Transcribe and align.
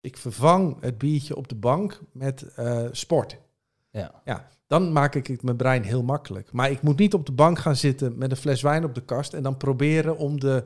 Ik 0.00 0.16
vervang 0.16 0.76
het 0.80 0.98
biertje 0.98 1.36
op 1.36 1.48
de 1.48 1.54
bank 1.54 2.00
met 2.12 2.42
eh, 2.42 2.86
sport. 2.90 3.38
Ja. 3.90 4.22
Ja, 4.24 4.48
dan 4.66 4.92
maak 4.92 5.14
ik 5.14 5.26
het 5.26 5.42
mijn 5.42 5.56
brein 5.56 5.82
heel 5.82 6.02
makkelijk. 6.02 6.52
Maar 6.52 6.70
ik 6.70 6.82
moet 6.82 6.98
niet 6.98 7.14
op 7.14 7.26
de 7.26 7.32
bank 7.32 7.58
gaan 7.58 7.76
zitten 7.76 8.18
met 8.18 8.30
een 8.30 8.36
fles 8.36 8.62
wijn 8.62 8.84
op 8.84 8.94
de 8.94 9.04
kast 9.04 9.32
en 9.32 9.42
dan 9.42 9.56
proberen 9.56 10.16
om 10.16 10.40
de, 10.40 10.64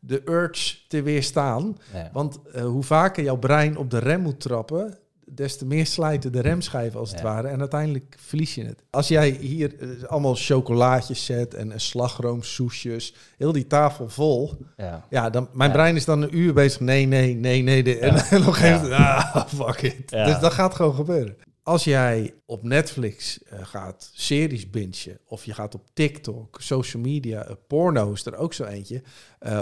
de 0.00 0.22
urge 0.24 0.76
te 0.88 1.02
weerstaan. 1.02 1.78
Ja. 1.92 2.10
Want 2.12 2.40
eh, 2.52 2.62
hoe 2.64 2.82
vaker 2.82 3.24
jouw 3.24 3.38
brein 3.38 3.76
op 3.76 3.90
de 3.90 3.98
rem 3.98 4.20
moet 4.20 4.40
trappen, 4.40 4.98
des 5.34 5.56
te 5.58 5.66
meer 5.66 5.86
slijten 5.86 6.32
de 6.32 6.40
remschijven 6.40 7.00
als 7.00 7.10
het 7.10 7.18
Ja. 7.18 7.24
ware. 7.24 7.48
En 7.48 7.60
uiteindelijk 7.60 8.16
verlies 8.18 8.54
je 8.54 8.64
het. 8.64 8.82
Als 8.90 9.08
jij 9.08 9.30
hier 9.30 9.78
eh, 9.78 10.02
allemaal 10.04 10.34
chocolaatjes 10.34 11.24
zet 11.24 11.54
en, 11.54 11.72
en 11.72 11.80
slagroomsoesjes, 11.80 13.14
heel 13.36 13.52
die 13.52 13.66
tafel 13.66 14.08
vol. 14.08 14.52
ja. 14.76 15.06
Ja, 15.10 15.30
dan, 15.30 15.48
mijn 15.52 15.70
Ja. 15.70 15.76
brein 15.76 15.96
is 15.96 16.04
dan 16.04 16.22
een 16.22 16.36
uur 16.36 16.54
bezig. 16.54 16.80
Nee, 16.80 17.06
nee, 17.06 17.34
nee, 17.34 17.62
nee. 17.62 17.82
De, 17.82 17.98
en, 17.98 18.14
en 18.16 18.40
nog 18.44 18.58
Ja. 18.60 18.74
even, 18.76 18.92
ah, 18.92 19.46
fuck 19.46 19.82
it. 19.82 20.08
Dus 20.08 20.38
dat 20.38 20.52
gaat 20.52 20.74
gewoon 20.74 20.94
gebeuren. 20.94 21.36
Als 21.62 21.84
jij 21.84 22.34
op 22.46 22.62
Netflix 22.62 23.42
eh, 23.42 23.58
gaat 23.62 24.10
series 24.14 24.70
bingen, 24.70 25.18
of 25.24 25.44
je 25.44 25.52
gaat 25.54 25.74
op 25.74 25.82
TikTok, 25.92 26.56
social 26.60 27.02
media, 27.02 27.44
eh, 27.44 27.54
porno 27.66 28.12
is 28.12 28.26
er 28.26 28.36
ook 28.36 28.52
zo 28.52 28.64
eentje, 28.64 29.02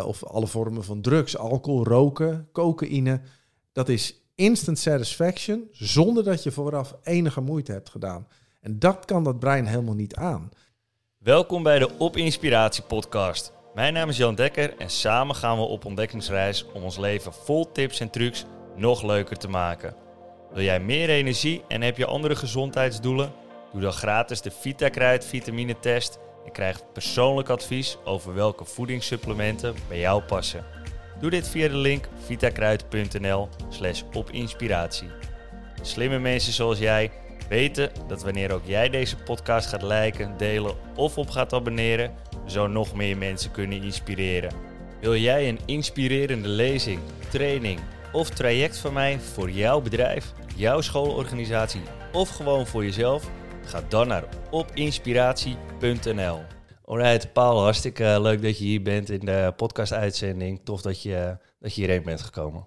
of 0.05 0.25
alle 0.25 0.47
vormen 0.47 0.85
van 0.85 1.01
drugs, 1.01 1.37
alcohol, 1.39 1.85
roken, 1.85 2.49
cocaïne, 2.53 3.21
dat 3.73 3.89
is 3.89 4.23
instant 4.39 4.79
satisfaction 4.79 5.69
zonder 5.73 6.25
dat 6.25 6.43
je 6.43 6.51
vooraf 6.51 6.95
enige 7.03 7.41
moeite 7.41 7.73
hebt 7.73 7.91
gedaan. 7.91 8.27
En 8.61 8.79
dat 8.79 9.05
kan 9.05 9.25
dat 9.25 9.39
brein 9.39 9.67
helemaal 9.67 9.95
niet 9.95 10.15
aan. 10.15 10.51
Welkom 11.19 11.63
bij 11.63 11.79
de 11.79 11.99
Op 11.99 12.17
Inspiratie 12.17 12.83
podcast. 12.83 13.53
Mijn 13.75 13.93
naam 13.93 14.09
is 14.09 14.17
Jan 14.17 14.35
Dekker 14.35 14.77
en 14.77 14.91
samen 14.91 15.35
gaan 15.35 15.57
we 15.57 15.63
op 15.63 15.85
ontdekkingsreis 15.85 16.67
om 16.73 16.83
ons 16.83 16.99
leven 16.99 17.33
vol 17.33 17.73
tips 17.73 18.01
en 18.01 18.11
trucs 18.11 18.45
nog 18.77 19.03
leuker 19.03 19.37
te 19.37 19.49
maken. 19.49 19.95
Wil 20.53 20.65
jij 20.65 20.81
meer 20.81 21.09
energie 21.09 21.63
en 21.69 21.83
heb 21.83 21.97
je 21.97 22.07
andere 22.07 22.37
gezondheidsdoelen? 22.37 23.33
Doe 23.73 23.81
dan 23.81 23.93
gratis 23.93 24.41
de 24.41 24.51
VitaKruid 24.51 25.25
vitamine 25.25 25.79
test 25.79 26.19
en 26.45 26.53
krijg 26.53 26.93
persoonlijk 26.93 27.49
advies 27.49 27.99
over 28.05 28.35
welke 28.35 28.65
voedingssupplementen 28.65 29.75
bij 29.89 29.99
jou 29.99 30.23
passen. 30.23 30.78
Doe 31.21 31.31
dit 31.31 31.49
via 31.49 31.69
de 31.69 31.77
link 31.77 32.09
vitakruid.nl 32.27 33.49
slash 33.69 34.03
opinspiratie. 34.13 35.09
Slimme 35.83 36.19
mensen 36.19 36.53
zoals 36.53 36.79
jij 36.79 37.11
weten 37.49 37.91
dat 38.09 38.23
wanneer 38.23 38.53
ook 38.53 38.65
jij 38.65 38.89
deze 38.89 39.17
podcast 39.17 39.69
gaat 39.69 39.83
liken, 39.83 40.35
delen 40.37 40.75
of 40.95 41.19
op 41.19 41.31
gaat 41.31 41.53
abonneren, 41.53 42.15
zo 42.47 42.67
nog 42.67 42.95
meer 42.95 43.17
mensen 43.17 43.51
kunnen 43.51 43.83
inspireren. 43.83 44.53
Wil 45.01 45.17
jij 45.17 45.49
een 45.49 45.59
inspirerende 45.65 46.49
lezing, 46.49 47.01
training 47.29 47.81
of 48.13 48.31
traject 48.31 48.79
van 48.79 48.93
mij 48.93 49.21
voor 49.21 49.51
jouw 49.51 49.81
bedrijf, 49.81 50.33
jouw 50.57 50.81
schoolorganisatie 50.81 51.83
of 52.13 52.29
gewoon 52.29 52.67
voor 52.67 52.85
jezelf? 52.85 53.31
Ga 53.65 53.83
dan 53.89 54.09
naar 54.09 54.25
opinspiratie.nl. 54.51 56.58
Alright, 56.89 57.33
Paul, 57.33 57.61
hartstikke 57.63 58.05
eh, 58.05 58.21
leuk 58.21 58.43
dat 58.43 58.59
je 58.59 58.65
hier 58.65 58.83
bent 58.83 59.11
in 59.11 59.21
de 59.21 59.53
podcast-uitzending. 59.57 60.61
Tof 60.65 60.83
dat 60.83 61.03
je, 61.03 61.37
dat 61.61 61.75
je 61.75 61.81
hierheen 61.81 62.03
bent 62.03 62.21
gekomen. 62.21 62.65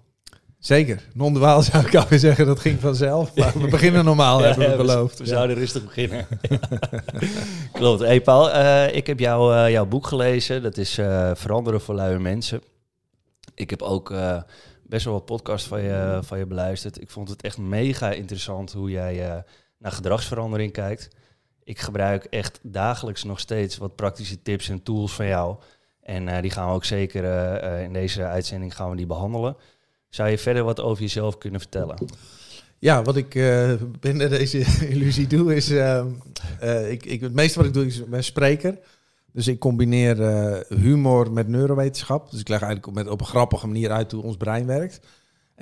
Zeker. 0.58 1.08
Non-duaal 1.14 1.62
zou 1.62 1.86
ik 1.86 1.94
alweer 1.94 2.18
zeggen, 2.18 2.46
dat 2.46 2.60
ging 2.60 2.80
vanzelf. 2.80 3.34
Maar 3.36 3.52
we 3.60 3.68
beginnen 3.68 4.04
normaal, 4.04 4.38
hebben 4.42 4.64
we 4.64 4.70
Ja, 4.70 4.76
beloofd. 4.76 5.18
We 5.18 5.24
Ja. 5.24 5.30
zouden 5.30 5.56
rustig 5.56 5.84
beginnen. 5.84 6.26
Klopt. 7.72 8.00
Hey 8.00 8.20
Paul, 8.20 8.50
eh, 8.50 8.96
ik 8.96 9.06
heb 9.06 9.18
jou, 9.18 9.54
eh, 9.56 9.70
jouw 9.70 9.86
boek 9.86 10.06
gelezen. 10.06 10.62
Dat 10.62 10.76
is 10.76 10.94
Veranderen 11.34 11.80
voor 11.80 11.94
luie 11.94 12.18
mensen. 12.18 12.62
Ik 13.54 13.70
heb 13.70 13.82
ook 13.82 14.14
best 14.82 15.04
wel 15.04 15.14
wat 15.14 15.24
podcasts 15.24 15.68
van 15.68 15.82
je, 15.82 16.18
van 16.22 16.38
je 16.38 16.46
beluisterd. 16.46 17.00
Ik 17.00 17.10
vond 17.10 17.28
het 17.28 17.42
echt 17.42 17.58
mega 17.58 18.10
interessant 18.10 18.72
hoe 18.72 18.90
jij 18.90 19.44
naar 19.78 19.92
gedragsverandering 19.92 20.72
kijkt. 20.72 21.08
Ik 21.64 21.78
gebruik 21.78 22.24
echt 22.24 22.58
dagelijks 22.62 23.24
nog 23.24 23.40
steeds 23.40 23.76
wat 23.76 23.96
praktische 23.96 24.42
tips 24.42 24.68
en 24.68 24.82
tools 24.82 25.12
van 25.12 25.26
jou. 25.26 25.56
En 26.02 26.28
eh, 26.28 26.42
die 26.42 26.50
gaan 26.50 26.68
we 26.68 26.74
ook 26.74 26.84
zeker 26.84 27.24
eh, 27.24 27.74
eh, 27.74 27.82
in 27.82 27.92
deze 27.92 28.24
uitzending 28.24 28.76
gaan 28.76 28.90
we 28.90 28.96
die 28.96 29.06
behandelen. 29.06 29.56
Zou 30.08 30.28
je 30.28 30.38
verder 30.38 30.64
wat 30.64 30.80
over 30.80 31.02
jezelf 31.02 31.38
kunnen 31.38 31.60
vertellen? 31.60 31.96
Ja, 32.78 33.02
wat 33.02 33.16
ik 33.16 33.32
binnen 34.00 34.30
deze 34.30 34.58
illusie 34.94 35.26
doe 35.26 35.54
is... 35.54 35.70
ik, 36.88 37.04
ik, 37.06 37.20
het 37.20 37.32
meeste 37.32 37.58
wat 37.58 37.66
ik 37.66 37.74
doe 37.74 37.86
is 37.86 38.04
ben 38.04 38.24
spreker. 38.24 38.78
Dus 39.32 39.48
ik 39.48 39.58
combineer 39.58 40.16
humor 40.68 41.32
met 41.32 41.48
neurowetenschap. 41.48 42.30
Dus 42.30 42.40
ik 42.40 42.48
leg 42.48 42.62
eigenlijk 42.62 42.94
met, 42.94 43.08
op 43.08 43.20
een 43.20 43.26
grappige 43.26 43.66
manier 43.66 43.90
uit 43.90 44.12
hoe 44.12 44.22
ons 44.22 44.36
brein 44.36 44.66
werkt. 44.66 45.00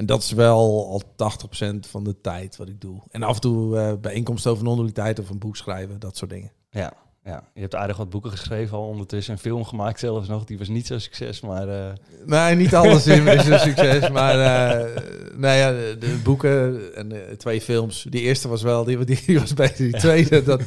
En 0.00 0.06
dat 0.06 0.22
is 0.22 0.32
wel 0.32 0.58
al 0.88 1.02
80% 1.02 1.78
van 1.80 2.04
de 2.04 2.20
tijd 2.20 2.56
wat 2.56 2.68
ik 2.68 2.80
doe. 2.80 3.02
En 3.10 3.22
af 3.22 3.34
en 3.34 3.40
toe 3.40 3.78
eh 3.78 3.92
bijeenkomsten 4.00 4.50
over 4.50 4.64
non-dualiteit 4.64 5.18
of 5.18 5.30
een 5.30 5.38
boek 5.38 5.56
schrijven, 5.56 6.00
dat 6.00 6.16
soort 6.16 6.30
dingen. 6.30 6.52
Ja, 6.70 6.92
ja, 7.30 7.42
je 7.54 7.60
hebt 7.60 7.74
aardig 7.74 7.96
wat 7.96 8.10
boeken 8.10 8.30
geschreven 8.30 8.76
al 8.76 8.86
ondertussen. 8.86 9.32
Een 9.32 9.38
film 9.38 9.64
gemaakt 9.64 9.98
zelfs 10.00 10.28
nog. 10.28 10.44
Die 10.44 10.58
was 10.58 10.68
niet 10.68 10.86
zo 10.86 10.98
succes, 10.98 11.40
maar... 11.40 11.68
eh, 11.68 11.92
Nee, 12.26 12.54
niet 12.54 12.74
alles 12.74 13.06
is 13.06 13.46
een 13.46 13.58
succes. 13.58 14.08
Maar 14.10 14.40
eh 14.40 15.02
nou 15.36 15.56
ja, 15.56 15.70
de, 15.70 15.96
de 15.98 16.20
boeken 16.24 16.80
en 16.94 17.08
de 17.08 17.34
twee 17.36 17.60
films. 17.60 18.06
Die 18.08 18.20
eerste 18.20 18.48
was 18.48 18.62
wel, 18.62 18.84
die, 18.84 19.04
die, 19.04 19.38
was 19.40 19.54
beter. 19.54 19.76
Die 19.84 19.96
tweede, 19.96 20.42
dat, 20.42 20.62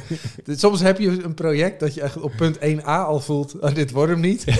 soms 0.46 0.80
heb 0.80 0.98
je 0.98 1.24
een 1.24 1.34
project 1.34 1.80
dat 1.80 1.94
je 1.94 2.00
echt 2.00 2.20
op 2.20 2.32
punt 2.36 2.58
1a 2.58 2.84
al 2.84 3.20
voelt, 3.20 3.60
oh, 3.60 3.74
dit 3.74 3.90
wordt 3.90 4.12
hem 4.12 4.20
niet. 4.20 4.44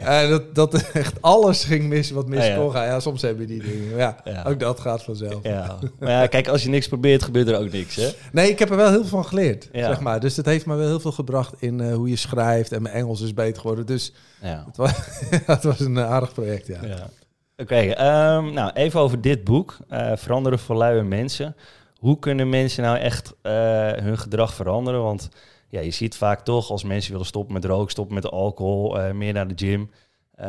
En 0.00 0.30
dat, 0.30 0.54
dat 0.54 0.90
echt 0.92 1.22
alles 1.22 1.64
ging 1.64 1.88
mis 1.88 2.10
wat 2.10 2.28
mis 2.28 2.38
Ah, 2.40 2.46
ja. 2.46 2.56
kon 2.56 2.70
gaan. 2.72 2.84
Ja, 2.86 3.00
soms 3.00 3.22
heb 3.22 3.38
je 3.38 3.46
die 3.46 3.62
dingen. 3.62 3.96
Ja, 3.96 4.16
Ja. 4.24 4.44
ook 4.46 4.60
dat 4.60 4.80
gaat 4.80 5.02
vanzelf. 5.02 5.42
ja. 5.42 5.78
maar 5.98 6.10
ja, 6.10 6.26
kijk, 6.26 6.48
als 6.48 6.62
je 6.62 6.68
niks 6.68 6.88
probeert, 6.88 7.22
gebeurt 7.22 7.48
er 7.48 7.58
ook 7.58 7.72
niks, 7.72 7.96
hè? 7.96 8.08
Nee, 8.32 8.50
ik 8.50 8.58
heb 8.58 8.70
er 8.70 8.76
wel 8.76 8.90
heel 8.90 9.00
veel 9.00 9.08
van 9.08 9.24
geleerd, 9.26 9.68
zeg 9.72 10.00
maar. 10.00 10.20
Dus 10.20 10.34
dat 10.34 10.44
heeft 10.44 10.66
me 10.66 10.74
wel 10.74 10.86
heel 10.86 11.00
veel 11.00 11.12
gebracht 11.12 11.49
in 11.58 11.80
eh, 11.80 11.94
hoe 11.94 12.08
je 12.08 12.16
schrijft. 12.16 12.72
En 12.72 12.82
mijn 12.82 12.94
Engels 12.94 13.20
is 13.20 13.34
beter 13.34 13.60
geworden. 13.60 13.86
Dus 13.86 14.12
Ja. 14.42 14.62
het 14.66 14.76
was, 14.76 14.92
het 15.46 15.62
was 15.64 15.80
een 15.80 15.96
eh, 15.98 16.10
aardig 16.10 16.32
project, 16.32 16.66
ja. 16.66 16.84
ja. 16.84 17.08
Oké, 17.56 17.74
ehm, 17.76 18.52
nou 18.52 18.70
even 18.72 19.00
over 19.00 19.20
dit 19.20 19.44
boek. 19.44 19.76
eh, 19.88 20.12
veranderen 20.16 20.58
voor 20.58 20.76
luie 20.76 21.02
mensen. 21.02 21.56
Hoe 21.98 22.18
kunnen 22.18 22.48
mensen 22.48 22.82
nou 22.82 22.98
echt 22.98 23.34
eh, 23.42 23.52
hun 23.92 24.18
gedrag 24.18 24.54
veranderen? 24.54 25.02
Want 25.02 25.28
ja, 25.68 25.80
je 25.80 25.90
ziet 25.90 26.16
vaak 26.16 26.40
toch 26.44 26.70
als 26.70 26.84
mensen 26.84 27.12
willen 27.12 27.26
stoppen 27.26 27.54
met 27.54 27.64
roken, 27.64 27.90
stoppen 27.90 28.14
met 28.14 28.30
alcohol, 28.30 28.98
eh, 29.00 29.12
meer 29.12 29.32
naar 29.32 29.48
de 29.48 29.66
gym. 29.66 29.90
eh, 30.34 30.46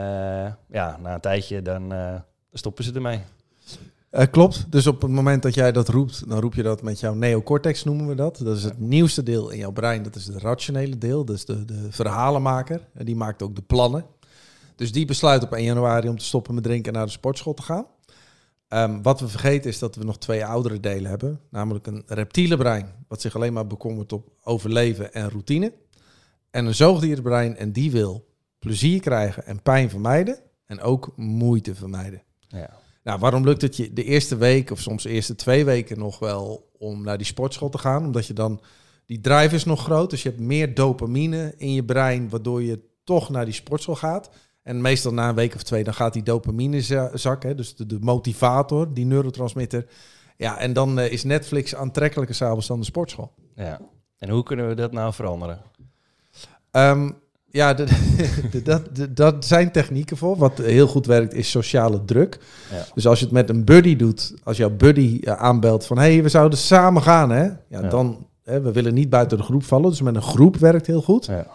ja, 0.70 0.98
na 1.02 1.14
een 1.14 1.20
tijdje 1.20 1.62
dan 1.62 1.94
eh, 1.94 2.16
stoppen 2.54 2.84
ze 2.84 2.94
ermee. 2.94 3.20
Eh, 4.12 4.28
klopt. 4.32 4.66
Dus 4.70 4.88
op 4.88 5.02
het 5.02 5.12
moment 5.12 5.44
dat 5.44 5.54
jij 5.54 5.72
dat 5.72 5.88
roept, 5.88 6.30
dan 6.30 6.40
roep 6.40 6.54
je 6.54 6.64
dat 6.64 6.82
met 6.82 7.00
jouw 7.00 7.14
neocortex, 7.14 7.84
noemen 7.84 8.08
we 8.08 8.16
dat. 8.16 8.38
Dat 8.44 8.58
is 8.58 8.64
het 8.64 8.80
nieuwste 8.80 9.24
deel 9.24 9.50
in 9.50 9.58
jouw 9.58 9.72
brein. 9.72 10.04
Dat 10.04 10.16
is 10.16 10.28
het 10.28 10.36
rationele 10.36 10.98
deel. 10.98 11.26
Dat 11.26 11.36
is 11.36 11.46
de, 11.46 11.66
de 11.66 11.88
verhalenmaker. 11.90 12.88
En 12.94 13.06
die 13.06 13.16
maakt 13.16 13.42
ook 13.42 13.56
de 13.56 13.62
plannen. 13.62 14.06
Dus 14.76 14.92
die 14.92 15.06
besluit 15.06 15.44
op 15.44 15.54
1 15.54 15.64
januari 15.64 16.10
om 16.10 16.18
te 16.18 16.26
stoppen 16.26 16.54
met 16.54 16.64
drinken 16.64 16.92
en 16.92 16.98
naar 16.98 17.06
de 17.06 17.12
sportschool 17.12 17.54
te 17.54 17.62
gaan. 17.62 17.86
Ehm, 18.68 19.02
wat 19.02 19.20
we 19.20 19.28
vergeten 19.28 19.70
is 19.70 19.80
dat 19.80 19.96
we 19.96 20.04
nog 20.04 20.18
twee 20.18 20.46
oudere 20.46 20.80
delen 20.80 21.10
hebben. 21.10 21.40
Namelijk 21.50 21.88
een 21.88 22.04
reptiele 22.06 22.58
brein, 22.58 22.94
wat 23.08 23.22
zich 23.22 23.36
alleen 23.36 23.54
maar 23.54 23.68
bekommert 23.68 24.14
op 24.14 24.30
overleven 24.44 25.14
en 25.14 25.30
routine. 25.30 25.74
En 26.50 26.66
een 26.66 26.76
zoogdierenbrein, 26.76 27.58
en 27.58 27.72
die 27.72 27.92
wil 27.92 28.28
plezier 28.60 29.00
krijgen 29.00 29.46
en 29.46 29.62
pijn 29.62 29.90
vermijden. 29.90 30.40
En 30.66 30.82
ook 30.82 31.12
moeite 31.16 31.76
vermijden. 31.76 32.22
Ja. 32.48 32.81
Nou, 33.04 33.20
waarom 33.20 33.44
lukt 33.44 33.62
het 33.62 33.78
je 33.78 33.94
de 33.94 34.04
eerste 34.04 34.36
week 34.36 34.72
of 34.72 34.80
soms 34.80 35.04
de 35.04 35.10
eerste 35.10 35.36
twee 35.36 35.66
weken 35.66 36.00
nog 36.00 36.20
wel 36.20 36.70
om 36.78 37.04
naar 37.04 37.18
die 37.18 37.26
sportschool 37.28 37.70
te 37.70 37.78
gaan? 37.78 38.06
Omdat 38.06 38.26
je 38.28 38.34
dan, 38.34 38.62
die 39.06 39.22
drive 39.22 39.56
is 39.56 39.64
nog 39.66 39.84
groot, 39.84 40.10
dus 40.10 40.24
je 40.24 40.30
hebt 40.30 40.42
meer 40.42 40.74
dopamine 40.74 41.54
in 41.58 41.74
je 41.74 41.84
brein, 41.84 42.30
waardoor 42.30 42.64
je 42.64 42.80
toch 43.04 43.30
naar 43.30 43.46
die 43.46 43.54
sportschool 43.54 43.96
gaat. 43.96 44.30
En 44.64 44.82
meestal 44.82 45.14
na 45.14 45.30
een 45.30 45.36
week 45.36 45.56
of 45.56 45.64
twee, 45.64 45.84
dan 45.84 45.94
gaat 45.94 46.14
die 46.14 46.24
dopamine 46.24 46.82
za- 46.82 47.18
zakken, 47.18 47.58
dus 47.58 47.76
de, 47.76 47.86
de 47.86 47.98
motivator, 48.00 48.94
die 48.94 49.06
neurotransmitter. 49.06 49.86
Ja, 50.38 50.58
en 50.58 50.74
dan 50.74 51.00
eh, 51.00 51.12
is 51.12 51.24
Netflix 51.24 51.76
aantrekkelijker 51.76 52.36
s'avonds 52.36 52.68
dan 52.68 52.80
de 52.80 52.86
sportschool. 52.86 53.32
ja. 53.56 53.80
En 54.18 54.30
hoe 54.30 54.44
kunnen 54.44 54.68
we 54.68 54.74
dat 54.76 54.92
nou 54.92 55.14
veranderen? 55.14 55.62
Ehm, 56.72 57.12
ja, 57.52 57.74
dat, 58.64 58.82
dat 59.10 59.46
zijn 59.46 59.72
technieken 59.72 60.18
voor. 60.18 60.38
Wat 60.38 60.58
heel 60.58 60.88
goed 60.88 61.06
werkt 61.06 61.34
is 61.34 61.50
sociale 61.50 62.06
druk. 62.06 62.40
Ja. 62.72 62.86
Dus 62.94 63.08
als 63.08 63.20
je 63.20 63.26
het 63.26 63.34
met 63.34 63.50
een 63.50 63.66
buddy 63.66 63.96
doet, 63.96 64.34
als 64.44 64.58
jouw 64.58 64.70
buddy 64.70 65.20
eh, 65.24 65.34
aanbelt 65.34 65.86
van... 65.86 65.98
hé, 65.98 66.14
hey, 66.14 66.24
we 66.24 66.30
zouden 66.30 66.60
samen 66.60 67.02
gaan, 67.02 67.30
hè? 67.30 67.44
Ja, 67.44 67.56
Ja. 67.68 67.82
dan... 67.82 68.26
Hè, 68.44 68.62
we 68.62 68.72
willen 68.72 68.94
niet 68.94 69.10
buiten 69.10 69.38
de 69.38 69.44
groep 69.44 69.64
vallen, 69.64 69.90
dus 69.90 70.02
met 70.02 70.16
een 70.16 70.22
groep 70.22 70.58
werkt 70.58 70.88
heel 70.88 71.02
goed. 71.02 71.26
Ja. 71.26 71.48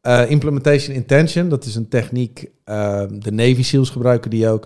Eh, 0.00 0.30
implementation 0.30 0.94
intention, 0.96 1.48
dat 1.48 1.64
is 1.64 1.74
een 1.74 1.88
techniek. 1.88 2.50
eh, 2.64 3.02
de 3.18 3.32
Navy 3.32 3.62
SEALs 3.62 3.90
gebruiken 3.90 4.30
die 4.30 4.48
ook. 4.48 4.62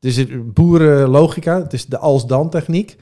Het 0.00 0.04
is 0.10 0.16
het 0.16 0.54
boerenlogica, 0.54 1.62
het 1.62 1.72
is 1.72 1.86
de 1.86 1.98
als-dan 1.98 2.50
techniek. 2.50 2.96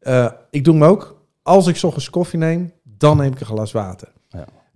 Eh, 0.00 0.30
ik 0.50 0.64
doe 0.64 0.74
hem 0.74 0.84
ook. 0.84 1.20
Als 1.42 1.66
ik 1.66 1.76
's 1.76 1.84
ochtends 1.84 2.10
koffie 2.10 2.38
neem, 2.38 2.72
dan 2.82 3.16
neem 3.16 3.32
ik 3.32 3.40
een 3.40 3.46
glas 3.46 3.72
water. 3.72 4.08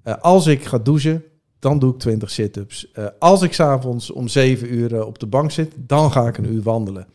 Ja. 0.05 0.13
Als 0.13 0.47
ik 0.47 0.65
ga 0.65 0.79
douchen, 0.79 1.25
dan 1.63 1.79
doe 1.79 1.93
ik 1.93 1.99
20 1.99 2.31
sit-ups. 2.31 2.91
Eh, 2.93 3.07
als 3.19 3.43
ik 3.43 3.53
s'avonds 3.53 4.11
om 4.11 4.29
7 4.29 4.75
uur 4.75 4.95
eh, 4.95 5.07
op 5.07 5.19
de 5.19 5.27
bank 5.27 5.51
zit, 5.51 5.75
dan 5.77 6.13
ga 6.13 6.29
ik 6.29 6.39
een 6.39 6.53
uur 6.53 6.63
wandelen. 6.63 7.07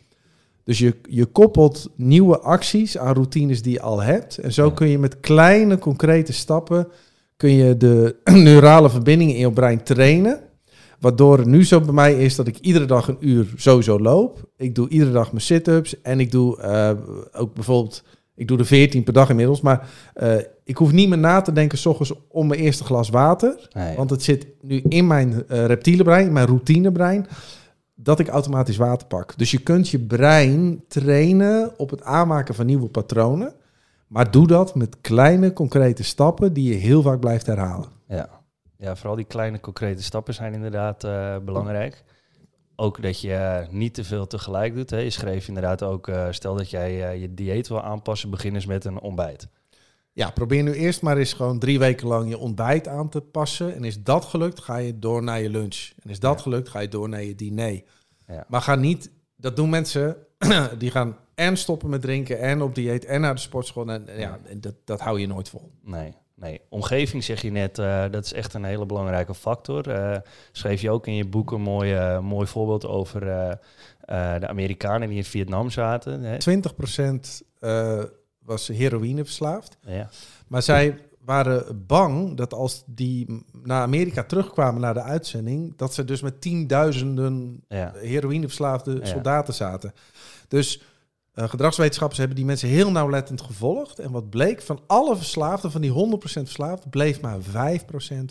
Dus 0.63 0.79
je, 0.79 0.95
je 1.09 1.25
koppelt 1.25 1.89
nieuwe 1.95 2.39
acties 2.39 2.97
aan 2.97 3.13
routines 3.13 3.61
die 3.61 3.73
je 3.73 3.81
al 3.81 4.01
hebt. 4.01 4.38
En 4.38 4.53
zo 4.53 4.71
kun 4.71 4.88
je 4.88 4.99
met 4.99 5.19
kleine, 5.19 5.77
concrete 5.77 6.33
stappen... 6.33 6.88
kun 7.38 7.51
je 7.51 7.77
de 7.77 8.15
neurale 8.49 8.89
verbindingen 8.89 9.35
in 9.35 9.39
je 9.39 9.51
brein 9.51 9.83
trainen. 9.83 10.39
Waardoor 10.99 11.38
het 11.38 11.47
nu 11.47 11.65
zo 11.65 11.81
bij 11.81 11.94
mij 11.94 12.23
is 12.23 12.35
dat 12.35 12.47
ik 12.47 12.57
iedere 12.57 12.85
dag 12.85 13.07
een 13.07 13.17
uur 13.19 13.53
sowieso 13.55 13.99
loop. 13.99 14.49
Ik 14.57 14.75
doe 14.75 14.89
iedere 14.89 15.11
dag 15.11 15.31
mijn 15.31 15.44
sit-ups. 15.44 16.01
En 16.01 16.19
ik 16.19 16.31
doe 16.31 16.61
eh, 16.61 16.91
ook 17.31 17.53
bijvoorbeeld... 17.53 18.03
Ik 18.35 18.47
doe 18.47 18.57
er 18.57 18.65
14 18.65 19.03
per 19.03 19.13
dag 19.13 19.29
inmiddels. 19.29 19.61
Maar 19.61 19.89
ik 20.67 20.77
hoef 20.77 20.91
niet 20.91 21.09
meer 21.09 21.17
na 21.17 21.41
te 21.41 21.51
denken... 21.51 21.77
s 21.77 21.85
ochtends 21.85 22.13
om 22.27 22.47
mijn 22.47 22.59
eerste 22.59 22.83
glas 22.83 23.09
water. 23.09 23.67
Nee. 23.71 23.95
Want 23.95 24.09
het 24.09 24.23
zit 24.23 24.47
nu 24.61 24.81
in 24.87 25.07
mijn 25.07 25.47
eh 25.47 25.65
reptiele 25.65 26.03
brein, 26.03 26.25
in 26.25 26.33
mijn 26.33 26.47
routinebrein, 26.47 27.27
dat 27.95 28.19
ik 28.19 28.27
automatisch 28.27 28.77
water 28.77 29.07
pak. 29.07 29.37
Dus 29.37 29.51
je 29.51 29.57
kunt 29.57 29.89
je 29.89 29.99
brein 29.99 30.83
trainen 30.87 31.79
op 31.79 31.89
het 31.89 32.03
aanmaken 32.03 32.55
van 32.55 32.65
nieuwe 32.65 32.87
patronen. 32.87 33.53
Maar 34.07 34.31
doe 34.31 34.47
dat 34.47 34.75
met 34.75 35.01
kleine, 35.01 35.53
concrete 35.53 36.03
stappen 36.03 36.53
die 36.53 36.73
je 36.73 36.79
heel 36.79 37.01
vaak 37.01 37.19
blijft 37.19 37.45
herhalen. 37.45 37.89
Ja. 38.07 38.29
ja, 38.77 38.95
vooral 38.95 39.15
die 39.15 39.25
kleine 39.25 39.59
concrete 39.59 40.03
stappen 40.03 40.33
zijn 40.33 40.53
inderdaad 40.53 41.03
eh, 41.03 41.37
belangrijk. 41.45 42.03
Ook 42.75 43.01
dat 43.01 43.21
je 43.21 43.33
eh, 43.33 43.67
niet 43.69 43.93
te 43.93 44.03
veel 44.03 44.27
tegelijk 44.27 44.75
doet. 44.75 44.89
Hè. 44.89 44.97
Je 44.97 45.09
schreef 45.09 45.47
inderdaad 45.47 45.83
ook, 45.83 46.11
stel 46.29 46.55
dat 46.55 46.69
jij 46.69 47.19
je 47.19 47.33
dieet 47.33 47.67
wil 47.67 47.81
aanpassen, 47.81 48.29
begin 48.29 48.55
eens 48.55 48.65
met 48.65 48.85
een 48.85 48.99
ontbijt. 48.99 49.47
Ja, 50.17 50.29
probeer 50.29 50.63
nu 50.63 50.73
eerst 50.73 51.01
maar 51.01 51.17
eens 51.17 51.33
gewoon 51.33 51.59
drie 51.59 51.79
weken 51.79 52.07
lang 52.07 52.29
je 52.29 52.37
ontbijt 52.37 52.87
aan 52.87 53.09
te 53.09 53.21
passen. 53.21 53.75
En 53.75 53.83
is 53.83 54.03
dat 54.03 54.25
gelukt, 54.25 54.61
ga 54.61 54.77
je 54.77 54.99
door 54.99 55.23
naar 55.23 55.41
je 55.41 55.49
lunch. 55.49 55.89
En 56.03 56.09
is 56.09 56.19
dat 56.19 56.35
Ja. 56.35 56.41
gelukt, 56.41 56.69
ga 56.69 56.79
je 56.79 56.87
door 56.87 57.09
naar 57.09 57.23
je 57.23 57.35
diner. 57.35 57.81
Ja. 58.27 58.45
Maar 58.47 58.61
ga 58.61 58.75
niet, 58.75 59.11
dat 59.35 59.55
doen 59.55 59.69
mensen, 59.69 60.17
die 60.77 60.91
gaan 60.91 61.17
en 61.35 61.57
stoppen 61.57 61.89
met 61.89 62.01
drinken 62.01 62.39
en 62.39 62.61
op 62.61 62.75
dieet 62.75 63.05
en 63.05 63.21
naar 63.21 63.33
de 63.33 63.39
sportschool. 63.41 63.91
En 63.91 64.05
ja, 64.17 64.39
en 64.45 64.61
dat, 64.61 64.73
dat 64.85 64.99
hou 64.99 65.19
je 65.19 65.27
nooit 65.27 65.49
vol. 65.49 65.71
Nee, 65.83 66.13
nee. 66.35 66.61
Omgeving 66.69 67.23
zeg 67.23 67.41
je 67.41 67.51
net, 67.51 67.79
eh, 67.79 68.05
dat 68.11 68.25
is 68.25 68.33
echt 68.33 68.53
een 68.53 68.63
hele 68.63 68.85
belangrijke 68.85 69.33
factor. 69.33 69.89
Eh, 69.89 70.17
schreef 70.51 70.81
je 70.81 70.91
ook 70.91 71.07
in 71.07 71.15
je 71.15 71.25
boek 71.25 71.51
een 71.51 71.61
mooi, 71.61 71.93
eh, 71.93 72.19
mooi 72.19 72.47
voorbeeld 72.47 72.85
over 72.87 73.19
de 74.39 74.47
Amerikanen 74.47 75.07
die 75.07 75.17
in 75.17 75.23
Vietnam 75.23 75.69
zaten. 75.69 76.21
Hè? 76.23 76.37
20% 76.37 77.41
eh, 77.59 78.03
was 78.47 78.67
heroïne 78.67 79.25
verslaafd. 79.25 79.77
Ja, 79.81 80.09
Maar 80.47 80.61
zij 80.61 80.99
waren 81.19 81.85
bang 81.88 82.38
dat 82.38 82.53
als 82.53 82.83
die 82.85 83.44
naar 83.63 83.81
Amerika 83.81 84.23
terugkwamen 84.23 84.81
naar 84.81 84.94
de 84.94 85.01
uitzending, 85.01 85.77
dat 85.77 85.94
ze 85.94 86.05
dus 86.05 86.21
met 86.21 86.41
tienduizenden 86.41 87.63
ja, 87.67 87.94
heroïneverslaafde 87.95 88.99
soldaten 89.05 89.53
zaten. 89.53 89.94
Dus 90.47 90.81
eh, 91.33 91.49
gedragswetenschappers 91.49 92.19
hebben 92.19 92.38
die 92.38 92.45
mensen 92.45 92.69
heel 92.69 92.91
nauwlettend 92.91 93.41
gevolgd. 93.41 93.99
En 93.99 94.11
wat 94.11 94.29
bleek, 94.29 94.61
van 94.61 94.81
alle 94.88 95.15
verslaafden, 95.15 95.71
van 95.71 95.81
die 95.81 95.91
100% 95.91 96.17
verslaafd, 96.23 96.89
bleef 96.89 97.21
maar 97.21 97.39
5% 97.39 97.45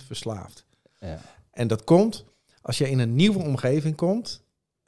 verslaafd. 0.06 0.66
ja. 0.98 1.20
En 1.50 1.68
dat 1.68 1.84
komt 1.84 2.24
als 2.62 2.78
je 2.78 2.90
in 2.90 2.98
een 2.98 3.14
nieuwe 3.14 3.38
omgeving 3.38 3.96
komt. 3.96 4.44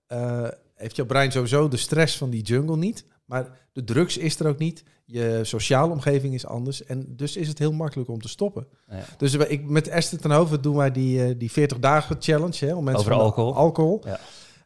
eh, 0.06 0.48
heeft 0.74 0.96
jouw 0.96 1.06
brein 1.06 1.32
sowieso 1.32 1.68
de 1.68 1.76
stress 1.76 2.16
van 2.16 2.30
die 2.30 2.42
jungle 2.42 2.76
niet. 2.76 3.04
Maar 3.24 3.58
de 3.72 3.84
drugs 3.84 4.16
is 4.16 4.40
er 4.40 4.46
ook 4.46 4.58
niet. 4.58 4.82
Je 5.10 5.40
sociale 5.42 5.92
omgeving 5.92 6.34
is 6.34 6.46
anders. 6.46 6.84
En 6.84 7.04
dus 7.16 7.36
is 7.36 7.48
het 7.48 7.58
heel 7.58 7.72
makkelijk 7.72 8.08
om 8.08 8.20
te 8.20 8.28
stoppen. 8.28 8.66
ja. 8.88 9.04
Dus 9.16 9.34
ik, 9.34 9.64
met 9.68 9.88
Esther 9.88 10.18
ten 10.18 10.30
Hoven 10.30 10.62
doen 10.62 10.76
wij 10.76 10.92
die, 10.92 11.24
eh, 11.24 11.34
die 11.38 11.50
40 11.50 11.78
dagen 11.78 12.16
challenge. 12.18 12.66
Hè, 12.66 12.74
om 12.74 12.84
mensen 12.84 13.00
Over 13.00 13.22
alcohol. 13.22 13.54
alcohol. 13.54 14.02
Ja. 14.04 14.20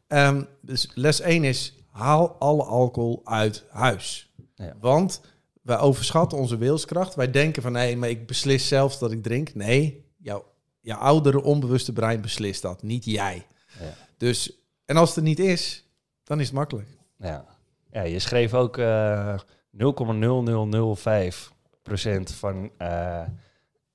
Ehm, 0.06 0.43
dus 0.61 0.91
les 0.94 1.21
1 1.21 1.44
is 1.44 1.75
haal 1.91 2.37
alle 2.39 2.62
alcohol 2.62 3.21
uit 3.25 3.65
huis. 3.71 4.33
Ja. 4.55 4.77
Want 4.81 5.21
wij 5.62 5.79
overschatten 5.79 6.39
onze 6.39 6.56
wilskracht. 6.56 7.15
Wij 7.15 7.31
denken 7.31 7.62
van 7.62 7.73
nee, 7.73 7.97
maar 7.97 8.09
ik 8.09 8.27
beslis 8.27 8.69
zelf 8.69 8.99
dat 8.99 9.12
ik 9.12 9.23
drink. 9.23 9.55
Nee, 9.55 10.11
jouw, 10.19 10.45
jouw 10.81 10.99
oudere 10.99 11.43
onbewuste 11.43 11.93
brein 11.93 12.21
beslist 12.21 12.62
dat, 12.62 12.83
niet 12.83 13.05
jij. 13.05 13.47
Ja. 13.81 13.95
Dus, 14.17 14.53
en 14.85 14.97
als 14.97 15.09
het 15.09 15.19
er 15.19 15.23
niet 15.23 15.38
is, 15.38 15.87
dan 16.25 16.41
is 16.41 16.47
het 16.47 16.55
makkelijk. 16.55 16.88
Ja. 17.19 17.45
ja, 17.91 18.03
je 18.03 18.19
schreef 18.19 18.55
ook 18.55 18.79
eh 18.79 19.35
0,0005% 19.77 19.83
van 22.39 22.71
eh, 22.79 23.21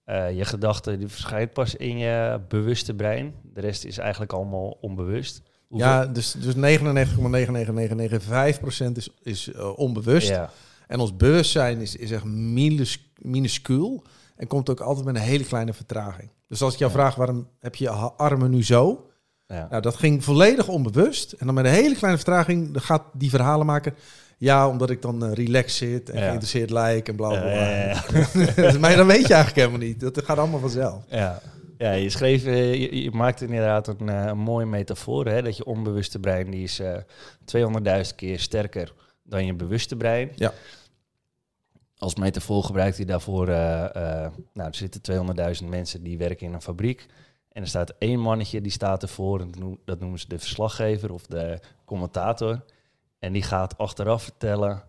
eh, 0.03 0.37
je 0.37 0.45
gedachten, 0.45 0.99
die 0.99 1.07
verschijnt 1.07 1.53
pas 1.53 1.75
in 1.75 1.97
je 1.97 2.39
bewuste 2.47 2.93
brein. 2.93 3.33
De 3.53 3.61
rest 3.61 3.85
is 3.85 3.97
eigenlijk 3.97 4.33
allemaal 4.33 4.77
onbewust. 4.81 5.41
Hoeveel- 5.67 5.87
Ja, 5.87 6.05
dus, 6.05 6.31
dus 6.31 6.55
99,99995% 6.55 8.97
is, 8.97 9.09
is 9.23 9.51
eh, 9.53 9.77
onbewust. 9.77 10.27
ja, 10.29 10.49
En 10.87 10.99
ons 10.99 11.15
bewustzijn 11.15 11.81
is, 11.81 11.95
is 11.95 12.11
echt 12.11 12.23
minus, 12.23 13.11
minuscuul. 13.21 14.03
En 14.35 14.47
komt 14.47 14.69
ook 14.69 14.79
altijd 14.79 15.05
met 15.05 15.15
een 15.15 15.21
hele 15.21 15.43
kleine 15.43 15.73
vertraging. 15.73 16.29
Dus 16.47 16.61
als 16.61 16.73
ik 16.73 16.79
jou 16.79 16.91
Ja. 16.91 16.97
vraag, 16.97 17.15
waarom 17.15 17.47
heb 17.59 17.75
je 17.75 17.83
je 17.83 17.89
armen 17.99 18.49
nu 18.51 18.63
zo? 18.63 19.09
ja. 19.47 19.67
Nou, 19.69 19.81
dat 19.81 19.95
ging 19.95 20.23
volledig 20.23 20.67
onbewust. 20.67 21.31
En 21.31 21.45
dan 21.45 21.55
met 21.55 21.65
een 21.65 21.71
hele 21.71 21.95
kleine 21.95 22.17
vertraging 22.19 22.69
gaat 22.83 23.03
die 23.13 23.29
verhalen 23.29 23.65
maken. 23.65 23.93
Ja, 24.39 24.67
omdat 24.69 24.89
ik 24.89 25.01
dan 25.01 25.25
eh, 25.25 25.33
relaxed 25.33 25.71
zit 25.89 26.09
en 26.09 26.15
Ja. 26.17 26.25
geïnteresseerd 26.25 26.69
lijk 26.69 27.07
en 27.07 27.15
bla 27.15 27.29
bla. 27.29 27.51
Ja, 27.51 28.03
maar 28.79 28.95
dat 28.95 29.05
weet 29.05 29.27
je 29.27 29.33
eigenlijk 29.33 29.55
helemaal 29.55 29.87
niet. 29.87 29.99
Dat 29.99 30.23
gaat 30.23 30.37
allemaal 30.37 30.59
vanzelf. 30.59 31.03
Ja, 31.09 31.41
ja 31.77 31.91
je 31.91 32.09
schreef, 32.09 32.45
eh, 32.45 32.73
je, 32.73 33.03
je 33.03 33.11
maakte 33.11 33.45
inderdaad 33.45 33.87
een, 33.87 34.09
eh, 34.09 34.25
een 34.25 34.37
mooie 34.37 34.65
metafoor, 34.65 35.25
hè, 35.25 35.41
dat 35.41 35.57
je 35.57 35.65
onbewuste 35.65 36.19
brein 36.19 36.51
die 36.51 36.63
is 36.63 36.79
eh 36.79 36.97
200.000 37.45 38.15
keer 38.15 38.39
sterker 38.39 38.93
dan 39.23 39.45
je 39.45 39.53
bewuste 39.53 39.95
brein. 39.95 40.31
Ja. 40.35 40.53
Als 41.97 42.15
metafoor 42.15 42.63
gebruikt 42.63 42.97
hij 42.97 43.05
daarvoor, 43.05 43.45
nou, 43.47 44.31
er 44.53 44.75
zitten 44.75 45.01
200.000 45.61 45.69
mensen 45.69 46.03
die 46.03 46.17
werken 46.17 46.47
in 46.47 46.53
een 46.53 46.61
fabriek. 46.61 47.05
En 47.51 47.61
er 47.61 47.67
staat 47.67 47.93
één 47.97 48.19
mannetje, 48.19 48.61
die 48.61 48.71
staat 48.71 49.01
ervoor, 49.01 49.39
en 49.41 49.79
dat 49.85 49.99
noemen 49.99 50.19
ze 50.19 50.27
de 50.27 50.39
verslaggever 50.39 51.11
of 51.13 51.25
de 51.25 51.59
commentator. 51.85 52.61
En 53.19 53.33
die 53.33 53.43
gaat 53.43 53.77
achteraf 53.77 54.23
vertellen 54.23 54.83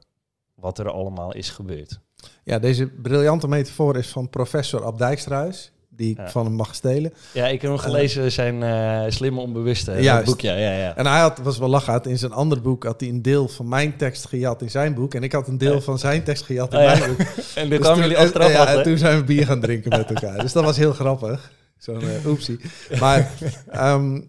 wat 0.54 0.78
er 0.78 0.90
allemaal 0.90 1.34
is 1.34 1.50
gebeurd. 1.50 2.00
Ja, 2.44 2.58
deze 2.58 2.86
briljante 2.86 3.48
metafoor 3.48 3.96
is 3.96 4.08
van 4.08 4.30
professor 4.30 4.84
Ab 4.84 4.98
Dijkstruis. 4.98 5.72
Die 5.90 6.10
ik 6.10 6.16
Ja. 6.16 6.30
van 6.30 6.44
hem 6.44 6.54
mag 6.54 6.74
stelen. 6.74 7.12
Ja, 7.32 7.46
ik 7.46 7.62
heb 7.62 7.70
hem 7.70 7.80
gelezen, 7.80 8.32
zijn 8.32 8.62
eh, 8.62 9.10
slimme 9.10 9.40
onbewuste 9.40 9.92
dat 9.94 10.02
Juist. 10.02 10.26
boek. 10.26 10.40
Ja, 10.40 10.54
ja, 10.54 10.72
ja. 10.72 10.96
En 10.96 11.06
hij 11.06 11.20
had, 11.20 11.38
was 11.38 11.58
wel 11.58 11.68
lachen, 11.68 12.02
in 12.02 12.18
zijn 12.18 12.32
andere 12.32 12.60
boek 12.60 12.84
had 12.84 13.00
hij 13.00 13.08
een 13.08 13.22
deel 13.22 13.48
van 13.48 13.68
mijn 13.68 13.96
tekst 13.96 14.26
gejat 14.26 14.62
in 14.62 14.70
zijn 14.70 14.94
boek. 14.94 15.14
En 15.14 15.22
ik 15.22 15.32
had 15.32 15.48
een 15.48 15.58
deel 15.58 15.74
Ja. 15.74 15.80
van 15.80 15.98
zijn 15.98 16.22
tekst 16.22 16.44
gejat 16.44 16.72
in 16.72 16.78
Oh, 16.78 16.84
ja. 16.84 16.98
mijn 16.98 17.16
boek. 17.16 17.20
En 17.36 17.36
dan 17.54 17.68
Dus 17.68 17.78
kwamen 17.78 18.00
jullie 18.02 18.18
achteraf 18.18 18.52
ja, 18.58 18.66
en 18.76 18.82
toen 18.82 18.98
zijn 18.98 19.16
we 19.18 19.24
bier 19.24 19.46
gaan 19.46 19.60
drinken 19.60 19.90
met 19.90 20.08
elkaar. 20.08 20.38
Dus 20.40 20.52
dat 20.52 20.64
was 20.64 20.76
heel 20.76 20.92
grappig. 20.92 21.52
Zo'n 21.78 22.02
uh, 22.04 22.26
oepsie. 22.26 22.60
Maar 23.00 23.30
ehm, 23.70 24.20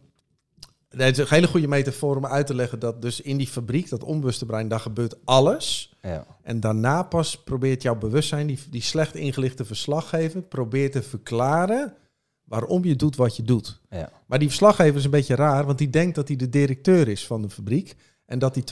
nee, 0.95 1.05
het 1.07 1.17
is 1.17 1.23
een 1.29 1.35
hele 1.35 1.47
goede 1.47 1.67
metafoor 1.67 2.15
om 2.15 2.25
uit 2.25 2.47
te 2.47 2.53
leggen 2.55 2.79
dat 2.79 3.01
dus 3.01 3.21
in 3.21 3.37
die 3.37 3.47
fabriek, 3.47 3.89
dat 3.89 4.03
onbewuste 4.03 4.45
brein, 4.45 4.67
daar 4.67 4.79
gebeurt 4.79 5.15
alles. 5.25 5.93
Ja, 6.01 6.25
En 6.43 6.59
daarna 6.59 7.03
pas 7.03 7.43
probeert 7.43 7.81
jouw 7.81 7.95
bewustzijn, 7.95 8.47
die, 8.47 8.59
die 8.69 8.81
slecht 8.81 9.15
ingelichte 9.15 9.65
verslaggever, 9.65 10.41
probeert 10.41 10.91
te 10.91 11.01
verklaren 11.03 11.93
waarom 12.43 12.85
je 12.85 12.95
doet 12.95 13.15
wat 13.15 13.35
je 13.35 13.43
doet. 13.43 13.79
ja, 13.89 14.09
Maar 14.25 14.39
die 14.39 14.47
verslaggever 14.47 14.95
is 14.95 15.03
een 15.03 15.09
beetje 15.11 15.35
raar, 15.35 15.65
want 15.65 15.77
die 15.77 15.89
denkt 15.89 16.15
dat 16.15 16.27
hij 16.27 16.37
de 16.37 16.49
directeur 16.49 17.07
is 17.07 17.25
van 17.27 17.41
de 17.41 17.49
fabriek. 17.49 17.95
En 18.25 18.39
dat 18.39 18.53
die 18.53 18.63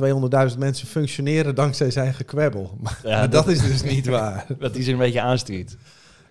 200.000 0.52 0.58
mensen 0.58 0.88
functioneren 0.88 1.56
dankzij 1.56 1.92
zijn 1.92 2.14
gekwebbel. 2.14 2.78
Maar, 2.82 3.00
Ja, 3.04 3.10
maar 3.10 3.30
dat- 3.30 3.46
dat 3.46 3.54
is 3.56 3.62
dus 3.62 3.84
niet 3.84 4.06
waar. 4.08 4.46
dat 4.60 4.74
hij 4.74 4.84
ze 4.84 4.92
een 4.92 4.98
beetje 4.98 5.22
aanstuurt. 5.22 5.78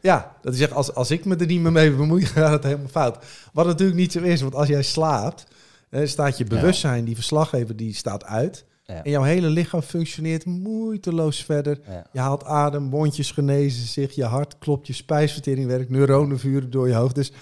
Ja, 0.00 0.36
dat 0.42 0.54
is 0.54 0.60
echt, 0.60 0.72
als, 0.72 0.94
als 0.94 1.10
ik 1.10 1.24
me 1.24 1.36
er 1.36 1.46
niet 1.46 1.60
meer 1.60 1.72
mee 1.72 1.90
bemoei, 1.94 2.24
gaat 2.26 2.52
het 2.52 2.62
helemaal 2.64 2.88
fout. 2.88 3.24
Wat 3.52 3.66
natuurlijk 3.66 3.98
niet 3.98 4.12
zo 4.12 4.20
is, 4.20 4.40
want 4.40 4.54
als 4.54 4.68
jij 4.68 4.82
slaapt, 4.82 5.46
hè, 5.88 6.06
staat 6.06 6.38
je 6.38 6.44
bewustzijn, 6.44 7.04
die 7.04 7.14
verslaggever, 7.14 7.76
die 7.76 7.94
staat 7.94 8.24
uit. 8.24 8.64
Ja. 8.84 9.04
En 9.04 9.10
jouw 9.10 9.22
hele 9.22 9.48
lichaam 9.48 9.82
functioneert 9.82 10.44
moeiteloos 10.44 11.44
verder. 11.44 11.78
Ja. 11.86 12.06
Je 12.12 12.18
haalt 12.18 12.44
adem, 12.44 12.82
mondjes 12.82 13.30
genezen 13.30 13.86
zich, 13.86 14.14
je 14.14 14.24
hart 14.24 14.58
klopt, 14.58 14.86
je 14.86 14.92
spijsvertering 14.92 15.66
werkt, 15.66 15.90
neuronen 15.90 16.38
vuren 16.38 16.70
door 16.70 16.88
je 16.88 16.94
hoofd. 16.94 17.14
Dus 17.14 17.32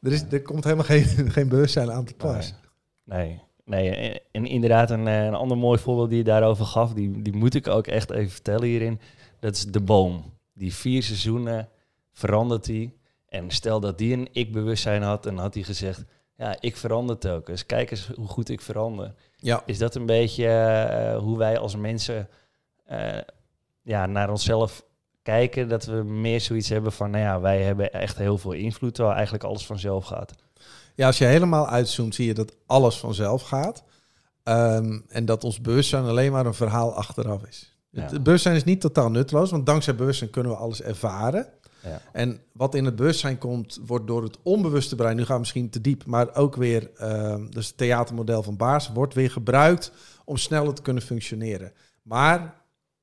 er, 0.00 0.12
is, 0.12 0.24
er 0.30 0.42
komt 0.42 0.64
helemaal 0.64 0.84
geen, 0.84 1.04
geen 1.30 1.48
bewustzijn 1.48 1.92
aan 1.92 2.04
te 2.04 2.14
pas. 2.14 2.54
Nee, 3.04 3.40
nee. 3.64 3.90
En, 3.90 4.20
en 4.32 4.46
inderdaad, 4.46 4.90
een, 4.90 5.08
eh, 5.08 5.24
een 5.24 5.34
ander 5.34 5.58
mooi 5.58 5.78
voorbeeld 5.78 6.08
die 6.08 6.18
je 6.18 6.24
daarover 6.24 6.64
gaf, 6.64 6.92
die, 6.92 7.22
die 7.22 7.36
moet 7.36 7.54
ik 7.54 7.68
ook 7.68 7.86
echt 7.86 8.10
even 8.10 8.30
vertellen 8.30 8.68
hierin. 8.68 9.00
Dat 9.40 9.54
is 9.54 9.66
de 9.66 9.80
boom. 9.80 10.32
Die 10.52 10.74
vier 10.74 11.02
seizoenen 11.02 11.68
verandert 12.12 12.66
hij. 12.66 12.92
En 13.28 13.50
stel 13.50 13.80
dat 13.80 13.98
die 13.98 14.12
een 14.12 14.28
ik-bewustzijn 14.32 15.02
had, 15.02 15.22
dan 15.22 15.38
had 15.38 15.54
hij 15.54 15.62
gezegd, 15.62 16.04
ja, 16.44 16.56
ik 16.60 16.76
verander 16.76 17.18
telkens. 17.18 17.66
Kijk 17.66 17.90
eens 17.90 18.10
hoe 18.16 18.26
goed 18.26 18.48
ik 18.48 18.60
verander. 18.60 19.14
Ja, 19.36 19.62
Is 19.66 19.78
dat 19.78 19.94
een 19.94 20.06
beetje 20.06 20.46
eh, 20.46 21.18
hoe 21.18 21.38
wij 21.38 21.58
als 21.58 21.76
mensen 21.76 22.28
eh, 22.84 23.18
ja, 23.82 24.06
naar 24.06 24.30
onszelf 24.30 24.84
kijken? 25.22 25.68
Dat 25.68 25.84
we 25.84 26.02
meer 26.02 26.40
zoiets 26.40 26.68
hebben 26.68 26.92
van, 26.92 27.10
nou 27.10 27.24
ja, 27.24 27.40
wij 27.40 27.62
hebben 27.62 27.92
echt 27.92 28.18
heel 28.18 28.38
veel 28.38 28.52
invloed, 28.52 28.94
terwijl 28.94 29.14
eigenlijk 29.14 29.44
alles 29.44 29.66
vanzelf 29.66 30.04
gaat. 30.04 30.32
Ja, 30.94 31.06
als 31.06 31.18
je 31.18 31.24
helemaal 31.24 31.68
uitzoomt, 31.68 32.14
zie 32.14 32.26
je 32.26 32.34
dat 32.34 32.56
alles 32.66 32.98
vanzelf 32.98 33.42
gaat. 33.42 33.84
Ehm, 34.42 35.00
en 35.08 35.24
dat 35.24 35.44
ons 35.44 35.60
bewustzijn 35.60 36.04
alleen 36.04 36.32
maar 36.32 36.46
een 36.46 36.54
verhaal 36.54 36.94
achteraf 36.94 37.42
is. 37.44 37.76
Ja. 37.90 38.02
Het 38.02 38.22
bewustzijn 38.22 38.56
is 38.56 38.64
niet 38.64 38.80
totaal 38.80 39.10
nutteloos, 39.10 39.50
want 39.50 39.66
dankzij 39.66 39.94
bewustzijn 39.94 40.30
kunnen 40.30 40.52
we 40.52 40.58
alles 40.58 40.82
ervaren. 40.82 41.46
Ja. 41.84 42.00
En 42.12 42.40
wat 42.52 42.74
in 42.74 42.84
het 42.84 42.96
bewustzijn 42.96 43.38
komt, 43.38 43.80
wordt 43.86 44.06
door 44.06 44.22
het 44.22 44.38
onbewuste 44.42 44.96
brein, 44.96 45.16
nu 45.16 45.24
gaan 45.24 45.34
we 45.34 45.40
misschien 45.40 45.70
te 45.70 45.80
diep, 45.80 46.06
maar 46.06 46.34
ook 46.34 46.56
weer, 46.56 46.90
ehm, 46.96 47.50
dus 47.50 47.66
het 47.66 47.76
theatermodel 47.76 48.42
van 48.42 48.56
Baars, 48.56 48.88
wordt 48.88 49.14
weer 49.14 49.30
gebruikt 49.30 49.92
om 50.24 50.36
sneller 50.36 50.74
te 50.74 50.82
kunnen 50.82 51.02
functioneren. 51.02 51.72
Maar 52.02 52.54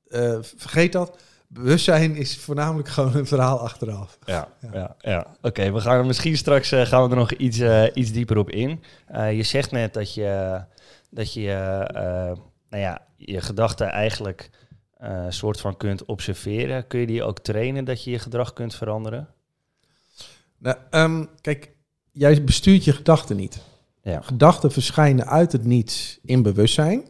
eh, 0.08 0.38
vergeet 0.40 0.92
dat, 0.92 1.18
bewustzijn 1.46 2.16
is 2.16 2.38
voornamelijk 2.38 2.88
gewoon 2.94 3.16
een 3.16 3.26
verhaal 3.26 3.60
achteraf. 3.60 4.18
Ja, 4.24 4.48
Ja. 4.60 4.70
ja. 4.72 4.96
ja, 4.98 5.26
Oké, 5.42 5.72
we 5.72 5.80
gaan 5.80 5.98
er 5.98 6.06
misschien 6.06 6.36
straks 6.36 6.72
eh, 6.72 6.86
gaan 6.86 7.02
we 7.04 7.10
er 7.10 7.16
nog 7.16 7.32
iets, 7.32 7.58
eh, 7.58 7.84
iets 7.94 8.12
dieper 8.12 8.36
op 8.36 8.50
in. 8.50 8.82
Je 9.32 9.42
zegt 9.42 9.70
net 9.70 9.94
dat 9.94 10.14
je, 10.14 10.62
dat 11.10 11.32
je 11.32 11.86
nou 12.68 12.82
ja, 12.82 13.00
je 13.16 13.40
gedachten 13.40 13.88
eigenlijk 13.88 14.50
eh 15.02 15.26
soort 15.28 15.60
van 15.60 15.76
kunt 15.76 16.04
observeren. 16.04 16.86
Kun 16.86 17.00
je 17.00 17.06
die 17.06 17.22
ook 17.22 17.38
trainen 17.38 17.84
dat 17.84 18.04
je 18.04 18.10
je 18.10 18.18
gedrag 18.18 18.52
kunt 18.52 18.74
veranderen? 18.74 19.28
Nou, 20.58 20.76
ehm, 20.90 21.24
kijk, 21.40 21.70
jij 22.12 22.44
bestuurt 22.44 22.84
je 22.84 22.92
gedachten 22.92 23.36
niet. 23.36 23.60
Ja. 24.02 24.20
Gedachten 24.20 24.72
verschijnen 24.72 25.26
uit 25.26 25.52
het 25.52 25.64
niets 25.64 26.18
in 26.22 26.42
bewustzijn. 26.42 27.04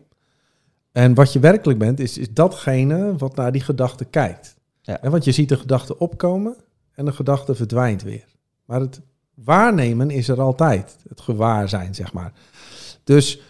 En 0.92 1.14
wat 1.14 1.32
je 1.32 1.38
werkelijk 1.38 1.78
bent, 1.78 2.00
is, 2.00 2.18
is 2.18 2.32
datgene 2.32 3.16
wat 3.16 3.36
naar 3.36 3.52
die 3.52 3.60
gedachte 3.60 4.04
kijkt. 4.04 4.56
Ja. 4.82 5.00
En 5.00 5.10
want 5.10 5.24
je 5.24 5.32
ziet 5.32 5.50
een 5.50 5.58
gedachte 5.58 5.98
opkomen 5.98 6.56
en 6.92 7.06
een 7.06 7.14
gedachte 7.14 7.54
verdwijnt 7.54 8.02
weer. 8.02 8.24
Maar 8.64 8.80
het 8.80 9.00
waarnemen 9.34 10.10
is 10.10 10.28
er 10.28 10.40
altijd. 10.40 10.96
Het 11.08 11.20
gewaarzijn, 11.20 11.94
zeg 11.94 12.12
maar. 12.12 12.32
Dus 13.04 13.40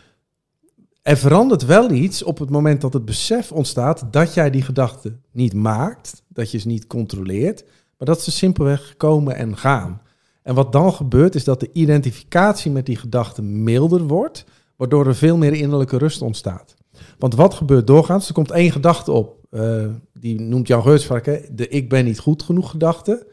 er 1.03 1.17
verandert 1.17 1.65
wel 1.65 1.91
iets 1.91 2.23
op 2.23 2.39
het 2.39 2.51
moment 2.51 2.81
dat 2.81 2.93
het 2.93 3.05
besef 3.05 3.53
ontstaat 3.53 4.05
dat 4.11 4.35
jij 4.35 4.51
die 4.51 4.63
gedachte 4.63 5.17
niet 5.31 5.55
maakt, 5.55 6.23
dat 6.29 6.51
je 6.51 6.59
ze 6.59 6.67
niet 6.67 6.87
controleert, 6.87 7.65
maar 7.99 8.09
dat 8.09 8.23
ze 8.23 8.31
simpelweg 8.31 8.95
komen 8.97 9.37
en 9.37 9.57
gaan. 9.57 10.03
En 10.43 10.55
wat 10.55 10.73
dan 10.73 10.93
gebeurt 10.93 11.35
is 11.35 11.45
dat 11.45 11.61
de 11.61 11.71
identificatie 11.73 12.71
met 12.71 12.87
die 12.87 12.97
gedachte 12.97 13.43
milder 13.43 14.03
wordt, 14.03 14.45
waardoor 14.77 15.07
er 15.07 15.15
veel 15.15 15.37
meer 15.37 15.53
innerlijke 15.53 15.99
rust 15.99 16.23
ontstaat. 16.23 16.75
Want 17.19 17.35
wat 17.35 17.55
gebeurt 17.55 17.87
doorgaans? 17.87 18.29
Er 18.29 18.35
komt 18.35 18.51
één 18.51 18.73
gedachte 18.73 19.13
op. 19.13 19.41
eh, 19.51 19.87
die 20.13 20.41
noemt 20.41 20.67
Jan 20.67 20.83
Geurts 20.83 21.07
vaak 21.07 21.25
de 21.53 21.69
ik 21.69 21.89
ben 21.89 22.05
niet 22.05 22.19
goed 22.19 22.43
genoeg 22.43 22.71
gedachte. 22.71 23.27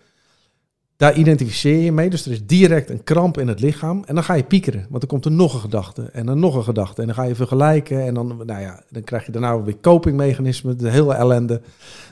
Daar 1.00 1.18
identificeer 1.18 1.78
je 1.78 1.92
mee. 1.92 2.10
Dus 2.10 2.26
er 2.26 2.32
is 2.32 2.46
direct 2.46 2.90
een 2.90 3.04
kramp 3.04 3.38
in 3.38 3.48
het 3.48 3.60
lichaam. 3.60 4.04
En 4.04 4.16
dan 4.16 4.24
ga 4.24 4.34
je 4.34 4.44
piekeren. 4.44 4.86
Want 4.90 5.00
dan 5.00 5.10
komt 5.10 5.26
er 5.26 5.32
nog 5.32 5.54
een 5.54 5.60
gedachte. 5.60 6.02
En 6.04 6.26
dan 6.26 6.40
nog 6.40 6.56
een 6.56 6.64
gedachte. 6.64 7.02
En 7.02 7.08
dan 7.08 7.16
ga 7.16 7.24
je 7.24 7.36
vergelijken. 7.36 8.06
En 8.06 8.14
dan, 8.14 8.28
nou 8.46 8.62
ja, 8.62 8.84
dan 8.90 9.04
krijg 9.04 9.26
je 9.26 9.32
daarna 9.32 9.62
weer 9.62 9.80
copingmechanismen. 9.82 10.78
De 10.78 10.90
hele 10.90 11.14
ellende. 11.14 11.62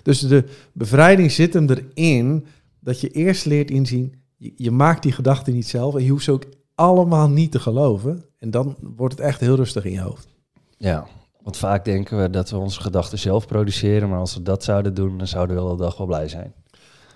Dus 0.03 0.20
de 0.20 0.44
bevrijding 0.74 1.32
zit 1.32 1.53
hem 1.53 1.70
erin 1.70 2.46
dat 2.79 3.01
je 3.01 3.10
eerst 3.10 3.46
leert 3.46 3.72
inzien. 3.72 4.13
Je, 4.38 4.53
je 4.56 4.72
maakt 4.72 5.03
die 5.03 5.12
gedachten 5.12 5.53
niet 5.53 5.67
zelf. 5.67 5.96
En 5.96 6.03
je 6.03 6.10
hoeft 6.12 6.24
ze 6.24 6.32
ook 6.32 6.46
allemaal 6.75 7.29
niet 7.29 7.51
te 7.51 7.60
geloven. 7.60 8.24
En 8.39 8.51
dan 8.51 8.75
wordt 8.96 9.17
het 9.17 9.24
echt 9.24 9.39
heel 9.39 9.56
rustig 9.56 9.86
in 9.86 9.91
je 9.91 10.01
hoofd. 10.01 10.27
Ja, 10.77 11.08
want 11.41 11.58
vaak 11.58 11.86
denken 11.86 12.22
we 12.22 12.29
dat 12.29 12.50
we 12.50 12.58
onze 12.58 12.82
gedachten 12.82 13.20
zelf 13.20 13.48
produceren. 13.48 14.10
Maar 14.10 14.20
als 14.20 14.36
we 14.36 14.41
dat 14.41 14.63
zouden 14.63 14.94
doen, 14.94 15.17
dan 15.17 15.27
zouden 15.27 15.56
we 15.56 15.62
wel 15.62 15.75
de 15.75 15.84
dag 15.84 15.98
wel 15.98 16.08
blij 16.08 16.27
zijn. 16.27 16.53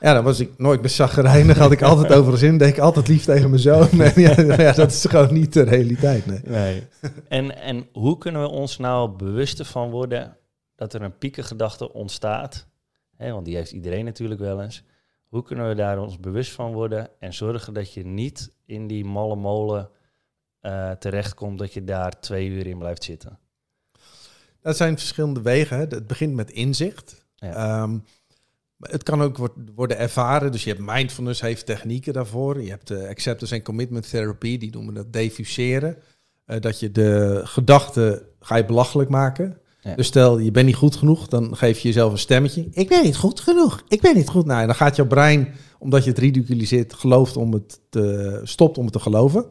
Ja, 0.02 0.14
dan 0.14 0.24
was 0.24 0.40
ik 0.40 0.58
nooit 0.58 0.82
meer 0.82 0.90
zaggerijnig. 0.90 1.58
Had 1.58 1.72
ik 1.72 1.82
altijd 1.82 2.14
over 2.14 2.38
zin. 2.38 2.58
Deed 2.58 2.70
ik 2.70 2.80
altijd 2.80 3.08
lief 3.08 3.24
tegen 3.24 3.50
mijn 3.50 3.62
zoon. 3.62 3.90
En 4.02 4.22
ja, 4.22 4.62
ja, 4.62 4.72
dat 4.72 4.92
is 4.92 5.06
gewoon 5.06 5.34
niet 5.34 5.54
de 5.54 5.62
realiteit. 5.62 6.26
Nee. 6.26 6.42
Nee. 6.44 6.88
en, 7.28 7.58
en 7.58 7.88
hoe 7.94 8.18
kunnen 8.18 8.42
we 8.42 8.48
ons 8.48 8.78
nou 8.78 9.10
bewuster 9.10 9.66
van 9.66 9.90
worden 9.90 10.38
dat 10.76 10.94
er 10.94 11.02
een 11.02 11.18
piekengedachte 11.18 11.94
ontstaat? 11.94 12.68
Hè, 13.18 13.32
want 13.32 13.46
die 13.46 13.56
heeft 13.56 13.72
iedereen 13.72 14.06
natuurlijk 14.06 14.40
wel 14.40 14.62
eens. 14.62 14.84
Hoe 15.28 15.44
kunnen 15.44 15.68
we 15.68 15.76
daar 15.76 16.00
ons 16.00 16.20
bewust 16.20 16.52
van 16.52 16.74
worden 16.74 17.10
en 17.20 17.34
zorgen 17.34 17.74
dat 17.74 17.94
je 17.94 18.06
niet 18.06 18.52
in 18.66 18.88
die 18.88 19.06
malle 19.06 19.36
molen 19.36 19.90
eh, 20.60 20.92
terechtkomt, 20.92 21.60
dat 21.60 21.74
je 21.74 21.84
daar 21.84 22.20
twee 22.20 22.48
uur 22.48 22.68
in 22.68 22.78
blijft 22.78 23.04
zitten? 23.04 23.40
Dat 24.62 24.78
zijn 24.78 24.98
verschillende 24.98 25.42
wegen. 25.42 25.78
Hè. 25.78 25.84
Het 25.84 26.08
begint 26.08 26.34
met 26.34 26.52
inzicht. 26.52 27.26
Ja. 27.36 27.54
Ehm, 27.54 27.98
het 28.82 29.04
kan 29.04 29.22
ook 29.22 29.38
word- 29.38 29.58
worden 29.76 29.98
ervaren. 29.98 30.52
Dus 30.52 30.64
je 30.64 30.70
hebt 30.70 30.86
mindfulness, 30.86 31.42
heeft 31.42 31.66
technieken 31.66 32.14
daarvoor. 32.14 32.62
Je 32.62 32.70
hebt 32.70 32.88
de 32.88 33.08
acceptance 33.08 33.56
en 33.56 33.64
commitment 33.64 34.10
therapy, 34.10 34.58
die 34.58 34.72
noemen 34.72 34.94
dat 34.94 35.14
diffuseren. 35.14 35.98
Eh, 36.46 36.60
dat 36.62 36.80
je 36.80 36.92
de 36.92 37.42
gedachten 37.44 38.22
ga 38.40 38.56
je 38.56 38.66
belachelijk 38.66 39.10
maken. 39.10 39.58
Ja. 39.82 39.96
Dus 39.96 40.08
stel, 40.08 40.38
je 40.38 40.52
bent 40.52 40.66
niet 40.66 40.76
goed 40.76 40.96
genoeg, 40.96 41.28
dan 41.28 41.56
geef 41.58 41.80
je 41.80 41.88
jezelf 41.88 42.12
een 42.12 42.18
stemmetje. 42.18 42.68
Ik 42.72 42.88
ben 42.88 43.04
niet 43.04 43.18
goed 43.18 43.40
genoeg. 43.40 43.84
Ik 43.88 44.02
ben 44.02 44.16
niet 44.16 44.30
goed. 44.30 44.46
Nou, 44.46 44.62
en 44.62 44.66
dan 44.66 44.76
gaat 44.76 44.96
jouw 44.96 45.08
brein, 45.08 45.48
omdat 45.80 46.04
je 46.04 46.10
het 46.10 46.20
ridiculiseert, 46.20 46.94
gelooft 46.94 47.38
om 47.38 47.54
het 47.54 47.80
te, 47.90 48.40
stopt 48.44 48.78
om 48.78 48.84
het 48.84 48.94
te 48.94 49.00
geloven. 49.00 49.46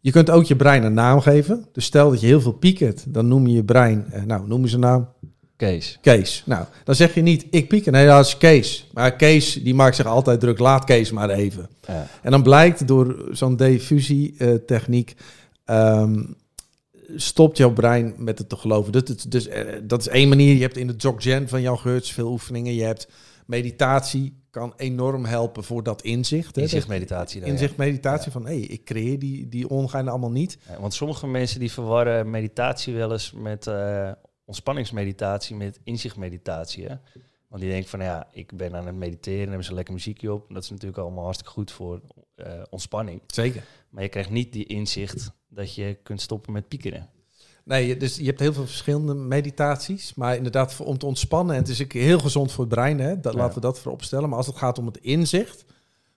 Je 0.00 0.10
kunt 0.10 0.30
ook 0.30 0.44
je 0.44 0.56
brein 0.56 0.82
een 0.82 0.94
naam 0.94 1.20
geven. 1.20 1.66
Dus 1.72 1.84
stel 1.84 2.10
dat 2.10 2.20
je 2.20 2.26
heel 2.26 2.40
veel 2.40 2.52
piekert, 2.52 3.14
dan 3.14 3.28
noem 3.28 3.46
je 3.46 3.54
je 3.54 3.64
brein, 3.64 4.06
eh, 4.10 4.22
nou, 4.22 4.46
noem 4.46 4.62
je 4.62 4.68
zijn 4.68 4.80
naam. 4.80 5.08
Kees. 5.56 5.98
Kees. 6.00 6.42
Nou, 6.46 6.64
dan 6.84 6.94
zeg 6.94 7.14
je 7.14 7.20
niet, 7.22 7.46
ik 7.50 7.68
pieker. 7.68 7.92
Nee, 7.92 8.06
dat 8.06 8.26
is 8.26 8.38
Kees. 8.38 8.88
Maar 8.92 9.16
Kees, 9.16 9.52
die 9.62 9.74
maakt 9.74 9.96
zich 9.96 10.06
altijd 10.06 10.40
druk. 10.40 10.58
Laat 10.58 10.84
Kees 10.84 11.10
maar 11.10 11.30
even. 11.30 11.68
Ja. 11.86 12.06
En 12.22 12.30
dan 12.30 12.42
blijkt 12.42 12.86
door 12.86 13.28
zo'n 13.30 13.56
diffusietechniek... 13.56 15.14
ehm 15.64 16.22
stopt 17.16 17.56
jouw 17.56 17.72
brein 17.72 18.14
met 18.18 18.38
het 18.38 18.48
te 18.48 18.56
geloven. 18.56 18.92
Dat, 18.92 19.08
is- 19.08 19.22
dus, 19.22 19.46
eh, 19.48 19.64
dat 19.82 20.00
is 20.00 20.08
één 20.08 20.28
manier. 20.28 20.54
Je 20.54 20.60
hebt 20.62 20.76
in 20.76 20.86
de 20.86 20.96
Dzogchen 20.96 21.48
van 21.48 21.60
Jan 21.62 21.78
Geurts 21.78 22.12
veel 22.12 22.30
oefeningen. 22.30 22.74
Je 22.74 22.82
hebt 22.82 23.08
meditatie, 23.46 24.42
kan 24.50 24.72
enorm 24.76 25.24
helpen 25.24 25.64
voor 25.64 25.82
dat 25.82 26.02
inzicht. 26.02 26.56
hè. 26.56 26.62
Inzichtmeditatie. 26.62 27.40
dan, 27.40 27.48
ja. 27.48 27.54
Inzicht 27.54 27.76
meditatie 27.76 28.32
van, 28.32 28.46
hé, 28.46 28.52
ik 28.54 28.84
creëer 28.84 29.18
die, 29.18 29.48
die 29.48 29.68
allemaal 29.68 30.30
niet. 30.30 30.58
Ja, 30.68 30.80
want 30.80 30.94
sommige 30.94 31.26
mensen 31.26 31.60
die 31.60 31.72
verwarren 31.72 32.30
meditatie 32.30 32.94
wel 32.94 33.12
eens 33.12 33.32
met 33.36 33.66
eh, 33.66 34.10
ontspanningsmeditatie 34.44 35.56
met 35.56 35.80
inzichtmeditatie. 35.82 36.84
Hè? 36.84 36.96
Want 37.48 37.62
die 37.62 37.70
denken 37.70 37.90
van 37.90 38.00
ja, 38.00 38.28
ik 38.32 38.56
ben 38.56 38.76
aan 38.76 38.86
het 38.86 38.94
mediteren, 38.94 39.40
en 39.40 39.48
hebben 39.48 39.64
ze 39.64 39.74
lekker 39.74 39.94
muziekje 39.94 40.32
op. 40.32 40.54
Dat 40.54 40.62
is 40.62 40.70
natuurlijk 40.70 40.98
allemaal 40.98 41.24
hartstikke 41.24 41.52
goed 41.52 41.72
voor 41.72 42.00
eh, 42.34 42.62
ontspanning. 42.70 43.20
Zeker. 43.26 43.64
Maar 43.88 44.02
je 44.02 44.08
krijgt 44.08 44.30
niet 44.30 44.52
die 44.52 44.66
inzicht 44.66 45.32
dat 45.48 45.74
je 45.74 45.98
kunt 46.02 46.20
stoppen 46.20 46.52
met 46.52 46.68
piekeren. 46.68 47.08
Nee, 47.64 47.96
dus 47.96 48.16
je 48.16 48.24
hebt 48.24 48.40
heel 48.40 48.52
veel 48.52 48.66
verschillende 48.66 49.14
meditaties. 49.14 50.14
Maar 50.14 50.36
inderdaad, 50.36 50.80
om 50.80 50.98
te 50.98 51.06
ontspannen. 51.06 51.54
En 51.54 51.60
het 51.60 51.70
is 51.70 51.82
ook 51.82 51.92
heel 51.92 52.18
gezond 52.18 52.52
voor 52.52 52.64
het 52.64 52.74
brein. 52.74 52.98
Hè? 52.98 53.20
Dat, 53.20 53.32
Ja. 53.32 53.38
Laten 53.38 53.54
we 53.54 53.60
dat 53.60 53.78
voorop 53.78 54.02
stellen. 54.02 54.28
Maar 54.28 54.38
als 54.38 54.46
het 54.46 54.56
gaat 54.56 54.78
om 54.78 54.86
het 54.86 54.96
inzicht. 54.96 55.64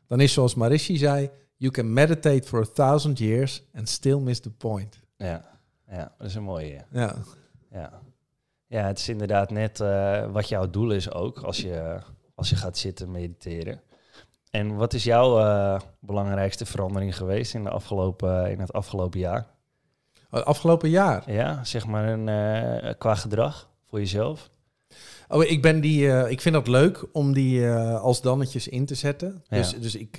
Dan 0.07 0.19
is 0.19 0.33
zoals 0.33 0.55
Marishi 0.55 0.97
zei. 0.97 1.29
You 1.55 1.71
can 1.71 1.93
meditate 1.93 2.47
for 2.47 2.59
a 2.59 2.65
thousand 2.73 3.19
years 3.19 3.63
and 3.73 3.89
still 3.89 4.17
miss 4.17 4.39
the 4.39 4.49
point. 4.49 4.99
Ja, 5.17 5.59
ja 5.87 6.13
dat 6.17 6.27
is 6.27 6.35
een 6.35 6.43
mooie. 6.43 6.67
Ja. 6.67 6.85
Ja, 6.91 7.15
ja 7.71 8.01
het 8.67 8.99
is 8.99 9.09
inderdaad 9.09 9.49
net 9.51 9.79
eh, 9.79 10.31
wat 10.31 10.49
jouw 10.49 10.69
doel 10.69 10.91
is 10.91 11.11
ook 11.11 11.39
als 11.39 11.61
je, 11.61 11.99
als 12.35 12.49
je 12.49 12.55
gaat 12.55 12.77
zitten 12.77 13.11
mediteren. 13.11 13.81
En 14.51 14.75
wat 14.75 14.93
is 14.93 15.03
jouw 15.03 15.39
eh, 15.39 15.79
belangrijkste 15.99 16.65
verandering 16.65 17.15
geweest 17.15 17.53
in, 17.53 17.63
de 17.63 17.69
afgelopen, 17.69 18.51
in 18.51 18.59
het 18.59 18.73
afgelopen 18.73 19.19
jaar? 19.19 19.47
Het 20.29 20.45
afgelopen 20.45 20.89
jaar. 20.89 21.31
Ja, 21.31 21.63
zeg 21.63 21.87
maar 21.87 22.07
een, 22.07 22.29
eh, 22.29 22.93
qua 22.97 23.15
gedrag 23.15 23.69
voor 23.89 23.99
jezelf. 23.99 24.49
Oh, 25.27 25.43
ik 25.43 25.61
ben 25.61 25.81
die. 25.81 26.29
ik 26.29 26.41
vind 26.41 26.55
dat 26.55 26.67
leuk 26.67 27.05
om 27.11 27.33
die 27.33 27.67
eh, 27.67 28.01
als 28.01 28.21
dannetjes 28.21 28.67
in 28.67 28.85
te 28.85 28.95
zetten. 28.95 29.43
Ja. 29.49 29.57
Dus, 29.57 29.79
dus 29.79 29.95
ik, 29.95 30.17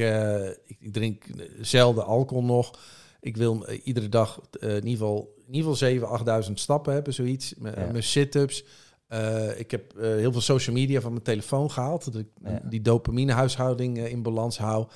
ik, 0.67 0.77
ik 0.79 0.93
drink 0.93 1.25
zelden 1.61 2.05
alcohol 2.05 2.45
nog. 2.45 2.79
Ik 3.21 3.37
wil 3.37 3.67
eh, 3.67 3.81
iedere 3.85 4.09
dag 4.09 4.41
eh, 4.61 4.69
in 4.69 4.75
ieder 4.75 4.91
geval, 4.91 5.35
in 5.47 5.55
ieder 5.55 5.71
geval 5.71 5.89
7, 5.89 6.09
8000 6.09 6.61
stappen 6.61 6.93
hebben, 6.93 7.15
zoiets. 7.15 7.55
M- 7.55 7.67
Ja. 7.67 7.89
Mijn 7.93 8.03
sit-ups. 8.03 8.65
Eh, 9.09 9.59
ik 9.61 9.71
heb 9.71 9.93
heel 9.99 10.33
veel 10.33 10.41
social 10.41 10.77
media 10.77 11.01
van 11.01 11.13
mijn 11.13 11.25
telefoon 11.25 11.71
gehaald. 11.71 12.05
Dat 12.05 12.15
ik 12.23 12.27
Ja. 12.45 12.61
die 12.69 12.81
dopaminehuishouding 12.83 13.99
eh, 13.99 14.11
in 14.11 14.23
balans 14.23 14.59
hou. 14.59 14.87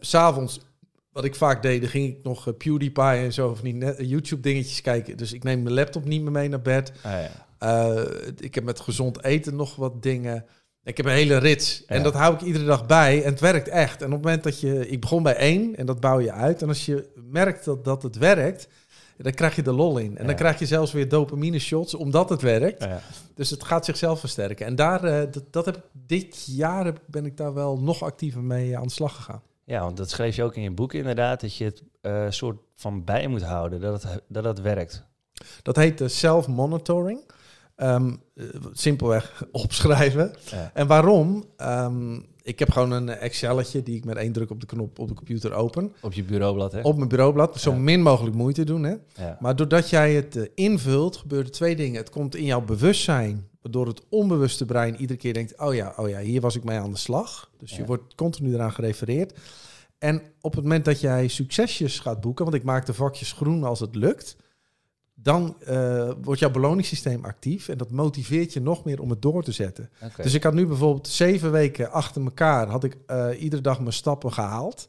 S 0.00 0.10
S'avonds, 0.10 0.60
wat 1.12 1.24
ik 1.24 1.34
vaak 1.34 1.62
deed, 1.62 1.80
dan 1.80 1.90
ging 1.90 2.08
ik 2.16 2.22
nog 2.22 2.56
PewDiePie 2.56 3.02
en 3.04 3.32
zo, 3.32 3.50
of 3.50 3.62
niet, 3.62 3.94
YouTube 3.98 4.42
dingetjes 4.42 4.80
kijken. 4.80 5.16
Dus 5.16 5.32
ik 5.32 5.42
neem 5.44 5.62
mijn 5.62 5.74
laptop 5.74 6.04
niet 6.04 6.22
meer 6.22 6.32
mee 6.32 6.48
naar 6.48 6.62
bed. 6.62 6.92
Ah, 7.02 7.12
ja. 7.12 7.30
Ik 8.40 8.54
heb 8.54 8.64
met 8.64 8.80
gezond 8.80 9.24
eten 9.24 9.56
nog 9.56 9.76
wat 9.76 10.02
dingen. 10.02 10.44
Ik 10.84 10.96
heb 10.96 11.06
een 11.06 11.12
hele 11.12 11.36
rits. 11.36 11.84
En 11.86 11.96
Ja. 11.96 12.02
dat 12.02 12.14
hou 12.14 12.34
ik 12.34 12.40
iedere 12.40 12.64
dag 12.64 12.86
bij. 12.86 13.22
En 13.24 13.30
het 13.30 13.40
werkt 13.40 13.68
echt. 13.68 14.00
En 14.00 14.06
op 14.06 14.12
het 14.12 14.22
moment 14.22 14.42
dat 14.42 14.60
je... 14.60 14.88
Ik 14.88 15.00
begon 15.00 15.22
bij 15.22 15.36
één 15.36 15.76
en 15.76 15.86
dat 15.86 16.00
bouw 16.00 16.20
je 16.20 16.32
uit. 16.32 16.62
En 16.62 16.68
als 16.68 16.86
je 16.86 17.08
merkt 17.30 17.64
dat, 17.64 17.84
dat 17.84 18.02
het 18.02 18.16
werkt, 18.18 18.68
dan 19.16 19.32
krijg 19.32 19.56
je 19.56 19.62
de 19.62 19.72
lol 19.72 19.98
in. 19.98 20.16
En 20.16 20.20
Ja. 20.20 20.26
dan 20.26 20.36
krijg 20.36 20.58
je 20.58 20.66
zelfs 20.66 20.92
weer 20.92 21.08
dopamine 21.08 21.58
shots, 21.58 21.94
omdat 21.94 22.28
het 22.28 22.42
werkt. 22.42 22.82
Ja. 22.84 23.00
Dus 23.34 23.50
het 23.50 23.64
gaat 23.64 23.84
zichzelf 23.84 24.20
versterken. 24.20 24.66
En 24.66 24.76
daar, 24.76 25.04
eh, 25.04 25.32
dat, 25.32 25.44
dat 25.50 25.64
heb 25.64 25.76
ik 25.76 25.82
dit 25.92 26.44
jaar 26.46 26.92
ben 27.06 27.24
ik 27.26 27.36
daar 27.36 27.54
wel 27.54 27.78
nog 27.78 28.02
actiever 28.02 28.42
mee 28.42 28.76
aan 28.76 28.82
de 28.86 28.90
slag 28.92 29.14
gegaan. 29.14 29.42
ja, 29.64 29.80
want 29.80 29.96
dat 29.96 30.10
schreef 30.10 30.36
je 30.36 30.42
ook 30.42 30.56
in 30.56 30.62
je 30.62 30.70
boek 30.70 30.92
inderdaad, 30.92 31.40
dat 31.40 31.56
je 31.56 31.64
het 31.64 31.82
eh, 32.00 32.26
soort 32.28 32.58
van 32.76 33.04
bij 33.04 33.26
moet 33.26 33.42
houden, 33.42 33.80
dat 33.80 34.02
het, 34.02 34.20
dat 34.28 34.44
het 34.44 34.60
werkt. 34.60 35.04
Dat 35.62 35.76
heet 35.76 36.00
uh, 36.00 36.08
self-monitoring. 36.08 37.20
Um, 37.76 38.20
simpelweg 38.72 39.44
opschrijven. 39.52 40.32
Ja. 40.50 40.70
En 40.74 40.86
waarom? 40.86 41.44
Ehm, 41.56 42.14
ik 42.42 42.58
heb 42.58 42.70
gewoon 42.70 42.90
een 42.90 43.08
Excelletje 43.08 43.82
die 43.82 43.96
ik 43.96 44.04
met 44.04 44.16
één 44.16 44.32
druk 44.32 44.50
op 44.50 44.60
de 44.60 44.66
knop 44.66 44.98
op 44.98 45.08
de 45.08 45.14
computer 45.14 45.52
open. 45.52 45.92
Op 46.00 46.12
je 46.12 46.22
bureaublad, 46.24 46.72
hè? 46.72 46.80
Op 46.80 46.96
mijn 46.96 47.08
bureaublad. 47.08 47.60
Zo 47.60 47.70
Ja. 47.70 47.76
min 47.76 48.02
mogelijk 48.02 48.36
moeite 48.36 48.64
doen, 48.64 48.82
hè? 48.82 48.94
Ja. 49.14 49.36
Maar 49.40 49.56
doordat 49.56 49.90
jij 49.90 50.14
het 50.14 50.36
eh, 50.36 50.46
invult, 50.54 51.16
gebeuren 51.16 51.52
twee 51.52 51.76
dingen. 51.76 52.00
Het 52.00 52.10
komt 52.10 52.36
in 52.36 52.44
jouw 52.44 52.60
bewustzijn, 52.60 53.48
waardoor 53.62 53.86
het 53.86 54.02
onbewuste 54.08 54.64
brein 54.64 54.96
iedere 54.96 55.18
keer 55.18 55.34
denkt: 55.34 55.58
oh 55.58 55.74
ja, 55.74 55.92
oh 55.96 56.08
ja, 56.08 56.18
hier 56.18 56.40
was 56.40 56.56
ik 56.56 56.64
mee 56.64 56.78
aan 56.78 56.90
de 56.92 56.98
slag. 56.98 57.50
Dus 57.58 57.76
je 57.76 57.84
wordt 57.84 58.14
continu 58.14 58.54
eraan 58.54 58.72
gerefereerd. 58.72 59.38
En 59.98 60.22
op 60.40 60.54
het 60.54 60.62
moment 60.62 60.84
dat 60.84 61.00
jij 61.00 61.28
succesjes 61.28 61.98
gaat 61.98 62.20
boeken, 62.20 62.44
want 62.44 62.56
ik 62.56 62.62
maak 62.62 62.86
de 62.86 62.94
vakjes 62.94 63.32
groen 63.32 63.64
als 63.64 63.80
het 63.80 63.94
lukt, 63.94 64.36
dan 65.22 65.56
eh, 65.60 66.10
wordt 66.22 66.40
jouw 66.40 66.50
beloningssysteem 66.50 67.24
actief 67.24 67.68
en 67.68 67.78
dat 67.78 67.90
motiveert 67.90 68.52
je 68.52 68.60
nog 68.60 68.84
meer 68.84 69.00
om 69.00 69.10
het 69.10 69.22
door 69.22 69.42
te 69.42 69.52
zetten. 69.52 69.90
Dus 70.16 70.34
ik 70.34 70.42
had 70.42 70.54
nu 70.54 70.66
bijvoorbeeld 70.66 71.08
zeven 71.08 71.52
weken 71.52 71.90
achter 71.90 72.22
elkaar, 72.22 72.66
had 72.68 72.84
ik 72.84 72.96
eh, 73.06 73.28
iedere 73.38 73.62
dag 73.62 73.80
mijn 73.80 73.92
stappen 73.92 74.32
gehaald. 74.32 74.88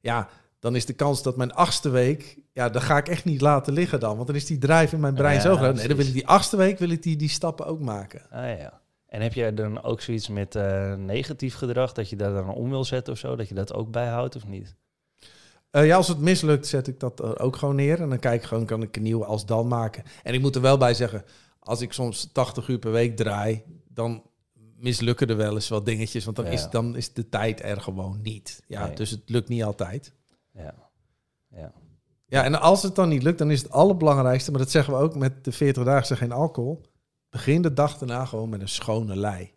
Ja, 0.00 0.28
dan 0.58 0.76
is 0.76 0.86
de 0.86 0.92
kans 0.92 1.22
dat 1.22 1.36
mijn 1.36 1.52
achtste 1.52 1.88
week, 1.88 2.38
ja, 2.52 2.68
dan 2.68 2.82
ga 2.82 2.96
ik 2.96 3.08
echt 3.08 3.24
niet 3.24 3.40
laten 3.40 3.72
liggen 3.72 4.00
dan. 4.00 4.14
Want 4.14 4.26
dan 4.26 4.36
is 4.36 4.46
die 4.46 4.58
drive 4.58 4.94
in 4.94 5.00
mijn 5.00 5.14
brein 5.14 5.34
Ja, 5.34 5.40
zo 5.40 5.56
groot. 5.56 5.74
Nee, 5.74 5.88
dan 5.88 5.96
wil 5.96 6.06
ik 6.06 6.12
die 6.12 6.26
achtste 6.26 6.56
week, 6.56 6.78
wil 6.78 6.90
ik 6.90 7.02
die, 7.02 7.16
die 7.16 7.28
stappen 7.28 7.66
ook 7.66 7.80
maken. 7.80 8.30
Ah, 8.30 8.58
ja. 8.58 8.82
En 9.06 9.20
heb 9.20 9.32
jij 9.32 9.54
dan 9.54 9.82
ook 9.82 10.00
zoiets 10.00 10.28
met 10.28 10.54
eh, 10.54 10.94
negatief 10.94 11.54
gedrag, 11.54 11.92
dat 11.92 12.10
je 12.10 12.16
daar 12.16 12.32
dan 12.32 12.48
om 12.48 12.70
wil 12.70 12.84
zetten 12.84 13.12
of 13.12 13.18
zo, 13.18 13.36
dat 13.36 13.48
je 13.48 13.54
dat 13.54 13.74
ook 13.74 13.90
bijhoudt 13.90 14.36
of 14.36 14.46
niet? 14.46 14.74
Eh, 15.74 15.86
ja, 15.86 15.96
als 15.96 16.08
het 16.08 16.18
mislukt, 16.18 16.66
zet 16.66 16.86
ik 16.86 17.00
dat 17.00 17.20
er 17.20 17.40
ook 17.40 17.56
gewoon 17.56 17.74
neer. 17.76 18.00
En 18.00 18.08
dan 18.08 18.18
kijk 18.18 18.42
ik 18.42 18.48
gewoon, 18.48 18.64
kan 18.66 18.82
ik 18.82 18.96
een 18.96 19.02
nieuwe 19.02 19.24
als 19.24 19.46
dan 19.46 19.68
maken. 19.68 20.04
En 20.22 20.34
ik 20.34 20.40
moet 20.40 20.54
er 20.54 20.60
wel 20.60 20.76
bij 20.78 20.94
zeggen, 20.94 21.24
als 21.58 21.80
ik 21.80 21.92
soms 21.92 22.28
80 22.32 22.68
uur 22.68 22.78
per 22.78 22.92
week 22.92 23.16
draai, 23.16 23.62
dan 23.88 24.22
mislukken 24.76 25.28
er 25.28 25.36
wel 25.36 25.54
eens 25.54 25.68
wat 25.68 25.84
dingetjes. 25.86 26.24
Want 26.24 26.36
dan, 26.36 26.44
Ja. 26.46 26.50
is, 26.50 26.70
dan 26.70 26.96
is 26.96 27.12
de 27.12 27.28
tijd 27.28 27.62
er 27.62 27.80
gewoon 27.80 28.18
niet. 28.22 28.62
Ja, 28.66 28.86
Nee. 28.86 28.96
dus 28.96 29.10
het 29.10 29.22
lukt 29.26 29.48
niet 29.48 29.62
altijd. 29.64 30.12
Ja. 30.52 30.74
Ja. 31.48 31.72
Ja, 32.26 32.44
en 32.44 32.60
als 32.60 32.82
het 32.82 32.94
dan 32.94 33.08
niet 33.08 33.22
lukt, 33.22 33.38
dan 33.38 33.50
is 33.50 33.62
het 33.62 33.70
allerbelangrijkste, 33.70 34.50
maar 34.50 34.60
dat 34.60 34.70
zeggen 34.70 34.94
we 34.94 35.00
ook 35.00 35.14
met 35.14 35.44
de 35.44 35.52
40 35.52 35.84
dagen 35.84 36.16
geen 36.16 36.32
alcohol. 36.32 36.80
Begin 37.30 37.62
de 37.62 37.72
dag 37.72 37.98
daarna 37.98 38.24
gewoon 38.24 38.48
met 38.48 38.60
een 38.60 38.68
schone 38.68 39.16
lei. 39.16 39.52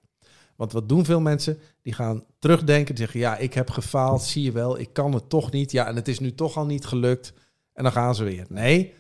Want 0.56 0.72
wat 0.72 0.90
doen 0.90 1.06
veel 1.06 1.20
mensen? 1.20 1.60
Die 1.88 1.96
gaan 1.96 2.24
terugdenken, 2.40 2.96
die 2.96 3.04
zeggen, 3.04 3.20
ja, 3.20 3.38
ik 3.38 3.54
heb 3.54 3.70
gefaald, 3.70 4.24
zie 4.24 4.44
je 4.44 4.52
wel, 4.52 4.80
ik 4.80 4.94
kan 4.94 5.14
het 5.14 5.30
toch 5.30 5.52
niet. 5.52 5.72
Ja, 5.72 5.88
en 5.88 5.96
het 5.96 6.08
is 6.08 6.20
nu 6.20 6.34
toch 6.34 6.58
al 6.58 6.66
niet 6.66 6.86
gelukt. 6.86 7.34
En 7.74 7.84
dan 7.84 7.92
gaan 7.92 8.16
ze 8.16 8.24
weer. 8.24 8.46
Nee, 8.50 8.94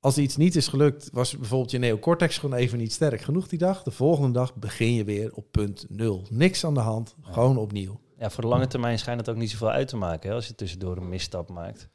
als 0.00 0.18
iets 0.18 0.36
niet 0.36 0.56
is 0.56 0.68
gelukt, 0.68 1.08
was 1.12 1.36
bijvoorbeeld 1.36 1.70
je 1.70 1.78
neocortex 1.78 2.38
gewoon 2.38 2.58
even 2.58 2.78
niet 2.78 2.92
sterk 2.92 3.20
genoeg 3.20 3.48
die 3.48 3.58
dag. 3.58 3.82
De 3.82 3.90
volgende 3.90 4.30
dag 4.30 4.54
begin 4.54 4.94
je 4.94 5.04
weer 5.04 5.34
op 5.34 5.46
punt 5.50 5.86
nul. 5.88 6.26
Niks 6.30 6.64
aan 6.64 6.74
de 6.74 6.80
hand, 6.80 7.14
gewoon 7.20 7.56
opnieuw. 7.56 8.00
ja, 8.16 8.30
voor 8.30 8.42
de 8.42 8.48
lange 8.48 8.66
termijn 8.66 8.98
schijnt 8.98 9.20
het 9.20 9.28
ook 9.28 9.36
niet 9.36 9.50
zoveel 9.50 9.70
uit 9.70 9.88
te 9.88 9.96
maken 9.96 10.28
hè, 10.28 10.34
als 10.34 10.46
je 10.46 10.54
tussendoor 10.54 10.96
een 10.96 11.08
misstap 11.08 11.48
maakt. 11.50 11.88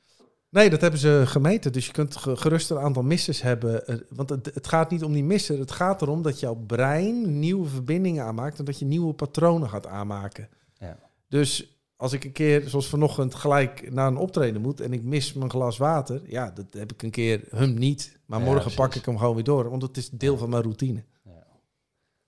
Nee, 0.53 0.69
dat 0.69 0.81
hebben 0.81 0.99
ze 0.99 1.23
gemeten. 1.25 1.71
Dus 1.73 1.85
je 1.85 1.91
kunt 1.91 2.15
ge- 2.15 2.35
gerust 2.35 2.69
een 2.69 2.77
aantal 2.79 3.03
missers 3.03 3.41
hebben. 3.41 3.87
Eh, 3.87 3.95
Want 4.09 4.29
het, 4.29 4.51
het 4.53 4.67
gaat 4.67 4.91
niet 4.91 5.03
om 5.03 5.13
die 5.13 5.23
misser. 5.23 5.59
Het 5.59 5.71
gaat 5.71 6.01
erom 6.01 6.21
dat 6.21 6.39
jouw 6.39 6.55
brein 6.55 7.39
nieuwe 7.39 7.67
verbindingen 7.69 8.23
aanmaakt 8.25 8.59
en 8.59 8.65
dat 8.65 8.79
je 8.79 8.85
nieuwe 8.85 9.13
patronen 9.13 9.69
gaat 9.69 9.87
aanmaken. 9.87 10.49
Ja. 10.77 10.99
Dus 11.27 11.77
als 11.95 12.13
ik 12.13 12.23
een 12.23 12.31
keer, 12.31 12.69
zoals 12.69 12.87
vanochtend, 12.89 13.35
gelijk 13.35 13.91
naar 13.91 14.07
een 14.07 14.17
optreden 14.17 14.61
moet 14.61 14.81
en 14.81 14.93
ik 14.93 15.03
mis 15.03 15.33
mijn 15.33 15.49
glas 15.49 15.77
water, 15.77 16.21
ja, 16.25 16.51
dat 16.51 16.65
heb 16.71 16.91
ik 16.91 17.03
een 17.03 17.11
keer 17.11 17.41
hem 17.49 17.73
niet. 17.73 18.19
Maar 18.25 18.39
Ja, 18.39 18.45
morgen 18.45 18.61
precies. 18.63 18.79
pak 18.79 18.95
ik 18.95 19.05
hem 19.05 19.17
gewoon 19.17 19.35
weer 19.35 19.43
door, 19.43 19.69
want 19.69 19.81
het 19.81 19.97
is 19.97 20.09
deel 20.09 20.37
van 20.37 20.49
mijn 20.49 20.63
routine. 20.63 21.03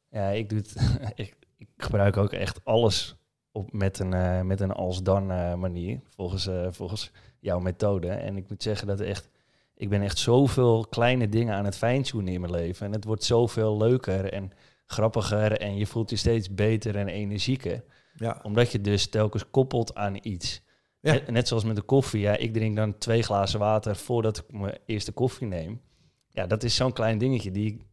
Ja, 0.09 0.29
ik, 0.29 0.49
doe 0.49 0.57
het, 0.57 0.73
ik, 1.25 1.35
ik 1.57 1.67
gebruik 1.77 2.17
ook 2.17 2.31
echt 2.31 2.59
alles 2.63 3.15
op, 3.55 3.73
met 3.73 3.99
een, 3.99 4.13
eh, 4.13 4.41
met 4.41 4.59
een 4.59 4.71
als-dan 4.71 5.31
eh, 5.31 5.53
manier, 5.53 5.99
volgens, 6.09 6.47
eh, 6.47 6.67
volgens 6.71 7.11
jouw 7.39 7.59
methode. 7.59 8.07
En 8.07 8.37
ik 8.37 8.49
moet 8.49 8.63
zeggen 8.63 8.87
dat 8.87 8.99
echt, 8.99 9.29
ik 9.75 9.89
ben 9.89 10.01
echt 10.01 10.17
zoveel 10.17 10.85
kleine 10.89 11.29
dingen 11.29 11.55
aan 11.55 11.65
het 11.65 11.77
fine-tunen 11.77 12.33
in 12.33 12.41
mijn 12.41 12.53
leven. 12.53 12.85
En 12.85 12.91
het 12.91 13.03
wordt 13.03 13.23
zoveel 13.23 13.77
leuker 13.77 14.33
en 14.33 14.51
grappiger 14.85 15.59
en 15.59 15.77
je 15.77 15.87
voelt 15.87 16.09
je 16.09 16.15
steeds 16.15 16.53
beter 16.53 16.95
en 16.95 17.07
energieker. 17.07 17.83
Ja, 18.15 18.39
Omdat 18.43 18.71
je 18.71 18.81
dus 18.81 19.09
telkens 19.09 19.49
koppelt 19.49 19.95
aan 19.95 20.17
iets. 20.21 20.61
Ja. 20.99 21.19
Net, 21.27 21.47
zoals 21.47 21.63
met 21.63 21.75
de 21.75 21.81
koffie. 21.81 22.21
Ja, 22.21 22.37
ik 22.37 22.53
drink 22.53 22.75
dan 22.75 22.97
twee 22.97 23.21
glazen 23.21 23.59
water 23.59 23.95
voordat 23.95 24.37
ik 24.37 24.51
mijn 24.51 24.77
eerste 24.85 25.11
koffie 25.11 25.47
neem. 25.47 25.81
Ja, 26.29 26.47
dat 26.47 26.63
is 26.63 26.75
zo'n 26.75 26.93
klein 26.93 27.17
dingetje 27.17 27.51
die, 27.51 27.87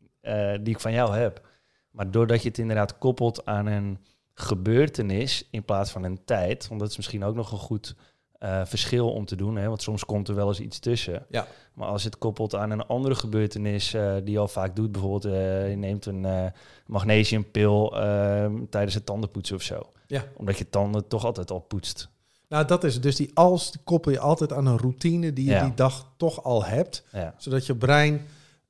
die 0.63 0.75
ik 0.75 0.81
van 0.81 0.93
jou 0.93 1.17
heb. 1.17 1.49
Maar 1.91 2.11
doordat 2.11 2.43
je 2.43 2.49
het 2.49 2.59
inderdaad 2.59 2.99
koppelt 2.99 3.45
aan 3.45 3.67
een 3.67 3.99
gebeurtenis 4.35 5.49
in 5.51 5.65
plaats 5.65 5.91
van 5.91 6.05
een 6.05 6.21
tijd, 6.25 6.69
want 6.69 6.81
dat 6.81 6.91
is 6.91 6.97
misschien 6.97 7.25
ook 7.25 7.35
nog 7.35 7.53
een 7.53 7.59
goed 7.59 7.95
eh, 8.39 8.61
verschil 8.65 9.13
om 9.13 9.25
te 9.25 9.37
doen, 9.37 9.57
hè, 9.57 9.69
want 9.69 9.83
soms 9.83 10.05
komt 10.05 10.29
er 10.29 10.35
wel 10.35 10.49
eens 10.49 10.61
iets 10.61 10.79
tussen. 10.79 11.27
Ja. 11.31 11.47
Maar 11.75 11.89
als 11.89 12.05
het 12.05 12.19
koppelt 12.19 12.55
aan 12.55 12.71
een 12.71 12.87
andere 12.87 13.15
gebeurtenis 13.15 13.95
eh, 13.95 14.15
die 14.25 14.33
je 14.33 14.39
al 14.39 14.49
vaak 14.49 14.77
doet, 14.77 14.93
bijvoorbeeld 14.93 15.25
eh, 15.25 15.71
je 15.71 15.77
neemt 15.77 16.07
een 16.07 16.53
magnesiumpil 16.87 18.01
eh, 18.01 18.51
tijdens 18.71 18.95
het 18.95 19.07
tandenpoetsen 19.07 19.57
of 19.57 19.63
zo. 19.63 19.93
Ja. 20.07 20.25
Omdat 20.37 20.59
je 20.59 20.69
tanden 20.69 21.09
toch 21.09 21.25
altijd 21.25 21.51
al 21.51 21.61
poetst. 21.61 22.09
nou 22.49 22.65
dat 22.67 22.85
is 22.85 22.95
het. 22.95 23.03
Dus 23.03 23.17
die 23.17 23.31
als 23.35 23.73
koppel 23.85 24.13
je 24.13 24.19
altijd 24.19 24.53
aan 24.53 24.67
een 24.67 24.79
routine 24.79 25.33
die 25.33 25.45
je 25.45 25.51
Ja. 25.51 25.65
die 25.65 25.75
dag 25.75 26.07
toch 26.17 26.43
al 26.45 26.65
hebt. 26.65 27.05
Ja, 27.13 27.35
zodat 27.37 27.67
je 27.67 27.75
brein. 27.77 28.27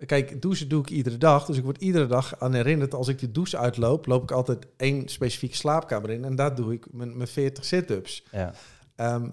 Kijk, 0.06 0.42
douchen 0.42 0.68
doe 0.68 0.80
ik 0.80 0.90
iedere 0.90 1.18
dag. 1.18 1.44
Dus 1.44 1.56
ik 1.56 1.64
word 1.64 1.80
iedere 1.80 2.06
dag 2.06 2.40
aan 2.40 2.54
herinnerd. 2.54 2.94
Als 2.94 3.08
ik 3.08 3.18
de 3.18 3.30
douche 3.30 3.58
uitloop, 3.58 4.06
loop 4.06 4.22
ik 4.22 4.30
altijd 4.30 4.66
één 4.76 5.08
specifieke 5.08 5.56
slaapkamer 5.56 6.10
in. 6.10 6.24
En 6.24 6.36
daar 6.36 6.54
doe 6.54 6.72
ik 6.72 6.86
mijn, 6.92 7.16
mijn 7.16 7.28
40 7.28 7.64
sit-ups. 7.64 8.24
ja, 8.30 8.52
Ehm, 8.96 9.28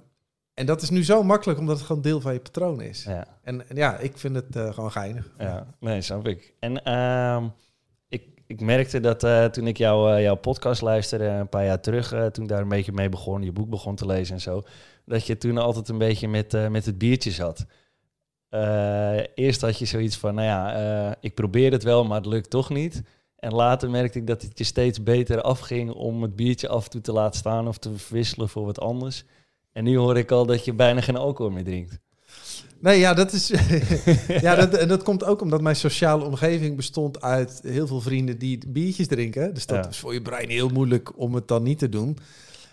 en 0.53 0.65
dat 0.65 0.81
is 0.81 0.89
nu 0.89 1.03
zo 1.03 1.23
makkelijk, 1.23 1.59
omdat 1.59 1.77
het 1.77 1.85
gewoon 1.85 2.01
deel 2.01 2.21
van 2.21 2.33
je 2.33 2.39
patroon 2.39 2.81
is. 2.81 3.03
ja. 3.03 3.27
En, 3.43 3.69
en 3.69 3.75
ja, 3.75 3.97
ik 3.97 4.17
vind 4.17 4.35
het 4.35 4.55
eh, 4.55 4.73
gewoon 4.73 4.91
geinig. 4.91 5.29
Ja, 5.37 5.67
nee, 5.79 6.01
snap 6.01 6.27
ik. 6.27 6.53
En 6.59 6.83
ehm, 6.83 7.47
ik, 8.07 8.23
ik 8.47 8.61
merkte 8.61 8.99
dat 8.99 9.23
eh, 9.23 9.45
toen 9.45 9.67
ik 9.67 9.77
jou, 9.77 10.15
eh, 10.15 10.21
jouw 10.21 10.35
podcast 10.35 10.81
luisterde 10.81 11.25
een 11.25 11.49
paar 11.49 11.65
jaar 11.65 11.79
terug, 11.81 12.09
toen 12.31 12.43
ik 12.43 12.49
daar 12.49 12.61
een 12.61 12.67
beetje 12.67 12.91
mee 12.91 13.09
begon, 13.09 13.43
je 13.43 13.51
boek 13.51 13.69
begon 13.69 13.95
te 13.95 14.05
lezen 14.05 14.35
en 14.35 14.41
zo, 14.41 14.63
dat 15.05 15.25
je 15.25 15.37
toen 15.37 15.57
altijd 15.57 15.89
een 15.89 15.97
beetje 15.97 16.27
met, 16.27 16.69
met 16.69 16.85
het 16.85 16.97
biertje 16.97 17.31
zat. 17.31 17.65
Eh, 18.49 19.17
eerst 19.35 19.61
had 19.61 19.79
je 19.79 19.85
zoiets 19.85 20.17
van, 20.17 20.35
nou 20.35 20.47
ja, 20.47 20.73
eh, 21.09 21.15
ik 21.19 21.33
probeer 21.33 21.71
het 21.71 21.83
wel, 21.83 22.03
maar 22.05 22.17
het 22.17 22.25
lukt 22.25 22.49
toch 22.49 22.69
niet. 22.69 23.01
En 23.35 23.53
later 23.53 23.89
merkte 23.89 24.19
ik 24.19 24.27
dat 24.27 24.41
het 24.41 24.57
je 24.57 24.63
steeds 24.63 25.03
beter 25.03 25.41
afging 25.41 25.91
om 25.91 26.21
het 26.21 26.35
biertje 26.35 26.67
af 26.67 26.83
en 26.83 26.89
toe 26.89 27.01
te 27.01 27.11
laten 27.11 27.39
staan 27.39 27.67
of 27.67 27.77
te 27.77 27.97
verwisselen 27.97 28.49
voor 28.49 28.65
wat 28.65 28.79
anders. 28.79 29.23
En 29.71 29.83
nu 29.83 29.97
hoor 29.97 30.17
ik 30.17 30.31
al 30.31 30.45
dat 30.45 30.65
je 30.65 30.73
bijna 30.73 31.01
geen 31.01 31.15
alcohol 31.17 31.51
meer 31.51 31.63
drinkt. 31.63 31.99
Nee, 32.81 32.99
ja, 32.99 33.13
dat 33.13 33.31
is. 33.33 33.47
ja, 34.41 34.55
dat, 34.55 34.73
en 34.73 34.87
dat 34.87 35.03
komt 35.03 35.23
ook 35.23 35.41
omdat 35.41 35.61
mijn 35.61 35.75
sociale 35.75 36.23
omgeving 36.25 36.75
bestond 36.75 37.21
uit 37.21 37.59
heel 37.63 37.87
veel 37.87 38.01
vrienden 38.01 38.37
die 38.37 38.59
biertjes 38.67 39.07
drinken. 39.07 39.53
Dus 39.53 39.65
dat 39.65 39.83
Ja. 39.83 39.89
is 39.89 39.97
voor 39.97 40.13
je 40.13 40.21
brein 40.21 40.49
heel 40.49 40.69
moeilijk 40.69 41.19
om 41.19 41.33
het 41.33 41.47
dan 41.47 41.63
niet 41.63 41.79
te 41.79 41.89
doen. 41.89 42.17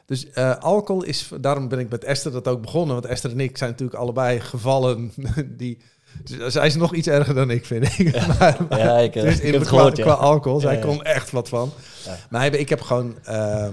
Dus 0.07 0.31
eh, 0.31 0.57
alcohol 0.59 1.03
is. 1.03 1.31
Daarom 1.41 1.69
ben 1.69 1.79
ik 1.79 1.89
met 1.89 2.05
Esther 2.05 2.33
dat 2.33 2.49
ook 2.49 2.61
begonnen. 2.61 2.95
Want 2.95 3.07
Esther 3.07 3.31
en 3.31 3.41
ik 3.41 3.59
zijn 3.59 3.71
natuurlijk 3.71 3.99
allebei 3.99 4.41
gevallen 4.41 5.13
die. 5.57 5.79
dus 6.25 6.53
Zij 6.53 6.67
is 6.67 6.75
nog 6.77 6.95
iets 6.95 7.09
erger 7.09 7.35
dan 7.35 7.51
ik, 7.51 7.65
vind 7.67 7.99
ik. 7.99 8.13
maar, 8.39 8.57
maar- 8.69 8.79
Ja, 8.79 8.99
ik, 8.99 9.15
eh, 9.17 9.23
dus 9.23 9.35
ik 9.37 9.43
in 9.43 9.51
heb 9.53 9.61
het 9.61 9.69
qua, 9.69 9.77
gehoord, 9.79 9.97
ja. 9.97 10.03
qua 10.05 10.13
alcohol. 10.13 10.61
Zij 10.61 10.73
Ja, 10.75 10.79
ja. 10.79 10.85
kon 10.87 11.03
echt 11.05 11.31
wat 11.31 11.49
van. 11.49 11.73
Ja. 12.05 12.17
Maar 12.31 12.55
ik 12.55 12.69
heb 12.69 12.81
gewoon... 12.81 13.15
ehm, 13.25 13.73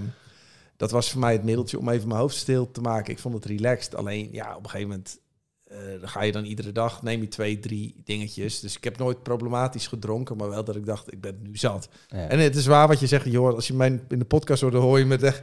dat 0.78 0.92
was 0.92 1.12
voor 1.12 1.20
mij 1.20 1.32
het 1.34 1.44
middeltje 1.44 1.80
om 1.80 1.90
even 1.90 2.08
mijn 2.08 2.20
hoofd 2.20 2.36
stil 2.36 2.72
te 2.72 2.82
maken. 2.82 3.14
Ik 3.14 3.20
vond 3.20 3.34
het 3.34 3.46
relaxed. 3.46 3.96
Alleen, 3.96 4.30
ja, 4.32 4.56
op 4.56 4.64
een 4.64 4.70
gegeven 4.70 4.90
moment... 4.90 5.20
eh, 5.68 5.78
ga 6.02 6.24
je 6.24 6.32
dan 6.32 6.46
iedere 6.46 6.72
dag, 6.72 7.02
neem 7.04 7.22
je 7.22 7.28
twee, 7.28 7.60
drie 7.60 8.02
dingetjes. 8.04 8.60
Dus 8.60 8.78
ik 8.78 8.84
heb 8.84 8.98
nooit 8.98 9.24
problematisch 9.24 9.88
gedronken, 9.88 10.38
maar 10.38 10.50
wel 10.50 10.64
dat 10.64 10.76
ik 10.76 10.86
dacht, 10.86 11.12
ik 11.14 11.22
ben 11.22 11.38
nu 11.42 11.56
zat. 11.58 11.90
Ja. 12.08 12.28
En 12.28 12.40
het 12.40 12.56
is 12.56 12.66
waar 12.66 12.88
wat 12.88 13.00
je 13.00 13.08
zegt, 13.08 13.26
joh, 13.26 13.54
als 13.56 13.68
je 13.68 13.74
mij 13.74 14.00
in 14.10 14.20
de 14.20 14.26
podcast 14.26 14.62
hoort, 14.62 14.74
dan 14.74 14.82
hoor 14.82 15.00
je 15.00 15.06
met 15.06 15.24
echt, 15.24 15.42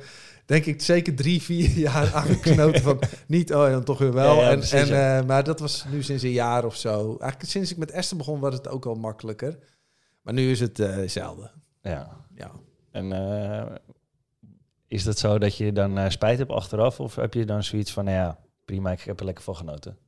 denk 0.51 0.67
ik, 0.67 0.83
zeker 0.83 1.15
drie, 1.15 1.43
vier 1.43 1.71
jaar 1.89 2.15
aangeknoten 2.15 2.83
van 2.83 2.99
niet, 3.27 3.55
oh, 3.55 3.67
en 3.67 3.73
dan 3.73 3.85
toch 3.85 3.99
weer 3.99 4.13
wel. 4.13 4.35
Ja, 4.35 4.43
ja, 4.43 4.51
en, 4.51 4.59
precies, 4.59 4.73
en, 4.73 4.87
ja. 4.87 5.19
eh, 5.19 5.27
maar 5.27 5.45
dat 5.45 5.61
was 5.61 5.85
nu 5.91 6.03
sinds 6.03 6.23
een 6.23 6.31
jaar 6.31 6.65
of 6.65 6.77
zo. 6.77 7.17
Eigenlijk 7.21 7.51
sinds 7.51 7.71
ik 7.71 7.77
met 7.77 7.91
Esther 7.91 8.17
begon, 8.17 8.41
was 8.41 8.55
het 8.55 8.69
ook 8.69 8.87
al 8.87 8.95
makkelijker. 8.95 9.59
Maar 10.23 10.35
nu 10.35 10.51
is 10.51 10.61
het 10.61 10.79
eh 10.79 11.09
zelden. 11.09 11.51
ja. 11.83 12.19
Ja. 12.35 12.51
En 12.91 13.13
eh, 13.13 13.75
is 14.87 15.05
dat 15.05 15.19
zo 15.19 15.39
dat 15.39 15.57
je 15.57 15.73
dan 15.73 16.11
spijt 16.11 16.39
hebt 16.39 16.51
achteraf? 16.51 17.01
Of 17.01 17.15
heb 17.15 17.35
je 17.35 17.45
dan 17.45 17.63
zoiets 17.63 17.93
van, 17.93 18.05
nou 18.05 18.17
ja, 18.17 18.39
prima, 18.65 18.91
ik 18.91 19.01
heb 19.01 19.19
er 19.19 19.25
lekker 19.25 19.45
van 19.45 19.57
genoten? 19.57 19.99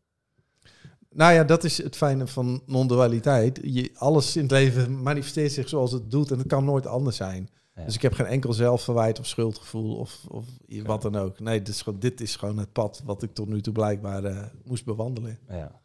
Nou 1.11 1.33
ja, 1.33 1.45
dat 1.45 1.65
is 1.65 1.83
het 1.83 1.97
fijne 1.97 2.27
van 2.27 2.63
non-dualiteit. 2.67 3.61
Je, 3.63 3.91
alles 3.95 4.37
in 4.37 4.43
het 4.43 4.51
leven 4.51 5.03
manifesteert 5.03 5.53
zich 5.53 5.69
zoals 5.69 5.93
het 5.93 6.11
doet 6.11 6.31
en 6.31 6.39
het 6.39 6.47
kan 6.47 6.65
nooit 6.65 6.87
anders 6.87 7.17
zijn. 7.17 7.49
Dus 7.85 7.95
ik 7.95 8.03
heb 8.03 8.13
geen 8.13 8.27
enkel 8.27 8.53
zelfverwijt 8.53 9.19
of 9.19 9.27
schuldgevoel 9.27 9.97
of, 9.97 10.25
of 10.29 10.47
wat 10.85 11.03
dan 11.03 11.17
ook. 11.17 11.41
Nee, 11.41 11.59
dit 11.59 11.69
is, 11.69 11.83
gewoon, 11.83 11.99
dit 11.99 12.21
is 12.21 12.37
gewoon 12.37 12.59
het 12.59 12.73
pad 12.73 13.03
wat 13.05 13.23
ik 13.23 13.35
tot 13.35 13.49
nu 13.49 13.61
toe 13.61 13.73
blijkbaar 13.73 14.25
eh, 14.25 14.43
moest 14.65 14.85
bewandelen. 14.85 15.39
Ja. 15.49 15.81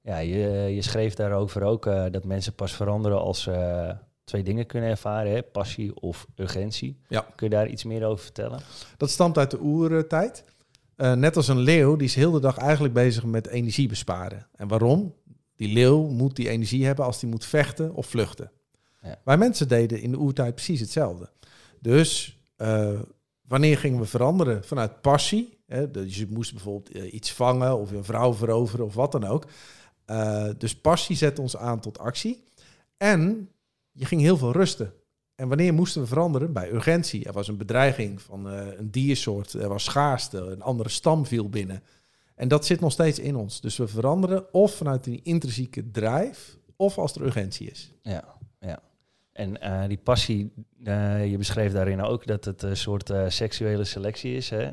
ja, 0.00 0.18
je, 0.18 0.48
je 0.74 0.82
schreef 0.82 1.14
daarover 1.14 1.62
ook 1.62 1.86
uh, 1.86 2.04
dat 2.10 2.24
mensen 2.24 2.54
pas 2.54 2.72
veranderen 2.72 3.20
als 3.20 3.42
ze 3.42 3.96
twee 4.24 4.42
dingen 4.42 4.66
kunnen 4.66 4.90
ervaren, 4.90 5.32
hè? 5.32 5.42
passie 5.42 6.00
of 6.00 6.26
urgentie. 6.36 7.00
Ja. 7.08 7.26
Kun 7.34 7.48
je 7.48 7.54
daar 7.54 7.68
iets 7.68 7.84
meer 7.84 8.04
over 8.04 8.24
vertellen? 8.24 8.60
Dat 8.96 9.10
stamt 9.10 9.38
uit 9.38 9.50
de 9.50 9.60
oertijd. 9.60 10.44
Net 10.96 11.36
als 11.36 11.48
een 11.48 11.58
leeuw, 11.58 11.96
die 11.96 12.06
is 12.06 12.14
heel 12.14 12.30
de 12.30 12.40
dag 12.40 12.56
eigenlijk 12.56 12.94
bezig 12.94 13.24
met 13.24 13.46
energie 13.46 13.88
besparen. 13.88 14.46
En 14.56 14.68
waarom? 14.68 15.14
Die 15.56 15.72
leeuw 15.72 16.06
moet 16.06 16.36
die 16.36 16.48
energie 16.48 16.86
hebben 16.86 17.04
als 17.04 17.20
die 17.20 17.28
moet 17.28 17.44
vechten 17.44 17.94
of 17.94 18.06
vluchten. 18.06 18.50
Ja. 19.02 19.18
Wij 19.24 19.36
mensen 19.36 19.68
deden 19.68 20.00
in 20.00 20.10
de 20.10 20.18
oertijd 20.18 20.54
precies 20.54 20.80
hetzelfde. 20.80 21.30
Dus 21.82 22.38
uh, 22.56 23.00
wanneer 23.48 23.78
gingen 23.78 23.98
we 23.98 24.06
veranderen? 24.06 24.64
Vanuit 24.64 25.00
passie. 25.00 25.58
Hè? 25.66 25.80
Je 26.06 26.26
moest 26.30 26.52
bijvoorbeeld 26.52 26.96
uh, 26.96 27.12
iets 27.12 27.32
vangen 27.32 27.78
of 27.78 27.90
een 27.90 28.04
vrouw 28.04 28.34
veroveren 28.34 28.84
of 28.84 28.94
wat 28.94 29.12
dan 29.12 29.24
ook. 29.24 29.44
Uh, 30.06 30.48
dus 30.58 30.76
passie 30.76 31.16
zette 31.16 31.40
ons 31.40 31.56
aan 31.56 31.80
tot 31.80 31.98
actie. 31.98 32.44
En 32.96 33.48
je 33.92 34.04
ging 34.04 34.20
heel 34.20 34.36
veel 34.36 34.52
rusten. 34.52 34.92
En 35.34 35.48
wanneer 35.48 35.74
moesten 35.74 36.02
we 36.02 36.08
veranderen? 36.08 36.52
Bij 36.52 36.72
urgentie. 36.72 37.24
Er 37.24 37.32
was 37.32 37.48
een 37.48 37.56
bedreiging 37.56 38.22
van 38.22 38.46
een 38.46 38.90
diersoort. 38.90 39.52
Er 39.52 39.68
was 39.68 39.84
schaarste. 39.84 40.38
Een 40.38 40.62
andere 40.62 40.88
stam 40.88 41.26
viel 41.26 41.48
binnen. 41.48 41.82
En 42.34 42.48
dat 42.48 42.66
zit 42.66 42.80
nog 42.80 42.92
steeds 42.92 43.18
in 43.18 43.36
ons. 43.36 43.60
Dus 43.60 43.76
we 43.76 43.88
veranderen 43.88 44.54
of 44.54 44.74
vanuit 44.74 45.04
die 45.04 45.20
intrinsieke 45.22 45.90
drijf, 45.90 46.58
of 46.76 46.98
als 46.98 47.14
er 47.14 47.22
urgentie 47.22 47.70
is. 47.70 47.92
Ja. 48.02 48.40
En 49.32 49.56
uh, 49.62 49.82
die 49.88 49.98
passie, 49.98 50.52
uh, 50.84 51.30
je 51.30 51.38
beschreef 51.38 51.72
daarin 51.72 52.02
ook 52.02 52.26
dat 52.26 52.44
het 52.44 52.62
een 52.62 52.76
soort 52.76 53.10
uh, 53.10 53.24
seksuele 53.28 53.84
selectie 53.84 54.36
is. 54.36 54.50
Hè? 54.50 54.70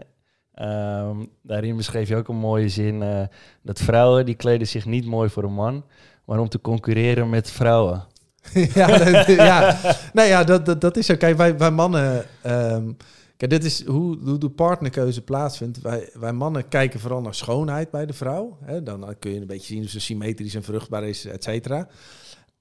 Um, 1.08 1.30
daarin 1.44 1.76
beschreef 1.76 2.08
je 2.10 2.16
ook 2.16 2.28
een 2.28 2.36
mooie 2.36 2.70
zin 2.70 3.28
dat 3.62 3.80
vrouwen 3.80 4.26
die 4.26 4.36
kleden 4.36 4.68
zich 4.68 4.86
niet 4.86 5.06
mooi 5.06 5.30
voor 5.30 5.44
een 5.44 5.54
man, 5.54 5.86
maar 6.26 6.40
om 6.40 6.50
te 6.50 6.62
concurreren 6.62 7.30
met 7.30 7.52
vrouwen. 7.52 8.06
ja, 8.74 8.98
dat, 8.98 9.26
ja. 9.26 9.78
Nou 10.14 10.28
ja, 10.28 10.44
dat, 10.44 10.82
dat, 10.82 10.98
is 10.98 11.06
zo. 11.06 11.16
Kijk, 11.16 11.38
wij, 11.38 11.58
wij 11.58 11.72
mannen. 11.72 12.26
Um, 12.46 12.98
Kijk, 13.40 13.52
dit 13.52 13.64
is 13.64 13.86
hoe, 13.86 14.18
hoe 14.24 14.38
de 14.38 14.50
partnerkeuze 14.50 15.22
plaatsvindt. 15.22 15.82
Wij, 15.82 16.10
wij 16.14 16.34
mannen 16.34 16.68
kijken 16.68 17.00
vooral 17.00 17.22
naar 17.22 17.36
schoonheid 17.36 17.92
bij 17.92 18.06
de 18.06 18.14
vrouw. 18.14 18.58
Hè? 18.64 18.84
Dan 18.84 19.16
kun 19.20 19.34
je 19.34 19.40
een 19.40 19.48
beetje 19.48 19.74
zien 19.74 19.84
of 19.84 19.90
ze 19.90 20.00
symmetrisch 20.00 20.56
en 20.56 20.64
vruchtbaar 20.64 21.04
is, 21.04 21.26
et 21.26 21.44
cetera. 21.44 21.88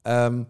Um, 0.03 0.49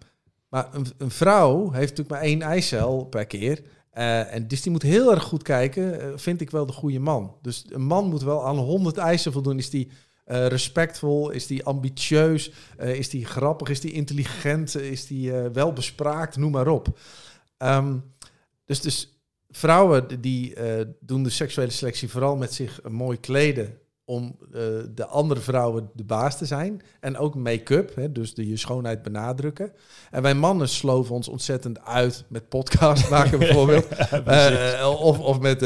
maar 0.49 0.75
een, 0.75 0.87
een, 0.99 1.11
vrouw 1.11 1.71
heeft 1.71 1.89
natuurlijk 1.97 2.09
maar 2.09 2.21
één 2.21 2.43
eicel 2.43 3.05
per 3.05 3.27
keer. 3.27 3.63
Uh, 3.95 4.35
en 4.35 4.49
dus 4.49 4.63
die 4.63 4.73
moet 4.73 4.83
heel 4.83 5.11
erg 5.11 5.23
goed 5.23 5.43
kijken, 5.43 5.95
uh, 5.95 6.13
vind 6.17 6.41
ik 6.41 6.51
wel 6.51 6.67
de 6.67 6.73
goede 6.73 6.99
man. 6.99 7.37
Dus 7.43 7.65
een 7.69 7.83
man 7.83 8.09
moet 8.09 8.23
wel 8.23 8.47
aan 8.47 8.57
100 8.57 8.97
eisen 8.97 9.33
voldoen. 9.33 9.59
Is 9.59 9.71
die 9.71 9.91
uh, 10.27 10.47
respectvol? 10.47 11.31
Is 11.31 11.47
die 11.47 11.65
ambitieus? 11.65 12.53
is 12.79 13.09
die 13.09 13.25
grappig? 13.25 13.69
Is 13.69 13.81
die 13.81 13.93
intelligent? 13.93 14.77
Is 14.77 15.07
die 15.07 15.33
welbespraakt? 15.33 16.37
Noem 16.37 16.51
maar 16.51 16.69
op. 16.69 16.99
Um, 17.59 18.15
dus, 18.65 18.81
dus 18.81 19.23
vrouwen 19.49 20.21
die 20.21 20.55
doen 21.01 21.23
de 21.23 21.31
seksuele 21.31 21.71
selectie 21.71 22.09
vooral 22.09 22.37
met 22.37 22.55
zich 22.55 22.83
mooi 22.89 23.21
kleden 23.21 23.79
om 24.09 24.37
uh, 24.41 24.63
de 24.95 25.07
andere 25.07 25.41
vrouwen 25.41 25.91
de 25.95 26.05
baas 26.05 26.39
te 26.39 26.47
zijn. 26.47 26.83
En 27.01 27.17
ook 27.17 27.35
make-up, 27.35 28.09
dus 28.11 28.35
de 28.35 28.49
je 28.49 28.57
schoonheid 28.57 29.03
benadrukken. 29.03 29.73
En 30.11 30.23
wij 30.23 30.35
mannen 30.35 30.69
sloven 30.69 31.15
ons 31.15 31.29
ontzettend 31.29 31.85
uit 31.85 32.25
met 32.29 32.49
podcast 32.49 33.11
maken 33.11 33.39
bijvoorbeeld. 33.39 33.87
uh, 34.27 34.97
of 35.01 35.19
of 35.19 35.41
met, 35.41 35.61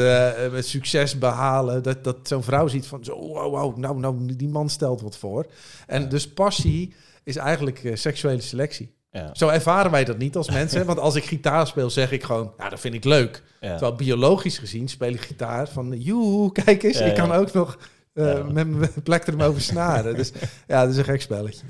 met 0.51 0.67
succes 0.67 1.17
behalen. 1.17 1.83
Dat, 1.83 2.03
dat 2.03 2.17
zo'n 2.23 2.43
vrouw 2.43 2.67
ziet 2.67 2.87
van, 2.87 3.03
zo, 3.03 3.17
wow, 3.19 3.55
wow, 3.55 3.77
nou, 3.77 3.99
nou, 3.99 4.35
die 4.35 4.49
man 4.49 4.69
stelt 4.69 5.01
wat 5.01 5.17
voor. 5.17 5.45
En 5.87 6.01
ja. 6.01 6.07
dus 6.07 6.29
passie 6.29 6.93
is 7.23 7.35
eigenlijk 7.35 7.91
seksuele 7.93 8.41
selectie. 8.41 8.93
Ja. 9.11 9.29
Zo 9.33 9.47
ervaren 9.47 9.91
wij 9.91 10.03
dat 10.03 10.17
niet 10.17 10.35
als 10.35 10.49
mensen. 10.49 10.85
Want 10.85 10.99
als 10.99 11.15
ik 11.15 11.23
gitaar 11.23 11.67
speel, 11.67 11.89
zeg 11.89 12.11
ik 12.11 12.23
gewoon, 12.23 12.53
ja, 12.57 12.69
dat 12.69 12.79
vind 12.79 12.93
ik 12.93 13.03
leuk. 13.03 13.43
Terwijl 13.59 13.95
biologisch 13.95 14.57
gezien 14.57 14.87
speel 14.87 15.13
ik 15.13 15.21
gitaar 15.21 15.67
van, 15.67 15.99
joe, 15.99 16.51
kijk 16.51 16.83
eens, 16.83 16.99
ik 16.99 17.13
kan 17.15 17.31
ook 17.31 17.53
nog 17.53 17.77
uh, 18.13 18.47
met 18.47 18.67
mijn 18.67 19.01
plektrum 19.03 19.41
over 19.41 19.61
snaren. 19.61 20.15
dus 20.15 20.31
ja, 20.67 20.81
dat 20.81 20.89
is 20.89 20.97
een 20.97 21.03
gek 21.03 21.21
spelletje. 21.21 21.65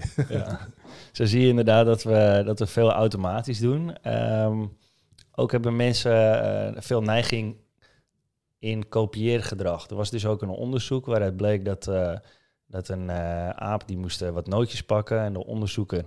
Zo 1.12 1.26
zie 1.26 1.42
je 1.42 1.48
inderdaad 1.48 1.86
dat 1.86 2.04
we, 2.04 2.42
dat 2.46 2.60
we 2.60 2.68
veel 2.68 2.92
automatisch 2.92 3.60
doen. 3.60 4.12
Um, 4.12 4.78
ook 5.36 5.52
hebben 5.52 5.76
mensen 5.76 6.12
uh, 6.76 6.82
veel 6.82 7.02
neiging 7.02 7.56
in 8.60 8.88
kopieergedrag. 8.90 9.90
Er 9.90 9.96
was 9.96 10.10
dus 10.10 10.26
ook 10.26 10.42
een 10.42 10.50
onderzoek 10.50 11.06
waaruit 11.06 11.36
bleek 11.36 11.66
dat, 11.66 11.88
uh, 11.88 12.18
dat 12.68 12.88
een 12.88 13.12
aap 13.56 13.88
die 13.88 13.98
moest 13.98 14.20
wat 14.20 14.48
nootjes 14.48 14.84
pakken 14.84 15.20
en 15.20 15.34
de 15.34 15.46
onderzoeker 15.46 16.06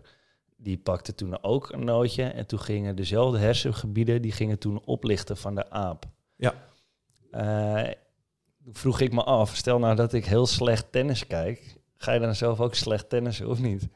die 0.56 0.78
pakte 0.78 1.14
toen 1.14 1.42
ook 1.42 1.72
een 1.72 1.84
nootje. 1.84 2.22
En 2.22 2.46
toen 2.46 2.60
gingen 2.60 2.96
dezelfde 2.96 3.38
hersengebieden, 3.38 4.22
die 4.22 4.32
gingen 4.32 4.58
toen 4.58 4.84
oplichten 4.84 5.36
van 5.36 5.54
de 5.54 5.70
aap. 5.70 6.04
Ja. 6.36 6.54
Vroeg 8.72 9.00
ik 9.00 9.12
me 9.12 9.22
af, 9.22 9.56
stel 9.56 9.78
nou 9.78 9.96
dat 9.96 10.12
ik 10.12 10.26
heel 10.26 10.46
slecht 10.46 10.86
tennis 10.90 11.26
kijk. 11.26 11.76
Ga 11.96 12.12
je 12.12 12.20
dan 12.20 12.34
zelf 12.34 12.60
ook 12.60 12.74
slecht 12.74 13.08
tennissen 13.08 13.48
of 13.48 13.58
niet? 13.58 13.88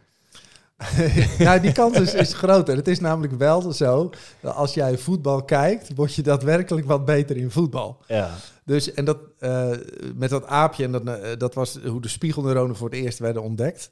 ja, 1.39 1.59
die 1.59 1.73
kans 1.73 1.99
is, 1.99 2.15
is 2.15 2.35
groter. 2.35 2.77
Het 2.77 2.89
is 2.89 3.01
namelijk 3.01 3.33
wel 3.33 3.73
zo 3.73 4.11
dat 4.41 4.55
als 4.55 4.75
jij 4.75 4.99
voetbal 4.99 5.45
kijkt, 5.45 5.95
word 5.95 6.15
je 6.15 6.23
daadwerkelijk 6.23 6.87
wat 6.87 7.05
beter 7.05 7.37
in 7.37 7.51
voetbal. 7.51 8.03
Ja. 8.07 8.37
Dus 8.65 8.93
en 8.93 9.05
dat 9.05 9.19
uh, 9.41 9.71
met 10.15 10.31
dat 10.31 10.47
aapje, 10.47 10.85
en 10.85 10.93
dat, 10.93 11.07
uh, 11.07 11.17
dat 11.39 11.55
was 11.55 11.79
hoe 11.87 12.01
de 12.01 12.09
spiegelneuronen 12.09 12.77
voor 12.77 12.91
het 12.91 12.99
eerst 12.99 13.19
werden 13.19 13.43
ontdekt. 13.43 13.91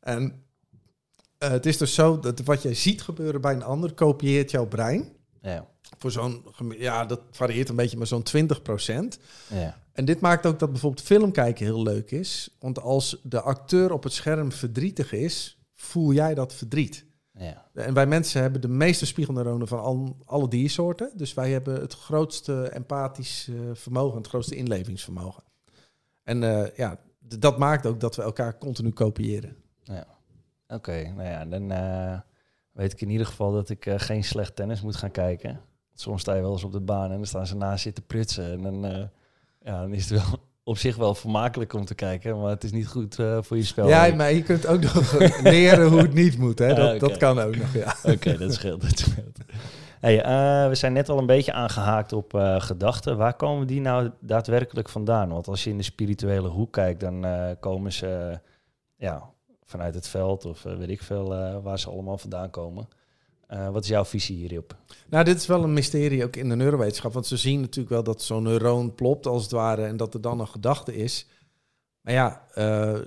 En 0.00 0.42
uh, 1.38 1.48
het 1.48 1.66
is 1.66 1.76
dus 1.76 1.94
zo 1.94 2.18
dat 2.18 2.40
wat 2.40 2.62
jij 2.62 2.74
ziet 2.74 3.02
gebeuren 3.02 3.40
bij 3.40 3.52
een 3.52 3.62
ander, 3.62 3.92
kopieert 3.92 4.50
jouw 4.50 4.66
brein. 4.66 5.12
Ja. 5.42 5.66
Voor 5.98 6.10
zo'n, 6.10 6.44
ja, 6.78 7.04
dat 7.04 7.20
varieert 7.30 7.68
een 7.68 7.76
beetje, 7.76 7.96
maar 7.96 8.06
zo'n 8.06 8.22
20 8.22 8.62
procent. 8.62 9.18
Ja. 9.48 9.78
En 10.00 10.06
dit 10.06 10.20
maakt 10.20 10.46
ook 10.46 10.58
dat 10.58 10.70
bijvoorbeeld 10.70 11.06
film 11.06 11.32
kijken 11.32 11.64
heel 11.64 11.82
leuk 11.82 12.10
is. 12.10 12.56
Want 12.58 12.80
als 12.80 13.20
de 13.22 13.40
acteur 13.40 13.92
op 13.92 14.02
het 14.02 14.12
scherm 14.12 14.52
verdrietig 14.52 15.12
is, 15.12 15.58
voel 15.74 16.12
jij 16.12 16.34
dat 16.34 16.54
verdriet. 16.54 17.04
Ja. 17.32 17.68
En 17.74 17.94
wij 17.94 18.06
mensen 18.06 18.40
hebben 18.40 18.60
de 18.60 18.68
meeste 18.68 19.06
spiegelneuronen 19.06 19.68
van 19.68 19.80
al, 19.80 20.16
alle 20.24 20.48
diersoorten. 20.48 21.10
Dus 21.14 21.34
wij 21.34 21.50
hebben 21.50 21.80
het 21.80 21.94
grootste 21.94 22.68
empathisch 22.68 23.48
uh, 23.50 23.70
vermogen, 23.72 24.18
het 24.18 24.26
grootste 24.26 24.56
inlevingsvermogen. 24.56 25.42
En 26.22 26.42
uh, 26.42 26.66
ja, 26.76 27.00
dat 27.18 27.58
maakt 27.58 27.86
ook 27.86 28.00
dat 28.00 28.16
we 28.16 28.22
elkaar 28.22 28.58
continu 28.58 28.90
kopiëren. 28.90 29.56
Ja. 29.82 30.06
Oké, 30.66 30.74
okay, 30.74 31.02
nou 31.02 31.28
ja, 31.28 31.44
dan 31.44 31.72
uh, 31.72 32.20
weet 32.72 32.92
ik 32.92 33.00
in 33.00 33.10
ieder 33.10 33.26
geval 33.26 33.52
dat 33.52 33.68
ik 33.68 33.86
uh, 33.86 33.94
geen 33.96 34.24
slecht 34.24 34.56
tennis 34.56 34.80
moet 34.80 34.96
gaan 34.96 35.10
kijken. 35.10 35.60
Soms 35.94 36.20
sta 36.20 36.34
je 36.34 36.40
wel 36.40 36.52
eens 36.52 36.64
op 36.64 36.72
de 36.72 36.80
baan 36.80 37.10
en 37.10 37.16
dan 37.16 37.26
staan 37.26 37.46
ze 37.46 37.56
naast 37.56 37.82
zitten 37.82 38.06
prutsen. 38.06 38.52
En 38.52 38.62
dan, 38.62 39.10
ja, 39.60 39.80
dan 39.80 39.92
is 39.92 40.10
het 40.10 40.22
wel 40.22 40.38
op 40.64 40.78
zich 40.78 40.96
wel 40.96 41.14
vermakelijk 41.14 41.72
om 41.72 41.84
te 41.84 41.94
kijken, 41.94 42.40
maar 42.40 42.50
het 42.50 42.64
is 42.64 42.72
niet 42.72 42.86
goed 42.86 43.14
voor 43.40 43.56
je 43.56 43.64
spel. 43.64 43.88
Ja, 43.88 44.14
maar 44.14 44.32
je 44.32 44.42
kunt 44.42 44.66
ook 44.66 44.80
nog 44.80 45.18
leren 45.42 45.88
hoe 45.88 46.00
het 46.00 46.14
niet 46.14 46.38
moet. 46.38 46.58
Hè? 46.58 46.68
Dat, 46.74 46.78
okay. 46.78 46.98
dat 46.98 47.16
kan 47.16 47.38
ook 47.38 47.56
nog, 47.56 47.74
ja. 47.74 47.94
Oké, 48.02 48.12
okay, 48.12 48.36
dat 48.36 48.54
scheelt. 48.54 48.80
Dat 48.80 48.98
scheelt. 48.98 49.38
Hey, 50.00 50.16
we 50.68 50.74
zijn 50.74 50.92
net 50.92 51.08
al 51.08 51.18
een 51.18 51.26
beetje 51.26 51.52
aangehaakt 51.52 52.12
op 52.12 52.32
gedachten. 52.58 53.16
Waar 53.16 53.34
komen 53.34 53.66
die 53.66 53.80
nou 53.80 54.10
daadwerkelijk 54.20 54.88
vandaan? 54.88 55.28
Want 55.28 55.48
als 55.48 55.64
je 55.64 55.70
in 55.70 55.76
de 55.76 55.82
spirituele 55.82 56.48
hoek 56.48 56.72
kijkt, 56.72 57.00
dan 57.00 57.26
komen 57.60 57.92
ze 57.92 58.40
ja, 58.96 59.30
vanuit 59.64 59.94
het 59.94 60.08
veld 60.08 60.44
of 60.44 60.62
weet 60.62 60.88
ik 60.88 61.02
veel 61.02 61.28
waar 61.62 61.78
ze 61.78 61.90
allemaal 61.90 62.18
vandaan 62.18 62.50
komen. 62.50 62.88
Uh, 63.52 63.68
wat 63.68 63.82
is 63.82 63.88
jouw 63.88 64.04
visie 64.04 64.36
hierop? 64.36 64.76
Nou, 65.08 65.24
dit 65.24 65.36
is 65.36 65.46
wel 65.46 65.62
een 65.62 65.72
mysterie 65.72 66.24
ook 66.24 66.36
in 66.36 66.48
de 66.48 66.56
neurowetenschap. 66.56 67.12
Want 67.12 67.26
ze 67.26 67.36
zien 67.36 67.60
natuurlijk 67.60 67.88
wel 67.88 68.02
dat 68.02 68.22
zo'n 68.22 68.42
neuron 68.42 68.94
plopt 68.94 69.26
als 69.26 69.42
het 69.42 69.50
ware 69.50 69.84
en 69.84 69.96
dat 69.96 70.14
er 70.14 70.20
dan 70.20 70.40
een 70.40 70.48
gedachte 70.48 70.96
is. 70.96 71.26
Maar 72.00 72.14
ja, 72.14 72.46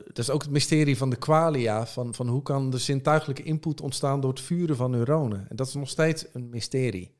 dat 0.05 0.17
is 0.17 0.29
ook 0.29 0.41
het 0.41 0.51
mysterie 0.51 0.97
van 0.97 1.09
de 1.09 1.15
qualia. 1.15 1.85
Van, 1.85 2.13
van 2.13 2.27
hoe 2.27 2.41
kan 2.41 2.69
de 2.69 2.77
zintuigelijke 2.77 3.43
input 3.43 3.81
ontstaan 3.81 4.21
door 4.21 4.29
het 4.29 4.41
vuren 4.41 4.75
van 4.75 4.91
neuronen? 4.91 5.45
En 5.49 5.55
dat 5.55 5.67
is 5.67 5.73
nog 5.73 5.89
steeds 5.89 6.25
een 6.33 6.49
mysterie. 6.49 7.15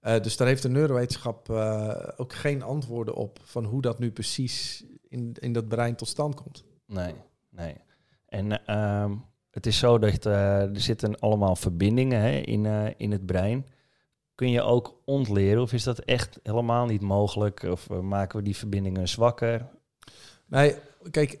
dus 0.00 0.36
daar 0.36 0.46
heeft 0.46 0.62
de 0.62 0.68
neurowetenschap 0.68 1.50
ook 2.16 2.32
geen 2.32 2.62
antwoorden 2.62 3.14
op 3.14 3.38
van 3.42 3.64
hoe 3.64 3.82
dat 3.82 3.98
nu 3.98 4.10
precies 4.10 4.84
in, 5.08 5.36
in 5.40 5.52
dat 5.52 5.68
brein 5.68 5.96
tot 5.96 6.08
stand 6.08 6.34
komt. 6.34 6.64
Nee, 6.86 7.14
nee. 7.50 7.76
En 8.26 8.62
uh, 8.66 9.10
het 9.56 9.66
is 9.66 9.78
zo 9.78 9.98
dat 9.98 10.26
uh, 10.26 10.60
er 10.60 10.80
zitten 10.80 11.18
allemaal 11.18 11.56
verbindingen 11.56 12.20
hè, 12.20 12.38
in, 12.38 12.64
uh, 12.64 12.86
in 12.96 13.12
het 13.12 13.26
brein. 13.26 13.66
Kun 14.34 14.50
je 14.50 14.62
ook 14.62 15.00
ontleren 15.04 15.62
of 15.62 15.72
is 15.72 15.82
dat 15.82 15.98
echt 15.98 16.38
helemaal 16.42 16.86
niet 16.86 17.00
mogelijk? 17.00 17.62
Of 17.62 17.88
uh, 17.90 18.00
maken 18.00 18.38
we 18.38 18.44
die 18.44 18.56
verbindingen 18.56 19.08
zwakker? 19.08 19.66
Nee, 20.46 20.74
kijk, 21.10 21.38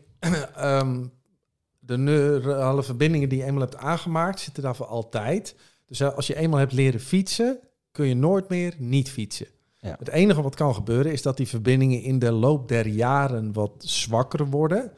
um, 0.60 1.12
de 1.78 1.98
neurale 1.98 2.82
verbindingen 2.82 3.28
die 3.28 3.38
je 3.38 3.44
eenmaal 3.44 3.62
hebt 3.62 3.76
aangemaakt, 3.76 4.40
zitten 4.40 4.62
daar 4.62 4.76
voor 4.76 4.86
altijd. 4.86 5.56
Dus 5.86 6.02
als 6.02 6.26
je 6.26 6.36
eenmaal 6.36 6.58
hebt 6.58 6.72
leren 6.72 7.00
fietsen, 7.00 7.58
kun 7.90 8.06
je 8.06 8.14
nooit 8.14 8.48
meer 8.48 8.74
niet 8.78 9.10
fietsen. 9.10 9.46
Ja. 9.78 9.96
Het 9.98 10.08
enige 10.08 10.42
wat 10.42 10.54
kan 10.54 10.74
gebeuren 10.74 11.12
is 11.12 11.22
dat 11.22 11.36
die 11.36 11.48
verbindingen 11.48 12.02
in 12.02 12.18
de 12.18 12.32
loop 12.32 12.68
der 12.68 12.86
jaren 12.86 13.52
wat 13.52 13.72
zwakker 13.78 14.46
worden. 14.46 14.92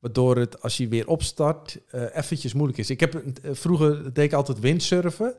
Waardoor 0.00 0.36
het, 0.36 0.62
als 0.62 0.76
je 0.76 0.88
weer 0.88 1.08
opstart, 1.08 1.80
uh, 1.94 2.02
eventjes 2.12 2.52
moeilijk 2.52 2.78
is. 2.78 2.90
Ik 2.90 3.00
heb 3.00 3.14
uh, 3.14 3.50
vroeger 3.52 4.12
deed 4.12 4.24
ik 4.24 4.32
altijd 4.32 4.60
windsurfen. 4.60 5.34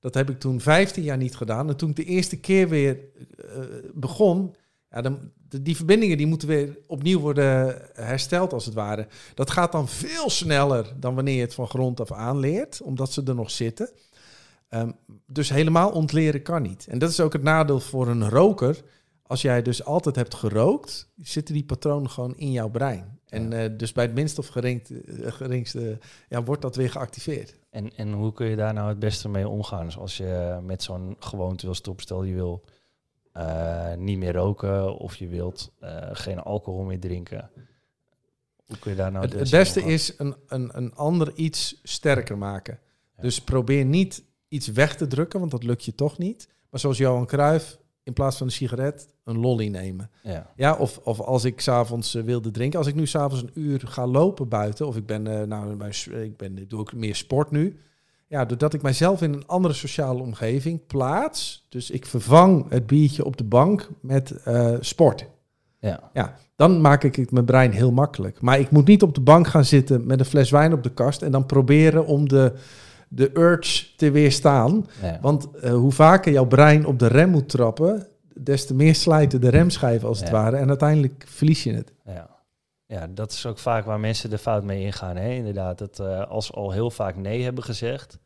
Dat 0.00 0.14
heb 0.14 0.30
ik 0.30 0.40
toen 0.40 0.60
15 0.60 1.02
jaar 1.02 1.16
niet 1.16 1.36
gedaan. 1.36 1.68
En 1.68 1.76
toen 1.76 1.90
ik 1.90 1.96
de 1.96 2.04
eerste 2.04 2.36
keer 2.36 2.68
weer 2.68 2.98
uh, 3.44 3.64
begon, 3.94 4.54
ja, 4.90 5.00
dan, 5.00 5.18
die 5.60 5.76
verbindingen 5.76 6.16
die 6.16 6.26
moeten 6.26 6.48
weer 6.48 6.78
opnieuw 6.86 7.20
worden 7.20 7.82
hersteld, 7.92 8.52
als 8.52 8.64
het 8.64 8.74
ware. 8.74 9.06
Dat 9.34 9.50
gaat 9.50 9.72
dan 9.72 9.88
veel 9.88 10.30
sneller 10.30 10.92
dan 10.96 11.14
wanneer 11.14 11.34
je 11.34 11.40
het 11.40 11.54
van 11.54 11.68
grond 11.68 12.00
af 12.00 12.12
aan 12.12 12.38
leert, 12.38 12.80
omdat 12.82 13.12
ze 13.12 13.22
er 13.22 13.34
nog 13.34 13.50
zitten. 13.50 13.90
Um, 14.74 14.94
dus 15.26 15.48
helemaal 15.48 15.90
ontleren 15.90 16.42
kan 16.42 16.62
niet. 16.62 16.86
En 16.86 16.98
dat 16.98 17.10
is 17.10 17.20
ook 17.20 17.32
het 17.32 17.42
nadeel 17.42 17.80
voor 17.80 18.08
een 18.08 18.28
roker. 18.28 18.82
Als 19.22 19.42
jij 19.42 19.62
dus 19.62 19.84
altijd 19.84 20.16
hebt 20.16 20.34
gerookt, 20.34 21.12
zitten 21.16 21.54
die 21.54 21.64
patronen 21.64 22.10
gewoon 22.10 22.36
in 22.36 22.52
jouw 22.52 22.68
brein. 22.68 23.20
En 23.32 23.50
ja. 23.50 23.64
uh, 23.64 23.70
dus 23.76 23.92
bij 23.92 24.04
het 24.04 24.14
minst 24.14 24.38
of 24.38 24.46
geringste, 24.46 25.02
geringste 25.30 25.98
ja, 26.28 26.42
wordt 26.42 26.62
dat 26.62 26.76
weer 26.76 26.90
geactiveerd. 26.90 27.58
En, 27.70 27.96
en 27.96 28.12
hoe 28.12 28.32
kun 28.32 28.46
je 28.46 28.56
daar 28.56 28.74
nou 28.74 28.88
het 28.88 28.98
beste 28.98 29.28
mee 29.28 29.48
omgaan? 29.48 29.84
Dus 29.84 29.98
als 29.98 30.16
je 30.16 30.58
met 30.62 30.82
zo'n 30.82 31.16
gewoonte 31.18 31.66
wil 31.66 31.74
stoppen, 31.74 32.04
stel 32.04 32.22
je 32.22 32.34
wil 32.34 32.64
uh, 33.36 33.94
niet 33.94 34.18
meer 34.18 34.32
roken 34.32 34.96
of 34.96 35.16
je 35.16 35.28
wilt 35.28 35.72
uh, 35.80 36.08
geen 36.12 36.38
alcohol 36.38 36.82
meer 36.82 37.00
drinken. 37.00 37.50
Hoe 38.66 38.78
kun 38.78 38.90
je 38.90 38.96
daar 38.96 39.12
nou 39.12 39.24
het, 39.24 39.34
het 39.34 39.50
beste 39.50 39.82
is 39.82 40.14
een, 40.18 40.36
een, 40.46 40.70
een 40.72 40.94
ander 40.94 41.32
iets 41.34 41.80
sterker 41.82 42.38
maken. 42.38 42.78
Ja. 43.16 43.22
Dus 43.22 43.40
probeer 43.40 43.84
niet 43.84 44.24
iets 44.48 44.66
weg 44.66 44.96
te 44.96 45.06
drukken, 45.06 45.38
want 45.38 45.50
dat 45.50 45.62
lukt 45.62 45.84
je 45.84 45.94
toch 45.94 46.18
niet. 46.18 46.48
Maar 46.70 46.80
zoals 46.80 46.98
Johan 46.98 47.26
Cruijff, 47.26 47.78
in 48.02 48.12
plaats 48.12 48.36
van 48.36 48.46
een 48.46 48.52
sigaret, 48.52 49.11
een 49.24 49.38
lolly 49.38 49.68
nemen. 49.68 50.10
Ja. 50.22 50.46
Ja, 50.56 50.74
of, 50.74 51.00
of 51.02 51.20
als 51.20 51.44
ik 51.44 51.60
s'avonds 51.60 52.14
uh, 52.14 52.22
wilde 52.22 52.50
drinken, 52.50 52.78
als 52.78 52.88
ik 52.88 52.94
nu 52.94 53.06
s'avonds 53.06 53.42
een 53.42 53.62
uur 53.62 53.82
ga 53.84 54.06
lopen 54.06 54.48
buiten, 54.48 54.86
of 54.86 54.96
ik 54.96 55.06
ben, 55.06 55.26
uh, 55.26 55.42
nou, 55.42 55.84
ik 56.22 56.36
ben, 56.36 56.58
ik 56.58 56.70
doe 56.70 56.80
ook 56.80 56.92
meer 56.92 57.14
sport 57.14 57.50
nu. 57.50 57.78
Ja, 58.26 58.44
doordat 58.44 58.74
ik 58.74 58.82
mijzelf 58.82 59.22
in 59.22 59.32
een 59.32 59.46
andere 59.46 59.74
sociale 59.74 60.22
omgeving 60.22 60.86
plaats, 60.86 61.66
dus 61.68 61.90
ik 61.90 62.06
vervang 62.06 62.66
het 62.68 62.86
biertje 62.86 63.24
op 63.24 63.36
de 63.36 63.44
bank 63.44 63.88
met 64.00 64.34
uh, 64.48 64.74
sport. 64.80 65.26
Ja. 65.78 66.10
ja, 66.12 66.34
dan 66.56 66.80
maak 66.80 67.04
ik 67.04 67.16
het 67.16 67.30
mijn 67.30 67.44
brein 67.44 67.70
heel 67.70 67.92
makkelijk. 67.92 68.40
Maar 68.40 68.60
ik 68.60 68.70
moet 68.70 68.86
niet 68.86 69.02
op 69.02 69.14
de 69.14 69.20
bank 69.20 69.46
gaan 69.46 69.64
zitten 69.64 70.06
met 70.06 70.18
een 70.18 70.24
fles 70.24 70.50
wijn 70.50 70.72
op 70.72 70.82
de 70.82 70.92
kast 70.92 71.22
en 71.22 71.32
dan 71.32 71.46
proberen 71.46 72.06
om 72.06 72.28
de, 72.28 72.52
de 73.08 73.30
urge 73.38 73.96
te 73.96 74.10
weerstaan. 74.10 74.86
Ja. 75.02 75.18
Want 75.20 75.48
uh, 75.64 75.72
hoe 75.72 75.92
vaker 75.92 76.32
jouw 76.32 76.46
brein 76.46 76.86
op 76.86 76.98
de 76.98 77.06
rem 77.06 77.30
moet 77.30 77.48
trappen, 77.48 78.06
des 78.40 78.66
te 78.66 78.74
meer 78.74 78.94
slijten 78.94 79.40
de 79.40 79.48
remschijven 79.48 80.08
als 80.08 80.18
het 80.18 80.28
Ja. 80.28 80.34
ware. 80.34 80.56
En 80.56 80.68
uiteindelijk 80.68 81.24
verlies 81.28 81.62
je 81.62 81.72
het. 81.72 81.92
Ja. 82.04 82.30
ja, 82.86 83.06
dat 83.06 83.32
is 83.32 83.46
ook 83.46 83.58
vaak 83.58 83.84
waar 83.84 84.00
mensen 84.00 84.30
de 84.30 84.38
fout 84.38 84.64
mee 84.64 84.84
ingaan. 84.84 85.16
Hè? 85.16 85.30
Inderdaad, 85.30 85.78
dat 85.78 85.98
uh, 86.00 86.26
als 86.26 86.46
ze 86.46 86.52
al 86.52 86.70
heel 86.70 86.90
vaak 86.90 87.16
nee 87.16 87.42
hebben 87.42 87.64
gezegd, 87.64 88.18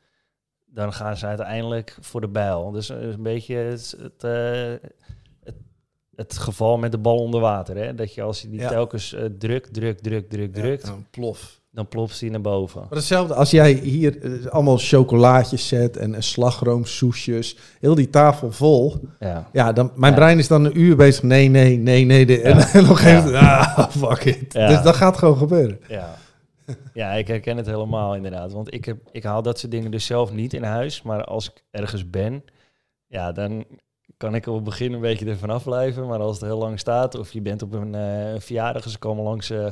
dan 0.64 0.92
gaan 0.92 1.16
ze 1.16 1.26
uiteindelijk 1.26 1.96
voor 2.00 2.20
de 2.20 2.28
bijl. 2.28 2.70
Dus 2.70 2.90
uh, 2.90 3.00
een 3.02 3.22
beetje 3.22 3.56
het, 3.56 3.96
het, 3.98 4.24
uh, 4.24 4.88
het, 5.44 5.54
het, 6.14 6.38
geval 6.38 6.78
met 6.78 6.92
de 6.92 6.98
bal 6.98 7.18
onder 7.18 7.40
water. 7.40 7.76
Hè? 7.76 7.94
Dat 7.94 8.14
je 8.14 8.22
als 8.22 8.42
je 8.42 8.48
die 8.50 8.60
Ja. 8.60 8.68
telkens 8.68 9.12
uh, 9.12 9.24
drukt, 9.38 9.74
drukt, 9.74 10.02
drukt, 10.02 10.30
drukt, 10.30 10.54
drukt, 10.54 10.86
Ja, 10.86 10.92
een 10.92 11.06
plof. 11.10 11.60
Dan 11.76 11.88
ploft 11.88 12.20
die 12.20 12.30
naar 12.30 12.40
boven. 12.40 12.80
Maar 12.80 12.98
hetzelfde 12.98 13.34
als 13.34 13.50
jij 13.50 13.72
hier 13.72 14.22
eh, 14.22 14.46
allemaal 14.46 14.78
chocolaatjes 14.78 15.68
zet 15.68 15.96
en, 15.96 16.14
en 16.14 16.22
slagroomsoesjes, 16.22 17.56
heel 17.80 17.94
die 17.94 18.10
tafel 18.10 18.52
vol. 18.52 18.94
Ja, 19.18 19.48
Ja, 19.52 19.72
dan, 19.72 19.90
mijn 19.94 20.12
Ja. 20.12 20.18
brein 20.18 20.38
is 20.38 20.48
dan 20.48 20.64
een 20.64 20.80
uur 20.80 20.96
bezig. 20.96 21.22
Nee, 21.22 21.48
nee, 21.48 21.76
nee, 21.76 22.04
nee. 22.04 22.26
De, 22.26 22.40
en, 22.40 22.56
Ja. 22.58 22.72
en 22.72 22.84
nog 22.88 23.00
even, 23.00 23.34
ah, 23.34 23.88
fuck 23.90 24.24
it. 24.24 24.52
Dus 24.52 24.82
dat 24.82 24.96
gaat 24.96 25.18
gewoon 25.18 25.36
gebeuren. 25.36 25.80
ja. 25.88 26.14
ja, 26.94 27.12
ik 27.12 27.26
herken 27.28 27.56
het 27.56 27.66
helemaal 27.66 28.14
inderdaad. 28.14 28.52
Want 28.52 28.74
ik, 28.74 28.84
heb, 28.84 28.98
ik 29.12 29.22
haal 29.22 29.42
dat 29.42 29.58
soort 29.58 29.72
dingen 29.72 29.90
dus 29.90 30.06
zelf 30.06 30.32
niet 30.32 30.54
in 30.54 30.62
huis. 30.62 31.02
Maar 31.02 31.24
als 31.24 31.46
ik 31.50 31.64
ergens 31.70 32.10
ben, 32.10 32.44
ja, 33.06 33.32
dan 33.32 33.64
kan 34.16 34.34
ik 34.34 34.46
op 34.46 34.54
het 34.54 34.64
begin 34.64 34.92
een 34.92 35.00
beetje 35.00 35.26
ervan 35.26 35.50
afblijven. 35.50 36.06
Maar 36.06 36.18
als 36.18 36.36
het 36.40 36.44
heel 36.48 36.58
lang 36.58 36.78
staat, 36.78 37.18
of 37.18 37.32
je 37.32 37.40
bent 37.40 37.62
op 37.62 37.72
een 37.72 37.94
uh, 37.94 38.40
verjaardag, 38.40 38.88
ze 38.90 38.98
komen 38.98 39.24
langs 39.24 39.50
uh, 39.50 39.66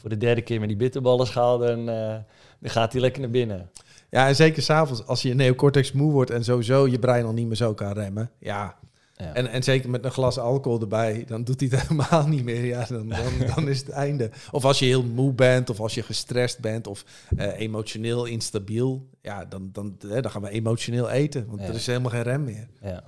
voor 0.00 0.10
de 0.10 0.16
derde 0.16 0.42
keer 0.42 0.58
met 0.60 0.68
die 0.68 0.76
bitterballen 0.78 1.26
schaal, 1.26 1.58
dan, 1.58 1.78
uh, 1.78 2.14
dan 2.60 2.70
gaat 2.70 2.92
hij 2.92 3.00
lekker 3.00 3.20
naar 3.20 3.30
binnen. 3.30 3.70
Ja, 4.10 4.26
en 4.26 4.36
zeker 4.36 4.62
s'avonds 4.62 5.06
als 5.06 5.22
je 5.22 5.34
neocortex 5.34 5.92
moe 5.92 6.12
wordt 6.12 6.30
en 6.30 6.44
sowieso 6.44 6.86
je 6.88 6.98
brein 6.98 7.24
al 7.24 7.32
niet 7.32 7.46
meer 7.46 7.56
zo 7.56 7.74
kan 7.74 7.92
remmen. 7.92 8.30
Ja, 8.38 8.76
Ja. 9.16 9.34
En, 9.34 9.46
en 9.46 9.62
zeker 9.62 9.90
met 9.90 10.04
een 10.04 10.10
glas 10.10 10.38
alcohol 10.38 10.80
erbij, 10.80 11.24
dan 11.26 11.44
doet 11.44 11.60
hij 11.60 11.68
het 11.72 11.80
helemaal 11.88 12.26
niet 12.28 12.44
meer. 12.44 12.64
Ja, 12.64 12.84
dan, 12.88 13.08
dan, 13.08 13.46
dan 13.54 13.68
is 13.68 13.78
het 13.78 13.88
einde. 13.88 14.30
Of 14.50 14.64
als 14.64 14.78
je 14.78 14.84
heel 14.84 15.04
moe 15.04 15.32
bent, 15.32 15.70
of 15.70 15.80
als 15.80 15.94
je 15.94 16.02
gestrest 16.02 16.60
bent, 16.60 16.86
of 16.86 17.04
uh, 17.36 17.60
emotioneel 17.60 18.24
instabiel. 18.24 19.08
Ja, 19.22 19.44
dan, 19.44 19.68
dan, 19.72 19.96
hè, 20.06 20.20
dan 20.20 20.30
gaan 20.30 20.42
we 20.42 20.50
emotioneel 20.50 21.10
eten, 21.10 21.46
want 21.48 21.60
Ja. 21.60 21.66
er 21.66 21.74
is 21.74 21.86
helemaal 21.86 22.10
geen 22.10 22.22
rem 22.22 22.44
meer. 22.44 22.68
Ja, 22.82 23.02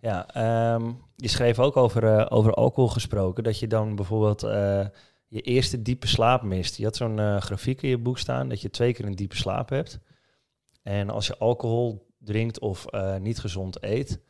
ja 0.00 0.74
um, 0.74 0.96
je 1.16 1.28
schreef 1.28 1.58
ook 1.58 1.76
over, 1.76 2.04
uh, 2.04 2.26
over 2.28 2.54
alcohol 2.54 2.88
gesproken, 2.90 3.44
dat 3.44 3.58
je 3.58 3.66
dan 3.66 3.94
bijvoorbeeld 3.94 4.42
uh, 4.44 4.86
je 5.32 5.40
eerste 5.40 5.82
diepe 5.82 6.06
slaap 6.06 6.42
mist. 6.42 6.76
Je 6.76 6.84
had 6.84 6.96
zo'n 6.96 7.18
uh, 7.18 7.40
grafiek 7.40 7.82
in 7.82 7.88
je 7.88 7.98
boek 7.98 8.18
staan, 8.18 8.48
dat 8.48 8.60
je 8.60 8.70
twee 8.70 8.92
keer 8.92 9.04
een 9.04 9.14
diepe 9.14 9.36
slaap 9.36 9.68
hebt. 9.68 9.98
En 10.82 11.10
als 11.10 11.26
je 11.26 11.38
alcohol 11.38 12.06
drinkt 12.18 12.58
of 12.58 12.86
uh, 12.90 13.16
niet 13.16 13.38
gezond 13.38 13.82
eet, 13.82 14.20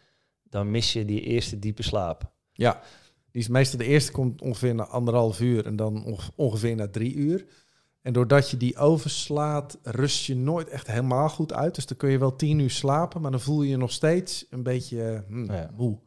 dan 0.42 0.70
mis 0.70 0.92
je 0.92 1.04
die 1.04 1.20
eerste 1.20 1.58
diepe 1.58 1.82
slaap. 1.82 2.32
Ja, 2.52 2.80
die 3.30 3.42
is 3.42 3.48
meestal 3.48 3.78
de 3.78 3.84
eerste 3.84 4.12
komt 4.12 4.40
ongeveer 4.40 4.74
na 4.74 4.86
anderhalf 4.86 5.40
uur 5.40 5.66
en 5.66 5.76
dan 5.76 6.18
ongeveer 6.36 6.76
na 6.76 6.88
drie 6.88 7.14
uur. 7.14 7.46
En 8.02 8.12
doordat 8.12 8.50
je 8.50 8.56
die 8.56 8.76
overslaat, 8.76 9.78
rust 9.82 10.26
je 10.26 10.36
nooit 10.36 10.68
echt 10.68 10.86
helemaal 10.86 11.28
goed 11.28 11.52
uit. 11.52 11.74
Dus 11.74 11.86
dan 11.86 11.96
kun 11.96 12.10
je 12.10 12.18
wel 12.18 12.36
tien 12.36 12.58
uur 12.58 12.70
slapen, 12.70 13.20
maar 13.20 13.30
dan 13.30 13.40
voel 13.40 13.62
je 13.62 13.70
je 13.70 13.76
nog 13.76 13.92
steeds 13.92 14.46
een 14.50 14.62
beetje 14.62 15.24
hm, 15.28 15.52
Ja. 15.52 15.70
moe. 15.76 15.98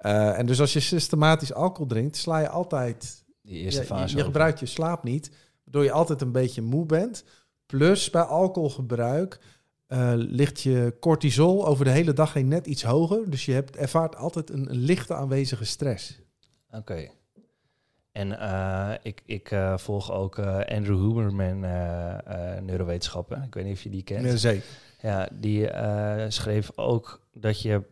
Uh, 0.00 0.38
en 0.38 0.46
dus 0.46 0.60
als 0.60 0.72
je 0.72 0.80
systematisch 0.80 1.52
alcohol 1.52 1.86
drinkt, 1.86 2.16
sla 2.16 2.38
je 2.38 2.48
altijd... 2.48 3.28
Die 3.50 3.62
eerste 3.62 3.84
fase. 3.84 4.16
je, 4.16 4.24
gebruikt 4.24 4.60
je 4.60 4.66
slaap 4.66 5.02
niet, 5.02 5.30
waardoor 5.64 5.84
je 5.84 5.92
altijd 5.92 6.20
een 6.20 6.32
beetje 6.32 6.62
moe 6.62 6.86
bent. 6.86 7.24
Plus 7.66 8.10
bij 8.10 8.22
alcoholgebruik 8.22 9.40
uh, 9.88 10.12
ligt 10.14 10.60
je 10.60 10.96
cortisol 11.00 11.66
over 11.66 11.84
de 11.84 11.90
hele 11.90 12.12
dag 12.12 12.32
heen 12.32 12.48
net 12.48 12.66
iets 12.66 12.82
hoger. 12.82 13.30
Dus 13.30 13.44
je 13.44 13.52
hebt, 13.52 13.76
ervaart 13.76 14.16
altijd 14.16 14.50
een, 14.50 14.70
een 14.70 14.76
lichte 14.76 15.14
aanwezige 15.14 15.64
stress. 15.64 16.20
Oké. 16.68 16.78
Okay. 16.78 17.10
En 18.12 18.28
uh, 18.28 18.92
ik, 19.02 19.22
ik 19.26 19.50
uh, 19.50 19.78
volg 19.78 20.12
ook 20.12 20.38
Andrew 20.38 21.00
Huberman, 21.00 21.60
neurowetenschappen. 22.64 23.42
Ik 23.42 23.54
weet 23.54 23.64
niet 23.64 23.74
of 23.74 23.82
je 23.82 23.90
die 23.90 24.02
kent. 24.02 24.24
Ja, 24.24 24.36
zeker. 24.36 24.64
Ja, 25.00 25.28
die 25.32 25.68
schreef 26.28 26.70
ook 26.76 27.26
dat 27.32 27.62
je 27.62 27.82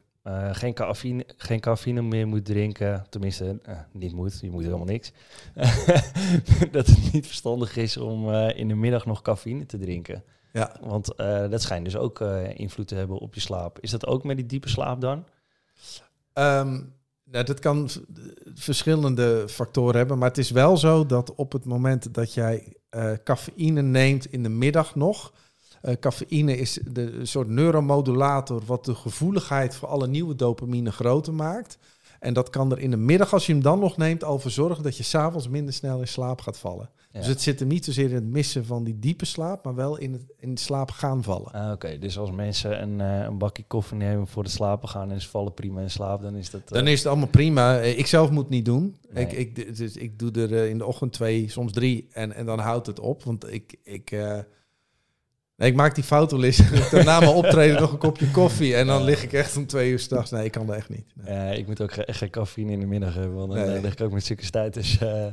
geen, 0.53 0.75
cafeïne, 0.75 1.25
geen 1.37 1.61
cafeïne 1.61 2.03
meer 2.03 2.27
moet 2.27 2.45
drinken. 2.45 3.07
Tenminste, 3.09 3.61
niet 3.93 4.13
moet. 4.13 4.39
Je 4.41 4.51
moet 4.51 4.65
helemaal 4.65 4.87
niks. 4.87 5.13
dat 6.73 6.87
het 6.87 7.13
niet 7.13 7.27
verstandig 7.27 7.77
is 7.77 7.97
om 7.97 8.31
in 8.35 8.69
de 8.69 8.75
middag 8.75 9.07
nog 9.07 9.23
cafeïne 9.23 9.67
te 9.67 9.79
drinken. 9.79 10.25
Ja. 10.53 10.77
Want 10.81 11.17
dat 11.51 11.63
schijnt 11.63 11.85
dus 11.85 11.97
ook 11.97 12.21
invloed 12.55 12.89
te 12.89 12.95
hebben 12.95 13.19
op 13.19 13.35
je 13.35 13.41
slaap. 13.41 13.79
Is 13.81 13.91
dat 13.91 14.07
ook 14.07 14.25
met 14.25 14.37
die 14.37 14.47
diepe 14.47 14.69
slaap 14.69 15.01
dan? 15.01 15.25
Um, 16.35 16.97
nou, 17.31 17.45
dat 17.45 17.59
kan 17.59 17.89
verschillende 18.55 19.45
factoren 19.49 19.97
hebben. 19.97 20.19
Maar 20.19 20.29
het 20.29 20.39
is 20.39 20.51
wel 20.51 20.77
zo 20.77 21.07
dat 21.07 21.35
op 21.35 21.53
het 21.53 21.65
moment 21.65 22.15
dat 22.15 22.35
jij 22.35 22.77
cafeïne 23.25 23.83
neemt 23.83 24.27
in 24.27 24.43
de 24.43 24.49
middag 24.49 24.95
nog. 24.95 25.33
Cafeïne 26.01 26.57
is 26.57 26.79
de 26.91 27.27
soort 27.27 27.49
neuromodulator 27.49 28.63
wat 28.67 28.85
de 28.85 28.95
gevoeligheid 28.95 29.75
voor 29.75 29.89
alle 29.89 30.07
nieuwe 30.07 30.35
dopamine 30.35 30.93
groter 30.93 31.35
maakt. 31.35 31.79
En 32.21 32.35
dat 32.35 32.51
kan 32.51 32.73
er 32.73 32.79
in 32.79 32.91
de 32.91 32.97
middag, 32.97 33.33
als 33.33 33.47
je 33.47 33.53
hem 33.53 33.63
dan 33.63 33.79
nog 33.79 33.97
neemt, 33.97 34.25
al 34.25 34.39
voor 34.39 34.51
zorgen 34.51 34.83
dat 34.83 34.97
je 34.97 35.03
s'avonds 35.03 35.49
minder 35.49 35.75
snel 35.75 36.01
in 36.01 36.09
slaap 36.09 36.41
gaat 36.41 36.59
vallen. 36.59 36.91
Ja. 37.13 37.19
Dus 37.19 37.29
het 37.29 37.43
zit 37.43 37.61
er 37.61 37.67
niet 37.67 37.85
zozeer 37.85 38.09
in 38.09 38.15
het 38.15 38.25
missen 38.25 38.65
van 38.65 38.85
die 38.85 38.99
diepe 38.99 39.25
slaap, 39.25 39.65
maar 39.65 39.75
wel 39.75 39.97
in 39.97 40.13
het 40.13 40.23
in 40.39 40.51
het 40.51 40.61
slaap 40.61 40.91
gaan 40.91 41.23
vallen. 41.23 41.53
Ah, 41.53 41.65
Oké, 41.65 41.73
okay. 41.73 41.99
dus 41.99 42.19
als 42.19 42.31
mensen 42.31 42.83
een, 42.83 42.99
uh, 42.99 43.25
een 43.25 43.39
bakje 43.39 43.65
koffie 43.67 43.97
nemen 43.97 44.27
voor 44.27 44.43
het 44.43 44.53
slapen 44.53 44.89
gaan 44.89 45.11
en 45.11 45.21
ze 45.21 45.29
vallen 45.29 45.55
prima 45.55 45.81
in 45.81 45.91
slaap, 45.91 46.23
dan 46.23 46.35
is 46.35 46.51
dat... 46.51 46.61
Uh... 46.61 46.69
Dan 46.69 46.87
is 46.87 46.99
het 46.99 47.09
allemaal 47.09 47.29
prima. 47.29 47.79
Ik 47.79 48.07
zelf 48.07 48.31
moet 48.31 48.43
het 48.43 48.53
niet 48.53 48.65
doen. 48.65 48.97
Nee. 49.11 49.27
Ik, 49.27 49.33
ik, 49.33 49.77
dus 49.77 49.97
ik 49.97 50.19
doe 50.19 50.31
er 50.31 50.53
uh, 50.53 50.69
in 50.69 50.79
de 50.79 50.87
ochtend 50.87 51.13
twee, 51.13 51.51
soms 51.51 51.73
drie 51.73 52.09
en, 52.13 52.33
en 52.33 52.47
dan 52.47 52.59
houdt 52.59 52.87
het 52.87 53.01
op. 53.01 53.23
Want 53.23 53.53
ik... 53.53 53.77
ik 53.83 54.11
uh, 54.11 54.39
Nee, 55.59 55.71
ik 55.71 55.77
maak 55.77 55.95
die 55.95 56.05
fout 56.05 56.31
wel 56.31 56.45
eens. 56.45 56.59
Na 56.93 57.21
mijn 57.21 57.33
optreden 57.33 57.81
nog 57.81 57.93
een 57.93 57.99
kopje 57.99 58.31
koffie. 58.31 58.75
En 58.75 58.87
dan 58.87 59.03
lig 59.03 59.23
ik 59.23 59.33
echt 59.33 59.57
om 59.57 59.67
twee 59.67 59.91
uur 59.91 59.99
s'nachts. 59.99 60.31
Nee, 60.31 60.45
ik 60.45 60.53
kan 60.53 60.67
dat 60.67 60.77
echt 60.77 60.89
niet. 60.89 61.07
Nee. 61.15 61.59
Ik 61.59 61.67
moet 61.67 61.81
ook 61.81 61.93
ge 61.93 62.05
geen 62.07 62.31
cafeïne 62.31 62.73
in 62.73 62.81
de 62.81 62.87
middag 62.87 63.15
hebben. 63.15 63.35
Want 63.35 63.53
dan 63.53 63.67
nee. 63.67 63.81
lig 63.81 63.93
ik 63.93 64.01
ook 64.01 64.13
met 64.13 64.25
suikerstijd. 64.25 64.75
Dus, 64.75 65.01
uh, 65.03 65.27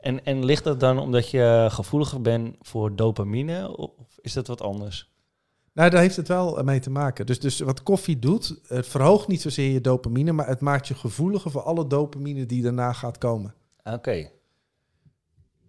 en, 0.00 0.24
en 0.24 0.44
ligt 0.44 0.64
dat 0.64 0.80
dan 0.80 0.98
omdat 0.98 1.30
je 1.30 1.66
gevoeliger 1.70 2.20
bent 2.20 2.56
voor 2.60 2.96
dopamine? 2.96 3.76
Of 3.76 3.90
is 4.20 4.32
dat 4.32 4.46
wat 4.46 4.60
anders? 4.60 5.10
Nou, 5.72 5.90
daar 5.90 6.00
heeft 6.00 6.16
het 6.16 6.28
wel 6.28 6.62
mee 6.64 6.80
te 6.80 6.90
maken. 6.90 7.26
Dus, 7.26 7.40
dus 7.40 7.60
wat 7.60 7.82
koffie 7.82 8.18
doet, 8.18 8.60
het 8.66 8.86
verhoogt 8.86 9.28
niet 9.28 9.40
zozeer 9.40 9.70
je 9.70 9.80
dopamine... 9.80 10.32
maar 10.32 10.46
het 10.46 10.60
maakt 10.60 10.88
je 10.88 10.94
gevoeliger 10.94 11.50
voor 11.50 11.62
alle 11.62 11.86
dopamine 11.86 12.46
die 12.46 12.62
daarna 12.62 12.92
gaat 12.92 13.18
komen. 13.18 13.54
Oké. 13.84 13.94
Okay. 13.94 14.30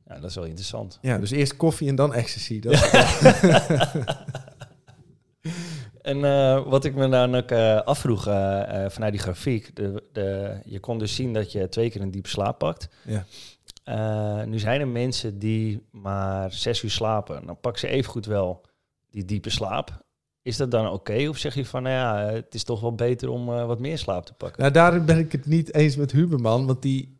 Ja, 0.09 0.19
dat 0.19 0.29
is 0.29 0.35
wel 0.35 0.45
interessant. 0.45 0.97
Ja, 1.01 1.17
dus 1.17 1.31
eerst 1.31 1.57
koffie 1.57 1.87
en 1.87 1.95
dan 1.95 2.13
ecstasy. 2.13 2.59
Dat 2.59 2.73
En 6.01 6.17
uh, 6.17 6.67
wat 6.67 6.85
ik 6.85 6.95
me 6.95 7.09
dan 7.09 7.35
ook 7.35 7.51
uh, 7.51 7.81
afvroeg 7.81 8.27
uh, 8.27 8.85
vanuit 8.87 9.11
die 9.11 9.21
grafiek, 9.21 9.75
de, 9.75 10.03
de, 10.11 10.59
je 10.65 10.79
kon 10.79 10.97
dus 10.97 11.15
zien 11.15 11.33
dat 11.33 11.51
je 11.51 11.69
twee 11.69 11.89
keer 11.89 12.01
een 12.01 12.11
diepe 12.11 12.29
slaap 12.29 12.57
pakt. 12.57 12.89
Ja. 13.05 14.45
nu 14.45 14.59
zijn 14.59 14.81
er 14.81 14.87
mensen 14.87 15.39
die 15.39 15.87
maar 15.91 16.53
zes 16.53 16.83
uur 16.83 16.89
slapen. 16.89 17.45
Dan 17.45 17.59
pakken 17.59 17.81
ze 17.81 17.87
evengoed 17.87 18.25
wel 18.25 18.65
die 19.09 19.25
diepe 19.25 19.49
slaap. 19.49 20.05
Is 20.41 20.57
dat 20.57 20.71
dan 20.71 20.89
oké? 20.89 21.27
Of 21.27 21.37
zeg 21.37 21.55
je 21.55 21.65
van, 21.65 21.83
nou 21.83 21.95
ja, 21.95 22.33
het 22.33 22.55
is 22.55 22.63
toch 22.63 22.81
wel 22.81 22.95
beter 22.95 23.29
om 23.29 23.45
wat 23.45 23.79
meer 23.79 23.97
slaap 23.97 24.25
te 24.25 24.33
pakken? 24.33 24.61
Nou, 24.61 24.73
daarin 24.73 25.05
ben 25.05 25.17
ik 25.17 25.31
het 25.31 25.45
niet 25.45 25.73
eens 25.73 25.95
met 25.95 26.11
Huberman, 26.11 26.65
want 26.65 26.81
die, 26.81 27.18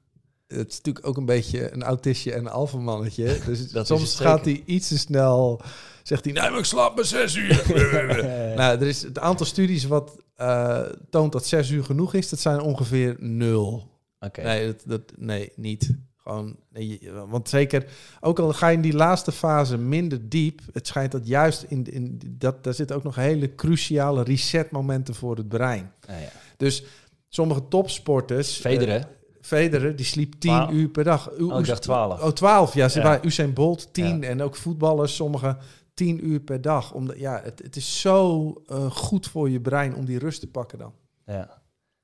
het 0.57 0.69
is 0.69 0.77
natuurlijk 0.77 1.07
ook 1.07 1.17
een 1.17 1.25
beetje 1.25 1.73
een 1.73 1.83
autistje 1.83 2.33
en 2.33 2.39
een 2.39 2.51
alfamannetje. 2.51 3.39
Dus 3.45 3.71
dat 3.71 3.87
soms 3.87 4.15
gaat 4.15 4.45
hij 4.45 4.63
iets 4.65 4.87
te 4.87 4.97
snel 4.97 5.61
zegt 6.09 6.23
hij, 6.23 6.33
nee, 6.33 6.49
maar 6.49 6.59
ik 6.59 6.65
slaap 6.65 6.95
maar 6.95 7.05
zes 7.05 7.35
uur. 7.35 7.63
nou, 8.59 8.79
er 8.79 8.87
is 8.87 9.01
het 9.01 9.19
aantal 9.19 9.45
studies 9.45 9.85
wat 9.85 10.17
uh, 10.41 10.81
toont 11.09 11.31
dat 11.31 11.45
zes 11.45 11.69
uur 11.69 11.83
genoeg 11.83 12.13
is, 12.13 12.29
dat 12.29 12.39
zijn 12.39 12.61
ongeveer 12.61 13.15
nul. 13.19 13.87
Oké. 14.19 14.41
Nee, 14.41 14.65
dat, 14.65 14.83
dat, 14.85 15.01
nee, 15.15 15.51
niet. 15.55 15.93
Gewoon, 16.15 16.55
nee, 16.69 17.09
want 17.27 17.49
zeker, 17.49 17.85
ook 18.19 18.39
al 18.39 18.53
ga 18.53 18.67
je 18.67 18.75
in 18.75 18.81
die 18.81 18.93
laatste 18.93 19.31
fase 19.31 19.77
minder 19.77 20.29
diep, 20.29 20.61
het 20.73 20.87
schijnt 20.87 21.11
dat 21.11 21.27
juist 21.27 21.63
in, 21.63 21.91
in 21.91 22.19
dat, 22.37 22.63
daar 22.63 22.73
zitten 22.73 22.95
ook 22.95 23.03
nog 23.03 23.15
hele 23.15 23.55
cruciale 23.55 24.23
resetmomenten 24.23 25.15
voor 25.15 25.35
het 25.35 25.47
brein. 25.49 25.91
Ah, 26.07 26.21
ja. 26.21 26.31
Dus 26.57 26.83
sommige 27.29 27.67
topsporters. 27.67 28.57
Federer. 28.57 29.07
Federer, 29.49 29.95
die 29.95 30.05
sliep 30.05 30.33
10 30.39 30.73
uur 30.73 30.89
per 30.89 31.03
dag. 31.03 31.31
U, 31.37 31.43
oh, 31.43 31.59
ik 31.59 31.65
dacht 31.65 31.81
12. 31.81 32.21
Oh, 32.21 32.29
12. 32.29 32.73
Ja, 32.73 32.89
ze 32.89 32.97
ja. 32.97 33.05
waren 33.05 33.25
Usain 33.25 33.53
Bolt 33.53 33.93
10 33.93 34.21
ja. 34.21 34.27
en 34.27 34.41
ook 34.41 34.55
voetballers, 34.55 35.15
sommige 35.15 35.57
10 35.93 36.27
uur 36.27 36.39
per 36.39 36.61
dag. 36.61 36.93
Omdat, 36.93 37.19
ja, 37.19 37.41
het, 37.43 37.61
het 37.63 37.75
is 37.75 38.01
zo 38.01 38.53
uh, 38.67 38.91
goed 38.91 39.27
voor 39.27 39.49
je 39.49 39.61
brein 39.61 39.95
om 39.95 40.05
die 40.05 40.19
rust 40.19 40.39
te 40.39 40.47
pakken 40.47 40.77
dan. 40.77 40.93
Ja. 41.25 41.61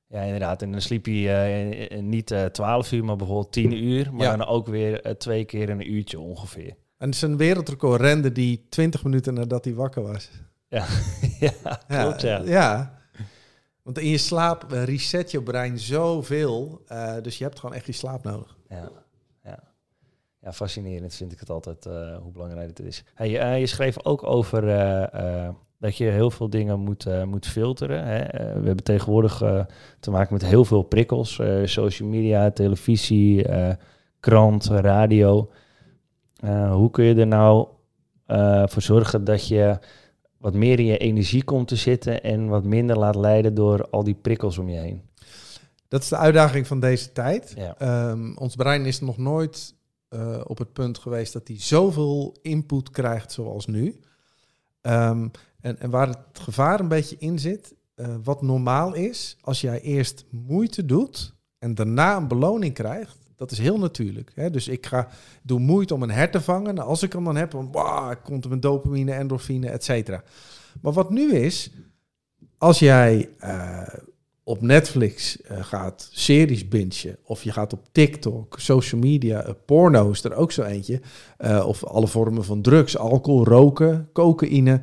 Ja, 0.07 0.21
inderdaad. 0.21 0.61
En 0.61 0.71
dan 0.71 0.81
sliep 0.81 1.05
je 1.05 1.89
uh, 1.91 1.99
niet 2.01 2.31
uh, 2.31 2.45
12 2.45 2.91
uur, 2.91 3.05
maar 3.05 3.15
bijvoorbeeld 3.15 3.51
10 3.51 3.83
uur. 3.83 4.13
Maar 4.13 4.25
ja. 4.25 4.37
dan 4.37 4.47
ook 4.47 4.67
weer 4.67 5.17
twee 5.17 5.45
keer 5.45 5.69
een 5.69 5.91
uurtje 5.91 6.19
ongeveer. 6.19 6.75
En 6.97 7.13
zijn 7.13 7.37
wereldrecord 7.37 8.01
rende 8.01 8.31
die 8.31 8.65
20 8.69 9.03
minuten 9.03 9.33
nadat 9.33 9.65
hij 9.65 9.73
wakker 9.73 10.03
was. 10.03 10.29
Ja, 10.67 10.85
ja 11.45 11.79
klopt 11.87 12.21
ja. 12.21 12.41
ja. 12.45 12.94
Want 13.85 13.99
in 13.99 14.09
je 14.09 14.17
slaap 14.17 14.65
reset 14.69 15.31
je 15.31 15.43
brein 15.43 15.79
zoveel. 15.79 16.81
dus 17.21 17.37
je 17.37 17.43
hebt 17.43 17.59
gewoon 17.59 17.75
echt 17.75 17.85
die 17.85 17.93
slaap 17.93 18.23
nodig. 18.23 18.57
Ja 18.69 18.91
ja, 20.45 20.53
fascinerend 20.53 21.15
vind 21.15 21.31
ik 21.31 21.39
het 21.39 21.49
altijd 21.49 21.85
uh, 21.85 22.17
hoe 22.17 22.31
belangrijk 22.31 22.67
het 22.67 22.79
is. 22.79 23.03
Hey, 23.13 23.53
uh, 23.53 23.59
je 23.59 23.65
schreef 23.65 24.05
ook 24.05 24.23
over 24.23 24.63
uh, 24.63 25.49
dat 25.79 25.97
je 25.97 26.03
heel 26.05 26.31
veel 26.31 26.49
dingen 26.49 26.79
moet, 26.79 27.25
moet 27.25 27.47
filteren. 27.47 28.05
Hè? 28.05 28.23
we 28.59 28.65
hebben 28.65 28.83
tegenwoordig 28.83 29.37
te 29.99 30.11
maken 30.11 30.33
met 30.33 30.45
heel 30.45 30.65
veel 30.65 30.81
prikkels. 30.81 31.41
social 31.63 32.09
media, 32.09 32.51
televisie, 32.51 33.45
krant, 34.19 34.65
radio. 34.65 35.51
hoe 36.69 36.91
kun 36.91 37.05
je 37.05 37.15
er 37.15 37.27
nou 37.27 37.67
voor 38.67 38.81
zorgen 38.81 39.23
dat 39.23 39.47
je 39.47 39.77
wat 40.45 40.53
meer 40.53 40.79
in 40.79 40.85
je 40.85 40.97
energie 40.97 41.43
komt 41.43 41.67
te 41.67 41.75
zitten 41.75 42.23
en 42.23 42.47
wat 42.47 42.63
minder 42.63 42.97
laat 42.97 43.15
leiden 43.15 43.53
door 43.53 43.89
al 43.89 44.03
die 44.03 44.13
prikkels 44.13 44.57
om 44.57 44.69
je 44.69 44.79
heen? 44.79 45.01
Dat 45.87 46.01
is 46.01 46.09
de 46.09 46.17
uitdaging 46.17 46.67
van 46.67 46.79
deze 46.79 47.11
tijd. 47.11 47.53
Ja. 47.55 48.09
Um, 48.09 48.37
ons 48.37 48.55
brein 48.55 48.85
is 48.85 48.99
nog 48.99 49.17
nooit 49.17 49.73
uh, 50.09 50.41
op 50.43 50.57
het 50.57 50.73
punt 50.73 50.97
geweest 50.97 51.33
dat 51.33 51.47
hij 51.47 51.59
zoveel 51.59 52.35
input 52.41 52.89
krijgt 52.89 53.31
zoals 53.31 53.65
nu. 53.65 53.99
Um, 54.81 55.31
en, 55.61 55.79
en, 55.79 55.89
waar 55.89 56.07
het 56.07 56.17
gevaar 56.33 56.79
een 56.79 56.87
beetje 56.87 57.15
in 57.19 57.39
zit, 57.39 57.75
uh, 57.95 58.15
wat 58.23 58.41
normaal 58.41 58.93
is, 58.93 59.37
als 59.41 59.61
jij 59.61 59.81
eerst 59.81 60.25
moeite 60.29 60.85
doet 60.85 61.33
en 61.59 61.75
daarna 61.75 62.15
een 62.15 62.27
beloning 62.27 62.73
krijgt, 62.73 63.24
dat 63.35 63.51
is 63.51 63.57
heel 63.57 63.77
natuurlijk. 63.77 64.31
Hè? 64.35 64.49
Dus 64.49 64.67
ik 64.67 64.85
ga, 64.85 65.07
doe 65.41 65.59
moeite 65.59 65.93
om 65.93 66.03
een 66.03 66.11
hert 66.11 66.31
te 66.31 66.41
vangen. 66.41 66.79
als 66.79 67.03
ik 67.03 67.13
hem 67.13 67.23
dan 67.23 67.35
heb, 67.35 67.51
dan 67.51 67.71
komt 68.23 68.43
er 68.43 68.49
mijn 68.49 68.61
dopamine, 68.61 69.11
endorfine, 69.11 69.69
et 69.69 69.83
cetera. 69.83 70.23
Maar 70.81 70.93
wat 70.93 71.09
nu 71.09 71.33
is, 71.33 71.71
als 72.57 72.79
jij 72.79 73.29
uh, 73.43 73.81
op 74.43 74.61
Netflix 74.61 75.41
uh, 75.41 75.63
gaat 75.63 76.09
series 76.11 76.67
bingen, 76.67 77.17
of 77.23 77.43
je 77.43 77.51
gaat 77.51 77.73
op 77.73 77.87
TikTok, 77.91 78.59
social 78.59 79.01
media, 79.01 79.47
uh, 79.47 79.53
porno 79.65 80.11
is 80.11 80.23
er 80.23 80.35
ook 80.35 80.51
zo 80.51 80.63
eentje, 80.63 81.01
of 81.65 81.83
alle 81.83 82.07
vormen 82.07 82.45
van 82.45 82.61
drugs, 82.61 82.97
alcohol, 82.97 83.45
roken, 83.45 84.09
cocaïne, 84.13 84.81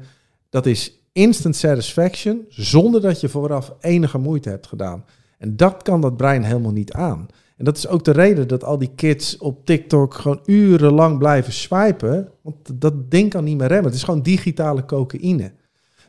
dat 0.51 0.67
is 0.67 1.01
instant 1.13 1.57
satisfaction 1.57 2.45
zonder 2.49 3.01
dat 3.01 3.21
je 3.21 3.29
vooraf 3.29 3.75
enige 3.81 4.19
moeite 4.19 4.49
hebt 4.49 4.67
gedaan. 4.67 5.05
En 5.39 5.57
dat 5.57 5.83
kan 5.83 6.01
dat 6.01 6.17
brein 6.17 6.45
helemaal 6.45 6.73
niet 6.73 6.93
aan. 6.93 7.27
En 7.63 7.69
dat 7.69 7.77
is 7.77 7.87
ook 7.89 8.05
de 8.05 8.11
reden 8.11 8.49
dat 8.49 8.65
al 8.65 8.79
die 8.79 8.95
kids 8.95 9.39
op 9.39 9.67
TikTok 9.67 10.15
gewoon 10.15 10.41
urenlang 10.45 11.19
blijven 11.19 11.53
swipen, 11.53 12.29
want 12.41 12.81
dat 12.81 13.11
ding 13.11 13.31
kan 13.31 13.45
niet 13.45 13.59
meer 13.59 13.67
remmen. 13.67 13.87
Het 13.87 13.95
is 13.95 14.03
gewoon 14.03 14.23
digitale 14.23 14.85
cocaïne. 14.85 15.53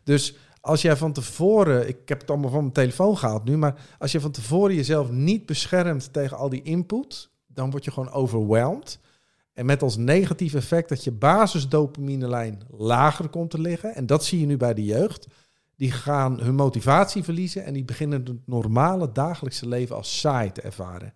Dus 0.03 0.35
als 0.61 0.81
jij 0.81 0.95
van 0.95 1.13
tevoren, 1.13 1.87
ik 1.87 1.97
heb 2.05 2.19
het 2.21 2.29
allemaal 2.29 2.49
van 2.49 2.59
mijn 2.59 2.73
telefoon 2.73 3.17
gehaald 3.17 3.43
nu, 3.43 3.57
maar 3.57 3.75
als 3.99 4.11
je 4.11 4.19
van 4.19 4.31
tevoren 4.31 4.75
jezelf 4.75 5.11
niet 5.11 5.45
beschermt 5.45 6.13
tegen 6.13 6.37
al 6.37 6.49
die 6.49 6.61
input, 6.61 7.29
dan 7.47 7.71
word 7.71 7.85
je 7.85 7.91
gewoon 7.91 8.11
overwhelmed. 8.11 8.99
En 9.53 9.65
met 9.65 9.81
als 9.81 9.97
negatief 9.97 10.53
effect 10.53 10.89
dat 10.89 11.03
je 11.03 11.11
basisdopaminelijn 11.11 12.61
lager 12.77 13.29
komt 13.29 13.49
te 13.49 13.61
liggen. 13.61 13.95
En 13.95 14.05
dat 14.05 14.25
zie 14.25 14.39
je 14.39 14.45
nu 14.45 14.57
bij 14.57 14.73
de 14.73 14.85
jeugd. 14.85 15.27
Die 15.75 15.91
gaan 15.91 16.39
hun 16.39 16.55
motivatie 16.55 17.23
verliezen 17.23 17.65
en 17.65 17.73
die 17.73 17.85
beginnen 17.85 18.25
het 18.25 18.47
normale 18.47 19.11
dagelijkse 19.11 19.67
leven 19.67 19.95
als 19.95 20.19
saai 20.19 20.51
te 20.51 20.61
ervaren. 20.61 21.13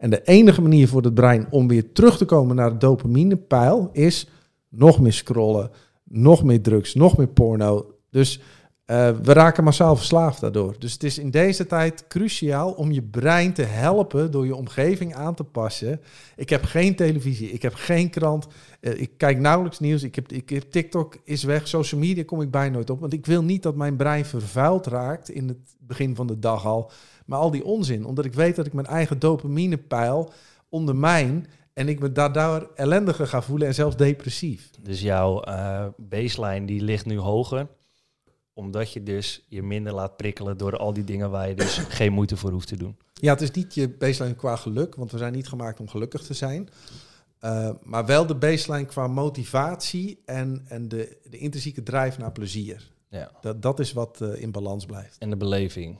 En 0.00 0.10
de 0.10 0.22
enige 0.22 0.62
manier 0.62 0.88
voor 0.88 1.02
het 1.02 1.14
brein 1.14 1.46
om 1.50 1.68
weer 1.68 1.92
terug 1.92 2.16
te 2.16 2.24
komen 2.24 2.56
naar 2.56 2.70
het 2.70 2.80
dopaminepeil 2.80 3.90
is 3.92 4.28
nog 4.68 5.00
meer 5.00 5.12
scrollen, 5.12 5.70
nog 6.04 6.44
meer 6.44 6.62
drugs, 6.62 6.94
nog 6.94 7.16
meer 7.16 7.28
porno. 7.28 7.94
Dus 8.10 8.38
uh, 8.38 9.10
we 9.22 9.32
raken 9.32 9.64
massaal 9.64 9.96
verslaafd 9.96 10.40
daardoor. 10.40 10.74
Dus 10.78 10.92
het 10.92 11.02
is 11.02 11.18
in 11.18 11.30
deze 11.30 11.66
tijd 11.66 12.04
cruciaal 12.08 12.72
om 12.72 12.92
je 12.92 13.02
brein 13.02 13.52
te 13.52 13.62
helpen 13.62 14.30
door 14.30 14.46
je 14.46 14.54
omgeving 14.54 15.14
aan 15.14 15.34
te 15.34 15.44
passen. 15.44 16.00
Ik 16.36 16.50
heb 16.50 16.64
geen 16.64 16.96
televisie, 16.96 17.50
ik 17.50 17.62
heb 17.62 17.74
geen 17.74 18.10
krant, 18.10 18.46
uh, 18.80 19.00
ik 19.00 19.10
kijk 19.16 19.38
nauwelijks 19.38 19.80
nieuws, 19.80 20.02
ik 20.02 20.14
heb, 20.14 20.32
ik 20.32 20.50
heb 20.50 20.62
TikTok 20.70 21.16
is 21.24 21.42
weg, 21.42 21.68
social 21.68 22.00
media 22.00 22.24
kom 22.24 22.40
ik 22.40 22.50
bijna 22.50 22.74
nooit 22.74 22.90
op. 22.90 23.00
Want 23.00 23.12
ik 23.12 23.26
wil 23.26 23.42
niet 23.42 23.62
dat 23.62 23.76
mijn 23.76 23.96
brein 23.96 24.24
vervuild 24.24 24.86
raakt 24.86 25.30
in 25.30 25.48
het 25.48 25.76
begin 25.78 26.14
van 26.14 26.26
de 26.26 26.38
dag 26.38 26.66
al. 26.66 26.90
Maar 27.30 27.38
al 27.38 27.50
die 27.50 27.64
onzin, 27.64 28.04
omdat 28.04 28.24
ik 28.24 28.34
weet 28.34 28.56
dat 28.56 28.66
ik 28.66 28.72
mijn 28.72 28.86
eigen 28.86 29.18
dopaminepeil 29.18 30.32
ondermijn 30.68 31.46
en 31.72 31.88
ik 31.88 32.00
me 32.00 32.12
daardoor 32.12 32.70
ellendiger 32.74 33.26
ga 33.26 33.42
voelen 33.42 33.68
en 33.68 33.74
zelfs 33.74 33.96
depressief. 33.96 34.70
Dus 34.80 35.00
jouw 35.00 35.44
uh, 35.48 35.86
baseline 35.96 36.66
die 36.66 36.82
ligt 36.82 37.06
nu 37.06 37.18
hoger 37.18 37.66
omdat 38.52 38.92
je 38.92 39.02
dus 39.02 39.44
je 39.48 39.62
minder 39.62 39.92
laat 39.92 40.16
prikkelen 40.16 40.56
door 40.56 40.76
al 40.76 40.92
die 40.92 41.04
dingen 41.04 41.30
waar 41.30 41.48
je 41.48 41.54
dus 41.54 41.78
geen 41.98 42.12
moeite 42.12 42.36
voor 42.36 42.50
hoeft 42.50 42.68
te 42.68 42.76
doen. 42.76 42.96
Ja, 43.12 43.32
het 43.32 43.40
is 43.40 43.50
niet 43.50 43.74
je 43.74 43.88
baseline 43.88 44.34
qua 44.34 44.56
geluk, 44.56 44.94
want 44.94 45.12
we 45.12 45.18
zijn 45.18 45.32
niet 45.32 45.48
gemaakt 45.48 45.80
om 45.80 45.88
gelukkig 45.88 46.22
te 46.22 46.34
zijn. 46.34 46.68
Uh, 47.44 47.70
maar 47.82 48.06
wel 48.06 48.26
de 48.26 48.34
baseline 48.34 48.86
qua 48.86 49.06
motivatie 49.06 50.22
en, 50.24 50.64
en 50.68 50.88
de, 50.88 51.18
de 51.30 51.38
intrinsieke 51.38 51.82
drijf 51.82 52.18
naar 52.18 52.32
plezier. 52.32 52.90
Ja. 53.08 53.30
Dat, 53.40 53.62
dat 53.62 53.80
is 53.80 53.92
wat 53.92 54.18
uh, 54.22 54.42
in 54.42 54.50
balans 54.50 54.86
blijft. 54.86 55.18
En 55.18 55.30
de 55.30 55.36
beleving. 55.36 55.98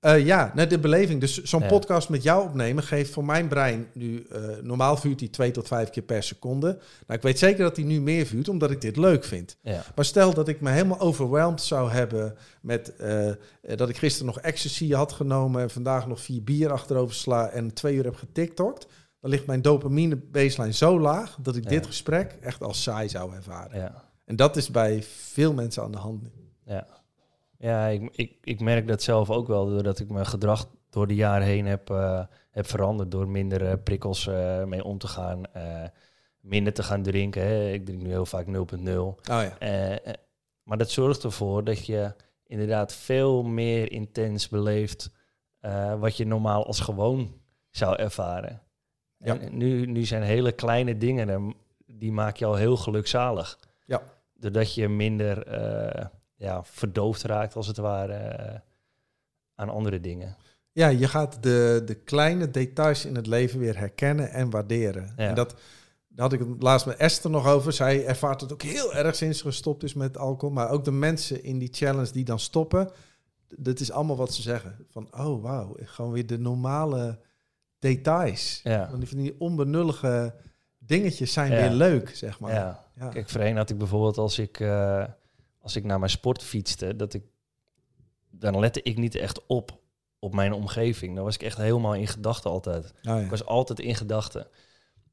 Uh, 0.00 0.26
ja, 0.26 0.52
net 0.54 0.70
de 0.70 0.78
beleving. 0.78 1.20
Dus 1.20 1.42
zo'n 1.42 1.60
ja. 1.60 1.66
podcast 1.66 2.08
met 2.08 2.22
jou 2.22 2.44
opnemen 2.44 2.82
geeft 2.82 3.12
voor 3.12 3.24
mijn 3.24 3.48
brein 3.48 3.86
nu... 3.92 4.26
Uh, 4.32 4.38
normaal 4.62 4.96
vuurt 4.96 5.20
hij 5.20 5.28
twee 5.28 5.50
tot 5.50 5.66
vijf 5.66 5.90
keer 5.90 6.02
per 6.02 6.22
seconde. 6.22 6.66
Nou, 6.66 7.18
ik 7.18 7.22
weet 7.22 7.38
zeker 7.38 7.62
dat 7.62 7.76
hij 7.76 7.84
nu 7.84 8.00
meer 8.00 8.26
vuurt, 8.26 8.48
omdat 8.48 8.70
ik 8.70 8.80
dit 8.80 8.96
leuk 8.96 9.24
vind. 9.24 9.56
Ja. 9.62 9.82
Maar 9.94 10.04
stel 10.04 10.34
dat 10.34 10.48
ik 10.48 10.60
me 10.60 10.70
helemaal 10.70 11.00
overweldigd 11.00 11.62
zou 11.62 11.90
hebben... 11.90 12.36
met 12.60 12.92
uh, 13.00 13.30
dat 13.76 13.88
ik 13.88 13.96
gisteren 13.96 14.26
nog 14.26 14.40
ecstasy 14.40 14.92
had 14.92 15.12
genomen... 15.12 15.62
en 15.62 15.70
vandaag 15.70 16.06
nog 16.06 16.20
vier 16.20 16.42
bier 16.42 16.72
achterover 16.72 17.14
sla 17.14 17.48
en 17.48 17.74
twee 17.74 17.94
uur 17.94 18.04
heb 18.04 18.16
getiktokt... 18.16 18.86
dan 19.20 19.30
ligt 19.30 19.46
mijn 19.46 19.62
dopamine 19.62 20.16
baseline 20.16 20.72
zo 20.72 21.00
laag... 21.00 21.36
dat 21.42 21.56
ik 21.56 21.64
ja. 21.64 21.70
dit 21.70 21.86
gesprek 21.86 22.36
echt 22.40 22.62
als 22.62 22.82
saai 22.82 23.08
zou 23.08 23.34
ervaren. 23.34 23.78
Ja. 23.78 24.04
En 24.24 24.36
dat 24.36 24.56
is 24.56 24.70
bij 24.70 25.02
veel 25.32 25.52
mensen 25.52 25.82
aan 25.82 25.92
de 25.92 25.98
hand. 25.98 26.22
Ja. 26.64 26.86
Ja, 27.60 27.86
ik, 27.86 28.16
ik, 28.16 28.36
ik 28.42 28.60
merk 28.60 28.88
dat 28.88 29.02
zelf 29.02 29.30
ook 29.30 29.46
wel, 29.46 29.68
doordat 29.68 29.98
ik 29.98 30.10
mijn 30.10 30.26
gedrag 30.26 30.68
door 30.90 31.06
de 31.06 31.14
jaren 31.14 31.46
heen 31.46 31.66
heb, 31.66 31.90
uh, 31.90 32.24
heb 32.50 32.66
veranderd. 32.66 33.10
Door 33.10 33.28
minder 33.28 33.62
uh, 33.62 33.72
prikkels 33.84 34.26
uh, 34.26 34.64
mee 34.64 34.84
om 34.84 34.98
te 34.98 35.06
gaan, 35.06 35.42
minder 36.40 36.72
te 36.72 36.82
gaan 36.82 37.02
drinken. 37.02 37.42
Hè. 37.42 37.72
Ik 37.72 37.86
drink 37.86 38.02
nu 38.02 38.08
heel 38.08 38.26
vaak 38.26 38.46
0.0. 38.46 38.52
Oh, 38.52 39.16
ja. 39.24 39.98
maar 40.62 40.78
dat 40.78 40.90
zorgt 40.90 41.24
ervoor 41.24 41.64
dat 41.64 41.86
je 41.86 42.14
inderdaad 42.46 42.92
veel 42.92 43.42
meer 43.42 43.92
intens 43.92 44.48
beleeft 44.48 45.10
wat 45.98 46.16
je 46.16 46.26
normaal 46.26 46.66
als 46.66 46.80
gewoon 46.80 47.40
zou 47.70 47.96
ervaren. 47.96 48.62
Ja. 49.16 49.38
En 49.38 49.56
nu, 49.56 49.86
nu 49.86 50.04
zijn 50.04 50.22
hele 50.22 50.52
kleine 50.52 50.96
dingen, 50.96 51.30
en 51.30 51.54
die 51.86 52.12
maak 52.12 52.36
je 52.36 52.44
al 52.44 52.54
heel 52.54 52.76
gelukzalig. 52.76 53.58
Ja. 53.86 54.02
Doordat 54.34 54.74
je 54.74 54.88
minder 54.88 55.46
eh, 55.46 56.06
ja, 56.40 56.64
verdoofd 56.64 57.22
raakt, 57.22 57.56
als 57.56 57.66
het 57.66 57.76
ware, 57.76 58.14
eh, 58.14 58.58
aan 59.54 59.68
andere 59.68 60.00
dingen. 60.00 60.36
Ja, 60.72 60.88
je 60.88 61.08
gaat 61.08 61.42
de, 61.42 61.82
de 61.84 61.94
kleine 61.94 62.50
details 62.50 63.04
in 63.04 63.14
het 63.14 63.26
leven 63.26 63.58
weer 63.58 63.78
herkennen 63.78 64.30
en 64.30 64.50
waarderen. 64.50 65.12
Ja. 65.16 65.28
En 65.28 65.34
dat 65.34 65.54
daar 66.08 66.24
had 66.30 66.32
ik 66.32 66.38
het 66.48 66.62
laatst 66.62 66.86
met 66.86 66.96
Esther 66.96 67.30
nog 67.30 67.46
over. 67.46 67.72
Zij 67.72 68.06
ervaart 68.06 68.40
het 68.40 68.52
ook 68.52 68.62
heel 68.62 68.94
erg 68.94 69.14
sinds 69.14 69.38
ze 69.38 69.44
gestopt 69.44 69.82
is 69.82 69.94
met 69.94 70.18
alcohol. 70.18 70.54
Maar 70.54 70.70
ook 70.70 70.84
de 70.84 70.90
mensen 70.90 71.44
in 71.44 71.58
die 71.58 71.68
challenge 71.72 72.12
die 72.12 72.24
dan 72.24 72.38
stoppen. 72.38 72.90
Dat 73.48 73.80
is 73.80 73.90
allemaal 73.90 74.16
wat 74.16 74.34
ze 74.34 74.42
zeggen. 74.42 74.86
Van, 74.90 75.08
oh 75.18 75.42
wauw, 75.42 75.76
gewoon 75.84 76.12
weer 76.12 76.26
de 76.26 76.38
normale 76.38 77.18
details. 77.78 78.60
Ja. 78.62 78.86
Want 78.88 78.98
die, 78.98 79.08
van 79.08 79.18
die 79.18 79.34
onbenullige 79.38 80.34
dingetjes 80.78 81.32
zijn 81.32 81.52
Ja. 81.52 81.56
weer 81.56 81.70
leuk, 81.70 82.16
zeg 82.16 82.40
maar. 82.40 82.52
Ja. 82.52 82.84
Ja. 82.94 83.08
Kijk, 83.08 83.28
voorheen 83.28 83.56
had 83.56 83.70
ik 83.70 83.78
bijvoorbeeld 83.78 84.18
als 84.18 84.38
ik, 84.38 84.60
eh, 84.60 85.04
als 85.60 85.76
ik 85.76 85.84
naar 85.84 85.98
mijn 85.98 86.10
sport 86.10 86.42
fietste, 86.42 86.96
dat 86.96 87.14
ik, 87.14 87.22
dan 88.30 88.58
lette 88.58 88.82
ik 88.82 88.96
niet 88.96 89.14
echt 89.14 89.46
op 89.46 89.80
op 90.20 90.34
mijn 90.34 90.52
omgeving. 90.52 91.14
Dan 91.14 91.24
was 91.24 91.34
ik 91.34 91.42
echt 91.42 91.56
helemaal 91.56 91.94
in 91.94 92.06
gedachten 92.06 92.50
altijd. 92.50 92.84
Oh, 92.84 92.92
ja. 93.02 93.18
Ik 93.18 93.30
was 93.30 93.44
altijd 93.44 93.80
in 93.80 93.94
gedachten. 93.94 94.46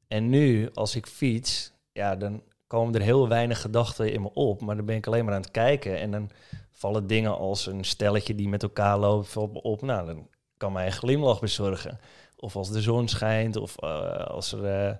En 0.08 0.28
nu, 0.28 0.70
als 0.74 0.94
ik 0.94 1.06
fiets, 1.06 1.72
ja, 1.92 2.16
dan 2.16 2.42
komen 2.66 2.94
er 2.94 3.00
heel 3.00 3.28
weinig 3.28 3.60
gedachten 3.60 4.12
in 4.12 4.22
me 4.22 4.32
op. 4.32 4.60
Maar 4.60 4.76
dan 4.76 4.84
ben 4.84 4.96
ik 4.96 5.06
alleen 5.06 5.24
maar 5.24 5.34
aan 5.34 5.40
het 5.40 5.50
kijken. 5.50 5.98
En 5.98 6.10
dan 6.10 6.30
vallen 6.72 7.06
dingen 7.06 7.38
als 7.38 7.66
een 7.66 7.84
stelletje 7.84 8.34
die 8.34 8.48
met 8.48 8.62
elkaar 8.62 8.98
loopt 8.98 9.34
me 9.34 9.62
op. 9.62 9.82
Nou, 9.82 10.06
dan 10.06 10.28
kan 10.56 10.72
mij 10.72 10.86
een 10.86 10.92
glimlach 10.92 11.40
bezorgen. 11.40 12.00
Of 12.36 12.56
als 12.56 12.70
de 12.70 12.80
zon 12.80 13.08
schijnt. 13.08 13.56
Of 13.56 13.78
eh, 13.78 14.26
als 14.26 14.52
er, 14.52 14.64
eh, 14.64 14.96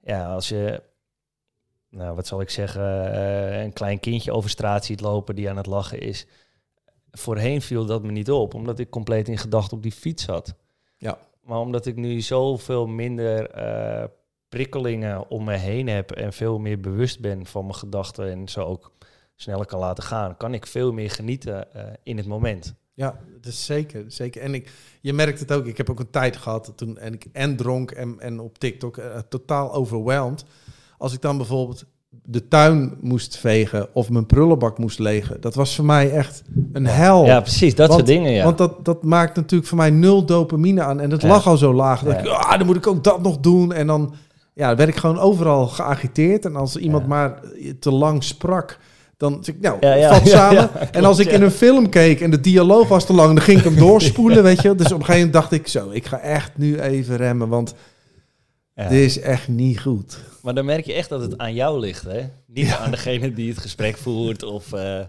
ja, 0.00 0.34
als 0.34 0.48
je, 0.48 0.82
nou, 1.90 2.14
wat 2.14 2.26
zal 2.26 2.40
ik 2.40 2.50
zeggen, 2.50 3.12
eh, 3.12 3.62
een 3.62 3.72
klein 3.72 4.00
kindje 4.00 4.32
over 4.32 4.50
straat 4.50 4.84
ziet 4.84 5.00
lopen 5.00 5.34
die 5.34 5.50
aan 5.50 5.56
het 5.56 5.66
lachen 5.66 6.00
is. 6.00 6.26
Voorheen 7.10 7.62
viel 7.62 7.86
dat 7.86 8.02
me 8.02 8.12
niet 8.12 8.30
op, 8.30 8.54
omdat 8.54 8.78
ik 8.78 8.90
compleet 8.90 9.28
in 9.28 9.38
gedachten 9.38 9.76
op 9.76 9.82
die 9.82 9.92
fiets 9.92 10.24
zat. 10.24 10.54
Ja. 10.96 11.18
Maar 11.42 11.58
omdat 11.58 11.86
ik 11.86 11.96
nu 11.96 12.20
zoveel 12.20 12.86
minder 12.86 13.50
eh, 13.50 14.04
prikkelingen 14.48 15.30
om 15.30 15.44
me 15.44 15.56
heen 15.56 15.88
heb 15.88 16.10
en 16.10 16.32
veel 16.32 16.58
meer 16.58 16.80
bewust 16.80 17.20
ben 17.20 17.46
van 17.46 17.62
mijn 17.62 17.74
gedachten 17.74 18.30
en 18.30 18.48
zo 18.48 18.64
ook 18.64 18.92
sneller 19.34 19.66
kan 19.66 19.78
laten 19.78 20.04
gaan, 20.04 20.36
kan 20.36 20.54
ik 20.54 20.66
veel 20.66 20.92
meer 20.92 21.10
genieten 21.10 21.74
eh, 21.74 21.82
in 22.02 22.16
het 22.16 22.26
moment. 22.26 22.74
Ja, 22.94 23.20
dat 23.40 23.52
is 23.52 23.64
zeker, 23.64 24.04
zeker. 24.08 24.42
En 24.42 24.54
ik, 24.54 24.70
je 25.00 25.12
merkt 25.12 25.40
het 25.40 25.52
ook. 25.52 25.66
Ik 25.66 25.76
heb 25.76 25.90
ook 25.90 26.00
een 26.00 26.10
tijd 26.10 26.36
gehad 26.36 26.72
toen 26.76 26.98
en 26.98 27.12
ik 27.12 27.26
en 27.32 27.56
dronk 27.56 27.90
en, 27.90 28.20
en 28.20 28.40
op 28.40 28.58
TikTok 28.58 29.00
totaal 29.28 29.72
overwhelmed. 29.72 30.44
Als 30.98 31.12
ik 31.12 31.20
dan 31.20 31.36
bijvoorbeeld 31.36 31.84
de 32.22 32.48
tuin 32.48 32.94
moest 33.00 33.36
vegen 33.36 33.88
of 33.92 34.10
mijn 34.10 34.26
prullenbak 34.26 34.78
moest 34.78 34.98
legen, 34.98 35.40
dat 35.40 35.54
was 35.54 35.74
voor 35.76 35.84
mij 35.84 36.10
echt 36.10 36.42
een 36.72 36.86
hel. 36.86 37.24
Ja, 37.24 37.40
precies, 37.40 37.74
dat 37.74 37.88
Want- 37.88 38.00
soort 38.00 38.06
dingen, 38.16 38.32
ja. 38.32 38.44
Want 38.44 38.58
dat, 38.58 38.84
dat 38.84 39.02
maakt 39.02 39.36
natuurlijk 39.36 39.68
voor 39.68 39.78
mij 39.78 39.90
nul 39.90 40.24
dopamine 40.24 40.82
aan. 40.82 41.00
En 41.00 41.10
het 41.10 41.22
Ja. 41.22 41.28
lag 41.28 41.46
al 41.46 41.56
zo 41.56 41.74
laag. 41.74 42.02
Dat 42.02 42.12
Ja. 42.12 42.18
ik, 42.20 42.26
ah, 42.28 42.58
dan 42.58 42.66
moet 42.66 42.76
ik 42.76 42.86
ook 42.86 43.04
dat 43.04 43.22
nog 43.22 43.38
doen. 43.38 43.72
En 43.72 43.86
dan 43.86 44.14
ja, 44.54 44.76
werd 44.76 44.88
ik 44.88 44.96
gewoon 44.96 45.18
overal 45.18 45.66
geagiteerd. 45.66 46.44
En 46.44 46.56
als 46.56 46.76
iemand 46.76 47.02
Ja. 47.02 47.08
maar 47.08 47.40
te 47.80 47.90
lang 47.90 48.24
sprak, 48.24 48.78
dan 49.16 49.38
zeg 49.40 49.54
ik, 49.54 49.60
nou, 49.60 49.76
Ja, 49.80 49.94
ja, 49.94 50.12
vat 50.14 50.28
ja, 50.28 50.36
samen. 50.36 50.70
en 50.92 51.04
als 51.04 51.18
ik 51.18 51.30
in 51.30 51.42
een 51.42 51.50
film 51.50 51.88
keek 51.88 52.20
en 52.20 52.30
de 52.30 52.40
dialoog 52.40 52.88
was 52.88 53.06
te 53.06 53.12
lang, 53.12 53.28
dan 53.34 53.40
ging 53.44 53.58
ik 53.58 53.64
hem 53.64 53.76
doorspoelen, 53.86 54.42
weet 54.42 54.62
je. 54.62 54.74
Dus 54.74 54.86
op 54.86 54.98
een 54.98 55.04
gegeven 55.04 55.14
moment 55.14 55.32
dacht 55.32 55.52
ik, 55.52 55.66
zo, 55.68 55.88
ik 55.90 56.06
ga 56.06 56.18
echt 56.20 56.52
nu 56.56 56.80
even 56.80 57.16
remmen, 57.16 57.48
want 57.48 57.74
Ja. 58.82 58.88
dit 58.88 59.04
is 59.04 59.20
echt 59.20 59.48
niet 59.48 59.80
goed. 59.80 60.20
Maar 60.42 60.54
dan 60.54 60.64
merk 60.64 60.86
je 60.86 60.92
echt 60.92 61.08
dat 61.08 61.20
het 61.20 61.38
aan 61.38 61.54
jou 61.54 61.80
ligt, 61.80 62.04
hè? 62.04 62.28
Niet 62.46 62.72
aan 62.72 62.90
degene 62.90 63.32
die 63.32 63.50
het 63.50 63.58
gesprek 63.58 63.96
voert. 64.06 64.42
Of, 64.42 64.72
eh, 64.72 65.00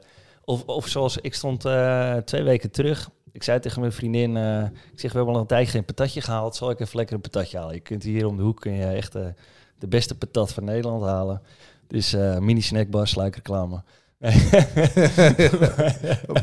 of, 0.44 0.64
of 0.66 0.88
zoals 0.88 1.18
ik 1.18 1.34
stond 1.34 1.66
eh, 1.66 2.16
twee 2.16 2.44
weken 2.44 2.72
terug. 2.72 3.10
Ik 3.32 3.44
zei 3.44 3.60
tegen 3.60 3.80
mijn 3.80 3.92
vriendin, 3.92 4.38
eh, 4.38 4.64
ik 4.64 5.00
zeg, 5.00 5.12
we 5.12 5.18
hebben 5.18 5.36
al 5.36 5.42
een 5.42 5.48
tijdje 5.48 5.72
geen 5.72 5.86
patatje 5.86 6.22
gehaald. 6.22 6.56
Zal 6.56 6.70
ik 6.70 6.80
even 6.80 6.96
lekker 6.96 7.16
een 7.16 7.22
patatje 7.22 7.58
halen? 7.58 7.74
Je 7.74 7.80
kunt 7.80 8.04
hier 8.04 8.26
om 8.26 8.38
de 8.38 8.44
hoek 8.44 8.60
kun 8.60 8.74
je 8.74 8.86
echt 8.86 9.16
eh, 9.16 9.26
de 9.80 9.88
beste 9.88 10.18
patat 10.18 10.54
van 10.54 10.64
Nederland 10.64 11.04
halen. 11.04 11.42
Dus 11.88 12.14
eh, 12.14 12.38
mini 12.38 12.62
snackbar, 12.62 13.08
sluikreclame. 13.08 13.84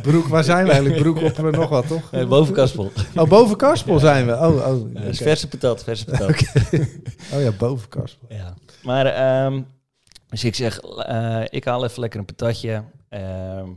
Broek, 0.03 0.27
waar 0.29 0.45
zijn 0.45 0.65
we 0.65 0.71
eigenlijk? 0.71 1.03
Broek 1.03 1.17
op 1.17 1.39
eh, 1.39 1.45
nog 1.45 1.69
wat, 1.69 1.87
toch? 1.87 2.11
Nee, 2.11 2.27
boven 2.27 2.55
Kaspel. 2.55 2.91
Oh, 3.17 3.29
boven 3.29 3.57
Karspel 3.57 3.99
zijn 3.99 4.27
we. 4.27 4.33
Oh, 4.33 4.43
oh. 4.43 4.93
Ja, 4.95 5.01
dus 5.01 5.21
oké. 5.21 5.29
verse 5.29 5.49
patat, 5.49 5.83
verse 5.85 6.05
patat. 6.05 6.43
Oh 7.35 7.41
ja, 7.41 7.51
boven 7.59 7.89
Karspel. 7.89 8.29
Ja. 8.29 8.55
Maar, 8.83 9.07
ehm, 9.07 9.63
dus 10.29 10.45
ik 10.45 10.55
zeg, 10.55 10.79
eh, 10.81 11.43
ik 11.49 11.65
haal 11.65 11.85
even 11.85 12.01
lekker 12.01 12.19
een 12.19 12.25
patatje. 12.25 12.83
Ehm, 13.09 13.69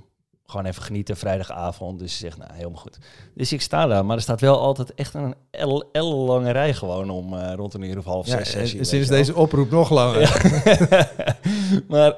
gewoon 0.46 0.66
even 0.66 0.84
genieten, 0.84 1.18
vrijdagavond. 1.18 2.00
Dus 2.00 2.12
ze 2.12 2.18
zegt, 2.18 2.38
nou, 2.38 2.50
helemaal 2.54 2.80
goed. 2.82 2.98
Dus 3.36 3.54
ik 3.54 3.62
sta 3.62 3.86
daar, 3.88 4.06
maar 4.06 4.16
er 4.16 4.22
staat 4.22 4.42
wel 4.42 4.60
altijd 4.60 4.94
echt 4.94 5.14
een 5.14 5.36
ellenlange 5.92 6.52
rij 6.52 6.74
gewoon 6.74 7.10
om 7.10 7.34
eh, 7.34 7.54
rond 7.56 7.74
een 7.74 7.84
uur 7.84 7.98
of 7.98 8.06
half 8.06 8.28
Ja, 8.28 8.44
zes, 8.44 8.72
zes. 8.72 8.90
sinds 8.90 9.08
deze 9.08 9.36
oproep 9.36 9.72
nog 9.72 9.90
langer. 9.90 10.52
maar 11.88 12.16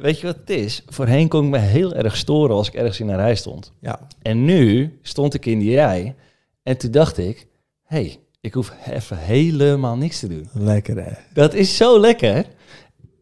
weet 0.00 0.20
je 0.20 0.26
wat 0.26 0.36
het 0.36 0.50
is? 0.50 0.82
Voorheen 0.86 1.28
kon 1.28 1.44
ik 1.44 1.50
me 1.50 1.58
heel 1.58 1.94
erg 1.94 2.16
storen 2.16 2.56
als 2.56 2.68
ik 2.68 2.74
ergens 2.74 3.00
in 3.00 3.08
een 3.08 3.16
rij 3.16 3.34
stond. 3.34 3.72
Ja. 3.80 4.00
En 4.22 4.44
nu 4.44 4.98
stond 5.02 5.34
ik 5.34 5.46
in 5.46 5.58
die 5.58 5.74
rij 5.74 6.14
en 6.62 6.76
toen 6.78 6.90
dacht 6.90 7.18
ik, 7.18 7.46
hé, 7.82 7.96
hey, 7.96 8.18
ik 8.40 8.54
hoef 8.54 8.72
even 8.90 9.16
helemaal 9.18 9.96
niks 9.96 10.18
te 10.20 10.28
doen. 10.28 10.48
Lekker 10.52 11.04
hè. 11.04 11.12
Dat 11.32 11.54
is 11.54 11.76
zo 11.76 12.00
lekker. 12.00 12.44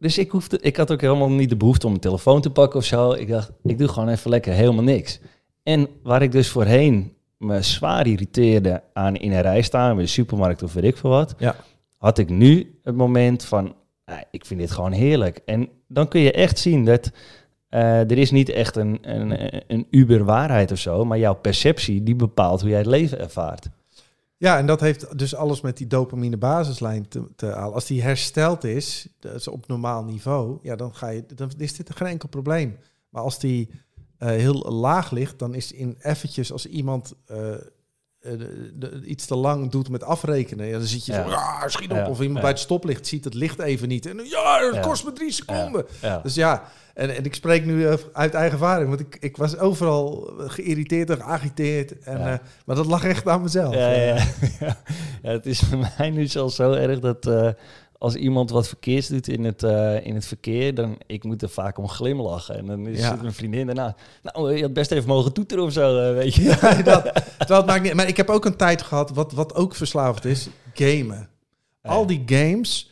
Dus 0.01 0.19
ik, 0.19 0.31
hoefde, 0.31 0.59
ik 0.61 0.77
had 0.77 0.93
ook 0.93 1.01
helemaal 1.01 1.31
niet 1.31 1.49
de 1.49 1.57
behoefte 1.57 1.85
om 1.87 1.91
mijn 1.91 2.03
telefoon 2.03 2.41
te 2.41 2.51
pakken 2.51 2.79
of 2.79 2.85
zo. 2.85 3.13
Ik 3.13 3.29
dacht, 3.29 3.51
ik 3.63 3.79
doe 3.79 3.89
gewoon 3.89 4.09
even 4.09 4.31
lekker 4.31 4.53
helemaal 4.53 4.85
niks. 4.85 5.21
En 5.63 5.89
waar 6.03 6.23
ik 6.23 6.33
dus 6.33 6.49
voorheen 6.49 7.13
me 7.39 7.63
zwaar 7.63 8.07
irriteerde 8.07 8.83
aan 8.93 9.17
in 9.17 9.33
een 9.33 9.41
rij 9.43 9.63
staan, 9.63 9.95
bij 9.95 10.05
de 10.05 10.11
supermarkt 10.11 10.63
of 10.63 10.73
weet 10.73 10.85
ik 10.85 10.97
veel 10.97 11.11
wat, 11.11 11.35
Ja. 11.39 11.57
had 11.97 12.19
ik 12.19 12.29
nu 12.29 12.79
het 12.83 12.95
moment 12.97 13.45
van, 13.45 13.75
ah, 14.09 14.21
ik 14.31 14.45
vind 14.45 14.61
dit 14.61 14.71
gewoon 14.71 14.93
heerlijk. 14.93 15.41
En 15.45 15.69
dan 15.87 16.09
kun 16.09 16.21
je 16.21 16.33
echt 16.33 16.59
zien 16.59 16.85
dat 16.85 17.11
eh, 17.69 18.11
er 18.11 18.19
is 18.19 18.31
niet 18.31 18.49
echt 18.49 18.77
een, 18.77 18.99
een, 19.03 19.63
een 19.67 19.87
uber 19.91 20.25
waarheid 20.25 20.73
of 20.73 20.79
zo, 20.79 21.05
maar 21.05 21.19
jouw 21.19 21.35
perceptie 21.35 22.03
die 22.03 22.17
bepaalt 22.17 22.61
hoe 22.61 22.71
jij 22.71 22.79
het 22.79 22.87
leven 22.87 23.19
ervaart. 23.19 23.69
Ja, 24.37 24.59
en 24.59 24.67
dat 24.67 24.81
heeft 24.81 25.19
dus 25.19 25.35
alles 25.35 25.61
met 25.61 25.77
die 25.77 25.87
dopamine 25.87 26.37
basislijn 26.37 27.09
te, 27.09 27.29
te 27.37 27.47
halen. 27.47 27.75
Als 27.75 27.87
die 27.87 28.03
hersteld 28.03 28.65
is, 28.65 29.09
is 29.35 29.49
op 29.49 29.67
normaal 29.67 30.05
niveau, 30.05 30.59
ja, 30.63 30.77
dan, 30.77 30.95
ga 30.95 31.09
je, 31.09 31.25
dan 31.35 31.51
is 31.57 31.77
dit 31.77 31.97
geen 31.97 32.09
enkel 32.09 32.29
probleem. 32.29 32.77
Maar 33.09 33.23
als 33.23 33.39
die 33.39 33.71
eh, 34.19 34.29
heel 34.29 34.55
laag 34.55 35.11
ligt, 35.11 35.39
dan 35.39 35.55
is 35.55 35.73
in 35.73 35.97
eventjes 35.99 36.53
als 36.53 36.67
iemand 36.67 37.15
eh, 37.27 37.55
eh, 38.21 38.33
de- 38.75 39.03
iets 39.05 39.27
te 39.27 39.35
lang 39.37 39.71
doet 39.71 39.89
met 39.89 40.03
afrekenen, 40.03 40.67
ja, 40.67 40.73
dan 40.79 40.87
zit 40.87 41.07
je 41.07 41.13
Ja. 41.13 41.23
van, 41.23 41.31
ja, 41.31 41.69
schiet 41.69 41.91
op. 41.91 41.97
Ja, 41.97 42.09
Of 42.09 42.21
iemand 42.21 42.41
bij 42.41 42.51
het 42.51 42.59
stoplicht 42.59 43.07
ziet 43.07 43.25
het 43.25 43.35
licht 43.35 43.59
even 43.59 43.89
niet. 43.89 44.07
En 44.07 44.21
ja, 44.25 44.71
het 44.73 44.81
kost 44.81 45.05
me 45.05 45.13
drie 45.13 45.33
seconden. 45.33 45.87
Dus 46.23 46.35
ja, 46.35 46.63
en, 46.95 47.17
en 47.17 47.25
ik 47.25 47.35
spreek 47.35 47.65
nu 47.65 47.87
eh, 47.87 47.95
uit 48.13 48.35
eigen 48.35 48.53
ervaring, 48.53 48.89
want 48.89 49.01
ik, 49.01 49.17
ik 49.21 49.37
was 49.37 49.59
overal 49.59 50.33
geïrriteerd 50.39 51.11
en 51.11 51.17
geagiteerd. 51.17 51.99
En, 51.99 52.17
eh, 52.19 52.35
maar 52.65 52.77
dat 52.77 52.87
lag 52.87 53.05
echt 53.05 53.29
aan 53.29 53.43
mezelf. 53.43 53.75
Ja, 53.75 53.91
ja, 53.91 54.17
Eh, 54.61 54.73
het 55.33 55.47
is 55.47 55.69
bij 55.69 55.91
mij 55.99 56.11
nu 56.11 56.27
zelfs 56.27 56.57
zo 56.57 56.73
erg 56.73 56.99
dat 57.01 57.27
eh, 57.27 57.49
als 57.99 58.15
iemand 58.15 58.51
wat 58.51 58.69
verkeers 58.69 59.07
doet 59.07 59.29
in 59.29 59.45
het, 59.45 59.63
eh, 59.63 60.07
in 60.07 60.15
het 60.15 60.27
verkeer, 60.27 60.75
dan 60.75 60.99
ik 61.07 61.25
moet 61.25 61.43
er 61.43 61.49
vaak 61.49 61.79
om 61.79 61.89
glimlachen. 61.89 62.57
En 62.57 62.67
dan 62.67 62.87
is 62.87 62.99
Ja. 63.01 63.15
mijn 63.21 63.33
vriendin 63.33 63.67
daarna. 63.67 63.97
Nou, 64.23 64.55
je 64.57 64.63
had 64.63 64.73
best 64.73 64.91
even 64.91 65.09
mogen 65.09 65.33
toeteren 65.33 65.65
of 65.65 65.73
zo, 65.73 65.99
eh, 66.09 66.15
weet 66.15 66.35
je. 66.35 66.43
Ja, 66.61 66.83
dat, 66.83 67.23
het 67.39 67.67
maakt 67.67 67.83
niet. 67.83 67.95
Maar 67.95 68.09
ik 68.09 68.17
heb 68.17 68.29
ook 68.29 68.45
een 68.45 68.57
tijd 68.57 68.83
gehad, 68.83 69.11
wat, 69.11 69.33
wat 69.33 69.55
ook 69.55 69.75
verslavend 69.75 70.25
is, 70.25 70.49
gamen. 70.75 71.29
Al 71.83 72.07
die 72.07 72.23
games, 72.27 72.91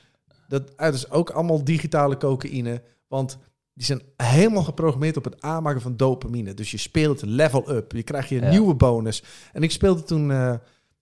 dat, 0.48 0.76
ah, 0.76 0.84
dat 0.86 0.94
is 0.94 1.11
ook 1.11 1.30
allemaal 1.30 1.64
digitale 1.64 2.16
cocaïne. 2.16 2.82
Want 3.09 3.38
die 3.74 3.84
zijn 3.86 4.02
helemaal 4.16 4.62
geprogrammeerd 4.62 5.16
op 5.16 5.24
het 5.24 5.40
aanmaken 5.42 5.80
van 5.80 5.96
dopamine. 5.96 6.54
Dus 6.54 6.70
je 6.70 6.76
speelt 6.78 7.22
level 7.22 7.70
up. 7.70 7.92
Je 7.92 8.02
krijgt 8.02 8.28
je 8.28 8.40
nieuwe 8.40 8.74
bonus. 8.74 9.22
En 9.52 9.62
ik 9.62 9.70
speelde 9.70 10.02
toen 10.02 10.30
eh, 10.30 10.54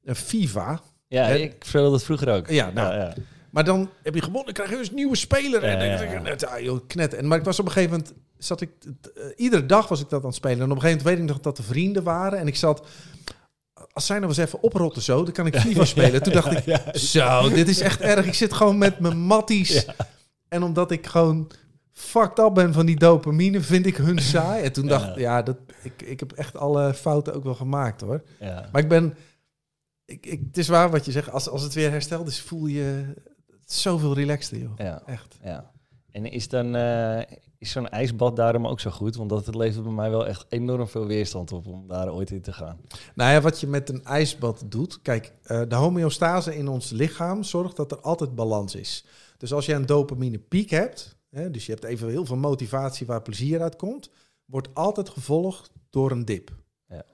een 0.04 0.16
FIFA. 0.16 0.80
Ja, 1.08 1.28
En- 1.28 1.42
ik 1.42 1.54
speelde 1.64 1.90
dat 1.90 2.04
vroeger 2.04 2.28
ook. 2.34 2.48
Ja, 2.50 2.70
nou, 2.74 2.94
ja. 2.94 3.14
Maar 3.54 3.64
dan 3.64 3.90
heb 4.02 4.14
je 4.14 4.22
gewonnen, 4.22 4.54
krijg 4.54 4.70
je 4.70 4.76
dus 4.76 4.88
een 4.88 4.94
nieuwe 4.94 5.16
speler. 5.16 5.62
en 5.62 6.02
ik, 6.02 6.10
ja. 6.10 6.20
net, 6.20 6.46
joh, 6.60 6.80
knet. 6.86 7.14
En, 7.14 7.26
maar 7.26 7.38
ik 7.38 7.44
was 7.44 7.58
op 7.58 7.66
een 7.66 7.72
gegeven 7.72 7.96
moment, 7.96 8.14
zat 8.38 8.60
ik, 8.60 8.70
eh, 9.14 9.24
iedere 9.36 9.66
dag 9.66 9.88
was 9.88 10.00
ik 10.00 10.08
dat 10.08 10.20
aan 10.20 10.26
het 10.26 10.34
spelen. 10.34 10.58
En 10.58 10.70
op 10.70 10.70
een 10.70 10.80
gegeven 10.80 10.96
moment 10.96 11.16
weet 11.16 11.28
ik 11.28 11.34
nog 11.34 11.42
dat 11.42 11.58
er 11.58 11.64
vrienden 11.64 12.02
waren. 12.02 12.38
En 12.38 12.46
ik 12.46 12.56
zat, 12.56 12.86
als 13.92 14.06
zij 14.06 14.16
nou 14.16 14.28
eens 14.28 14.38
even 14.38 14.62
oprotten 14.62 15.02
zo, 15.02 15.24
dan 15.24 15.32
kan 15.32 15.46
ik 15.46 15.56
FIFA 15.56 15.84
spelen. 15.94 16.22
Toen 16.22 16.32
dacht 16.32 16.66
ik, 16.66 16.80
zo, 16.96 17.48
dit 17.48 17.68
is 17.68 17.80
echt 17.80 18.00
erg. 18.00 18.26
Ik 18.26 18.34
zit 18.34 18.52
gewoon 18.52 18.78
met 18.78 18.98
mijn 18.98 19.18
matties. 19.18 19.86
En 20.48 20.62
omdat 20.62 20.90
ik 20.90 21.06
gewoon 21.06 21.50
fucked 21.92 22.38
up 22.38 22.54
ben 22.54 22.72
van 22.72 22.86
die 22.86 22.96
dopamine, 22.96 23.60
vind 23.60 23.86
ik 23.86 23.96
hun 23.96 24.18
saai. 24.18 24.62
En 24.62 24.72
toen 24.72 24.86
dacht 24.86 25.08
ik, 25.08 25.16
ja, 25.16 25.42
dat, 25.42 25.56
ik, 25.82 26.02
ik 26.02 26.20
heb 26.20 26.32
echt 26.32 26.56
alle 26.56 26.94
fouten 26.94 27.34
ook 27.34 27.44
wel 27.44 27.54
gemaakt 27.54 28.00
hoor. 28.00 28.22
Maar 28.72 28.82
ik 28.82 28.88
ben. 28.88 29.16
Ik, 30.06 30.26
ik, 30.26 30.40
het 30.46 30.58
is 30.58 30.68
waar 30.68 30.90
wat 30.90 31.04
je 31.04 31.12
zegt. 31.12 31.30
Als, 31.30 31.48
als 31.48 31.62
het 31.62 31.74
weer 31.74 31.90
hersteld 31.90 32.28
is, 32.28 32.40
voel 32.40 32.66
je 32.66 33.14
zoveel 33.64 34.14
relaxter, 34.14 34.58
joh. 34.58 34.72
Ja, 34.76 35.02
Echt. 35.06 35.38
ja. 35.42 35.72
En 36.10 36.30
is 36.30 36.48
dan 36.48 36.74
eh, 36.74 37.36
is 37.58 37.70
zo'n 37.70 37.88
ijsbad 37.88 38.36
daarom 38.36 38.66
ook 38.66 38.80
zo 38.80 38.90
goed? 38.90 39.16
Want 39.16 39.30
dat 39.30 39.54
levert 39.54 39.84
bij 39.84 39.92
mij 39.92 40.10
wel 40.10 40.26
echt 40.26 40.46
enorm 40.48 40.88
veel 40.88 41.06
weerstand 41.06 41.52
op 41.52 41.66
om 41.66 41.88
daar 41.88 42.12
ooit 42.12 42.30
in 42.30 42.42
te 42.42 42.52
gaan. 42.52 42.80
Nou 43.14 43.32
ja, 43.32 43.40
wat 43.40 43.60
je 43.60 43.66
met 43.66 43.88
een 43.88 44.04
ijsbad 44.04 44.64
doet. 44.66 45.02
Kijk, 45.02 45.32
eh, 45.42 45.62
de 45.68 45.74
homeostase 45.74 46.56
in 46.56 46.68
ons 46.68 46.90
lichaam 46.90 47.42
zorgt 47.42 47.76
dat 47.76 47.92
er 47.92 48.00
altijd 48.00 48.34
balans 48.34 48.74
is. 48.74 49.04
Dus 49.36 49.52
als 49.52 49.66
je 49.66 49.74
een 49.74 49.86
dopamine 49.86 50.38
piek 50.38 50.70
hebt, 50.70 51.16
hè, 51.30 51.50
dus 51.50 51.66
je 51.66 51.72
hebt 51.72 51.84
even 51.84 52.08
heel 52.08 52.24
veel 52.24 52.36
motivatie 52.36 53.06
waar 53.06 53.22
plezier 53.22 53.60
uit 53.62 53.76
komt, 53.76 54.10
wordt 54.44 54.74
altijd 54.74 55.08
gevolgd 55.08 55.70
door 55.90 56.10
een 56.10 56.24
dip. 56.24 56.50
Ja. 56.88 57.04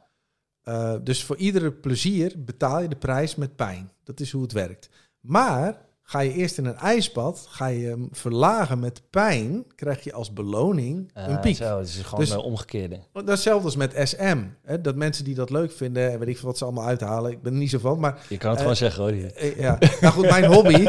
Eh, 0.63 0.95
dus 1.03 1.25
voor 1.25 1.37
iedere 1.37 1.73
plezier 1.73 2.45
betaal 2.45 2.81
je 2.81 2.89
de 2.89 2.97
prijs 2.97 3.35
met 3.35 3.57
pijn. 3.57 3.91
Dat 4.05 4.21
is 4.21 4.33
hoe 4.33 4.43
het 4.43 4.53
werkt. 4.53 4.89
Maar 5.21 5.89
ga 6.11 6.21
je 6.21 6.33
eerst 6.33 6.59
in 6.59 6.65
een 6.65 6.77
ijsbad, 6.77 7.47
ga 7.51 7.67
je 7.67 7.87
hem 7.89 8.09
verlagen 8.13 8.79
met 8.79 9.03
pijn, 9.11 9.65
krijg 9.75 10.05
je 10.05 10.13
als 10.13 10.33
beloning 10.33 11.11
Eh, 11.15 11.27
een 11.29 11.41
piek. 11.41 11.57
Zo, 11.57 11.79
het 11.79 11.89
is 11.89 11.97
gewoon 11.97 12.21
Dus- 12.25 12.31
eh, 12.33 12.45
omgekeerde. 12.45 13.01
Datzelfde 13.25 13.65
als 13.65 13.77
met 13.77 13.93
SM. 14.05 14.39
Hè? 14.63 14.81
Dat 14.81 14.97
mensen 14.97 15.25
die 15.25 15.35
dat 15.35 15.51
leuk 15.51 15.73
vinden, 15.73 16.13
en 16.13 16.19
weet 16.19 16.29
ik 16.29 16.39
veel 16.39 16.49
wat 16.49 16.59
ze 16.59 16.65
allemaal 16.65 16.87
uithalen. 16.87 17.31
Ik 17.31 17.43
ben 17.43 17.53
er 17.53 17.59
niet 17.59 17.71
zo 17.71 17.79
van, 17.79 18.01
maar 18.01 18.27
Je 18.29 18.37
kan 18.37 18.49
het 18.51 18.59
Eh, 18.59 18.63
gewoon 18.63 18.77
zeggen 18.77 19.03
hoor. 19.03 19.13
eh, 19.13 19.59
ja. 19.59 19.79
Nou 20.01 20.15
goed, 20.15 20.29
mijn 20.31 20.45
hobby. 20.45 20.87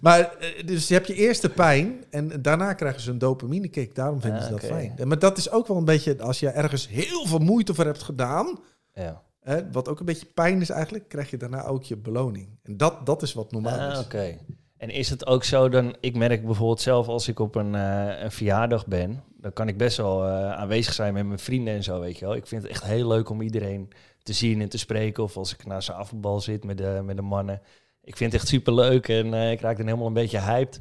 maar 0.00 0.20
eh, 0.20 0.66
dus 0.66 0.88
je 0.88 0.94
hebt 0.94 1.06
je 1.06 1.14
eerste 1.14 1.48
pijn 1.48 2.04
en 2.10 2.42
daarna 2.42 2.72
krijgen 2.72 3.00
ze 3.00 3.10
een 3.10 3.18
dopamine 3.18 3.68
kick. 3.68 3.94
Daarom 3.94 4.20
vinden 4.20 4.38
Ah, 4.40 4.44
ze 4.46 4.50
dat 4.52 4.64
oké. 4.64 4.72
fijn. 4.72 5.08
Maar 5.08 5.18
dat 5.18 5.38
is 5.38 5.50
ook 5.50 5.66
wel 5.66 5.76
een 5.76 5.84
beetje, 5.84 6.22
als 6.22 6.40
je 6.40 6.48
ergens 6.48 6.88
heel 6.88 7.26
veel 7.26 7.38
moeite 7.38 7.74
voor 7.74 7.84
hebt 7.84 8.02
gedaan, 8.02 8.58
Ja. 8.94 9.22
Hè, 9.44 9.70
wat 9.70 9.88
ook 9.88 9.98
een 10.00 10.06
beetje 10.06 10.26
pijn 10.26 10.60
is 10.60 10.70
eigenlijk, 10.70 11.08
krijg 11.08 11.30
je 11.30 11.36
daarna 11.36 11.64
ook 11.64 11.84
je 11.84 11.96
beloning. 11.96 12.48
En 12.62 12.76
dat, 12.76 13.06
dat 13.06 13.22
is 13.22 13.32
wat 13.32 13.52
normaal 13.52 13.78
Ah, 13.78 13.92
is. 13.92 13.98
Oké. 13.98 14.38
En 14.76 14.90
is 14.90 15.10
het 15.10 15.26
ook 15.26 15.44
zo 15.44 15.68
dan, 15.68 15.96
ik 16.00 16.16
merk 16.16 16.44
bijvoorbeeld 16.44 16.80
zelf 16.80 17.08
als 17.08 17.28
ik 17.28 17.38
op 17.38 17.54
een, 17.54 17.74
eh, 17.74 18.22
een 18.22 18.32
verjaardag 18.32 18.86
ben, 18.86 19.22
dan 19.36 19.52
kan 19.52 19.68
ik 19.68 19.76
best 19.78 19.96
wel 19.96 20.26
eh, 20.26 20.52
aanwezig 20.52 20.92
zijn 20.92 21.14
met 21.14 21.26
mijn 21.26 21.38
vrienden 21.38 21.74
en 21.74 21.82
zo, 21.82 22.00
weet 22.00 22.18
je 22.18 22.24
wel. 22.24 22.34
Ik 22.34 22.46
vind 22.46 22.62
het 22.62 22.70
echt 22.70 22.84
heel 22.84 23.08
leuk 23.08 23.28
om 23.28 23.40
iedereen 23.40 23.92
te 24.22 24.32
zien 24.32 24.60
en 24.60 24.68
te 24.68 24.78
spreken. 24.78 25.22
Of 25.22 25.36
als 25.36 25.52
ik 25.54 25.66
naar 25.66 25.82
z'n 25.82 26.38
zit 26.38 26.64
met 26.64 26.78
de, 26.78 27.00
met 27.04 27.16
de 27.16 27.22
mannen. 27.22 27.60
Ik 28.02 28.16
vind 28.16 28.32
het 28.32 28.40
echt 28.40 28.50
super 28.50 28.74
leuk 28.74 29.08
en 29.08 29.34
eh, 29.34 29.50
ik 29.50 29.60
raak 29.60 29.76
dan 29.76 29.86
helemaal 29.86 30.06
een 30.06 30.12
beetje 30.12 30.40
hyped. 30.40 30.80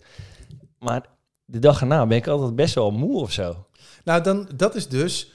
Maar 0.79 1.05
de 1.45 1.59
dag 1.59 1.81
erna 1.81 2.05
ben 2.05 2.17
ik 2.17 2.27
altijd 2.27 2.55
best 2.55 2.75
wel 2.75 2.91
moe 2.91 3.21
of 3.21 3.31
zo. 3.31 3.67
Nou, 4.03 4.23
dan, 4.23 4.49
dat 4.55 4.75
is 4.75 4.87
dus 4.87 5.31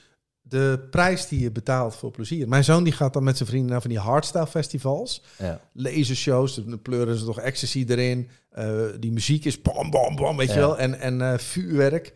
de 0.49 0.87
prijs 0.89 1.27
die 1.27 1.39
je 1.39 1.51
betaalt 1.51 1.95
voor 1.95 2.11
plezier. 2.11 2.47
Mijn 2.47 2.63
zoon 2.63 2.83
die 2.83 2.93
gaat 2.93 3.13
dan 3.13 3.23
met 3.23 3.37
zijn 3.37 3.49
vrienden 3.49 3.71
naar 3.71 3.81
van 3.81 3.89
die 3.89 3.99
hardstyle 3.99 4.47
festivals. 4.47 5.23
Ja. 5.37 5.61
lasershows, 5.73 6.55
dan 6.55 6.81
pleuren 6.81 7.17
ze 7.17 7.25
toch 7.25 7.39
ecstasy 7.39 7.85
erin. 7.87 8.29
Eh, 8.49 8.85
die 8.99 9.11
muziek 9.11 9.45
is 9.45 9.61
bam, 9.61 9.89
bam, 9.89 10.15
bam, 10.15 10.37
weet 10.37 10.53
je 10.53 10.59
wel. 10.59 10.77
En, 10.77 10.99
en 10.99 11.21
eh, 11.21 11.37
vuurwerk. 11.37 12.13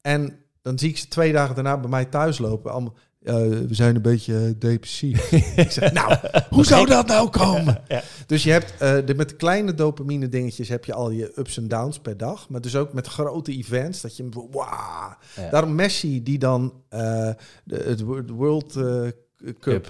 En 0.00 0.38
dan 0.62 0.78
zie 0.78 0.88
ik 0.88 0.98
ze 0.98 1.08
twee 1.08 1.32
dagen 1.32 1.54
daarna 1.54 1.78
bij 1.78 1.90
mij 1.90 2.04
thuis 2.04 2.38
lopen. 2.38 2.72
Allemaal, 2.72 2.94
we 3.22 3.66
zijn 3.70 3.94
een 3.94 4.02
beetje 4.02 4.54
depressief. 4.58 5.32
ik 5.56 5.70
zeg, 5.70 5.92
nou, 5.92 6.16
hoe 6.48 6.64
zou 6.64 6.86
dat 6.86 7.06
nou 7.06 7.28
komen? 7.28 7.80
Ja. 7.88 8.02
Dus 8.26 8.42
je 8.42 8.50
hebt 8.50 8.74
eh, 8.78 9.06
de, 9.06 9.14
met 9.14 9.36
kleine 9.36 9.74
dopamine 9.74 10.28
dingetjes 10.28 10.68
heb 10.68 10.84
je 10.84 10.92
al 10.94 11.10
je 11.10 11.32
ups 11.34 11.56
en 11.56 11.68
downs 11.68 11.98
per 11.98 12.16
dag. 12.16 12.48
Maar 12.48 12.60
dus 12.60 12.76
ook 12.76 12.92
met 12.92 13.06
grote 13.06 13.52
events. 13.52 14.00
Dat 14.00 14.16
je. 14.16 14.28
Ja. 14.50 15.18
Daarom 15.50 15.74
Messi 15.74 16.22
die 16.22 16.38
dan 16.38 16.72
eh, 16.88 17.30
de, 17.64 17.76
het 17.76 18.00
World 18.30 18.76
eh, 18.76 19.06
Cup 19.60 19.88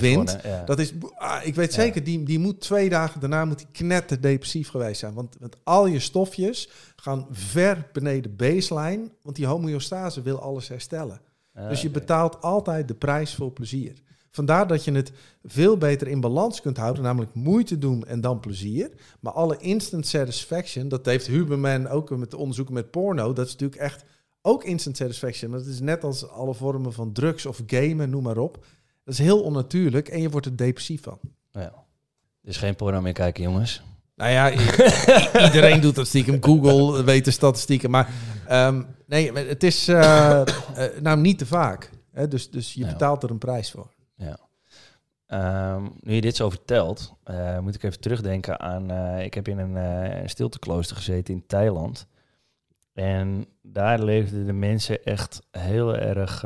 wint. 0.00 0.38
ja. 0.42 0.62
Dat 0.64 0.78
is, 0.78 0.92
ah, 1.14 1.46
ik 1.46 1.54
weet 1.54 1.72
zeker, 1.72 2.04
die, 2.04 2.22
die 2.22 2.38
moet 2.38 2.60
twee 2.60 2.88
dagen 2.88 3.20
daarna 3.20 3.44
moet 3.44 3.58
die 3.58 3.68
knetter 3.72 4.20
depressief 4.20 4.68
geweest 4.68 5.00
zijn. 5.00 5.14
Want, 5.14 5.36
want 5.40 5.56
al 5.62 5.86
je 5.86 5.98
stofjes 5.98 6.70
gaan 6.96 7.26
ver 7.30 7.88
beneden 7.92 8.36
baseline. 8.36 9.10
Want 9.22 9.36
die 9.36 9.46
homeostase 9.46 10.22
wil 10.22 10.40
alles 10.40 10.68
herstellen. 10.68 11.20
Ah, 11.60 11.68
dus 11.68 11.82
je 11.82 11.88
oké. 11.88 11.98
betaalt 11.98 12.42
altijd 12.42 12.88
de 12.88 12.94
prijs 12.94 13.34
voor 13.34 13.52
plezier. 13.52 14.02
Vandaar 14.30 14.66
dat 14.66 14.84
je 14.84 14.92
het 14.92 15.12
veel 15.44 15.76
beter 15.76 16.08
in 16.08 16.20
balans 16.20 16.60
kunt 16.60 16.76
houden, 16.76 17.02
namelijk 17.02 17.34
moeite 17.34 17.78
doen 17.78 18.06
en 18.06 18.20
dan 18.20 18.40
plezier. 18.40 18.90
Maar 19.20 19.32
alle 19.32 19.56
instant 19.56 20.06
satisfaction, 20.06 20.88
dat 20.88 21.06
heeft 21.06 21.26
Huberman 21.26 21.88
ook 21.88 22.16
met 22.16 22.34
onderzoeken 22.34 22.74
met 22.74 22.90
porno, 22.90 23.32
dat 23.32 23.46
is 23.46 23.52
natuurlijk 23.52 23.80
echt 23.80 24.04
ook 24.42 24.64
instant 24.64 24.96
satisfaction. 24.96 25.50
Maar 25.50 25.58
dat 25.58 25.68
is 25.68 25.80
net 25.80 26.04
als 26.04 26.28
alle 26.28 26.54
vormen 26.54 26.92
van 26.92 27.12
drugs 27.12 27.46
of 27.46 27.62
gamen, 27.66 28.10
noem 28.10 28.22
maar 28.22 28.38
op. 28.38 28.66
Dat 29.04 29.14
is 29.14 29.20
heel 29.20 29.42
onnatuurlijk 29.42 30.08
en 30.08 30.20
je 30.20 30.30
wordt 30.30 30.46
er 30.46 30.56
depressief 30.56 31.02
van. 31.02 31.18
Ja. 31.52 31.72
Dus 32.42 32.56
geen 32.56 32.76
porno 32.76 33.00
meer 33.00 33.12
kijken, 33.12 33.42
jongens. 33.42 33.82
Nou 34.20 34.32
ja, 34.32 34.50
iedereen 35.46 35.80
doet 35.80 35.94
dat 35.94 36.06
stiekem. 36.06 36.42
Google 36.42 37.04
weet 37.04 37.24
de 37.24 37.30
statistieken. 37.30 37.90
Maar 37.90 38.08
ehm, 38.46 38.82
nee, 39.06 39.32
het 39.32 39.62
is 39.62 39.88
eh, 39.88 40.42
nou 41.00 41.20
niet 41.20 41.38
te 41.38 41.46
vaak. 41.46 41.90
Hè? 42.12 42.28
Dus, 42.28 42.50
dus 42.50 42.74
je 42.74 42.86
betaalt 42.86 43.22
er 43.22 43.30
een 43.30 43.38
prijs 43.38 43.70
voor. 43.70 43.92
Ja. 44.14 44.38
Ehm, 45.26 45.82
nu 46.00 46.14
je 46.14 46.20
dit 46.20 46.36
zo 46.36 46.50
vertelt, 46.50 47.14
eh, 47.24 47.58
moet 47.58 47.74
ik 47.74 47.82
even 47.82 48.00
terugdenken 48.00 48.60
aan... 48.60 48.90
ik 49.20 49.34
heb 49.34 49.48
in 49.48 49.58
een 49.58 50.28
stilteklooster 50.28 50.96
gezeten 50.96 51.34
in 51.34 51.46
Thailand. 51.46 52.06
En 52.92 53.46
daar 53.62 54.02
leefden 54.02 54.46
de 54.46 54.52
mensen 54.52 55.04
echt 55.04 55.42
heel 55.50 55.96
erg 55.96 56.44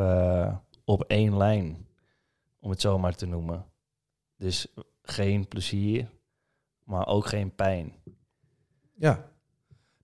op 0.84 1.04
één 1.06 1.36
lijn. 1.36 1.86
Om 2.60 2.70
het 2.70 2.80
zo 2.80 2.98
maar 2.98 3.14
te 3.14 3.26
noemen. 3.26 3.64
Dus 4.36 4.66
geen 5.02 5.48
plezier, 5.48 6.08
maar 6.84 7.06
ook 7.06 7.26
geen 7.26 7.54
pijn. 7.54 7.92
Ja. 8.94 9.32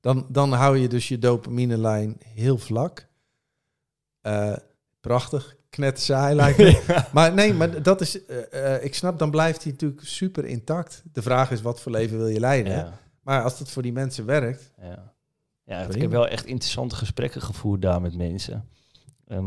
Dan, 0.01 0.27
dan 0.29 0.53
hou 0.53 0.79
je 0.79 0.89
dus 0.89 1.09
je 1.09 1.19
dopamine-lijn 1.19 2.17
heel 2.25 2.59
vlak. 2.59 3.07
Eh, 4.21 4.57
prachtig. 5.01 5.57
Knettersaai 5.71 6.35
lijkt 6.35 6.59
me. 6.59 6.83
Maar 7.13 7.35
nee, 7.35 7.55
maar 7.55 7.83
dat 7.83 8.01
is... 8.01 8.25
eh, 8.27 8.75
eh, 8.75 8.85
ik 8.85 8.95
snap, 8.95 9.19
dan 9.19 9.31
blijft 9.31 9.63
hij 9.63 9.73
natuurlijk 9.73 10.01
super 10.05 10.45
intact. 10.45 11.03
De 11.13 11.23
vraag 11.23 11.51
is, 11.51 11.63
wat 11.63 11.81
voor 11.81 11.93
leven 11.93 12.17
wil 12.17 12.27
je 12.27 12.41
leiden? 12.41 12.73
Ja. 12.73 12.99
Maar 13.23 13.43
als 13.43 13.59
dat 13.59 13.71
voor 13.71 13.83
die 13.83 13.93
mensen 13.93 14.27
werkt... 14.27 14.73
Ja, 14.81 15.13
ja 15.65 15.81
ik 15.81 16.01
heb 16.01 16.11
wel 16.11 16.29
echt 16.29 16.45
interessante 16.47 16.95
gesprekken 16.95 17.43
gevoerd 17.43 17.83
daar 17.83 18.01
met 18.01 18.17
mensen. 18.17 18.69
En 19.27 19.47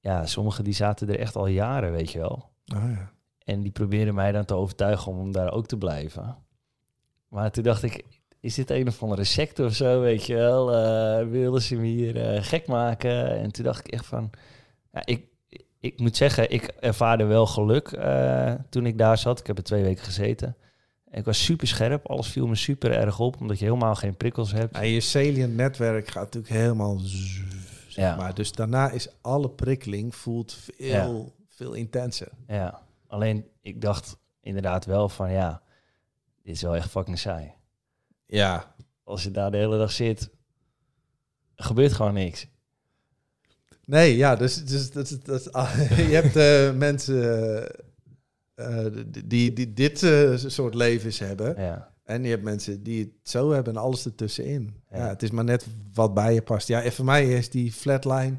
ja, 0.00 0.26
sommigen 0.26 0.64
die 0.64 0.74
zaten 0.74 1.08
er 1.08 1.18
echt 1.18 1.36
al 1.36 1.46
jaren, 1.46 1.92
weet 1.92 2.10
je 2.10 2.18
wel. 2.18 2.50
Oh, 2.74 2.90
ja. 2.90 3.12
En 3.46 3.62
die 3.62 3.72
probeerden 3.72 4.14
mij 4.14 4.32
dan 4.32 4.44
te 4.44 4.54
overtuigen 4.54 5.12
om 5.12 5.32
daar 5.32 5.52
ook 5.52 5.66
te 5.66 5.76
blijven. 5.76 6.36
Maar 7.28 7.50
toen 7.50 7.62
dacht 7.62 7.82
ik, 7.82 8.04
is 8.40 8.54
dit 8.54 8.70
een 8.70 8.88
of 8.88 9.02
andere 9.02 9.24
secte 9.24 9.64
of 9.64 9.74
zo, 9.74 10.00
weet 10.00 10.26
je 10.26 10.34
wel? 10.34 10.74
Eh, 10.74 11.28
wilden 11.28 11.62
ze 11.62 11.76
me 11.76 11.86
hier 11.86 12.16
eh, 12.16 12.42
gek 12.42 12.66
maken? 12.66 13.38
En 13.38 13.52
toen 13.52 13.64
dacht 13.64 13.86
ik 13.86 13.92
echt 13.92 14.06
van... 14.06 14.30
Ja, 14.92 15.02
ik, 15.04 15.24
ik 15.80 15.98
moet 16.00 16.16
zeggen, 16.16 16.50
ik 16.50 16.62
ervaarde 16.62 17.24
wel 17.24 17.46
geluk 17.46 17.88
eh, 17.88 18.54
toen 18.68 18.86
ik 18.86 18.98
daar 18.98 19.18
zat. 19.18 19.40
Ik 19.40 19.46
heb 19.46 19.58
er 19.58 19.64
twee 19.64 19.82
weken 19.82 20.04
gezeten. 20.04 20.56
En 21.10 21.18
ik 21.18 21.24
was 21.24 21.44
super 21.44 21.66
scherp, 21.66 22.06
alles 22.06 22.28
viel 22.28 22.46
me 22.46 22.54
super 22.54 22.92
erg 22.92 23.20
op, 23.20 23.40
omdat 23.40 23.58
je 23.58 23.64
helemaal 23.64 23.94
geen 23.94 24.16
prikkels 24.16 24.52
hebt. 24.52 24.76
En 24.76 24.88
je 24.88 25.00
salient 25.00 25.54
netwerk 25.54 26.08
gaat 26.08 26.34
natuurlijk 26.34 26.54
helemaal... 26.54 26.98
zeg 26.98 28.04
Ja. 28.04 28.16
maar. 28.16 28.34
Dus 28.34 28.52
daarna 28.52 28.90
is 28.90 29.08
alle 29.20 29.50
prikkeling 29.50 30.14
voelt 30.14 30.56
veel, 30.76 31.32
veel 31.48 31.72
intenser. 31.72 32.28
Ja, 32.46 32.85
alleen 33.06 33.46
ik 33.60 33.80
dacht 33.80 34.16
inderdaad 34.40 34.84
wel 34.84 35.08
van 35.08 35.32
ja, 35.32 35.62
dit 36.42 36.54
is 36.54 36.62
wel 36.62 36.76
echt 36.76 36.90
fucking 36.90 37.18
saai. 37.18 37.52
Ja. 38.26 38.74
Als 39.04 39.22
je 39.22 39.30
daar 39.30 39.50
de 39.50 39.56
hele 39.56 39.78
dag 39.78 39.92
zit, 39.92 40.30
gebeurt 41.56 41.92
gewoon 41.92 42.14
niks. 42.14 42.46
Nee, 43.84 44.16
ja, 44.16 44.36
dus, 44.36 44.64
dus 44.64 44.90
dat, 44.90 45.10
is- 45.10 45.20
dat, 45.20 45.40
is- 45.40 45.50
je 46.10 46.14
hebt 46.22 46.36
eh, 46.36 46.72
mensen 46.78 47.22
eh, 48.54 48.86
eh, 48.86 48.92
die, 49.24 49.52
die 49.52 49.72
dit 49.72 50.02
eh, 50.02 50.36
soort 50.36 50.74
levens 50.74 51.18
hebben. 51.18 51.62
Ja, 51.62 51.94
En 52.04 52.22
je 52.24 52.28
hebt 52.30 52.42
mensen 52.42 52.82
die 52.82 53.00
het 53.00 53.28
zo 53.30 53.50
hebben 53.50 53.74
en 53.74 53.80
alles 53.80 54.04
ertussenin. 54.06 54.82
Ja. 54.90 54.96
Ja. 54.96 55.08
het 55.08 55.22
is 55.22 55.30
maar 55.30 55.44
net 55.44 55.66
wat 55.94 56.14
bij 56.14 56.34
je 56.34 56.42
past. 56.42 56.68
Ja, 56.68 56.82
en 56.82 56.92
voor 56.92 57.04
mij 57.04 57.28
is 57.32 57.50
die 57.50 57.72
flatline... 57.72 58.36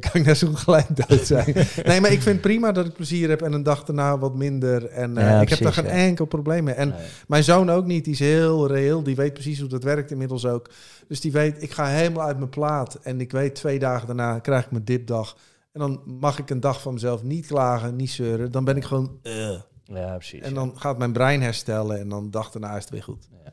Dan 0.00 0.10
kan 0.10 0.20
ik 0.20 0.26
net 0.26 0.38
zo 0.38 0.52
gelijk 0.52 1.08
dood 1.08 1.26
zijn. 1.36 1.54
nee, 1.84 2.00
maar 2.00 2.12
ik 2.12 2.22
vind 2.22 2.40
prima 2.40 2.72
dat 2.72 2.86
ik 2.86 2.92
plezier 2.92 3.28
heb 3.28 3.42
en 3.42 3.52
een 3.52 3.62
dag 3.62 3.84
daarna 3.84 4.18
wat 4.18 4.34
minder. 4.34 4.86
En 4.88 5.16
eh, 5.16 5.24
Ja, 5.24 5.40
ik 5.40 5.48
heb 5.48 5.58
daar 5.58 5.72
geen 5.72 5.84
ja. 5.84 5.90
enkel 5.90 6.24
probleem 6.24 6.64
mee. 6.64 6.74
En 6.74 6.88
nee. 6.88 6.98
mijn 7.28 7.44
zoon 7.44 7.70
ook 7.70 7.86
niet. 7.86 8.04
Die 8.04 8.12
is 8.12 8.18
heel 8.18 8.66
reëel. 8.66 9.02
Die 9.02 9.16
weet 9.16 9.32
precies 9.32 9.60
hoe 9.60 9.68
dat 9.68 9.82
werkt 9.82 10.10
inmiddels 10.10 10.46
ook. 10.46 10.70
Dus 11.08 11.20
die 11.20 11.32
weet, 11.32 11.62
ik 11.62 11.70
ga 11.72 11.86
helemaal 11.86 12.26
uit 12.26 12.38
mijn 12.38 12.50
plaat. 12.50 12.94
En 13.02 13.20
ik 13.20 13.32
weet, 13.32 13.54
twee 13.54 13.78
dagen 13.78 14.06
daarna 14.06 14.38
krijg 14.38 14.64
ik 14.64 14.70
mijn 14.70 14.84
dipdag. 14.84 15.36
En 15.72 15.80
dan 15.80 16.00
mag 16.04 16.38
ik 16.38 16.50
een 16.50 16.60
dag 16.60 16.80
van 16.82 16.92
mezelf 16.92 17.22
niet 17.22 17.46
klagen, 17.46 17.96
niet 17.96 18.10
zeuren. 18.10 18.50
Dan 18.52 18.64
ben 18.64 18.76
ik 18.76 18.84
gewoon... 18.84 19.18
eh. 19.22 19.50
ja 19.84 20.14
precies. 20.14 20.40
En 20.40 20.54
dan 20.54 20.72
gaat 20.76 20.98
mijn 20.98 21.12
brein 21.12 21.42
herstellen. 21.42 21.98
En 22.00 22.08
dan 22.08 22.30
dag 22.30 22.50
daarna 22.50 22.76
is 22.76 22.82
het 22.82 22.90
weer 22.92 23.02
goed. 23.02 23.28
Ja. 23.44 23.52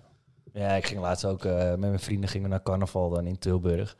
ja, 0.53 0.75
ik 0.75 0.85
ging 0.85 1.01
laatst 1.01 1.25
ook 1.25 1.45
eh, 1.45 1.69
met 1.69 1.79
mijn 1.79 1.99
vrienden 1.99 2.29
gingen 2.29 2.47
we 2.47 2.53
naar 2.53 2.63
carnaval 2.63 3.09
dan 3.09 3.25
in 3.25 3.39
Tilburg. 3.39 3.97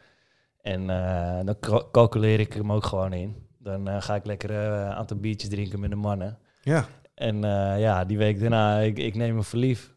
En 0.64 0.90
eh, 0.90 1.46
dan 1.46 1.60
cal- 1.60 1.92
calculeer 1.92 2.40
ik 2.40 2.54
hem 2.54 2.72
ook 2.72 2.86
gewoon 2.86 3.14
in. 3.14 3.48
Dan 3.58 3.88
eh, 3.88 4.02
ga 4.02 4.16
ik 4.16 4.26
lekker 4.26 4.50
eh, 4.50 4.64
een 4.66 4.94
aantal 4.94 5.18
biertjes 5.18 5.50
drinken 5.50 5.80
met 5.80 5.90
de 5.90 5.96
mannen. 5.96 6.38
Ja. 6.62 6.86
En 7.16 7.42
ja, 7.80 8.06
die 8.06 8.18
week 8.18 8.40
daarna, 8.40 8.80
ik, 8.80 8.98
ik 8.98 9.16
neem 9.16 9.36
me 9.36 9.44
verlief. 9.44 9.94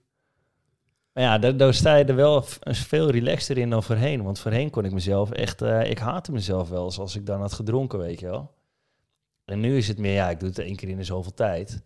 Maar 1.12 1.25
ja, 1.25 1.39
daar, 1.39 1.57
daar 1.57 1.75
sta 1.75 1.95
je 1.95 2.05
er 2.05 2.14
wel 2.14 2.43
veel 2.62 3.11
relaxter 3.11 3.59
in 3.59 3.71
dan 3.71 3.83
voorheen. 3.83 4.23
Want 4.23 4.39
voorheen 4.39 4.71
kon 4.71 4.85
ik 4.85 4.93
mezelf 4.93 5.31
echt... 5.31 5.62
ik 5.62 5.99
haatte 5.99 6.33
mezelf 6.33 6.69
wel 6.69 6.85
eens 6.85 6.99
als 6.99 7.17
ik 7.17 7.27
dan 7.27 7.41
had 7.41 7.53
gedronken, 7.53 7.99
weet 7.99 8.21
je 8.21 8.27
wel. 8.27 8.55
En 9.45 9.61
nu 9.61 9.77
is 9.77 9.89
het 9.89 9.99
meer, 9.99 10.12
ja, 10.12 10.31
ik 10.31 10.41
doe 10.41 10.49
het 10.49 10.59
één 10.59 10.77
keer 10.77 10.89
in 10.89 10.97
de 10.97 11.05
zoveel 11.05 11.35
tijd. 11.35 11.83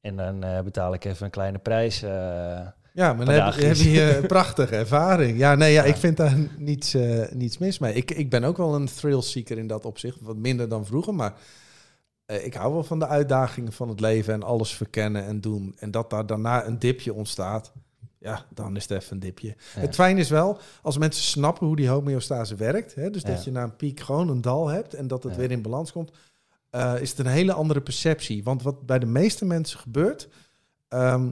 En 0.00 0.16
dan 0.16 0.40
betaal 0.64 0.94
ik 0.94 1.04
even 1.04 1.24
een 1.24 1.30
kleine 1.30 1.58
prijs. 1.58 2.02
eh, 2.02 2.66
Ja, 2.94 3.12
maar 3.12 3.26
dan 3.26 3.34
heb, 3.34 3.74
je 3.74 4.16
een 4.16 4.26
prachtige 4.26 4.76
ervaring. 4.84 5.38
Ja, 5.38 5.54
nee, 5.54 5.72
ja, 5.72 5.82
Ja. 5.82 5.88
ik 5.88 5.96
vind 5.96 6.16
daar 6.16 6.36
niets, 6.56 6.94
eh, 6.94 7.32
niets 7.32 7.58
mis 7.58 7.78
mee. 7.78 7.94
Ik, 7.94 8.10
ik 8.10 8.30
ben 8.30 8.44
ook 8.44 8.56
wel 8.56 8.74
een 8.74 8.86
thrill-seeker 8.86 9.58
in 9.58 9.66
dat 9.66 9.84
opzicht. 9.84 10.18
Wat 10.20 10.36
minder 10.36 10.68
dan 10.68 10.86
vroeger, 10.86 11.14
maar 11.14 11.34
eh, 12.26 12.44
ik 12.44 12.54
hou 12.54 12.72
wel 12.72 12.84
van 12.84 12.98
de 12.98 13.06
uitdagingen 13.06 13.72
van 13.72 13.88
het 13.88 14.00
leven 14.00 14.34
en 14.34 14.42
alles 14.42 14.74
verkennen 14.74 15.24
en 15.24 15.40
doen. 15.40 15.74
En 15.78 15.90
dat 15.90 16.10
daar 16.10 16.26
daarna 16.26 16.66
een 16.66 16.78
dipje 16.78 17.14
ontstaat, 17.14 17.72
ja, 18.18 18.44
dan 18.54 18.76
is 18.76 18.88
het 18.88 18.98
even 19.02 19.12
een 19.12 19.20
dipje. 19.20 19.48
ja. 19.74 19.80
Het 19.80 19.94
fijn 19.94 20.18
is 20.18 20.30
wel, 20.30 20.58
als 20.82 20.98
mensen 20.98 21.24
snappen 21.24 21.66
hoe 21.66 21.76
die 21.76 21.88
homeostase 21.88 22.54
werkt, 22.54 22.94
hè, 22.94 23.10
dus 23.10 23.22
dat 23.22 23.44
je 23.44 23.50
na 23.50 23.62
een 23.62 23.76
piek 23.76 24.00
gewoon 24.00 24.28
een 24.28 24.40
dal 24.40 24.68
hebt 24.68 24.94
en 24.94 25.06
dat 25.06 25.22
het 25.22 25.36
weer 25.36 25.50
in 25.50 25.62
balans 25.62 25.92
komt, 25.92 26.10
eh, 26.70 26.94
is 27.00 27.10
het 27.10 27.18
een 27.18 27.26
hele 27.26 27.52
andere 27.52 27.80
perceptie. 27.80 28.44
Want 28.44 28.62
wat 28.62 28.86
bij 28.86 28.98
de 28.98 29.06
meeste 29.06 29.44
mensen 29.44 29.78
gebeurt, 29.78 30.28
ehm, 30.88 31.30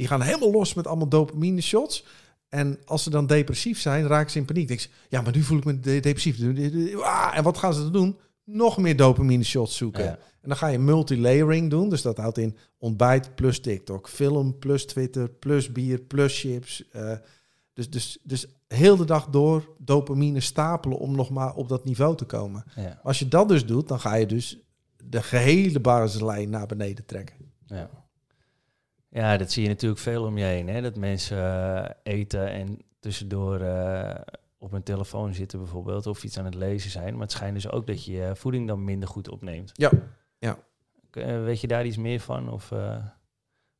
die 0.00 0.08
gaan 0.08 0.20
helemaal 0.22 0.50
los 0.50 0.74
met 0.74 0.86
allemaal 0.86 1.08
dopamine 1.08 1.60
shots. 1.60 2.04
En 2.48 2.78
als 2.84 3.02
ze 3.02 3.10
dan 3.10 3.26
depressief 3.26 3.80
zijn, 3.80 4.06
raken 4.06 4.30
ze 4.30 4.38
in 4.38 4.44
paniek. 4.44 4.68
Denk 4.68 4.80
ze, 4.80 4.88
ja, 5.08 5.20
maar 5.20 5.34
nu 5.34 5.42
voel 5.42 5.58
ik 5.58 5.64
me 5.64 5.80
de- 5.80 6.00
depressief. 6.00 6.40
Ah, 7.02 7.32
En 7.34 7.42
wat 7.42 7.58
gaan 7.58 7.74
ze 7.74 7.82
dan 7.82 7.92
doen? 7.92 8.16
Nog 8.44 8.78
meer 8.78 8.96
dopamine 8.96 9.44
shots 9.44 9.76
zoeken. 9.76 10.04
Ja. 10.04 10.10
En 10.10 10.48
dan 10.48 10.56
ga 10.56 10.66
je 10.66 10.78
multilayering 10.78 11.70
doen. 11.70 11.88
Dus 11.88 12.02
dat 12.02 12.16
houdt 12.16 12.38
in 12.38 12.56
ontbijt 12.78 13.34
plus 13.34 13.60
TikTok, 13.60 14.08
film 14.08 14.58
plus 14.58 14.86
Twitter, 14.86 15.28
plus 15.28 15.72
bier, 15.72 15.98
plus 16.00 16.40
chips. 16.40 16.88
eh, 16.90 17.12
dus, 17.72 17.90
dus, 17.90 18.18
dus 18.22 18.46
heel 18.68 18.96
de 18.96 19.04
dag 19.04 19.26
door 19.28 19.68
dopamine 19.78 20.40
stapelen 20.40 20.98
om 20.98 21.16
nog 21.16 21.30
maar 21.30 21.54
op 21.54 21.68
dat 21.68 21.84
niveau 21.84 22.16
te 22.16 22.24
komen. 22.24 22.64
ja. 22.76 23.00
Als 23.02 23.18
je 23.18 23.28
dat 23.28 23.48
dus 23.48 23.66
doet, 23.66 23.88
dan 23.88 24.00
ga 24.00 24.14
je 24.14 24.26
dus 24.26 24.58
de 25.04 25.22
gehele 25.22 25.80
basislijn 25.80 26.50
naar 26.50 26.66
beneden 26.66 27.04
trekken. 27.06 27.36
Ja. 27.66 27.90
Ja, 29.10 29.36
dat 29.36 29.50
zie 29.52 29.62
je 29.62 29.68
natuurlijk 29.68 30.00
veel 30.00 30.24
om 30.24 30.38
je 30.38 30.44
heen. 30.44 30.68
Hè? 30.68 30.80
Dat 30.82 30.96
mensen 30.96 31.38
eh, 31.38 31.90
eten 32.02 32.50
en 32.50 32.78
tussendoor 33.00 33.60
eh, 33.60 34.20
op 34.58 34.70
hun 34.70 34.82
telefoon 34.82 35.34
zitten 35.34 35.58
bijvoorbeeld. 35.58 36.06
Of 36.06 36.24
iets 36.24 36.38
aan 36.38 36.44
het 36.44 36.54
lezen 36.54 36.90
zijn. 36.90 37.12
Maar 37.12 37.22
het 37.22 37.32
schijnt 37.32 37.54
dus 37.54 37.70
ook 37.70 37.86
dat 37.86 38.04
je 38.04 38.12
je 38.12 38.36
voeding 38.36 38.68
dan 38.68 38.84
minder 38.84 39.08
goed 39.08 39.28
opneemt. 39.28 39.70
Ja, 39.72 39.90
ja. 40.38 40.58
Eh, 41.10 41.42
weet 41.44 41.60
je 41.60 41.66
daar 41.66 41.86
iets 41.86 41.96
meer 41.96 42.20
van? 42.20 42.50
Of, 42.52 42.72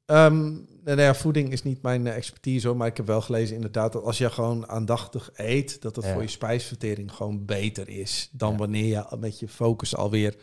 Ehm, 0.04 0.52
nou, 0.84 1.00
ja, 1.00 1.14
voeding 1.14 1.52
is 1.52 1.62
niet 1.62 1.82
mijn 1.82 2.06
expertise 2.06 2.66
hoor, 2.66 2.76
maar 2.76 2.86
ik 2.86 2.96
heb 2.96 3.06
wel 3.06 3.20
gelezen 3.20 3.54
inderdaad 3.54 3.92
dat 3.92 4.02
als 4.04 4.18
je 4.18 4.30
gewoon 4.30 4.68
aandachtig 4.68 5.30
eet, 5.34 5.82
dat 5.82 5.94
dat 5.94 6.04
Ja. 6.04 6.12
voor 6.12 6.22
je 6.22 6.28
spijsvertering 6.28 7.12
gewoon 7.12 7.44
beter 7.44 7.88
is 7.88 8.28
dan 8.32 8.50
Ja. 8.52 8.58
wanneer 8.58 8.84
je 8.84 9.16
met 9.18 9.38
je 9.38 9.48
focus 9.48 9.96
alweer 9.96 10.36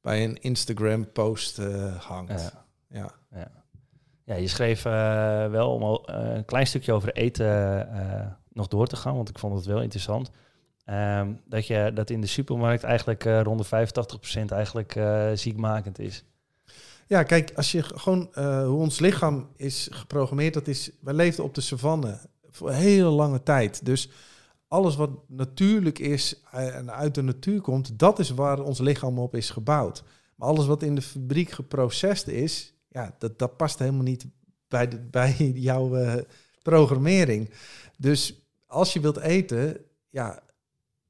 bij 0.00 0.24
een 0.24 0.36
Instagram 0.40 1.12
post 1.12 1.56
hangt. 1.98 2.52
ja. 2.88 3.10
Ja. 3.30 3.50
Ja. 4.26 4.34
je 4.34 4.48
schreef 4.48 4.84
eh, 4.84 5.46
wel 5.50 5.72
om 5.72 5.82
eh, 5.82 6.34
een 6.34 6.44
klein 6.44 6.66
stukje 6.66 6.92
over 6.92 7.12
eten 7.12 7.90
eh, 7.92 8.26
nog 8.52 8.68
door 8.68 8.86
te 8.86 8.96
gaan, 8.96 9.14
want 9.14 9.28
ik 9.28 9.38
vond 9.38 9.54
het 9.54 9.64
wel 9.64 9.82
interessant. 9.82 10.30
Ehm, 10.84 11.32
dat, 11.44 11.66
je, 11.66 11.90
dat 11.94 12.10
in 12.10 12.20
de 12.20 12.26
supermarkt 12.26 12.82
eigenlijk 12.82 13.24
rond 13.24 13.70
de 13.70 13.88
85% 14.46 14.52
eigenlijk 14.52 15.00
ziekmakend 15.34 15.98
is. 15.98 16.24
Ja, 17.06 17.22
kijk, 17.22 17.52
als 17.56 17.72
je 17.72 17.82
gewoon 17.82 18.28
hoe 18.64 18.80
ons 18.80 18.98
lichaam 18.98 19.48
is 19.56 19.88
geprogrammeerd, 19.92 20.54
dat 20.54 20.66
is, 20.66 20.90
wij 21.00 21.14
leefden 21.14 21.44
op 21.44 21.54
de 21.54 21.60
savanne 21.60 22.18
voor 22.50 22.68
een 22.68 22.74
hele 22.74 23.08
lange 23.08 23.42
tijd. 23.42 23.84
Dus 23.84 24.10
alles 24.68 24.96
wat 24.96 25.10
natuurlijk 25.28 25.98
is 25.98 26.42
en 26.50 26.92
uit 26.92 27.14
de 27.14 27.22
natuur 27.22 27.60
komt, 27.60 27.98
dat 27.98 28.18
is 28.18 28.30
waar 28.30 28.60
ons 28.60 28.78
lichaam 28.78 29.18
op 29.18 29.34
is 29.34 29.50
gebouwd. 29.50 30.04
Maar 30.34 30.48
alles 30.48 30.66
wat 30.66 30.82
in 30.82 30.94
de 30.94 31.02
fabriek 31.02 31.50
geprocessed 31.50 32.28
is, 32.28 32.74
ja, 32.96 33.14
dat, 33.18 33.38
dat 33.38 33.56
past 33.56 33.78
helemaal 33.78 34.02
niet 34.02 34.26
bij, 34.68 34.88
de, 34.88 35.00
bij 35.00 35.34
jouw 35.54 35.96
eh, 35.96 36.22
programmering. 36.62 37.50
Dus 37.98 38.48
als 38.66 38.92
je 38.92 39.00
wilt 39.00 39.18
eten, 39.18 39.76
ja, 40.10 40.42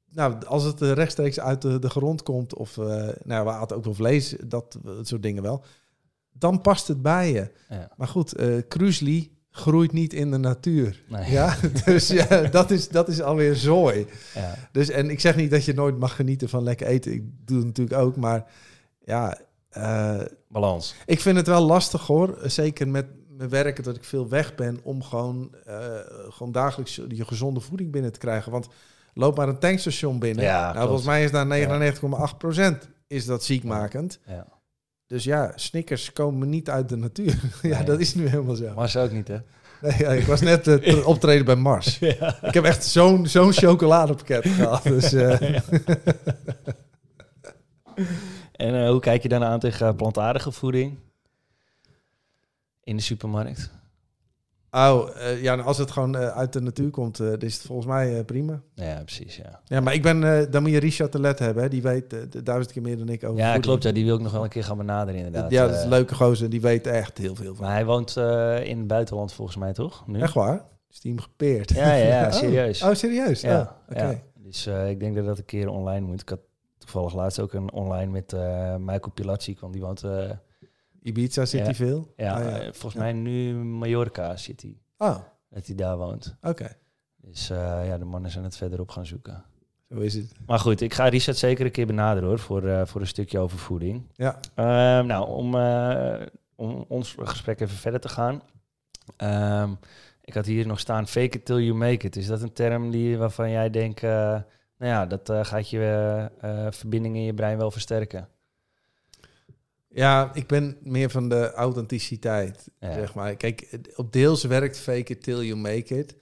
nou, 0.09 0.45
als 0.45 0.63
het 0.63 0.81
eh, 0.81 0.91
rechtstreeks 0.91 1.39
uit 1.39 1.61
de, 1.61 1.79
de 1.79 1.89
grond 1.89 2.23
komt, 2.23 2.55
of 2.55 2.77
eh, 2.77 3.07
nou, 3.23 3.45
we 3.45 3.51
aten 3.51 3.77
ook 3.77 3.83
wel 3.83 3.93
vlees, 3.93 4.35
dat, 4.45 4.77
dat 4.83 5.07
soort 5.07 5.23
dingen 5.23 5.43
wel, 5.43 5.63
dan 6.31 6.61
past 6.61 6.87
het 6.87 7.01
bij 7.01 7.31
je. 7.31 7.51
Ja. 7.69 7.91
Maar 7.97 8.07
goed, 8.07 8.35
eh 8.35 8.57
Kruisli 8.67 9.35
groeit 9.49 9.91
niet 9.91 10.13
in 10.13 10.31
de 10.31 10.37
natuur. 10.37 11.03
Nee. 11.09 11.31
Ja, 11.31 11.55
dus 11.85 12.07
ja, 12.07 12.41
dat 12.41 12.71
is, 12.71 12.89
dat 12.89 13.07
is 13.07 13.21
alweer 13.21 13.55
zooi. 13.55 14.07
Ja. 14.33 14.55
Dus, 14.71 14.89
en 14.89 15.09
ik 15.09 15.19
zeg 15.19 15.35
niet 15.35 15.51
dat 15.51 15.65
je 15.65 15.73
nooit 15.73 15.97
mag 15.97 16.15
genieten 16.15 16.49
van 16.49 16.63
lekker 16.63 16.87
eten. 16.87 17.13
Ik 17.13 17.23
doe 17.45 17.57
het 17.57 17.65
natuurlijk 17.65 17.99
ook, 17.99 18.15
maar 18.15 18.51
ja, 19.05 19.37
eh, 19.81 20.25
Balans. 20.49 20.95
ik 21.05 21.21
vind 21.21 21.37
het 21.37 21.47
wel 21.47 21.61
lastig 21.65 22.07
hoor. 22.07 22.37
Zeker 22.43 22.87
met 22.87 23.05
mijn 23.37 23.49
werken 23.49 23.83
dat 23.83 23.95
ik 23.95 24.03
veel 24.03 24.29
weg 24.29 24.55
ben 24.55 24.79
om 24.83 25.03
gewoon, 25.03 25.55
eh, 25.65 25.75
gewoon 26.29 26.51
dagelijks 26.51 26.95
je 27.07 27.25
gezonde 27.25 27.59
voeding 27.59 27.91
binnen 27.91 28.11
te 28.11 28.19
krijgen. 28.19 28.51
Want 28.51 28.67
loop 29.13 29.37
maar 29.37 29.47
een 29.47 29.59
tankstation 29.59 30.19
binnen. 30.19 30.43
Ja, 30.43 30.73
nou, 30.73 30.85
volgens 30.85 31.07
mij 31.07 31.23
is 31.23 31.31
daar 31.31 31.47
99,8% 31.47 32.89
is 33.07 33.25
dat 33.25 33.43
ziekmakend. 33.43 34.19
Ja. 34.25 34.47
Dus 35.07 35.23
ja, 35.23 35.51
Snickers 35.55 36.13
komen 36.13 36.49
niet 36.49 36.69
uit 36.69 36.89
de 36.89 36.95
natuur. 36.95 37.39
ja, 37.61 37.77
Nee. 37.77 37.83
dat 37.85 37.99
is 37.99 38.15
nu 38.15 38.27
helemaal 38.27 38.55
zo. 38.55 38.73
Mars 38.75 38.97
ook 38.97 39.11
niet, 39.11 39.27
hè? 39.27 39.37
Nee, 39.81 39.97
ja, 39.97 40.09
ik 40.11 40.25
was 40.25 40.41
net 40.41 40.67
eh, 40.67 41.07
optreden 41.07 41.45
bij 41.45 41.55
Mars. 41.55 41.99
Ja. 42.19 42.43
Ik 42.43 42.53
heb 42.53 42.63
echt 42.63 42.85
zo'n 42.85 43.27
zo'n 43.27 43.53
chocoladepakket 43.53 44.45
gehad. 44.47 44.83
Dus, 44.83 45.11
En 48.57 48.83
eh, 48.83 48.89
hoe 48.89 48.99
kijk 48.99 49.21
je 49.23 49.29
dan 49.29 49.43
aan 49.43 49.59
tegen 49.59 49.95
plantaardige 49.95 50.51
voeding 50.51 50.97
in 52.83 52.95
de 52.95 53.01
supermarkt? 53.01 53.69
oh, 54.71 55.09
eh, 55.17 55.41
ja, 55.41 55.55
nou, 55.55 55.67
als 55.67 55.77
het 55.77 55.91
gewoon 55.91 56.15
eh, 56.15 56.27
uit 56.37 56.53
de 56.53 56.61
natuur 56.61 56.89
komt, 56.89 57.19
eh, 57.19 57.31
is 57.39 57.53
het 57.53 57.63
volgens 57.65 57.87
mij 57.87 58.17
eh, 58.17 58.25
prima. 58.25 58.61
Ja, 58.73 59.01
precies, 59.03 59.35
ja. 59.35 59.61
Ja, 59.65 59.79
maar 59.79 59.93
ik 59.93 60.01
ben, 60.01 60.23
eh, 60.23 60.51
dan 60.51 60.61
moet 60.61 60.71
je 60.71 60.77
Richard 60.79 61.11
de 61.11 61.19
Let 61.19 61.39
hebben. 61.39 61.63
Hè? 61.63 61.69
Die 61.69 61.81
weet 61.81 62.13
eh, 62.13 62.19
duizend 62.43 62.73
keer 62.73 62.81
meer 62.81 62.97
dan 62.97 63.09
ik 63.09 63.23
over 63.23 63.37
Ja, 63.37 63.43
voeding. 63.43 63.63
klopt. 63.65 63.83
Ja, 63.83 63.91
die 63.91 64.05
wil 64.05 64.15
ik 64.15 64.21
nog 64.21 64.31
wel 64.31 64.43
een 64.43 64.49
keer 64.49 64.63
gaan 64.63 64.77
benaderen, 64.77 65.15
inderdaad. 65.25 65.51
Ja, 65.51 65.61
dat 65.61 65.71
is 65.71 65.77
Eh, 65.77 65.83
een 65.83 65.89
leuke 65.89 66.15
gozer. 66.15 66.49
Die 66.49 66.61
weet 66.61 66.87
echt 66.87 67.17
heel 67.17 67.35
veel 67.35 67.55
van. 67.55 67.65
Maar 67.65 67.73
hij 67.73 67.85
woont 67.85 68.17
eh, 68.17 68.63
in 68.65 68.77
het 68.77 68.87
buitenland 68.87 69.33
volgens 69.33 69.57
mij, 69.57 69.73
toch? 69.73 70.07
Nu? 70.07 70.19
Echt 70.21 70.33
waar? 70.33 70.63
Is 70.89 70.99
die 70.99 71.11
hem 71.11 71.21
gepeerd? 71.21 71.69
Ja, 71.73 71.93
ja, 71.93 72.07
ja, 72.07 72.25
Oh. 72.27 72.31
serieus. 72.33 72.81
Oh, 72.83 72.93
serieus? 72.93 73.41
Ja, 73.41 73.59
Oh, 73.61 73.95
oké. 73.97 74.09
ja. 74.09 74.19
Dus 74.35 74.65
eh, 74.65 74.89
ik 74.89 74.99
denk 74.99 75.15
dat 75.15 75.25
dat 75.25 75.37
een 75.37 75.45
keer 75.45 75.69
online 75.69 76.05
moet. 76.05 76.21
Ik 76.21 76.29
had 76.29 76.39
toevallig 76.91 77.13
laatst 77.13 77.39
ook 77.39 77.53
een 77.53 77.71
online 77.71 78.11
met 78.11 78.33
eh 78.33 78.75
Michael 78.75 79.11
Pilatschik, 79.13 79.59
want 79.59 79.73
die 79.73 79.81
woont... 79.81 80.03
eh, 80.03 80.29
Ibiza 81.01 81.45
zit 81.45 81.59
Ja. 81.59 81.65
hij 81.65 81.75
veel? 81.75 82.13
ja, 82.15 82.39
Oh, 82.39 82.47
eh, 82.47 82.61
volgens 82.63 82.93
mij 82.95 83.13
nu 83.13 83.53
Mallorca 83.53 84.35
zit 84.37 84.61
hij. 84.61 84.77
Oh, 84.97 85.17
Dat 85.49 85.65
hij 85.65 85.75
daar 85.75 85.97
woont. 85.97 86.35
oké. 86.41 86.77
Dus 87.21 87.47
ja, 87.47 87.97
de 87.97 88.05
mannen 88.05 88.31
zijn 88.31 88.43
het 88.43 88.57
verderop 88.57 88.89
gaan 88.89 89.05
zoeken. 89.05 89.43
Zo 89.89 89.95
is 89.99 90.13
het. 90.13 90.31
Maar 90.45 90.59
goed, 90.59 90.81
ik 90.81 90.93
ga 90.93 91.07
Richard 91.07 91.37
zeker 91.37 91.65
een 91.65 91.71
keer 91.71 91.85
benaderen 91.85 92.29
hoor, 92.29 92.39
voor, 92.39 92.87
voor 92.87 93.01
een 93.01 93.07
stukje 93.07 93.39
over 93.39 93.57
voeding. 93.57 94.03
Ja. 94.13 94.39
Ehm, 94.55 95.05
nou, 95.05 95.27
om, 95.27 95.55
om 96.55 96.85
ons 96.87 97.15
gesprek 97.19 97.59
even 97.59 97.75
verder 97.77 97.99
te 97.99 98.09
gaan. 98.09 98.41
Ehm, 99.17 99.71
ik 100.21 100.33
had 100.33 100.45
hier 100.45 100.67
nog 100.67 100.79
staan, 100.79 101.07
fake 101.07 101.37
it 101.37 101.45
till 101.45 101.59
you 101.59 101.73
make 101.77 102.05
it. 102.07 102.15
Is 102.15 102.27
dat 102.27 102.41
een 102.41 102.53
term 102.53 102.91
die, 102.91 103.17
waarvan 103.17 103.49
jij 103.51 103.69
denkt, 103.69 104.01
nou 104.77 104.91
ja, 104.91 105.05
dat 105.05 105.29
eh, 105.29 105.45
gaat 105.45 105.69
je 105.69 106.29
eh, 106.41 106.67
verbindingen 106.69 107.17
in 107.17 107.25
je 107.25 107.33
brein 107.33 107.57
wel 107.57 107.71
versterken? 107.71 108.27
Ja, 109.87 110.33
ik 110.33 110.47
ben 110.47 110.77
meer 110.81 111.09
van 111.09 111.29
de 111.29 111.51
authenticiteit, 111.53 112.69
Ja. 112.79 112.93
zeg 112.93 113.13
maar. 113.13 113.35
Kijk, 113.35 113.79
op 113.95 114.13
deels 114.13 114.43
werkt 114.43 114.79
fake 114.79 115.11
it 115.13 115.23
till 115.23 115.41
you 115.41 115.55
make 115.55 115.97
it. 115.99 116.15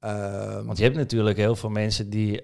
Ehm, 0.00 0.64
Want 0.64 0.78
je 0.78 0.84
hebt 0.84 0.96
natuurlijk 0.96 1.36
heel 1.36 1.56
veel 1.56 1.70
mensen 1.70 2.10
die 2.10 2.42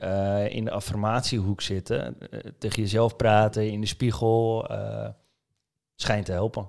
in 0.48 0.64
de 0.64 0.70
affirmatiehoek 0.70 1.60
zitten, 1.60 2.16
tegen 2.58 2.82
jezelf 2.82 3.16
praten, 3.16 3.70
in 3.70 3.80
de 3.80 3.86
spiegel, 3.86 4.66
schijnt 5.94 6.26
te 6.26 6.32
helpen. 6.32 6.68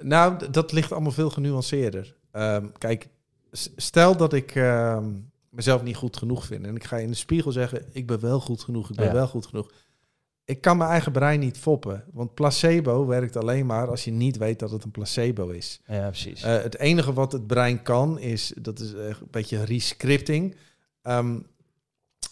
Nou, 0.00 0.50
dat 0.50 0.72
ligt 0.72 0.92
allemaal 0.92 1.12
veel 1.12 1.30
genuanceerder. 1.30 2.16
Ehm, 2.30 2.66
kijk, 2.78 3.08
stel 3.76 4.16
dat 4.16 4.32
ik 4.32 4.54
ehm, 4.54 5.10
mezelf 5.52 5.82
niet 5.82 5.96
goed 5.96 6.16
genoeg 6.16 6.46
vind 6.46 6.64
en 6.66 6.76
ik 6.76 6.84
ga 6.84 6.96
in 6.96 7.08
de 7.08 7.14
spiegel 7.16 7.52
zeggen: 7.52 7.84
ik 7.92 8.06
ben 8.06 8.20
wel 8.20 8.40
goed 8.40 8.62
genoeg, 8.62 8.90
ik 8.90 8.96
ben 8.96 9.06
Ja. 9.06 9.12
wel 9.12 9.26
goed 9.26 9.46
genoeg. 9.46 9.70
Ik 10.44 10.60
kan 10.60 10.76
mijn 10.76 10.90
eigen 10.90 11.12
brein 11.12 11.40
niet 11.40 11.58
foppen, 11.58 12.04
want 12.12 12.34
placebo 12.34 13.06
werkt 13.06 13.36
alleen 13.36 13.66
maar 13.66 13.88
als 13.88 14.04
je 14.04 14.10
niet 14.10 14.36
weet 14.36 14.58
dat 14.58 14.70
het 14.70 14.84
een 14.84 14.90
placebo 14.90 15.48
is. 15.48 15.80
Ja, 15.86 16.06
precies. 16.08 16.42
Eh, 16.42 16.62
het 16.62 16.78
enige 16.78 17.12
wat 17.12 17.32
het 17.32 17.46
brein 17.46 17.82
kan 17.82 18.18
is, 18.18 18.52
dat 18.60 18.78
is 18.80 18.92
een 18.92 19.14
beetje 19.30 19.64
rescripting. 19.64 20.56
Ehm, 21.02 21.38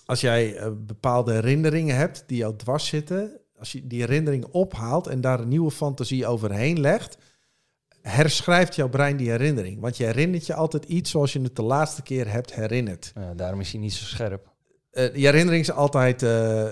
als 0.04 0.20
jij 0.20 0.56
eh, 0.56 0.70
bepaalde 0.86 1.32
herinneringen 1.32 1.96
hebt 1.96 2.24
die 2.26 2.36
jou 2.36 2.56
dwars 2.56 2.86
zitten, 2.86 3.40
als 3.58 3.72
je 3.72 3.86
die 3.86 4.00
herinnering 4.00 4.44
ophaalt 4.44 5.06
en 5.06 5.20
daar 5.20 5.40
een 5.40 5.48
nieuwe 5.48 5.70
fantasie 5.70 6.26
overheen 6.26 6.80
legt, 6.80 7.16
herschrijft 8.02 8.74
jouw 8.74 8.88
brein 8.88 9.16
die 9.16 9.30
herinnering. 9.30 9.80
Want 9.80 9.96
je 9.96 10.04
herinnert 10.04 10.46
je 10.46 10.54
altijd 10.54 10.84
iets 10.84 11.10
zoals 11.10 11.32
je 11.32 11.40
het 11.40 11.56
de 11.56 11.62
laatste 11.62 12.02
keer 12.02 12.32
hebt 12.32 12.54
herinnerd. 12.54 13.12
Ja, 13.14 13.34
daarom 13.34 13.60
is 13.60 13.70
hij 13.70 13.80
niet 13.80 13.92
zo 13.92 14.04
scherp. 14.04 14.48
Uh, 14.92 15.12
die 15.12 15.24
herinnering 15.24 15.62
is 15.62 15.72
altijd 15.72 16.22
uh, 16.22 16.64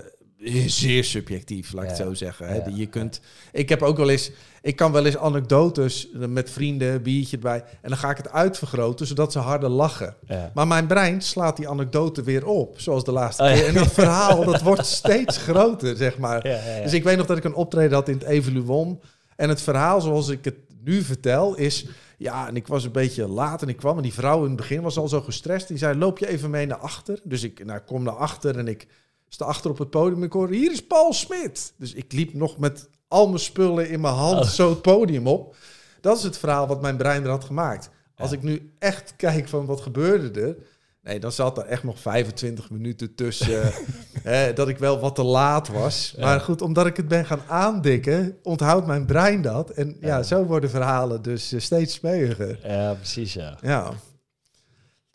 zeer 0.67 1.05
subjectief, 1.05 1.73
laat 1.73 1.83
ik 1.83 1.89
het 1.89 1.99
zo 1.99 2.15
zeggen. 2.15 2.49
Hè? 2.49 2.55
Ja. 2.55 2.71
Je 2.75 2.87
kunt, 2.87 3.21
ik 3.53 3.69
heb 3.69 3.83
ook 3.83 3.97
wel 3.97 4.09
eens, 4.09 4.31
ik 4.63 4.77
kan 4.77 4.93
wel 4.93 5.07
eens 5.07 5.17
anekdotes 5.17 6.09
met 6.13 6.51
vrienden, 6.51 7.03
biertje 7.03 7.37
erbij, 7.37 7.65
en 7.83 7.89
dan 7.89 7.99
ga 7.99 8.11
ik 8.11 8.17
het 8.17 8.31
uitvergroten 8.31 9.07
zodat 9.07 9.33
ze 9.33 9.39
harder 9.39 9.69
lachen. 9.69 10.15
Ja. 10.27 10.51
Maar 10.55 10.67
mijn 10.67 10.87
brein 10.87 11.23
slaat 11.23 11.57
die 11.57 11.69
anekdote 11.69 12.23
weer 12.23 12.47
op, 12.47 12.81
zoals 12.81 13.05
de 13.05 13.13
laatste 13.13 13.43
Oh, 13.43 13.53
keer. 13.53 13.67
En 13.67 13.75
dat 13.75 13.93
verhaal, 14.03 14.45
dat 14.45 14.63
wordt 14.63 14.87
steeds 14.87 15.37
groter, 15.37 15.97
zeg 15.97 16.19
maar. 16.19 16.43
Dus 16.83 16.93
ik 16.93 17.05
weet 17.05 17.17
nog 17.17 17.27
dat 17.27 17.37
ik 17.37 17.45
een 17.45 17.55
optreden 17.55 17.93
had 17.93 18.09
in 18.09 18.19
het 18.19 18.27
Evoluon. 18.27 19.01
En 19.37 19.49
het 19.49 19.63
verhaal 19.63 20.01
zoals 20.01 20.29
ik 20.29 20.45
het 20.45 20.57
nu 20.89 21.03
vertel 21.03 21.55
is... 21.57 21.87
Ja, 22.19 22.49
en 22.49 22.57
ik 22.57 22.67
was 22.67 22.85
een 22.85 22.93
beetje 22.93 23.29
laat 23.29 23.63
en 23.63 23.69
ik 23.69 23.77
kwam. 23.77 23.97
En 23.97 24.03
die 24.03 24.13
vrouw 24.13 24.39
in 24.43 24.47
het 24.49 24.57
begin 24.57 24.83
was 24.83 24.97
al 24.97 25.09
zo 25.09 25.21
gestrest. 25.21 25.69
Die 25.69 25.79
zei, 25.79 25.99
loop 25.99 26.19
je 26.19 26.29
even 26.29 26.51
mee 26.51 26.67
naar 26.67 26.79
achter? 26.79 27.21
Dus 27.25 27.43
ik 27.43 27.65
nou, 27.65 27.79
ik 27.79 27.87
kom 27.87 28.03
naar 28.03 28.15
achter 28.15 28.59
en 28.59 28.69
ik 28.69 28.87
sta 29.29 29.45
achter 29.45 29.71
op 29.71 29.79
het 29.79 29.91
podium. 29.91 30.17
En 30.19 30.23
ik 30.27 30.33
hoor, 30.33 30.51
hier 30.51 30.73
is 30.73 30.87
Paul 30.87 31.13
Smit. 31.13 31.73
Dus 31.77 31.93
ik 31.95 32.13
liep 32.13 32.35
nog 32.35 32.59
met 32.59 32.89
al 33.09 33.27
mijn 33.27 33.39
spullen 33.39 33.91
in 33.91 34.01
mijn 34.01 34.15
hand 34.15 34.39
Oh. 34.41 34.47
zo 34.51 34.71
het 34.71 34.83
podium 34.83 35.27
op. 35.27 35.57
Dat 36.01 36.17
is 36.17 36.23
het 36.23 36.39
verhaal 36.39 36.67
wat 36.67 36.81
mijn 36.83 36.97
brein 36.97 37.23
er 37.25 37.31
had 37.31 37.45
gemaakt. 37.45 37.91
Als 38.17 38.31
Ja. 38.31 38.37
ik 38.37 38.43
nu 38.43 38.73
echt 38.79 39.13
kijk 39.17 39.49
van 39.49 39.67
wat 39.67 39.81
gebeurde 39.81 40.41
er... 40.41 40.57
Nee, 41.03 41.21
dan 41.21 41.33
zat 41.33 41.59
er 41.59 41.65
echt 41.65 41.83
nog 41.85 42.01
25 42.01 42.71
minuten 42.71 43.15
tussen 43.15 43.73
dat 44.55 44.69
ik 44.69 44.79
wel 44.79 44.99
wat 45.01 45.15
te 45.15 45.23
laat 45.23 45.69
was. 45.69 46.15
Ja. 46.17 46.25
Maar 46.25 46.41
goed, 46.41 46.63
omdat 46.63 46.87
ik 46.87 46.97
het 46.97 47.09
ben 47.09 47.25
gaan 47.27 47.43
aandikken, 47.47 48.37
onthoudt 48.43 48.87
mijn 48.87 49.07
brein 49.07 49.43
dat. 49.43 49.71
En 49.71 49.97
ja, 50.01 50.07
Ja. 50.17 50.23
zo 50.23 50.45
worden 50.45 50.71
verhalen 50.71 51.23
dus 51.23 51.53
eh, 51.53 51.61
steeds 51.61 51.95
smeuiger. 51.95 52.59
ja, 52.63 52.95
precies, 52.95 53.33
ja. 53.33 53.59
Ja. 53.63 53.93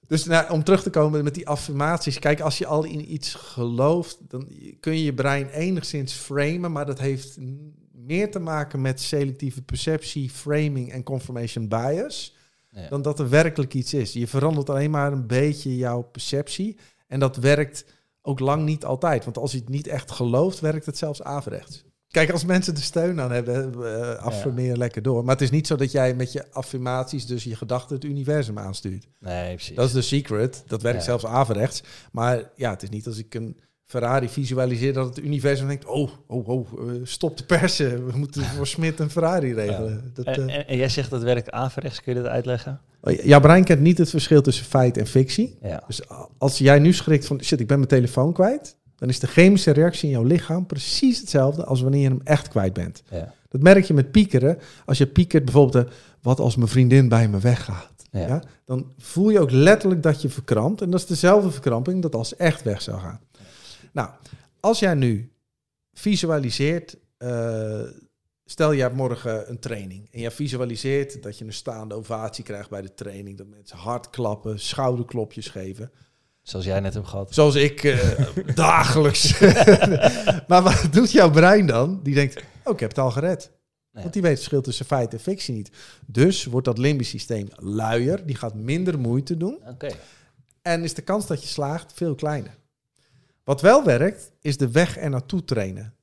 Dus 0.08 0.26
nou, 0.26 0.52
om 0.52 0.64
terug 0.64 0.84
te 0.84 0.90
komen 0.90 1.24
met 1.24 1.34
die 1.34 1.48
affirmaties. 1.48 2.20
Kijk, 2.20 2.40
als 2.42 2.58
je 2.58 2.66
al 2.66 2.84
in 2.84 3.14
iets 3.14 3.34
gelooft, 3.34 4.18
dan 4.28 4.48
kun 4.80 4.94
je 4.98 5.04
je 5.04 5.14
brein 5.14 5.50
enigszins 5.50 6.14
framen. 6.14 6.72
Maar 6.72 6.86
dat 6.86 7.00
heeft 7.00 7.38
meer 7.92 8.32
te 8.32 8.40
maken 8.40 8.82
met 8.82 9.02
selectieve 9.02 9.62
perceptie, 9.62 10.30
framing 10.30 10.92
en 10.92 11.04
confirmation 11.04 11.68
bias 11.68 12.36
Ja. 12.70 12.88
dan 12.90 13.02
dat 13.02 13.20
er 13.20 13.30
werkelijk 13.30 13.74
iets 13.74 13.94
is. 13.94 14.14
Je 14.14 14.28
verandert 14.28 14.70
alleen 14.70 14.92
maar 14.92 15.12
een 15.12 15.28
beetje 15.28 15.76
jouw 15.78 16.02
perceptie. 16.02 16.78
En 17.08 17.20
dat 17.20 17.36
werkt 17.36 17.86
ook 18.26 18.40
lang 18.40 18.64
niet 18.66 18.86
altijd. 18.86 19.24
Want 19.24 19.38
als 19.38 19.52
je 19.52 19.58
het 19.58 19.70
niet 19.70 19.88
echt 19.88 20.12
gelooft, 20.12 20.60
werkt 20.60 20.86
het 20.86 20.98
zelfs 20.98 21.24
averechts. 21.24 21.84
Kijk, 22.08 22.32
als 22.32 22.46
mensen 22.46 22.76
er 22.76 22.82
steun 22.82 23.22
aan 23.22 23.32
hebben, 23.32 23.74
uh, 23.80 24.16
affirmeer 24.16 24.78
lekker 24.78 25.02
door. 25.02 25.24
Maar 25.24 25.34
het 25.34 25.44
is 25.44 25.50
niet 25.50 25.68
zo 25.68 25.76
dat 25.76 25.92
jij 25.92 26.14
met 26.16 26.32
je 26.32 26.52
affirmaties 26.52 27.26
dus 27.26 27.44
je 27.44 27.56
gedachten 27.56 27.96
het 27.96 28.04
universum 28.04 28.60
aanstuurt. 28.60 29.08
Nee, 29.20 29.54
precies. 29.56 29.76
Dat 29.76 29.86
is 29.88 29.94
de 29.94 30.02
secret. 30.02 30.64
Dat 30.68 30.82
werkt 30.82 30.98
Ja. 31.00 31.04
zelfs 31.04 31.26
averechts. 31.26 31.84
Maar 32.12 32.52
ja, 32.56 32.70
het 32.70 32.84
is 32.84 32.90
niet 32.90 33.08
als 33.08 33.18
ik 33.18 33.34
een 33.36 33.60
Ferrari 33.86 34.30
visualiseer 34.30 34.94
dat 34.94 35.16
het 35.16 35.26
universum 35.26 35.68
denkt... 35.68 35.86
oh, 35.86 36.10
oh, 36.28 36.48
oh, 36.48 36.68
eh, 36.78 36.96
stop 37.04 37.38
de 37.38 37.44
persen. 37.44 38.06
We 38.06 38.18
moeten 38.18 38.44
voor 38.56 38.68
Smit 38.68 39.00
een 39.00 39.10
Ferrari 39.10 39.54
regelen. 39.54 40.12
Dat, 40.14 40.26
en, 40.26 40.50
eh, 40.50 40.56
en, 40.56 40.68
en 40.68 40.78
jij 40.78 40.90
zegt 40.90 41.10
dat 41.10 41.24
werkt 41.24 41.52
averechts, 41.52 42.02
kun 42.02 42.14
je 42.14 42.22
dat 42.22 42.32
uitleggen? 42.32 42.82
Jouw 43.24 43.40
brein 43.40 43.64
kent 43.64 43.82
niet 43.82 43.98
het 43.98 44.10
verschil 44.10 44.42
tussen 44.42 44.66
feit 44.66 44.98
en 44.98 45.08
fictie. 45.08 45.58
Ja. 45.62 45.84
Dus 45.88 46.02
als 46.38 46.58
jij 46.58 46.80
nu 46.80 46.94
schrikt 46.94 47.26
van 47.26 47.44
shit, 47.44 47.60
ik 47.60 47.68
ben 47.68 47.78
mijn 47.78 47.90
telefoon 47.90 48.34
kwijt, 48.34 48.76
dan 48.96 49.10
is 49.10 49.20
de 49.20 49.28
chemische 49.28 49.72
reactie 49.72 50.10
in 50.10 50.16
jouw 50.16 50.24
lichaam 50.24 50.66
precies 50.66 51.20
hetzelfde 51.20 51.66
als 51.66 51.82
wanneer 51.82 52.02
je 52.02 52.08
hem 52.08 52.22
echt 52.24 52.48
kwijt 52.48 52.74
bent. 52.74 53.04
Ja. 53.10 53.34
Dat 53.50 53.62
merk 53.62 53.86
je 53.86 53.94
met 53.94 54.12
piekeren. 54.12 54.58
Als 54.86 54.98
je 54.98 55.08
piekert 55.08 55.46
bijvoorbeeld, 55.46 55.86
eh, 55.86 55.92
wat 56.22 56.40
als 56.40 56.56
mijn 56.56 56.70
vriendin 56.70 57.10
bij 57.10 57.28
me 57.28 57.40
weggaat? 57.40 57.92
Ja. 58.12 58.44
Dan 58.66 58.92
voel 58.98 59.30
je 59.30 59.40
ook 59.40 59.52
letterlijk 59.52 60.04
dat 60.04 60.22
je 60.22 60.30
verkrampt. 60.30 60.82
En 60.82 60.90
dat 60.90 61.00
is 61.00 61.06
dezelfde 61.06 61.52
verkramping 61.52 62.02
dat 62.02 62.16
als 62.16 62.36
echt 62.36 62.64
weg 62.64 62.82
zou 62.82 63.00
gaan. 63.00 63.20
Nou, 63.94 64.10
als 64.60 64.80
jij 64.80 64.94
nu 64.94 65.32
visualiseert, 65.94 66.98
eh, 67.18 67.82
stel 68.46 68.72
je 68.72 68.82
hebt 68.82 68.96
morgen 68.96 69.50
een 69.50 69.60
training 69.60 70.08
en 70.12 70.20
jij 70.20 70.32
visualiseert 70.32 71.24
dat 71.24 71.38
je 71.38 71.46
een 71.46 71.54
staande 71.54 71.96
ovatie 71.96 72.44
krijgt 72.44 72.70
bij 72.70 72.82
de 72.82 72.94
training, 72.94 73.38
dat 73.38 73.48
mensen 73.48 73.78
hard 73.78 74.10
klappen, 74.10 74.60
schouderklopjes 74.60 75.48
geven. 75.48 75.92
Zoals 76.42 76.66
jij 76.66 76.80
net 76.80 76.94
hebt 76.94 77.08
gehad. 77.08 77.34
Zoals 77.34 77.56
ik 77.56 77.84
eh, 77.84 78.28
dagelijks. 78.56 79.40
maar 80.48 80.62
wat 80.64 80.88
doet 80.92 81.12
jouw 81.12 81.32
brein 81.32 81.66
dan? 81.66 82.00
Die 82.04 82.14
denkt, 82.14 82.44
oh, 82.64 82.74
ik 82.74 82.80
heb 82.80 82.90
het 82.90 83.00
al 83.00 83.12
gered. 83.12 83.52
Nee. 83.92 84.02
Want 84.02 84.14
die 84.14 84.22
weet 84.22 84.32
het 84.32 84.40
verschil 84.40 84.62
tussen 84.62 84.86
feit 84.86 85.14
en 85.14 85.20
fictie 85.20 85.54
niet. 85.54 85.72
Dus 86.06 86.46
wordt 86.46 86.66
dat 86.66 86.78
limbisch 86.78 87.10
systeem 87.10 87.48
luier. 87.56 88.26
Die 88.26 88.36
gaat 88.36 88.54
minder 88.54 89.00
moeite 89.00 89.38
doen. 89.38 89.60
Oké. 89.68 89.90
En 90.62 90.84
is 90.84 90.94
de 90.94 91.02
kans 91.02 91.28
dat 91.28 91.42
je 91.42 91.48
slaagt 91.48 91.94
veel 91.94 92.16
kleiner. 92.16 92.56
Wat 93.44 93.62
wel 93.62 93.84
werkt, 93.84 94.32
is 94.42 94.58
de 94.58 94.72
weg 94.72 94.98
er 94.98 95.10
naartoe 95.10 95.44
trainen. 95.44 95.94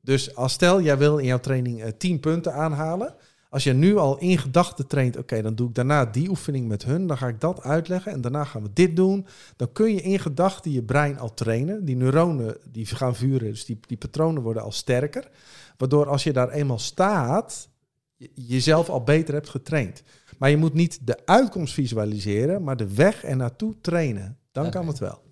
Dus 0.00 0.34
als 0.34 0.52
stel, 0.52 0.80
jij 0.80 0.98
wil 0.98 1.18
in 1.18 1.26
jouw 1.26 1.40
training 1.40 1.82
eh, 1.82 1.88
10 1.98 2.20
punten 2.20 2.52
aanhalen. 2.54 3.14
Als 3.50 3.64
je 3.64 3.72
nu 3.72 3.96
al 3.96 4.18
in 4.18 4.38
gedachten 4.38 4.86
traint, 4.86 5.16
oké, 5.16 5.42
dan 5.42 5.54
doe 5.54 5.68
ik 5.68 5.74
daarna 5.74 6.04
die 6.04 6.28
oefening 6.28 6.68
met 6.68 6.84
hun. 6.84 7.06
Dan 7.06 7.16
ga 7.18 7.28
ik 7.28 7.40
dat 7.40 7.62
uitleggen 7.62 8.12
en 8.12 8.20
daarna 8.20 8.44
gaan 8.44 8.62
we 8.62 8.68
dit 8.72 8.96
doen. 8.96 9.26
Dan 9.56 9.72
kun 9.72 9.94
je 9.94 10.00
in 10.02 10.18
gedachten 10.18 10.70
je 10.72 10.82
brein 10.82 11.18
al 11.18 11.34
trainen. 11.34 11.84
Die 11.84 11.96
neuronen 11.96 12.56
die 12.70 12.86
gaan 12.86 13.16
vuren, 13.16 13.50
dus 13.50 13.64
die, 13.64 13.78
die 13.86 13.96
patronen 13.96 14.42
worden 14.42 14.62
al 14.62 14.72
sterker. 14.72 15.30
Waardoor 15.76 16.06
als 16.08 16.24
je 16.24 16.32
daar 16.32 16.50
eenmaal 16.50 16.78
staat, 16.78 17.68
je- 18.16 18.30
jezelf 18.34 18.88
al 18.88 19.02
beter 19.02 19.34
hebt 19.34 19.48
getraind. 19.48 20.02
Maar 20.38 20.50
je 20.50 20.56
moet 20.56 20.74
niet 20.74 20.98
de 21.06 21.26
uitkomst 21.26 21.74
visualiseren, 21.74 22.62
maar 22.64 22.76
de 22.76 22.94
weg 22.94 23.24
er 23.24 23.36
naartoe 23.36 23.74
trainen. 23.80 24.38
Dan 24.52 24.64
kan 24.70 24.86
het 24.86 24.98
wel. 24.98 25.22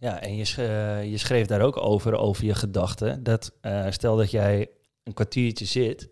Ja. 0.00 0.20
En 0.20 0.36
je, 0.36 0.44
sch- 0.44 0.58
eh, 0.58 1.10
je 1.10 1.18
schreef 1.18 1.46
daar 1.46 1.60
ook 1.60 1.76
over, 1.76 2.14
over 2.14 2.44
je 2.44 2.54
gedachten. 2.54 3.22
Dat 3.22 3.52
eh, 3.60 3.86
stel 3.90 4.16
dat 4.16 4.30
jij 4.30 4.68
een 5.04 5.14
kwartiertje 5.14 5.64
zit 5.64 6.08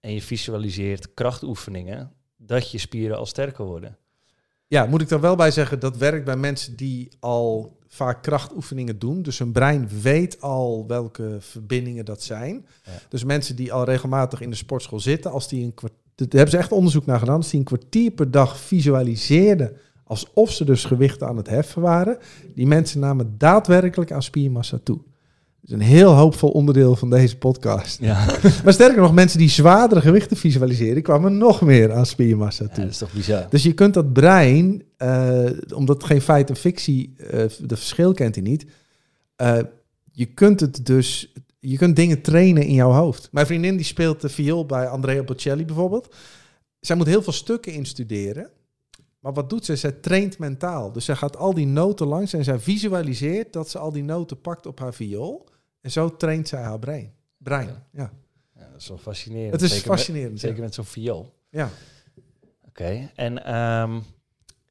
en 0.00 0.14
je 0.14 0.22
visualiseert 0.22 1.14
krachtoefeningen, 1.14 2.12
dat 2.36 2.70
je 2.70 2.78
spieren 2.78 3.16
al 3.16 3.26
sterker 3.26 3.64
worden. 3.64 3.96
Ja, 4.66 4.86
moet 4.86 5.00
ik 5.02 5.10
er 5.10 5.20
wel 5.20 5.36
bij 5.36 5.50
zeggen, 5.50 5.80
dat 5.80 5.96
werkt 5.96 6.24
bij 6.24 6.36
mensen 6.36 6.76
die 6.76 7.08
al 7.20 7.78
vaak 7.88 8.22
krachtoefeningen 8.22 8.98
doen. 8.98 9.22
Dus 9.22 9.38
hun 9.38 9.52
brein 9.52 9.88
weet 10.02 10.40
al 10.40 10.84
welke 10.86 11.36
verbindingen 11.40 12.04
dat 12.04 12.22
zijn. 12.22 12.66
Ja. 12.84 12.92
Dus 13.08 13.24
mensen 13.24 13.56
die 13.56 13.72
al 13.72 13.84
regelmatig 13.84 14.40
in 14.40 14.50
de 14.50 14.56
sportschool 14.56 15.00
zitten, 15.00 15.30
als 15.30 15.48
die 15.48 15.64
een 15.64 15.74
kwartier, 15.74 16.00
daar 16.14 16.28
hebben 16.28 16.50
ze 16.50 16.56
echt 16.56 16.72
onderzoek 16.72 17.06
naar 17.06 17.18
gedaan, 17.18 17.36
als 17.36 17.50
die 17.50 17.58
een 17.58 17.64
kwartier 17.64 18.10
per 18.10 18.30
dag 18.30 18.58
visualiseerden 18.58 19.76
alsof 20.12 20.50
ze 20.52 20.64
dus 20.64 20.84
gewichten 20.84 21.26
aan 21.28 21.36
het 21.36 21.48
heffen 21.48 21.82
waren, 21.82 22.18
die 22.54 22.66
mensen 22.66 23.00
namen 23.00 23.34
daadwerkelijk 23.38 24.12
aan 24.12 24.22
spiermassa 24.22 24.78
toe. 24.82 24.96
Dat 24.96 25.70
is 25.70 25.86
een 25.86 25.92
heel 25.92 26.12
hoopvol 26.12 26.50
onderdeel 26.50 26.96
van 26.96 27.10
deze 27.10 27.36
podcast. 27.38 27.98
Ja, 28.00 28.26
Maar 28.64 28.72
sterker 28.72 29.00
nog, 29.00 29.12
mensen 29.14 29.38
die 29.38 29.48
zwaardere 29.48 30.00
gewichten 30.00 30.36
visualiseren, 30.36 31.02
kwamen 31.02 31.38
nog 31.38 31.60
meer 31.60 31.92
aan 31.92 32.06
spiermassa 32.06 32.66
toe. 32.66 32.82
dat 32.82 32.92
is 32.92 32.98
toch 32.98 33.12
bizar. 33.12 33.46
Dus 33.50 33.62
je 33.62 33.72
kunt 33.72 33.94
dat 33.94 34.12
brein, 34.12 34.82
eh, 34.96 35.44
omdat 35.74 36.04
geen 36.04 36.20
feit 36.22 36.48
en 36.50 36.56
fictie, 36.56 37.14
eh 37.16 37.28
de 37.60 37.76
verschil 37.76 38.12
kent 38.12 38.34
hij 38.34 38.44
niet. 38.44 38.66
eh, 39.36 39.58
je 40.12 40.26
kunt 40.26 40.60
het 40.60 40.86
dus, 40.86 41.32
je 41.58 41.76
kunt 41.76 41.96
dingen 41.96 42.20
trainen 42.22 42.62
in 42.64 42.74
jouw 42.74 42.90
hoofd. 42.92 43.28
Mijn 43.32 43.46
vriendin 43.46 43.76
die 43.76 43.84
speelt 43.84 44.20
de 44.20 44.28
viool 44.28 44.66
bij 44.66 44.88
Andrea 44.88 45.22
Bocelli 45.22 45.64
bijvoorbeeld. 45.64 46.14
Zij 46.80 46.96
moet 46.96 47.06
heel 47.06 47.22
veel 47.22 47.32
stukken 47.32 47.72
instuderen. 47.72 48.48
Maar 49.22 49.32
wat 49.32 49.50
doet 49.50 49.64
ze? 49.64 49.76
Zij 49.76 49.92
traint 49.92 50.38
mentaal. 50.38 50.92
Dus 50.92 51.04
zij 51.04 51.16
gaat 51.16 51.36
al 51.36 51.54
die 51.54 51.66
noten 51.66 52.06
langs 52.06 52.32
en 52.32 52.44
zij 52.44 52.58
visualiseert 52.58 53.52
dat 53.52 53.68
ze 53.68 53.78
al 53.78 53.92
die 53.92 54.04
noten 54.04 54.40
pakt 54.40 54.66
op 54.66 54.78
haar 54.78 54.94
viool. 54.94 55.48
En 55.80 55.90
zo 55.90 56.16
traint 56.16 56.48
zij 56.48 56.62
haar 56.62 56.78
brein. 56.78 57.12
brein. 57.36 57.66
Ja. 57.66 57.82
Ja. 57.90 58.10
Ja, 58.54 58.68
dat 58.72 58.80
is 58.80 58.88
wel 58.88 58.98
fascinerend. 58.98 59.52
Het 59.52 59.62
is 59.62 59.70
Zeker 59.70 59.88
met- 59.88 59.96
fascinerend. 59.98 60.40
zeker 60.40 60.56
ja. 60.56 60.62
met 60.62 60.74
zo'n 60.74 60.84
viool. 60.84 61.34
Ja. 61.50 61.68
Oké, 62.68 63.10
en 63.14 63.44
ehm, 63.44 64.00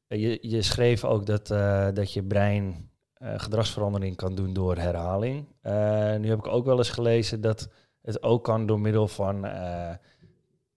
je, 0.06 0.38
je 0.40 0.62
schreef 0.62 1.04
ook 1.04 1.26
dat, 1.26 1.50
eh, 1.50 1.88
dat 1.94 2.12
je 2.12 2.22
brein 2.22 2.90
eh, 3.14 3.34
gedragsverandering 3.36 4.16
kan 4.16 4.34
doen 4.34 4.52
door 4.52 4.76
herhaling. 4.76 5.46
Eh, 5.60 6.16
nu 6.16 6.28
heb 6.28 6.38
ik 6.38 6.46
ook 6.46 6.64
wel 6.64 6.78
eens 6.78 6.90
gelezen 6.90 7.40
dat 7.40 7.68
het 8.02 8.22
ook 8.22 8.44
kan 8.44 8.66
door 8.66 8.80
middel 8.80 9.08
van 9.08 9.46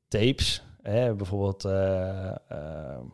tapes. 0.07 0.63
Hè, 0.81 1.13
bijvoorbeeld 1.15 1.65
eh, 1.65 2.29
eh, 2.29 2.35
een 2.99 3.13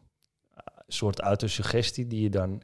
soort 0.94 1.20
autosuggestie 1.20 2.08
die 2.08 2.22
je 2.22 2.30
dan 2.30 2.62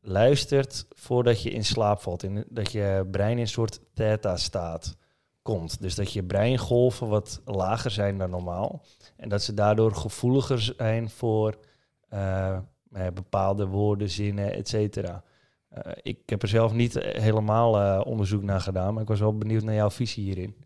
luistert 0.00 0.86
voordat 0.88 1.42
je 1.42 1.50
in 1.50 1.64
slaap 1.64 2.00
valt. 2.00 2.22
In, 2.22 2.44
dat 2.48 2.72
je 2.72 3.06
brein 3.10 3.32
in 3.32 3.38
een 3.38 3.48
soort 3.48 3.80
theta-staat 3.94 4.96
komt. 5.42 5.80
Dus 5.82 5.94
dat 5.94 6.12
je 6.12 6.22
breingolven 6.22 7.08
wat 7.08 7.40
lager 7.44 7.90
zijn 7.90 8.18
dan 8.18 8.30
normaal. 8.30 8.82
En 9.16 9.28
dat 9.28 9.42
ze 9.42 9.54
daardoor 9.54 9.94
gevoeliger 9.94 10.74
zijn 10.76 11.10
voor 11.10 11.58
eh, 12.08 12.56
eh, 12.92 13.06
bepaalde 13.14 13.66
woorden, 13.66 14.10
zinnen, 14.10 14.52
et 14.52 14.68
cetera. 14.68 15.22
Eh, 15.68 15.92
ik 16.02 16.18
heb 16.26 16.42
er 16.42 16.48
zelf 16.48 16.72
niet 16.72 16.94
helemaal 16.98 18.02
onderzoek 18.02 18.42
naar 18.42 18.60
gedaan, 18.60 18.92
maar 18.92 19.02
ik 19.02 19.08
was 19.08 19.20
wel 19.20 19.38
benieuwd 19.38 19.62
naar 19.62 19.74
jouw 19.74 19.90
visie 19.90 20.24
hierin. 20.24 20.56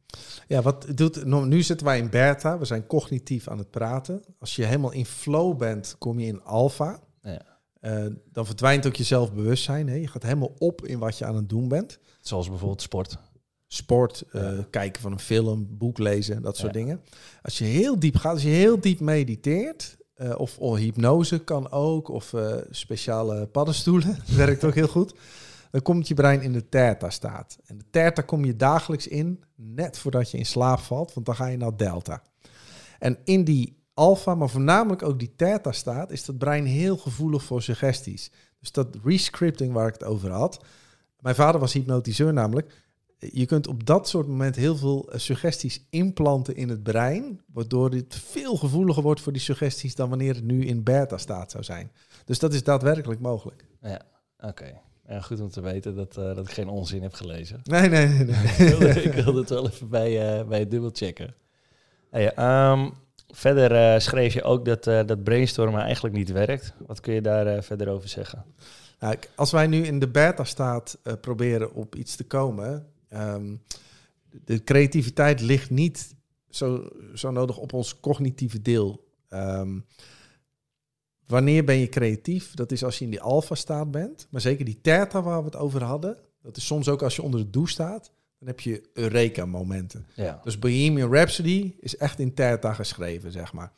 Ja, 0.48 0.62
wat 0.62 0.86
doet, 0.94 1.24
nu 1.24 1.62
zitten 1.62 1.86
wij 1.86 1.98
in 1.98 2.10
beta, 2.10 2.58
we 2.58 2.64
zijn 2.64 2.86
cognitief 2.86 3.48
aan 3.48 3.58
het 3.58 3.70
praten. 3.70 4.22
Als 4.38 4.56
je 4.56 4.64
helemaal 4.64 4.92
in 4.92 5.06
flow 5.06 5.58
bent, 5.58 5.96
kom 5.98 6.18
je 6.18 6.26
in 6.26 6.42
alfa. 6.42 7.00
Ja. 7.22 7.50
Uh, 7.80 8.06
dan 8.32 8.46
verdwijnt 8.46 8.86
ook 8.86 8.96
je 8.96 9.04
zelfbewustzijn. 9.04 9.88
Hè? 9.88 9.94
Je 9.94 10.08
gaat 10.08 10.22
helemaal 10.22 10.54
op 10.58 10.86
in 10.86 10.98
wat 10.98 11.18
je 11.18 11.24
aan 11.24 11.36
het 11.36 11.48
doen 11.48 11.68
bent. 11.68 11.98
Zoals 12.20 12.48
bijvoorbeeld 12.48 12.82
sport. 12.82 13.16
Sport, 13.66 14.24
uh, 14.32 14.58
kijken 14.70 15.02
van 15.02 15.12
een 15.12 15.18
film, 15.18 15.66
boek 15.70 15.98
lezen, 15.98 16.42
dat 16.42 16.56
soort 16.56 16.72
dingen. 16.72 17.00
Als 17.42 17.58
je 17.58 17.64
heel 17.64 17.98
diep 17.98 18.16
gaat, 18.16 18.32
als 18.32 18.42
je 18.42 18.48
heel 18.48 18.80
diep 18.80 19.00
mediteert, 19.00 19.96
uh, 20.16 20.34
of, 20.36 20.58
of, 20.58 20.76
hypnose 20.76 21.38
kan 21.38 21.70
ook, 21.70 22.08
of 22.08 22.34
speciale 22.70 23.46
paddenstoelen, 23.46 24.18
werkt 24.36 24.64
ook 24.64 24.74
heel 24.74 24.88
goed. 24.88 25.14
Dan 25.72 25.82
komt 25.82 26.08
je 26.08 26.14
brein 26.14 26.42
in 26.42 26.52
de 26.52 26.68
theta-staat. 26.68 27.58
En 27.66 27.78
de 27.78 27.84
theta 27.90 28.22
kom 28.22 28.44
je 28.44 28.56
dagelijks 28.56 29.06
in, 29.06 29.44
net 29.54 29.98
voordat 29.98 30.30
je 30.30 30.38
in 30.38 30.46
slaap 30.46 30.78
valt, 30.78 31.14
want 31.14 31.26
dan 31.26 31.34
ga 31.34 31.46
je 31.46 31.56
naar 31.56 31.76
delta. 31.76 32.22
En 32.98 33.18
in 33.24 33.44
die 33.44 33.76
alfa, 33.94 34.34
maar 34.34 34.48
voornamelijk 34.48 35.02
ook 35.02 35.18
die 35.18 35.32
theta-staat, 35.36 36.10
is 36.10 36.24
dat 36.24 36.38
brein 36.38 36.64
heel 36.64 36.96
gevoelig 36.96 37.44
voor 37.44 37.62
suggesties. 37.62 38.30
Dus 38.60 38.72
dat 38.72 38.96
rescripting 39.04 39.72
waar 39.72 39.86
ik 39.86 39.92
het 39.92 40.04
over 40.04 40.30
had. 40.30 40.64
Mijn 41.20 41.34
vader 41.34 41.60
was 41.60 41.72
hypnotiseur 41.72 42.32
namelijk. 42.32 42.84
Je 43.18 43.46
kunt 43.46 43.66
op 43.66 43.86
dat 43.86 44.08
soort 44.08 44.26
moment 44.26 44.56
heel 44.56 44.76
veel 44.76 45.12
eh, 45.12 45.18
suggesties 45.18 45.86
implanten 45.90 46.56
in 46.56 46.68
het 46.68 46.82
brein, 46.82 47.40
waardoor 47.52 47.90
dit 47.90 48.14
veel 48.14 48.56
gevoeliger 48.56 49.02
wordt 49.02 49.20
voor 49.20 49.32
die 49.32 49.42
suggesties 49.42 49.94
dan 49.94 50.08
wanneer 50.08 50.34
het 50.34 50.44
nu 50.44 50.64
in 50.64 50.82
beta-staat 50.82 51.50
zou 51.50 51.64
zijn. 51.64 51.92
Dus 52.24 52.38
dat 52.38 52.54
is 52.54 52.62
daadwerkelijk 52.62 53.20
mogelijk. 53.20 53.66
Ja, 53.80 54.02
oké. 54.38 54.80
Ja, 55.12 55.20
goed 55.20 55.40
om 55.40 55.50
te 55.50 55.60
weten 55.60 55.94
dat, 55.94 56.16
uh, 56.18 56.24
dat 56.24 56.48
ik 56.48 56.50
geen 56.50 56.68
onzin 56.68 57.02
heb 57.02 57.14
gelezen. 57.14 57.60
Nee, 57.70 57.88
nee, 57.88 58.06
nee. 58.06 58.24
nee. 58.24 59.02
ik, 59.08 59.12
wilde, 59.12 59.40
het 59.40 59.48
wel 59.48 59.68
even 59.68 59.88
bij, 59.88 60.38
uh, 60.40 60.48
bij 60.48 60.58
het 60.58 60.70
dubbelchecken. 60.70 61.34
Hey, 62.10 62.70
um, 62.70 62.92
verder 63.28 63.94
uh, 63.94 64.00
schreef 64.00 64.34
je 64.34 64.42
ook 64.42 64.64
dat, 64.64 64.84
dat 64.84 65.22
brainstormen 65.22 65.80
eigenlijk 65.80 66.14
niet 66.14 66.30
werkt. 66.30 66.74
Wat 66.86 67.00
kun 67.00 67.14
je 67.14 67.20
daar 67.20 67.62
verder 67.62 67.88
over 67.88 68.08
zeggen? 68.08 68.44
Nou, 68.98 69.16
als 69.34 69.50
wij 69.50 69.66
nu 69.66 69.84
in 69.84 69.98
de 69.98 70.08
beta-staat 70.08 70.98
proberen 71.20 71.72
op 71.72 71.94
iets 71.94 72.16
te 72.16 72.24
komen... 72.24 72.86
Um, 73.14 73.62
de 74.44 74.64
creativiteit 74.64 75.40
ligt 75.40 75.70
niet 75.70 76.14
zo, 76.50 76.88
zo 77.14 77.30
nodig 77.30 77.58
op 77.58 77.72
ons 77.72 78.00
cognitieve 78.00 78.62
deel. 78.62 79.04
Um, 79.30 79.84
Wanneer 81.32 81.64
ben 81.64 81.78
je 81.78 81.88
creatief? 81.88 82.54
Dat 82.54 82.72
is 82.72 82.84
als 82.84 82.98
je 82.98 83.04
in 83.04 83.10
die 83.10 83.20
alfa-staat 83.20 83.90
bent. 83.90 84.26
Maar 84.30 84.40
zeker 84.40 84.64
die 84.64 84.80
theta 84.82 85.22
waar 85.22 85.38
we 85.38 85.44
het 85.44 85.56
over 85.56 85.82
hadden. 85.82 86.16
Dat 86.42 86.56
is 86.56 86.66
soms 86.66 86.88
ook 86.88 87.02
als 87.02 87.16
je 87.16 87.22
onder 87.22 87.40
de 87.40 87.50
douche 87.50 87.72
staat. 87.72 88.12
Dan 88.38 88.48
heb 88.48 88.60
je 88.60 88.82
Eureka-momenten. 88.92 90.06
Ja. 90.14 90.40
Dus 90.44 90.58
Bohemian 90.58 91.12
Rhapsody 91.12 91.74
is 91.80 91.96
echt 91.96 92.18
in 92.18 92.34
theta 92.34 92.72
geschreven, 92.72 93.32
zeg 93.32 93.52
maar. 93.52 93.72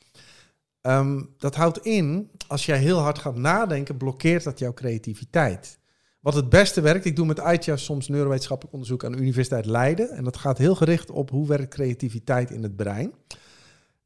Ehm, 0.81 1.23
dat 1.39 1.55
houdt 1.55 1.79
in, 1.79 2.31
als 2.47 2.67
jij 2.67 2.79
heel 2.79 2.99
hard 2.99 3.19
gaat 3.19 3.37
nadenken, 3.37 3.97
blokkeert 3.97 4.45
dat 4.45 4.59
jouw 4.59 4.73
creativiteit. 4.73 5.79
Wat 6.21 6.35
het 6.35 6.49
beste 6.49 6.81
werkt, 6.81 7.05
ik 7.05 7.17
doe 7.17 7.27
met 7.27 7.41
AITIA 7.41 7.77
soms 7.77 8.09
neurowetenschappelijk 8.09 8.75
onderzoek 8.75 9.05
aan 9.05 9.13
de 9.13 9.19
Universiteit 9.19 9.67
Leiden. 9.67 10.11
En 10.11 10.25
dat 10.25 10.37
gaat 10.37 10.59
heel 10.59 10.75
gericht 10.75 11.11
op 11.11 11.31
hoe 11.31 11.47
werkt 11.47 11.75
creativiteit 11.75 12.51
in 12.51 12.63
het 12.63 12.77
brein. 12.77 13.13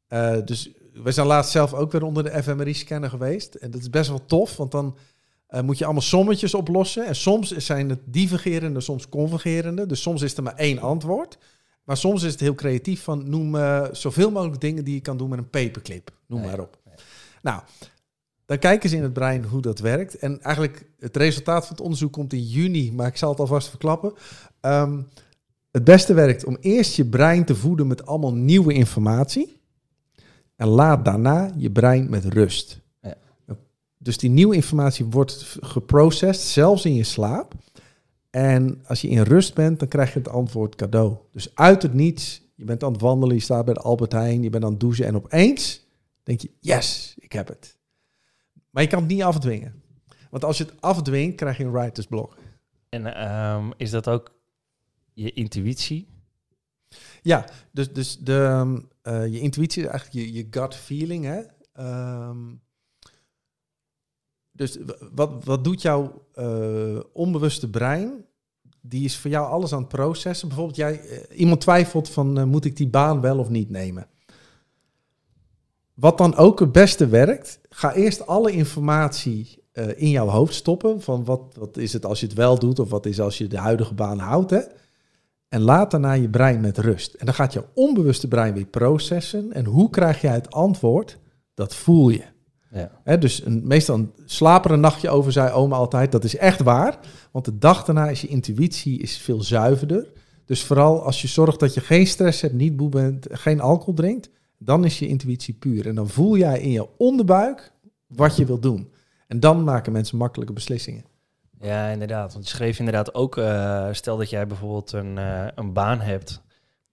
Uh, 0.09 0.37
dus 0.45 0.71
we 1.03 1.11
zijn 1.11 1.27
laatst 1.27 1.51
zelf 1.51 1.73
ook 1.73 1.91
weer 1.91 2.03
onder 2.03 2.23
de 2.23 2.43
fMRI-scanner 2.43 3.09
geweest. 3.09 3.55
En 3.55 3.71
dat 3.71 3.81
is 3.81 3.89
best 3.89 4.09
wel 4.09 4.25
tof, 4.25 4.57
want 4.57 4.71
dan 4.71 4.97
uh, 5.49 5.61
moet 5.61 5.77
je 5.77 5.83
allemaal 5.83 6.01
sommetjes 6.01 6.53
oplossen. 6.53 7.05
En 7.05 7.15
soms 7.15 7.51
zijn 7.51 7.89
het 7.89 7.99
divergerende, 8.05 8.79
soms 8.79 9.09
convergerende. 9.09 9.85
Dus 9.85 10.01
soms 10.01 10.21
is 10.21 10.37
er 10.37 10.43
maar 10.43 10.55
één 10.55 10.79
antwoord. 10.79 11.37
Maar 11.83 11.97
soms 11.97 12.23
is 12.23 12.31
het 12.31 12.39
heel 12.39 12.55
creatief 12.55 13.03
van 13.03 13.29
noem 13.29 13.55
uh, 13.55 13.85
zoveel 13.91 14.31
mogelijk 14.31 14.61
dingen 14.61 14.83
die 14.83 14.93
je 14.93 15.01
kan 15.01 15.17
doen 15.17 15.29
met 15.29 15.39
een 15.39 15.49
paperclip. 15.49 16.11
Noem 16.25 16.41
maar 16.41 16.59
op. 16.59 16.77
Nou, 17.41 17.61
dan 18.45 18.59
kijken 18.59 18.89
ze 18.89 18.95
in 18.95 19.03
het 19.03 19.13
brein 19.13 19.43
hoe 19.43 19.61
dat 19.61 19.79
werkt. 19.79 20.17
En 20.17 20.41
eigenlijk 20.41 20.85
het 20.99 21.17
resultaat 21.17 21.61
van 21.61 21.75
het 21.75 21.81
onderzoek 21.81 22.13
komt 22.13 22.33
in 22.33 22.43
juni, 22.43 22.93
maar 22.93 23.07
ik 23.07 23.17
zal 23.17 23.29
het 23.29 23.39
alvast 23.39 23.69
verklappen. 23.69 24.13
Um, 24.61 25.07
het 25.71 25.83
beste 25.83 26.13
werkt 26.13 26.45
om 26.45 26.57
eerst 26.59 26.95
je 26.95 27.05
brein 27.05 27.45
te 27.45 27.55
voeden 27.55 27.87
met 27.87 28.05
allemaal 28.05 28.33
nieuwe 28.33 28.73
informatie. 28.73 29.58
En 30.59 30.67
laat 30.67 31.05
daarna 31.05 31.51
je 31.57 31.71
brein 31.71 32.09
met 32.09 32.25
rust. 32.25 32.79
Ja. 33.01 33.15
Dus 33.97 34.17
die 34.17 34.29
nieuwe 34.29 34.55
informatie 34.55 35.05
wordt 35.05 35.57
geprocessed, 35.61 36.47
zelfs 36.47 36.85
in 36.85 36.93
je 36.93 37.03
slaap. 37.03 37.53
En 38.29 38.81
als 38.87 39.01
je 39.01 39.09
in 39.09 39.21
rust 39.21 39.53
bent, 39.53 39.79
dan 39.79 39.87
krijg 39.87 40.13
je 40.13 40.19
het 40.19 40.29
antwoord 40.29 40.75
cadeau. 40.75 41.17
Dus 41.31 41.55
uit 41.55 41.81
het 41.81 41.93
niets, 41.93 42.41
je 42.55 42.65
bent 42.65 42.83
aan 42.83 42.91
het 42.91 43.01
wandelen, 43.01 43.35
je 43.35 43.41
staat 43.41 43.65
bij 43.65 43.73
de 43.73 43.79
Albert 43.79 44.11
Heijn, 44.11 44.43
je 44.43 44.49
bent 44.49 44.63
aan 44.63 44.71
het 44.71 44.79
douchen 44.79 45.05
en 45.05 45.15
opeens 45.15 45.85
denk 46.23 46.41
je, 46.41 46.51
yes, 46.59 47.15
ik 47.19 47.31
heb 47.31 47.47
het. 47.47 47.77
Maar 48.69 48.83
je 48.83 48.89
kan 48.89 48.99
het 48.99 49.09
niet 49.09 49.23
afdwingen. 49.23 49.81
Want 50.29 50.43
als 50.43 50.57
je 50.57 50.63
het 50.63 50.81
afdwingt, 50.81 51.35
krijg 51.35 51.57
je 51.57 51.63
een 51.63 51.71
writer's 51.71 52.07
block. 52.07 52.37
En 52.89 53.31
um, 53.31 53.73
is 53.77 53.89
dat 53.89 54.07
ook 54.09 54.31
je 55.13 55.33
intuïtie? 55.33 56.07
Ja, 57.21 57.45
dus, 57.71 57.93
dus 57.93 58.17
de, 58.17 58.43
ehm, 58.43 58.79
uh, 59.09 59.27
je 59.27 59.39
intuïtie 59.39 59.87
eigenlijk 59.87 60.25
je, 60.25 60.33
je 60.33 60.47
gut 60.49 60.75
feeling. 60.75 61.25
Hè? 61.25 61.41
Um, 62.29 62.61
dus 64.51 64.77
wat, 65.13 65.45
wat 65.45 65.63
doet 65.63 65.81
jouw 65.81 66.25
uh, 66.35 66.99
onbewuste 67.13 67.69
brein? 67.69 68.25
Die 68.81 69.05
is 69.05 69.17
voor 69.17 69.31
jou 69.31 69.47
alles 69.47 69.73
aan 69.73 69.79
het 69.79 69.87
processen. 69.87 70.47
Bijvoorbeeld, 70.47 70.77
jij, 70.77 71.01
uh, 71.03 71.39
iemand 71.39 71.61
twijfelt 71.61 72.09
van 72.09 72.49
moet 72.49 72.65
ik 72.65 72.77
die 72.77 72.89
baan 72.89 73.21
wel 73.21 73.39
of 73.39 73.49
niet 73.49 73.69
nemen? 73.69 74.07
Wat 75.93 76.17
dan 76.17 76.35
ook 76.35 76.59
het 76.59 76.71
beste 76.71 77.07
werkt, 77.07 77.59
ga 77.69 77.93
eerst 77.93 78.27
alle 78.27 78.51
informatie 78.51 79.57
in 79.95 80.09
jouw 80.09 80.27
hoofd 80.27 80.53
stoppen. 80.53 81.01
Van 81.01 81.23
wat, 81.23 81.55
wat 81.57 81.77
is 81.77 81.93
het 81.93 82.05
als 82.05 82.19
je 82.19 82.25
het 82.25 82.35
wel 82.35 82.59
doet 82.59 82.79
of 82.79 82.89
wat 82.89 83.05
is 83.05 83.19
als 83.19 83.37
je 83.37 83.47
de 83.47 83.57
huidige 83.57 83.93
baan 83.93 84.19
houdt. 84.19 84.49
Hè? 84.49 84.61
En 85.49 85.61
laat 85.61 85.91
daarna 85.91 86.13
je 86.13 86.29
brein 86.29 86.61
met 86.61 86.77
rust. 86.77 87.13
En 87.13 87.25
dan 87.25 87.35
gaat 87.35 87.53
je 87.53 87.65
onbewuste 87.73 88.27
brein 88.27 88.53
weer 88.53 88.65
processen. 88.65 89.53
En 89.53 89.65
hoe 89.65 89.89
krijg 89.89 90.21
jij 90.21 90.33
het 90.33 90.51
antwoord? 90.51 91.17
Dat 91.53 91.75
voel 91.75 92.09
je. 92.09 92.23
Ja. 92.71 93.17
dus 93.17 93.45
een, 93.45 93.61
meestal 93.67 93.95
een 93.95 94.11
slaper 94.25 94.71
een 94.71 94.79
nachtje 94.79 95.09
over, 95.09 95.31
zei 95.31 95.51
oma 95.51 95.75
altijd. 95.75 96.11
Dat 96.11 96.23
is 96.23 96.35
echt 96.35 96.61
waar. 96.61 96.99
Want 97.31 97.45
de 97.45 97.57
dag 97.57 97.85
daarna 97.85 98.09
is 98.09 98.21
je 98.21 98.27
intuïtie 98.27 98.99
is 98.99 99.17
veel 99.17 99.41
zuiverder. 99.41 100.11
Dus 100.45 100.63
vooral 100.63 101.03
als 101.03 101.21
je 101.21 101.27
zorgt 101.27 101.59
dat 101.59 101.73
je 101.73 101.81
geen 101.81 102.07
stress 102.07 102.41
hebt, 102.41 102.53
niet 102.53 102.75
boe 102.75 102.89
bent, 102.89 103.27
geen 103.31 103.59
alcohol 103.59 103.93
drinkt, 103.93 104.29
dan 104.57 104.85
is 104.85 104.99
je 104.99 105.07
intuïtie 105.07 105.53
puur. 105.53 105.87
En 105.87 105.95
dan 105.95 106.09
voel 106.09 106.37
jij 106.37 106.59
in 106.59 106.71
je 106.71 106.87
onderbuik 106.97 107.71
wat 108.07 108.35
je 108.35 108.45
wilt 108.45 108.61
doen. 108.61 108.91
En 109.27 109.39
dan 109.39 109.63
maken 109.63 109.91
mensen 109.91 110.17
makkelijke 110.17 110.53
beslissingen. 110.53 111.03
Ja, 111.61 111.87
inderdaad. 111.87 112.33
Want 112.33 112.49
je 112.49 112.55
schreef 112.55 112.79
inderdaad 112.79 113.13
ook, 113.13 113.37
uh, 113.37 113.87
stel 113.91 114.17
dat 114.17 114.29
jij 114.29 114.47
bijvoorbeeld 114.47 114.91
een, 114.91 115.17
uh, 115.17 115.47
een 115.55 115.73
baan 115.73 115.99
hebt. 115.99 116.41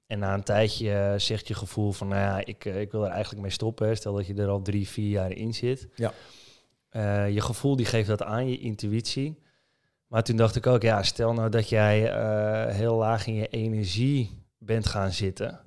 En 0.07 0.19
na 0.19 0.35
een 0.35 0.43
tijdje 0.43 0.91
uh, 0.91 1.19
zegt 1.19 1.49
je 1.49 1.55
gevoel 1.55 1.93
van, 1.93 2.09
nou 2.09 2.21
ja, 2.21 2.45
ik, 2.45 2.65
ik 2.65 2.91
wil 2.91 3.05
er 3.05 3.11
eigenlijk 3.11 3.43
mee 3.43 3.51
stoppen. 3.51 3.97
Stel 3.97 4.15
dat 4.15 4.27
je 4.27 4.35
er 4.35 4.49
al 4.49 4.63
drie, 4.63 4.89
vier 4.89 5.09
jaar 5.09 5.33
in 5.33 5.55
zit. 5.55 5.89
Ja. 5.95 6.13
je 7.25 7.41
gevoel 7.41 7.77
die 7.77 7.87
geeft 7.87 8.09
dat 8.09 8.23
aan, 8.23 8.49
je 8.49 8.59
intuïtie. 8.59 9.43
Maar 10.07 10.23
toen 10.23 10.37
dacht 10.37 10.57
ik 10.57 10.67
ook, 10.67 10.83
ja, 10.83 11.03
stel 11.03 11.33
nou 11.33 11.51
dat 11.51 11.69
jij 11.69 11.99
heel 12.73 12.97
laag 12.97 13.27
in 13.27 13.35
je 13.35 13.49
energie 13.49 14.45
bent 14.59 14.87
gaan 14.87 15.13
zitten. 15.13 15.61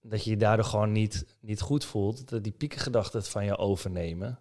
Dat 0.00 0.24
je 0.24 0.30
je 0.30 0.36
daardoor 0.36 0.64
gewoon 0.64 0.92
niet, 0.92 1.36
niet 1.40 1.60
goed 1.60 1.84
voelt. 1.84 2.28
Dat 2.28 2.44
die 2.44 2.52
piekengedachten 2.52 3.18
het 3.18 3.28
van 3.28 3.44
je 3.44 3.56
overnemen 3.56 4.38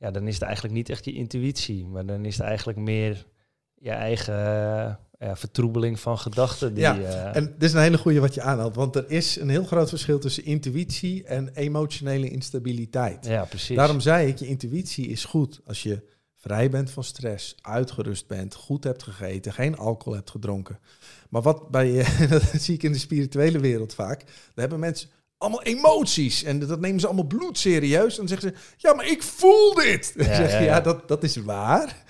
ja, 0.00 0.10
dan 0.10 0.26
is 0.26 0.34
het 0.34 0.42
eigenlijk 0.42 0.74
niet 0.74 0.88
echt 0.88 1.04
je 1.04 1.12
intuïtie, 1.12 1.86
maar 1.86 2.06
dan 2.06 2.24
is 2.24 2.36
het 2.36 2.46
eigenlijk 2.46 2.78
meer 2.78 3.26
je 3.74 3.90
eigen 3.90 4.34
uh, 4.34 4.94
ja, 5.28 5.36
vertroebeling 5.36 6.00
van 6.00 6.18
gedachten. 6.18 6.74
Die, 6.74 6.82
ja, 6.82 6.98
uh, 6.98 7.36
en 7.36 7.44
dit 7.44 7.62
is 7.62 7.72
een 7.72 7.80
hele 7.80 7.98
goede 7.98 8.20
wat 8.20 8.34
je 8.34 8.42
aanhaalt, 8.42 8.74
want 8.74 8.96
er 8.96 9.10
is 9.10 9.36
een 9.36 9.48
heel 9.48 9.64
groot 9.64 9.88
verschil 9.88 10.18
tussen 10.18 10.44
intuïtie 10.44 11.24
en 11.24 11.50
emotionele 11.54 12.30
instabiliteit. 12.30 13.26
Ja, 13.26 13.44
precies. 13.44 13.76
Daarom 13.76 14.00
zei 14.00 14.28
ik, 14.28 14.38
je 14.38 14.46
intuïtie 14.46 15.06
is 15.06 15.24
goed 15.24 15.60
als 15.64 15.82
je 15.82 16.02
vrij 16.34 16.70
bent 16.70 16.90
van 16.90 17.04
stress, 17.04 17.54
uitgerust 17.60 18.26
bent, 18.26 18.54
goed 18.54 18.84
hebt 18.84 19.02
gegeten, 19.02 19.52
geen 19.52 19.76
alcohol 19.76 20.14
hebt 20.14 20.30
gedronken. 20.30 20.78
Maar 21.28 21.42
wat 21.42 21.70
bij, 21.70 22.06
dat 22.28 22.42
zie 22.42 22.74
ik 22.74 22.82
in 22.82 22.92
de 22.92 22.98
spirituele 22.98 23.58
wereld 23.58 23.94
vaak, 23.94 24.20
daar 24.20 24.54
hebben 24.54 24.80
mensen 24.80 25.08
allemaal 25.40 25.62
emoties. 25.62 26.42
En 26.42 26.58
dat 26.58 26.80
nemen 26.80 27.00
ze 27.00 27.06
allemaal 27.06 27.26
bloedserieus. 27.26 28.18
En 28.18 28.26
dan 28.26 28.28
zeggen 28.28 28.48
ze, 28.48 28.74
ja, 28.76 28.94
maar 28.94 29.06
ik 29.06 29.22
voel 29.22 29.74
dit. 29.74 30.12
Ja, 30.16 30.34
zeg 30.34 30.58
je, 30.58 30.64
ja, 30.64 30.80
dat, 30.80 31.08
dat 31.08 31.22
is 31.22 31.36
waar. 31.36 32.04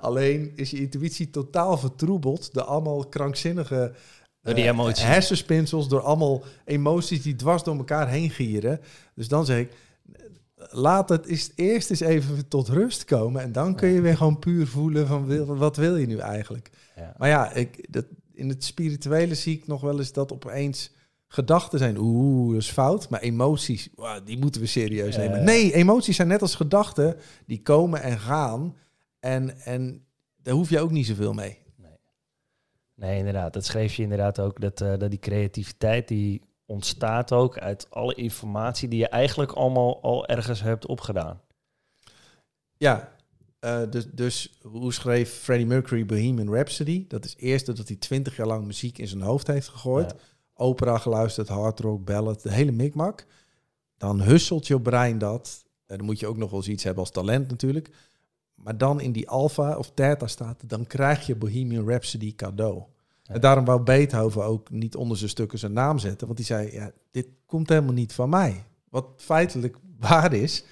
Alleen 0.00 0.52
is 0.54 0.70
je 0.70 0.80
intuïtie 0.80 1.30
totaal 1.30 1.78
vertroebeld 1.78 2.54
door 2.54 2.62
allemaal 2.62 3.06
krankzinnige 3.06 3.92
door 4.42 4.54
die 4.54 4.64
eh, 4.64 4.70
emoties. 4.70 5.04
hersenspinsels, 5.04 5.88
door 5.88 6.00
allemaal 6.00 6.44
emoties 6.64 7.22
die 7.22 7.36
dwars 7.36 7.62
door 7.62 7.76
elkaar 7.76 8.08
heen 8.08 8.30
gieren. 8.30 8.80
Dus 9.14 9.28
dan 9.28 9.44
zeg 9.44 9.58
ik, 9.58 9.70
laat 10.56 11.08
het 11.08 11.26
is, 11.26 11.50
eerst 11.54 11.90
eens 11.90 12.00
even 12.00 12.48
tot 12.48 12.68
rust 12.68 13.04
komen. 13.04 13.42
En 13.42 13.52
dan 13.52 13.74
kun 13.74 13.88
je 13.88 14.00
weer 14.00 14.16
gewoon 14.16 14.38
puur 14.38 14.66
voelen 14.66 15.06
van, 15.06 15.46
wat 15.56 15.76
wil 15.76 15.96
je 15.96 16.06
nu 16.06 16.18
eigenlijk? 16.18 16.70
Maar 17.16 17.28
ja, 17.28 17.52
ik, 17.52 17.92
dat, 17.92 18.04
in 18.34 18.48
het 18.48 18.64
spirituele 18.64 19.34
zie 19.34 19.56
ik 19.56 19.66
nog 19.66 19.80
wel 19.80 19.98
eens 19.98 20.12
dat 20.12 20.32
opeens 20.32 20.90
gedachten 21.36 21.78
zijn. 21.78 21.96
Oeh, 21.98 22.52
dat 22.52 22.62
is 22.62 22.70
fout. 22.70 23.08
Maar 23.08 23.20
emoties, 23.20 23.88
wow, 23.94 24.26
die 24.26 24.38
moeten 24.38 24.60
we 24.60 24.66
serieus 24.66 25.16
nemen. 25.16 25.44
Nee, 25.44 25.72
emoties 25.72 26.16
zijn 26.16 26.28
net 26.28 26.42
als 26.42 26.54
gedachten. 26.54 27.16
Die 27.46 27.62
komen 27.62 28.02
en 28.02 28.18
gaan. 28.18 28.76
En, 29.20 29.60
en 29.60 30.04
daar 30.36 30.54
hoef 30.54 30.70
je 30.70 30.80
ook 30.80 30.90
niet 30.90 31.06
zoveel 31.06 31.32
mee. 31.32 31.58
Nee, 32.94 33.18
inderdaad. 33.18 33.52
Dat 33.52 33.64
schreef 33.64 33.94
je 33.94 34.02
inderdaad 34.02 34.40
ook, 34.40 34.60
dat, 34.60 34.80
eh, 34.80 34.98
dat 34.98 35.10
die 35.10 35.18
creativiteit 35.18 36.08
die 36.08 36.42
ontstaat 36.66 37.32
ook 37.32 37.58
uit 37.58 37.90
alle 37.90 38.14
informatie 38.14 38.88
die 38.88 38.98
je 38.98 39.08
eigenlijk 39.08 39.52
allemaal 39.52 40.02
al 40.02 40.26
ergens 40.26 40.62
hebt 40.62 40.86
opgedaan. 40.86 41.40
Ja, 42.76 43.12
eh, 43.58 43.82
dus, 43.90 44.06
dus 44.12 44.58
hoe 44.62 44.92
schreef 44.92 45.30
Freddie 45.30 45.66
Mercury 45.66 46.06
Bohemian 46.06 46.54
Rhapsody? 46.54 47.04
Dat 47.08 47.24
is 47.24 47.34
eerst 47.38 47.66
dat 47.66 47.88
hij 47.88 47.96
twintig 47.96 48.36
jaar 48.36 48.46
lang 48.46 48.66
muziek 48.66 48.98
in 48.98 49.08
zijn 49.08 49.22
hoofd 49.22 49.46
heeft 49.46 49.68
gegooid. 49.68 50.10
Ja. 50.10 50.35
Opera 50.56 50.98
geluisterd, 50.98 51.48
hard 51.48 51.80
rock, 51.80 52.04
ballad, 52.04 52.42
de 52.42 52.52
hele 52.52 52.72
mikmak. 52.72 53.26
Dan 53.96 54.20
husselt 54.20 54.66
je 54.66 54.80
brein 54.80 55.18
dat. 55.18 55.64
En 55.86 55.96
dan 55.96 56.06
moet 56.06 56.20
je 56.20 56.26
ook 56.26 56.36
nog 56.36 56.50
wel 56.50 56.58
eens 56.58 56.68
iets 56.68 56.84
hebben 56.84 57.02
als 57.02 57.12
talent 57.12 57.48
natuurlijk. 57.48 57.90
Maar 58.54 58.78
dan 58.78 59.00
in 59.00 59.12
die 59.12 59.28
alpha 59.28 59.76
of 59.78 59.90
theta 59.90 60.26
staat, 60.26 60.68
dan 60.68 60.86
krijg 60.86 61.26
je 61.26 61.36
Bohemian 61.36 61.88
Rhapsody 61.88 62.34
cadeau. 62.34 62.82
Ja. 63.22 63.34
En 63.34 63.40
daarom 63.40 63.64
wou 63.64 63.82
Beethoven 63.82 64.44
ook 64.44 64.70
niet 64.70 64.96
onder 64.96 65.16
zijn 65.16 65.30
stukken 65.30 65.58
zijn 65.58 65.72
naam 65.72 65.98
zetten. 65.98 66.26
Want 66.26 66.38
die 66.38 66.46
zei, 66.46 66.72
ja, 66.72 66.90
dit 67.10 67.26
komt 67.46 67.68
helemaal 67.68 67.92
niet 67.92 68.12
van 68.12 68.28
mij. 68.28 68.64
Wat 68.88 69.06
feitelijk 69.16 69.76
waar 69.98 70.32
is. 70.32 70.64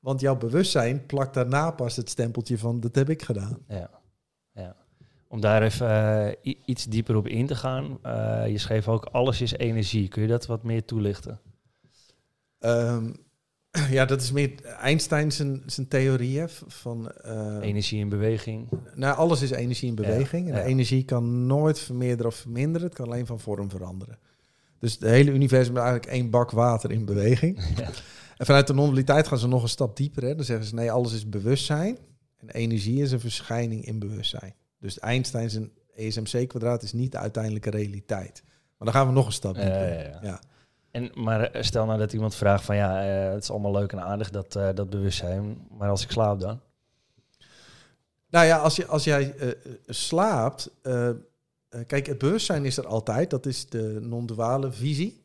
Want 0.00 0.20
jouw 0.20 0.36
bewustzijn 0.36 1.06
plakt 1.06 1.34
daarna 1.34 1.70
pas 1.70 1.96
het 1.96 2.10
stempeltje 2.10 2.58
van, 2.58 2.80
dat 2.80 2.94
heb 2.94 3.10
ik 3.10 3.22
gedaan. 3.22 3.58
Ja. 3.68 3.99
Om 5.32 5.40
daar 5.40 5.62
even 5.62 5.88
eh, 6.42 6.54
iets 6.64 6.84
dieper 6.84 7.16
op 7.16 7.28
in 7.28 7.46
te 7.46 7.54
gaan. 7.54 7.98
eh, 8.02 8.42
je 8.46 8.58
schreef 8.58 8.88
ook, 8.88 9.04
alles 9.04 9.40
is 9.40 9.52
energie. 9.52 10.08
Kun 10.08 10.22
je 10.22 10.28
dat 10.28 10.46
wat 10.46 10.62
meer 10.62 10.84
toelichten? 10.84 11.40
Ehm, 12.58 13.12
ja, 13.90 14.04
dat 14.04 14.20
is 14.22 14.32
meer 14.32 14.64
Einstein 14.64 15.32
zijn, 15.32 15.62
zijn 15.66 15.88
theorie 15.88 16.38
hè, 16.38 16.48
van... 16.66 17.10
eh, 17.10 17.56
Energie 17.60 18.00
in 18.00 18.08
beweging. 18.08 18.68
nou, 18.94 19.16
alles 19.16 19.42
is 19.42 19.50
energie 19.50 19.88
in 19.88 19.94
beweging. 19.94 20.48
en 20.48 20.54
ja. 20.56 20.62
energie 20.62 21.04
kan 21.04 21.46
nooit 21.46 21.78
vermeerderen 21.78 22.26
of 22.26 22.34
verminderen. 22.36 22.86
Het 22.86 22.96
kan 22.96 23.06
alleen 23.06 23.26
van 23.26 23.40
vorm 23.40 23.70
veranderen. 23.70 24.18
Dus 24.78 24.92
het 24.92 25.02
hele 25.02 25.30
universum 25.30 25.74
is 25.76 25.82
eigenlijk 25.82 26.12
één 26.12 26.30
bak 26.30 26.50
water 26.50 26.90
in 26.90 27.04
beweging. 27.04 27.58
Ja. 27.76 27.90
En 28.36 28.46
vanuit 28.46 28.66
de 28.66 28.74
non-dualiteit 28.74 29.28
gaan 29.28 29.38
ze 29.38 29.48
nog 29.48 29.62
een 29.62 29.68
stap 29.68 29.96
dieper. 29.96 30.22
Hè. 30.22 30.34
Dan 30.34 30.44
zeggen 30.44 30.66
ze, 30.66 30.74
nee, 30.74 30.90
alles 30.92 31.12
is 31.12 31.28
bewustzijn. 31.28 31.98
En 32.36 32.48
energie 32.50 33.02
is 33.02 33.12
een 33.12 33.20
verschijning 33.20 33.84
in 33.84 33.98
bewustzijn. 33.98 34.54
Dus 34.80 34.98
Einstein 34.98 35.50
zijn 35.50 35.70
ESMC-kwadraat 35.94 36.82
is 36.82 36.92
niet 36.92 37.12
de 37.12 37.18
uiteindelijke 37.18 37.70
realiteit. 37.70 38.42
Maar 38.76 38.92
dan 38.92 38.92
gaan 38.92 39.06
we 39.06 39.12
nog 39.12 39.26
een 39.26 39.32
stap 39.32 39.54
dieper. 39.54 40.18
ja. 40.22 40.40
En, 40.90 41.10
maar 41.14 41.42
eh, 41.42 41.62
stel 41.62 41.86
nou 41.86 41.98
dat 41.98 42.12
iemand 42.12 42.34
vraagt 42.34 42.64
van 42.64 42.76
ja, 42.76 43.02
eh, 43.02 43.32
het 43.32 43.42
is 43.42 43.50
allemaal 43.50 43.72
leuk 43.72 43.92
en 43.92 44.00
aardig 44.00 44.30
dat, 44.30 44.56
eh, 44.56 44.68
dat 44.74 44.90
bewustzijn. 44.90 45.66
Maar 45.78 45.88
als 45.88 46.02
ik 46.02 46.10
slaap 46.10 46.40
dan? 46.40 46.60
Nou 48.28 48.46
ja, 48.46 48.58
als, 48.58 48.76
je, 48.76 48.86
als 48.86 49.04
jij 49.04 49.34
slaapt. 49.86 50.70
kijk, 51.86 52.06
het 52.06 52.18
bewustzijn 52.18 52.64
is 52.64 52.76
er 52.76 52.86
altijd. 52.86 53.30
Dat 53.30 53.46
is 53.46 53.66
de 53.66 53.98
non-duale 54.00 54.72
visie. 54.72 55.24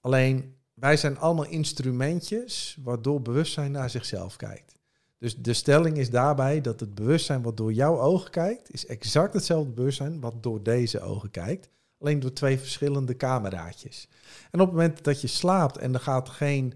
Alleen 0.00 0.56
wij 0.74 0.96
zijn 0.96 1.18
allemaal 1.18 1.46
instrumentjes 1.46 2.78
waardoor 2.82 3.22
bewustzijn 3.22 3.72
naar 3.72 3.90
zichzelf 3.90 4.36
kijkt. 4.36 4.77
Dus 5.18 5.36
de 5.36 5.52
stelling 5.52 5.96
is 5.96 6.10
daarbij 6.10 6.60
dat 6.60 6.80
het 6.80 6.94
bewustzijn 6.94 7.42
wat 7.42 7.56
door 7.56 7.72
jouw 7.72 8.00
ogen 8.00 8.30
kijkt, 8.30 8.72
is 8.72 8.86
exact 8.86 9.32
hetzelfde 9.32 9.70
bewustzijn 9.70 10.20
wat 10.20 10.42
door 10.42 10.62
deze 10.62 11.00
ogen 11.00 11.30
kijkt. 11.30 11.70
Alleen 11.98 12.20
door 12.20 12.32
twee 12.32 12.58
verschillende 12.58 13.16
cameraatjes. 13.16 14.08
En 14.50 14.60
op 14.60 14.66
het 14.66 14.76
moment 14.76 15.04
dat 15.04 15.20
je 15.20 15.26
slaapt 15.26 15.78
en 15.78 15.94
er 15.94 16.00
gaat 16.00 16.28
geen 16.28 16.74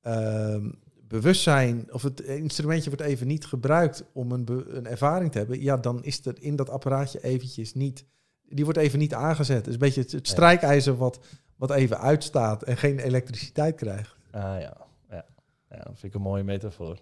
ehm, 0.00 0.70
bewustzijn, 1.08 1.92
of 1.92 2.02
het 2.02 2.20
instrumentje 2.20 2.90
wordt 2.90 3.04
even 3.04 3.26
niet 3.26 3.46
gebruikt 3.46 4.04
om 4.12 4.32
een, 4.32 4.46
een 4.76 4.86
ervaring 4.86 5.32
te 5.32 5.38
hebben, 5.38 5.60
ja, 5.60 5.76
dan 5.76 6.04
is 6.04 6.26
er 6.26 6.34
in 6.40 6.56
dat 6.56 6.70
apparaatje 6.70 7.22
eventjes 7.22 7.74
niet, 7.74 8.04
die 8.42 8.64
wordt 8.64 8.78
even 8.78 8.98
niet 8.98 9.14
aangezet. 9.14 9.56
Het 9.56 9.66
is 9.66 9.72
een 9.72 9.78
beetje 9.78 10.00
het, 10.00 10.12
het 10.12 10.28
strijkijzer 10.28 10.96
wat, 10.96 11.18
wat 11.56 11.70
even 11.70 11.98
uitstaat 11.98 12.62
en 12.62 12.76
geen 12.76 12.98
elektriciteit 12.98 13.74
krijgt. 13.74 14.16
Ah 14.30 14.42
ja, 14.42 14.76
ja. 15.10 15.24
ja, 15.68 15.76
dat 15.76 15.98
vind 15.98 16.02
ik 16.02 16.14
een 16.14 16.20
mooie 16.20 16.44
metafoor. 16.44 16.98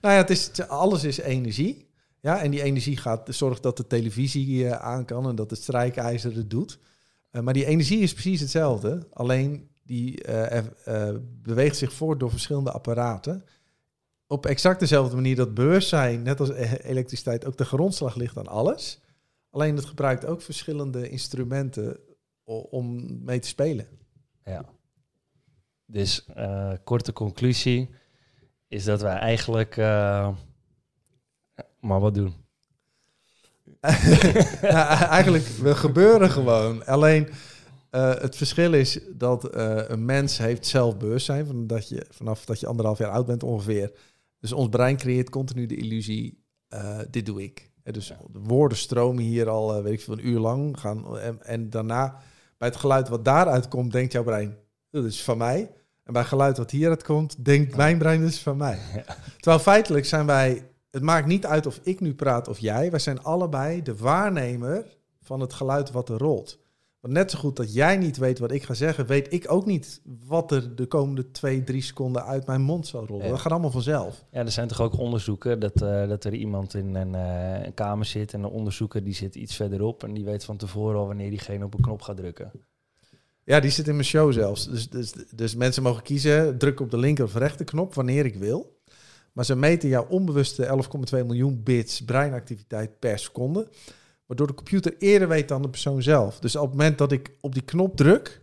Nou 0.00 0.14
ja, 0.14 0.66
alles 0.66 1.04
is 1.04 1.18
energie. 1.18 1.88
Ja, 2.20 2.42
en 2.42 2.50
die 2.50 2.62
energie 2.62 2.96
gaat 2.96 3.28
zorgt 3.30 3.62
dat 3.62 3.76
de 3.76 3.86
televisie 3.86 4.68
eh, 4.68 4.72
aan 4.72 5.04
kan 5.04 5.28
en 5.28 5.34
dat 5.34 5.50
het 5.50 5.62
strijkijzer 5.62 6.34
het 6.34 6.50
doet. 6.50 6.78
Eh, 7.30 7.42
maar 7.42 7.54
die 7.54 7.64
energie 7.64 8.00
is 8.00 8.12
precies 8.12 8.40
hetzelfde. 8.40 9.06
Alleen 9.12 9.68
die 9.82 10.22
eh, 10.22 11.14
beweegt 11.42 11.76
zich 11.76 11.92
voort 11.92 12.20
door 12.20 12.30
verschillende 12.30 12.72
apparaten. 12.72 13.44
Op 14.26 14.46
exact 14.46 14.80
dezelfde 14.80 15.14
manier 15.14 15.36
dat 15.36 15.54
bewustzijn, 15.54 16.22
net 16.22 16.40
als 16.40 16.50
eh, 16.50 16.72
elektriciteit, 16.72 17.44
ook 17.44 17.56
de 17.56 17.64
grondslag 17.64 18.14
ligt 18.14 18.38
aan 18.38 18.46
alles. 18.46 19.00
Alleen 19.50 19.76
het 19.76 19.84
gebruikt 19.84 20.24
ook 20.24 20.42
verschillende 20.42 21.08
instrumenten 21.08 21.98
om 22.44 23.18
mee 23.24 23.38
te 23.38 23.48
spelen. 23.48 23.86
Ja. 24.44 24.64
Dus 25.86 26.26
korte 26.84 27.12
conclusie 27.12 27.90
is 28.70 28.84
dat 28.84 29.00
wij 29.00 29.16
eigenlijk 29.16 29.76
eh, 29.76 30.28
maar 31.80 32.00
wat 32.00 32.14
doen. 32.14 32.34
ja, 34.62 35.08
eigenlijk, 35.08 35.44
we 35.44 35.74
gebeuren 35.74 36.30
gewoon. 36.30 36.86
Alleen 36.86 37.28
eh, 37.90 38.14
het 38.14 38.36
verschil 38.36 38.72
is 38.72 38.98
dat 39.08 39.48
eh, 39.54 39.82
een 39.86 40.04
mens 40.04 40.38
heeft 40.38 40.66
zelfbewustzijn 40.66 41.46
van 41.46 41.66
dat 41.66 41.88
je, 41.88 42.06
vanaf 42.10 42.44
dat 42.44 42.60
je 42.60 42.66
anderhalf 42.66 42.98
jaar 42.98 43.10
oud 43.10 43.26
bent 43.26 43.42
ongeveer. 43.42 43.92
Dus 44.38 44.52
ons 44.52 44.68
brein 44.68 44.96
creëert 44.96 45.30
continu 45.30 45.66
de 45.66 45.76
illusie, 45.76 46.44
dit 47.10 47.26
doe 47.26 47.42
ik. 47.42 47.70
Dus 47.82 48.08
Ja. 48.08 48.16
de 48.32 48.38
woorden 48.38 48.78
stromen 48.78 49.22
hier 49.22 49.48
al, 49.48 49.82
weet 49.82 49.92
ik 49.92 50.00
veel, 50.00 50.14
een 50.14 50.28
uur 50.28 50.38
lang. 50.38 50.80
Gaan, 50.80 51.18
en, 51.18 51.42
en 51.42 51.70
daarna, 51.70 52.16
bij 52.58 52.68
het 52.68 52.76
geluid 52.76 53.08
wat 53.08 53.24
daaruit 53.24 53.68
komt, 53.68 53.92
denkt 53.92 54.12
jouw 54.12 54.22
brein, 54.22 54.56
dat 54.90 55.04
is 55.04 55.22
van 55.22 55.38
mij. 55.38 55.70
En 56.04 56.12
bij 56.12 56.24
geluid 56.24 56.56
wat 56.56 56.70
hieruit 56.70 57.02
komt, 57.02 57.44
denkt 57.44 57.76
mijn 57.76 57.98
brein, 57.98 58.22
is 58.22 58.40
van 58.40 58.56
mij. 58.56 58.78
Terwijl 59.40 59.62
feitelijk 59.62 60.06
zijn 60.06 60.26
wij, 60.26 60.70
het 60.90 61.02
maakt 61.02 61.26
niet 61.26 61.46
uit 61.46 61.66
of 61.66 61.80
ik 61.82 62.00
nu 62.00 62.14
praat 62.14 62.48
of 62.48 62.58
jij. 62.58 62.90
Wij 62.90 62.98
zijn 62.98 63.22
allebei 63.22 63.82
de 63.82 63.96
waarnemer 63.96 64.98
van 65.22 65.40
het 65.40 65.52
geluid 65.52 65.90
wat 65.90 66.08
er 66.08 66.18
rolt. 66.18 66.58
Want 67.00 67.14
net 67.14 67.30
zo 67.30 67.38
goed 67.38 67.56
dat 67.56 67.74
jij 67.74 67.96
niet 67.96 68.16
weet 68.16 68.38
wat 68.38 68.50
ik 68.50 68.62
ga 68.62 68.74
zeggen, 68.74 69.06
weet 69.06 69.32
ik 69.32 69.52
ook 69.52 69.66
niet 69.66 70.02
wat 70.26 70.52
er 70.52 70.76
de 70.76 70.86
komende 70.86 71.30
twee, 71.30 71.64
drie 71.64 71.82
seconden 71.82 72.24
uit 72.24 72.46
mijn 72.46 72.62
mond 72.62 72.86
zal 72.86 73.06
rollen. 73.06 73.24
Ja. 73.24 73.30
Dat 73.30 73.40
gaat 73.40 73.52
allemaal 73.52 73.70
vanzelf. 73.70 74.24
Ja, 74.30 74.40
er 74.40 74.50
zijn 74.50 74.68
toch 74.68 74.80
ook 74.80 74.98
onderzoeken 74.98 75.60
dat, 75.60 75.82
eh, 75.82 76.08
dat 76.08 76.24
er 76.24 76.34
iemand 76.34 76.74
in 76.74 76.94
een, 76.94 77.14
eh, 77.14 77.64
een 77.66 77.74
kamer 77.74 78.04
zit 78.04 78.32
en 78.32 78.42
de 78.42 78.50
onderzoeker 78.50 79.04
die 79.04 79.14
zit 79.14 79.34
iets 79.34 79.56
verderop 79.56 80.02
en 80.02 80.14
die 80.14 80.24
weet 80.24 80.44
van 80.44 80.56
tevoren 80.56 80.98
al 80.98 81.06
wanneer 81.06 81.30
diegene 81.30 81.64
op 81.64 81.74
een 81.74 81.80
knop 81.80 82.02
gaat 82.02 82.16
drukken. 82.16 82.52
Ja, 83.44 83.60
die 83.60 83.70
zit 83.70 83.88
in 83.88 83.94
mijn 83.94 84.06
show 84.06 84.32
zelfs. 84.32 84.68
Dus, 84.68 84.88
dus, 84.88 85.12
dus 85.34 85.54
mensen 85.54 85.82
mogen 85.82 86.02
kiezen, 86.02 86.58
druk 86.58 86.80
op 86.80 86.90
de 86.90 86.98
linker 86.98 87.24
of 87.24 87.34
rechterknop 87.34 87.94
wanneer 87.94 88.24
ik 88.24 88.36
wil. 88.36 88.78
Maar 89.32 89.44
ze 89.44 89.56
meten 89.56 89.88
jouw 89.88 90.06
onbewuste 90.08 90.82
11,2 91.16 91.26
miljoen 91.26 91.62
bits 91.62 92.04
breinactiviteit 92.04 92.98
per 92.98 93.18
seconde. 93.18 93.68
Waardoor 94.26 94.46
de 94.46 94.54
computer 94.54 94.94
eerder 94.98 95.28
weet 95.28 95.48
dan 95.48 95.62
de 95.62 95.70
persoon 95.70 96.02
zelf. 96.02 96.38
Dus 96.38 96.56
op 96.56 96.62
het 96.62 96.70
moment 96.70 96.98
dat 96.98 97.12
ik 97.12 97.36
op 97.40 97.54
die 97.54 97.62
knop 97.62 97.96
druk, 97.96 98.42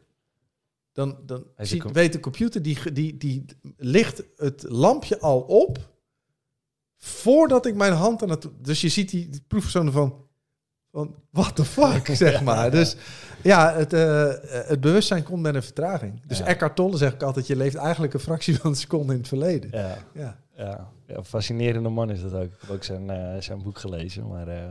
dan, 0.92 1.18
dan 1.26 1.46
ziet, 1.58 1.92
weet 1.92 2.14
de 2.14 2.20
computer, 2.20 2.62
die, 2.62 2.92
die, 2.94 3.18
die 3.18 3.46
licht 3.78 4.24
het 4.36 4.66
lampje 4.70 5.20
al 5.20 5.42
op 5.42 5.96
voordat 6.98 7.66
ik 7.66 7.76
mijn 7.76 7.94
hand 7.94 8.22
aan 8.22 8.30
het... 8.30 8.50
Dus 8.62 8.82
je 8.82 8.90
ziet 8.90 9.10
die, 9.10 9.30
die 9.30 9.44
proefpersoon 9.48 9.92
van, 9.92 10.27
van 10.98 11.16
what 11.32 11.56
the 11.56 11.66
fuck, 11.66 12.08
zeg 12.26 12.44
maar. 12.44 12.72
Dus 12.72 12.96
ja, 13.44 13.74
het, 13.74 13.94
eh, 13.94 14.34
het 14.50 14.82
bewustzijn 14.82 15.24
komt 15.24 15.42
met 15.42 15.56
een 15.56 15.64
vertraging. 15.64 16.22
Dus 16.28 16.38
Ja. 16.38 16.46
Eckhart 16.46 16.76
Tolle 16.76 16.98
zeg 16.98 17.14
ik 17.14 17.24
altijd, 17.24 17.48
je 17.48 17.56
leeft 17.56 17.76
eigenlijk 17.76 18.14
een 18.14 18.20
fractie 18.20 18.60
van 18.60 18.70
een 18.70 18.76
seconde 18.76 19.14
in 19.14 19.20
het 19.20 19.28
verleden. 19.28 19.70
Ja, 19.72 19.98
Ja. 20.14 20.38
ja. 21.08 21.24
fascinerende 21.24 21.90
man 21.90 22.10
is 22.12 22.22
dat 22.22 22.34
ook. 22.34 22.44
Ik 22.44 22.58
heb 22.62 22.70
ook 22.70 22.84
zijn, 22.84 23.10
eh, 23.10 23.42
zijn 23.42 23.64
boek 23.64 23.78
gelezen, 23.80 24.28
maar 24.28 24.48
eh, 24.48 24.64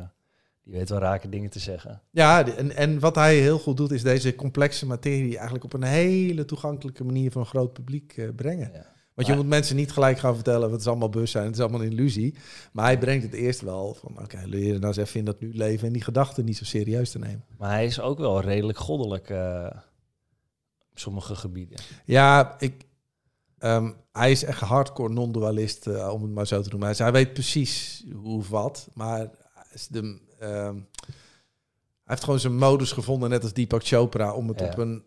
die 0.62 0.72
weet 0.72 0.89
wel 0.89 0.99
rake 0.99 1.29
dingen 1.29 1.51
te 1.51 1.59
zeggen. 1.59 2.03
Ja, 2.11 2.47
en, 2.57 2.77
en 2.77 2.99
wat 2.99 3.14
hij 3.14 3.37
heel 3.37 3.59
goed 3.59 3.77
doet, 3.77 3.91
is 3.91 4.03
deze 4.03 4.35
complexe 4.35 4.87
materie 4.87 5.35
eigenlijk 5.35 5.64
op 5.64 5.72
een 5.72 5.83
hele 5.83 6.45
toegankelijke 6.45 7.05
manier 7.05 7.31
voor 7.31 7.41
een 7.41 7.47
groot 7.47 7.72
publiek 7.72 8.31
brengen. 8.37 8.70
Ja. 8.72 8.95
Want 9.16 9.28
je 9.28 9.34
moet 9.34 9.46
mensen 9.46 9.76
niet 9.76 9.92
gelijk 9.92 10.18
gaan 10.18 10.34
vertellen, 10.34 10.70
wat 10.70 10.80
is 10.80 10.86
allemaal 10.86 11.08
bewustzijn, 11.08 11.44
het 11.44 11.54
is 11.54 11.60
allemaal 11.60 11.82
een 11.82 11.90
illusie. 11.90 12.34
Maar 12.72 12.84
hij 12.84 12.98
brengt 12.98 13.24
het 13.24 13.32
eerst 13.34 13.60
wel 13.60 13.94
van, 13.94 14.18
oké, 14.22 14.42
leer 14.44 14.64
je 14.66 14.72
nou 14.72 14.86
eens 14.86 14.96
even 14.96 15.18
in 15.18 15.24
dat 15.24 15.40
nu 15.40 15.54
leven 15.54 15.86
en 15.86 15.92
die 15.92 16.02
gedachten 16.02 16.44
niet 16.44 16.56
zo 16.56 16.64
serieus 16.64 17.10
te 17.10 17.18
nemen. 17.18 17.44
Maar 17.58 17.70
hij 17.70 17.86
is 17.86 18.00
ook 18.00 18.18
wel 18.18 18.40
redelijk 18.40 18.78
goddelijk 18.78 19.30
eh, 19.30 19.66
op 20.90 20.98
sommige 20.98 21.34
gebieden. 21.36 21.78
Ja, 22.04 22.56
ik, 22.58 22.84
ehm, 23.58 23.92
hij 24.12 24.30
is 24.30 24.44
echt 24.44 24.60
hardcore 24.60 25.12
non-dualist, 25.12 25.86
eh, 25.86 26.08
om 26.12 26.22
het 26.22 26.30
maar 26.30 26.46
zo 26.46 26.60
te 26.62 26.68
noemen. 26.70 26.88
Hij, 26.88 26.96
hij 26.98 27.12
weet 27.12 27.32
precies 27.32 28.04
hoe 28.14 28.36
of 28.38 28.48
wat, 28.48 28.88
maar 28.94 29.30
is 29.72 29.86
de, 29.88 30.20
ehm, 30.38 30.76
heeft 32.04 32.24
gewoon 32.24 32.40
zijn 32.40 32.56
modus 32.56 32.92
gevonden, 32.92 33.30
net 33.30 33.42
als 33.42 33.52
Deepak 33.52 33.86
Chopra, 33.86 34.32
om 34.32 34.48
het 34.48 34.60
Ja. 34.60 34.66
op 34.66 34.78
een 34.78 35.04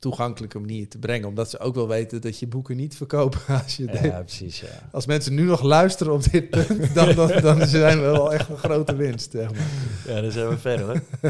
toegankelijke 0.00 0.58
manier 0.58 0.88
te 0.88 0.98
brengen. 0.98 1.28
Omdat 1.28 1.50
ze 1.50 1.58
ook 1.58 1.74
wel 1.74 1.88
weten 1.88 2.20
dat 2.20 2.38
je 2.38 2.46
boeken 2.46 2.76
niet 2.76 2.96
verkopen 2.96 3.40
als 3.62 3.76
je 3.76 3.98
Ja, 4.02 4.22
precies. 4.22 4.60
Ja. 4.60 4.88
Als 4.92 5.06
mensen 5.06 5.34
nu 5.34 5.42
nog 5.42 5.62
luisteren 5.62 6.12
op 6.12 6.22
dit 6.22 6.50
punt, 6.50 6.94
dan, 6.94 7.14
dan, 7.14 7.40
dan 7.40 7.66
zijn 7.66 7.98
we 8.00 8.04
wel 8.04 8.32
echt 8.32 8.48
een 8.48 8.58
grote 8.58 8.96
winst. 8.96 9.30
Zeg 9.30 9.50
maar. 9.50 9.68
Ja, 10.06 10.20
dan 10.20 10.30
zijn 10.30 10.48
we 10.48 10.58
verder. 10.58 11.02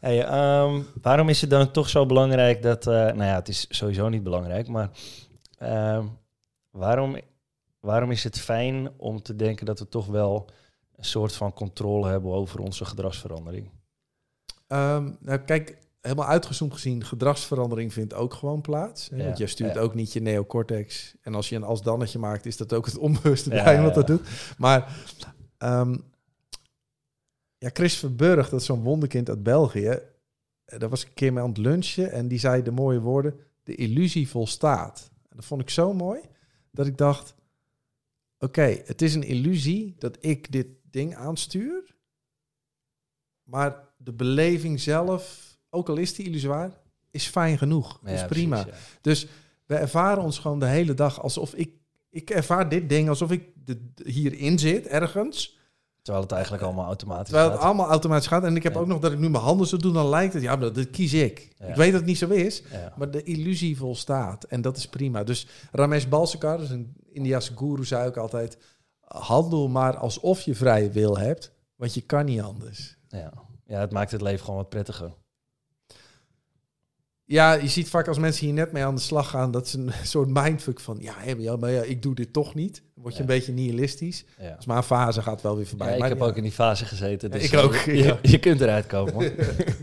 Hey, 0.00 0.24
ehm, 0.24 0.82
waarom 1.02 1.28
is 1.28 1.40
het 1.40 1.50
dan 1.50 1.70
toch 1.70 1.88
zo 1.88 2.06
belangrijk 2.06 2.62
dat... 2.62 2.86
eh, 2.86 2.92
nou 2.92 3.24
ja, 3.24 3.34
het 3.34 3.48
is 3.48 3.66
sowieso 3.68 4.08
niet 4.08 4.22
belangrijk, 4.22 4.68
maar... 4.68 4.90
ehm, 5.58 6.04
waarom, 6.70 7.16
waarom 7.80 8.10
is 8.10 8.24
het 8.24 8.38
fijn 8.38 8.90
om 8.96 9.22
te 9.22 9.36
denken 9.36 9.66
dat 9.66 9.78
we 9.78 9.88
toch 9.88 10.06
wel 10.06 10.48
een 10.96 11.04
soort 11.04 11.32
van 11.32 11.52
controle 11.52 12.08
hebben 12.08 12.32
over 12.32 12.60
onze 12.60 12.84
gedragsverandering? 12.84 13.70
Ehm, 14.66 15.10
nou, 15.20 15.38
kijk, 15.38 15.78
helemaal 16.06 16.28
uitgezoomd 16.30 16.72
gezien, 16.72 17.04
gedragsverandering 17.04 17.92
vindt 17.92 18.14
ook 18.14 18.34
gewoon 18.34 18.60
plaats. 18.60 19.08
Hè? 19.08 19.16
Ja, 19.16 19.24
Want 19.24 19.38
je 19.38 19.46
stuurt 19.46 19.74
ja. 19.74 19.80
ook 19.80 19.94
niet 19.94 20.12
je 20.12 20.20
neocortex. 20.20 21.14
En 21.20 21.34
als 21.34 21.48
je 21.48 21.56
een 21.56 21.62
als-dannetje 21.62 22.18
maakt, 22.18 22.46
is 22.46 22.56
dat 22.56 22.72
ook 22.72 22.86
het 22.86 22.98
onbewuste 22.98 23.48
brein 23.48 23.82
wat 23.82 23.94
dat 23.94 24.06
doet. 24.06 24.28
Maar 24.58 24.96
ehm, 25.58 25.96
ja, 27.58 27.70
Chris 27.72 27.96
Verburg, 27.98 28.48
dat 28.48 28.60
is 28.60 28.66
zo'n 28.66 28.82
wonderkind 28.82 29.28
uit 29.28 29.42
België. 29.42 29.88
eh, 30.64 30.78
Daar 30.78 30.88
was 30.88 31.02
ik 31.02 31.08
een 31.08 31.14
keer 31.14 31.32
mee 31.32 31.42
aan 31.42 31.48
het 31.48 31.58
lunchen 31.58 32.12
en 32.12 32.28
die 32.28 32.38
zei 32.38 32.62
de 32.62 32.70
mooie 32.70 33.00
woorden, 33.00 33.34
de 33.62 33.74
illusie 33.74 34.28
volstaat. 34.28 35.10
En 35.28 35.36
dat 35.36 35.44
vond 35.44 35.60
ik 35.60 35.70
zo 35.70 35.92
mooi, 35.92 36.20
dat 36.70 36.86
ik 36.86 36.96
dacht, 36.98 37.34
oké, 38.38 38.82
het 38.84 39.02
is 39.02 39.14
een 39.14 39.22
illusie 39.22 39.94
dat 39.98 40.16
ik 40.20 40.52
dit 40.52 40.66
ding 40.90 41.14
aanstuur, 41.16 41.94
maar 43.42 43.88
de 43.96 44.12
beleving 44.12 44.80
zelf, 44.80 45.55
ook 45.76 45.88
al 45.88 45.96
is 45.96 46.14
die 46.14 46.26
illusoir, 46.26 46.70
is 47.10 47.26
fijn 47.26 47.58
genoeg. 47.58 47.98
Dat 48.02 48.12
is 48.12 48.20
Ja, 48.20 48.26
prima. 48.26 48.62
precies, 48.62 48.80
ja. 48.82 48.98
Dus 49.00 49.26
we 49.66 49.74
ervaren 49.74 50.22
ons 50.22 50.38
gewoon 50.38 50.58
de 50.60 50.66
hele 50.66 50.94
dag 50.94 51.22
alsof 51.22 51.54
ik... 51.54 51.70
Ik 52.10 52.30
ervaar 52.30 52.68
dit 52.68 52.88
ding 52.88 53.08
alsof 53.08 53.30
ik 53.30 53.44
de, 53.64 53.78
hierin 54.04 54.58
zit, 54.58 54.86
ergens. 54.86 55.58
Terwijl 56.02 56.24
het 56.24 56.34
eigenlijk 56.34 56.62
allemaal 56.64 56.86
automatisch 56.86 57.24
Terwijl 57.28 57.48
het 57.50 57.58
gaat. 57.58 57.66
allemaal 57.68 57.88
automatisch 57.88 58.26
gaat. 58.26 58.44
En 58.44 58.56
ik 58.56 58.62
heb 58.62 58.74
Ja. 58.74 58.78
ook 58.80 58.86
nog 58.86 59.00
dat 59.00 59.12
ik 59.12 59.18
nu 59.18 59.28
mijn 59.30 59.42
handen 59.42 59.66
zo 59.66 59.76
doe, 59.76 59.92
dan 59.92 60.08
lijkt 60.08 60.34
het... 60.34 60.42
Ja, 60.42 60.56
maar 60.56 60.72
dat, 60.72 60.90
kies 60.90 61.12
ik. 61.12 61.52
Ja. 61.58 61.66
Ik 61.66 61.74
weet 61.74 61.90
dat 61.90 62.00
het 62.00 62.08
niet 62.08 62.18
zo 62.18 62.28
is. 62.28 62.62
Ja. 62.72 62.92
Maar 62.96 63.10
de 63.10 63.22
illusie 63.22 63.76
volstaat. 63.76 64.44
En 64.44 64.60
dat 64.62 64.76
is 64.76 64.88
prima. 64.88 65.24
Dus 65.24 65.46
Ramesh 65.72 66.04
Balsekar, 66.06 66.58
dus 66.58 66.70
een 66.70 66.94
Indiase 67.12 67.52
guru, 67.56 67.84
zei 67.84 68.06
ook 68.06 68.16
altijd... 68.16 68.58
Handel 69.00 69.68
maar 69.68 69.96
alsof 69.96 70.40
je 70.40 70.54
vrije 70.54 70.90
wil 70.90 71.18
hebt. 71.18 71.52
Want 71.76 71.94
je 71.94 72.00
kan 72.00 72.24
niet 72.24 72.40
anders. 72.40 72.96
Ja. 73.08 73.32
ja, 73.66 73.80
het 73.80 73.92
maakt 73.92 74.10
het 74.10 74.20
leven 74.20 74.44
gewoon 74.44 74.60
wat 74.60 74.68
prettiger. 74.68 75.14
Ja, 77.28 77.52
je 77.52 77.68
ziet 77.68 77.88
vaak 77.88 78.08
als 78.08 78.18
mensen 78.18 78.44
hier 78.46 78.54
net 78.54 78.72
mee 78.72 78.84
aan 78.84 78.94
de 78.94 79.00
slag 79.00 79.30
gaan... 79.30 79.50
dat 79.50 79.68
ze 79.68 79.78
een 79.78 79.92
soort 80.14 80.28
mindfuck 80.28 80.80
van... 80.80 80.96
Ja, 81.00 81.14
hè, 81.18 81.34
maar 81.34 81.42
ja, 81.42 81.56
maar 81.56 81.70
ja 81.70 81.82
ik 81.82 82.02
doe 82.02 82.14
dit 82.14 82.32
toch 82.32 82.54
niet. 82.54 82.74
Dan 82.94 83.02
word 83.02 83.16
je 83.16 83.22
Ja. 83.22 83.28
een 83.28 83.34
beetje 83.36 83.52
nihilistisch. 83.52 84.24
Ja. 84.40 84.54
Dus 84.56 84.66
maar 84.66 84.76
een 84.76 84.82
fase 84.82 85.22
gaat 85.22 85.42
wel 85.42 85.56
weer 85.56 85.66
voorbij. 85.66 85.86
Ja, 85.88 85.94
ik 85.94 86.00
Maar 86.00 86.08
heb 86.08 86.20
ook 86.22 86.36
in 86.36 86.42
die 86.42 86.52
fase 86.52 86.84
gezeten. 86.84 87.30
Dus 87.30 87.42
Ik 87.52 87.58
ook, 87.58 87.74
Je, 88.22 88.38
kunt 88.40 88.60
eruit 88.60 88.86
komen. 88.86 89.32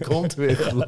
Komt 0.02 0.34
weer 0.42 0.56
goed. 0.58 0.86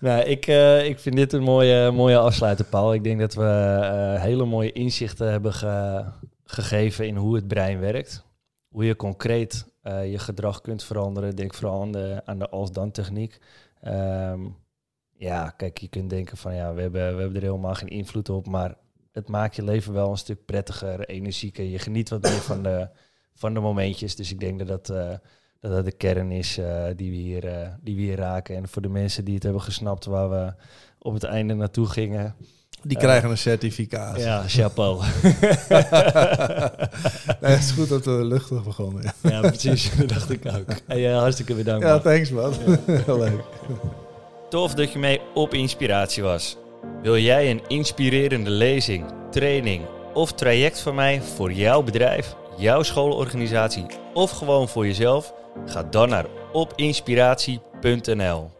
nou, 0.00 0.22
ik, 0.24 0.46
eh, 0.46 0.86
ik 0.88 0.98
vind 0.98 1.16
dit 1.16 1.32
een 1.32 1.42
mooie, 1.42 1.90
mooie 1.90 2.18
afsluiter, 2.18 2.64
Paul. 2.64 2.94
Ik 2.94 3.04
denk 3.04 3.20
dat 3.20 3.34
we 3.34 3.44
eh, 3.44 4.22
hele 4.22 4.44
mooie 4.44 4.72
inzichten 4.72 5.30
hebben 5.30 5.52
ge- 5.52 6.04
gegeven 6.44 7.06
in 7.06 7.16
hoe 7.16 7.34
het 7.34 7.46
brein 7.48 7.80
werkt. 7.80 8.24
Hoe 8.68 8.84
je 8.84 8.96
concreet 8.96 9.66
eh, 9.86 10.10
je 10.10 10.18
gedrag 10.18 10.60
kunt 10.60 10.84
veranderen. 10.84 11.36
Denk 11.36 11.54
vooral 11.54 11.80
aan 11.80 11.92
de, 11.92 12.20
aan 12.24 12.38
de 12.38 12.48
als-dan 12.48 12.90
techniek. 12.90 13.38
Ehm, 13.80 14.48
ja, 15.12 15.50
kijk, 15.50 15.78
je 15.78 15.88
kunt 15.88 16.10
denken 16.10 16.36
van 16.36 16.54
ja, 16.54 16.74
we 16.74 16.80
hebben, 16.80 17.14
we 17.14 17.20
hebben 17.20 17.40
er 17.40 17.46
helemaal 17.46 17.74
geen 17.74 17.88
invloed 17.88 18.28
op. 18.28 18.46
Maar 18.46 18.74
het 19.12 19.28
maakt 19.28 19.56
je 19.56 19.64
leven 19.64 19.92
wel 19.92 20.10
een 20.10 20.16
stuk 20.16 20.44
prettiger, 20.44 21.08
energieker. 21.08 21.64
Je 21.64 21.78
geniet 21.78 22.08
wat 22.08 22.22
meer 22.22 22.30
van 22.40 22.62
de, 22.62 22.88
van 23.34 23.54
de 23.54 23.60
momentjes. 23.60 24.16
Dus 24.16 24.32
ik 24.32 24.40
denk 24.40 24.58
dat 24.58 24.68
dat, 24.68 24.90
eh, 24.90 25.18
dat, 25.60 25.72
dat 25.72 25.84
de 25.84 25.92
kern 25.92 26.30
is 26.30 26.58
eh, 26.58 26.86
die, 26.96 27.10
we 27.10 27.16
hier, 27.16 27.76
die 27.80 27.96
we 27.96 28.02
hier 28.02 28.16
raken. 28.16 28.56
En 28.56 28.68
voor 28.68 28.82
de 28.82 28.88
mensen 28.88 29.24
die 29.24 29.34
het 29.34 29.42
hebben 29.42 29.62
gesnapt 29.62 30.04
waar 30.04 30.30
we 30.30 30.54
op 30.98 31.12
het 31.12 31.24
einde 31.24 31.54
naartoe 31.54 31.86
gingen. 31.86 32.34
Die 32.82 32.96
krijgen 32.96 33.30
een 33.30 33.38
certificaat. 33.38 34.20
Ja, 34.20 34.42
chapeau. 34.46 35.00
Nee, 37.40 37.52
het 37.52 37.62
is 37.62 37.70
goed 37.70 37.88
dat 37.88 38.04
we 38.04 38.10
luchtig 38.10 38.62
begonnen. 38.64 39.02
Ja, 39.02 39.12
ja, 39.30 39.40
precies. 39.40 39.90
Dat 39.98 40.08
dacht 40.08 40.30
ik 40.30 40.46
ook. 40.46 40.64
Hey, 40.86 41.10
eh, 41.10 41.18
hartstikke 41.18 41.54
bedankt. 41.54 41.84
ja 41.84 41.90
man. 41.92 42.02
thanks 42.02 42.30
man. 42.30 42.52
Heel 43.04 43.18
leuk. 43.18 43.40
Tof 44.48 44.74
dat 44.74 44.92
je 44.92 44.98
mee 44.98 45.20
op 45.34 45.54
inspiratie 45.54 46.22
was. 46.22 46.56
Wil 47.02 47.18
jij 47.18 47.50
een 47.50 47.62
inspirerende 47.68 48.50
lezing, 48.50 49.04
training 49.30 49.84
of 50.14 50.32
traject 50.32 50.80
van 50.80 50.94
mij 50.94 51.22
voor 51.22 51.52
jouw 51.52 51.82
bedrijf, 51.82 52.34
jouw 52.56 52.82
schoolorganisatie 52.82 53.86
of 54.14 54.30
gewoon 54.30 54.68
voor 54.68 54.86
jezelf? 54.86 55.34
Ga 55.66 55.82
dan 55.82 56.08
naar 56.08 56.26
opinspiratie.nl. 56.52 58.50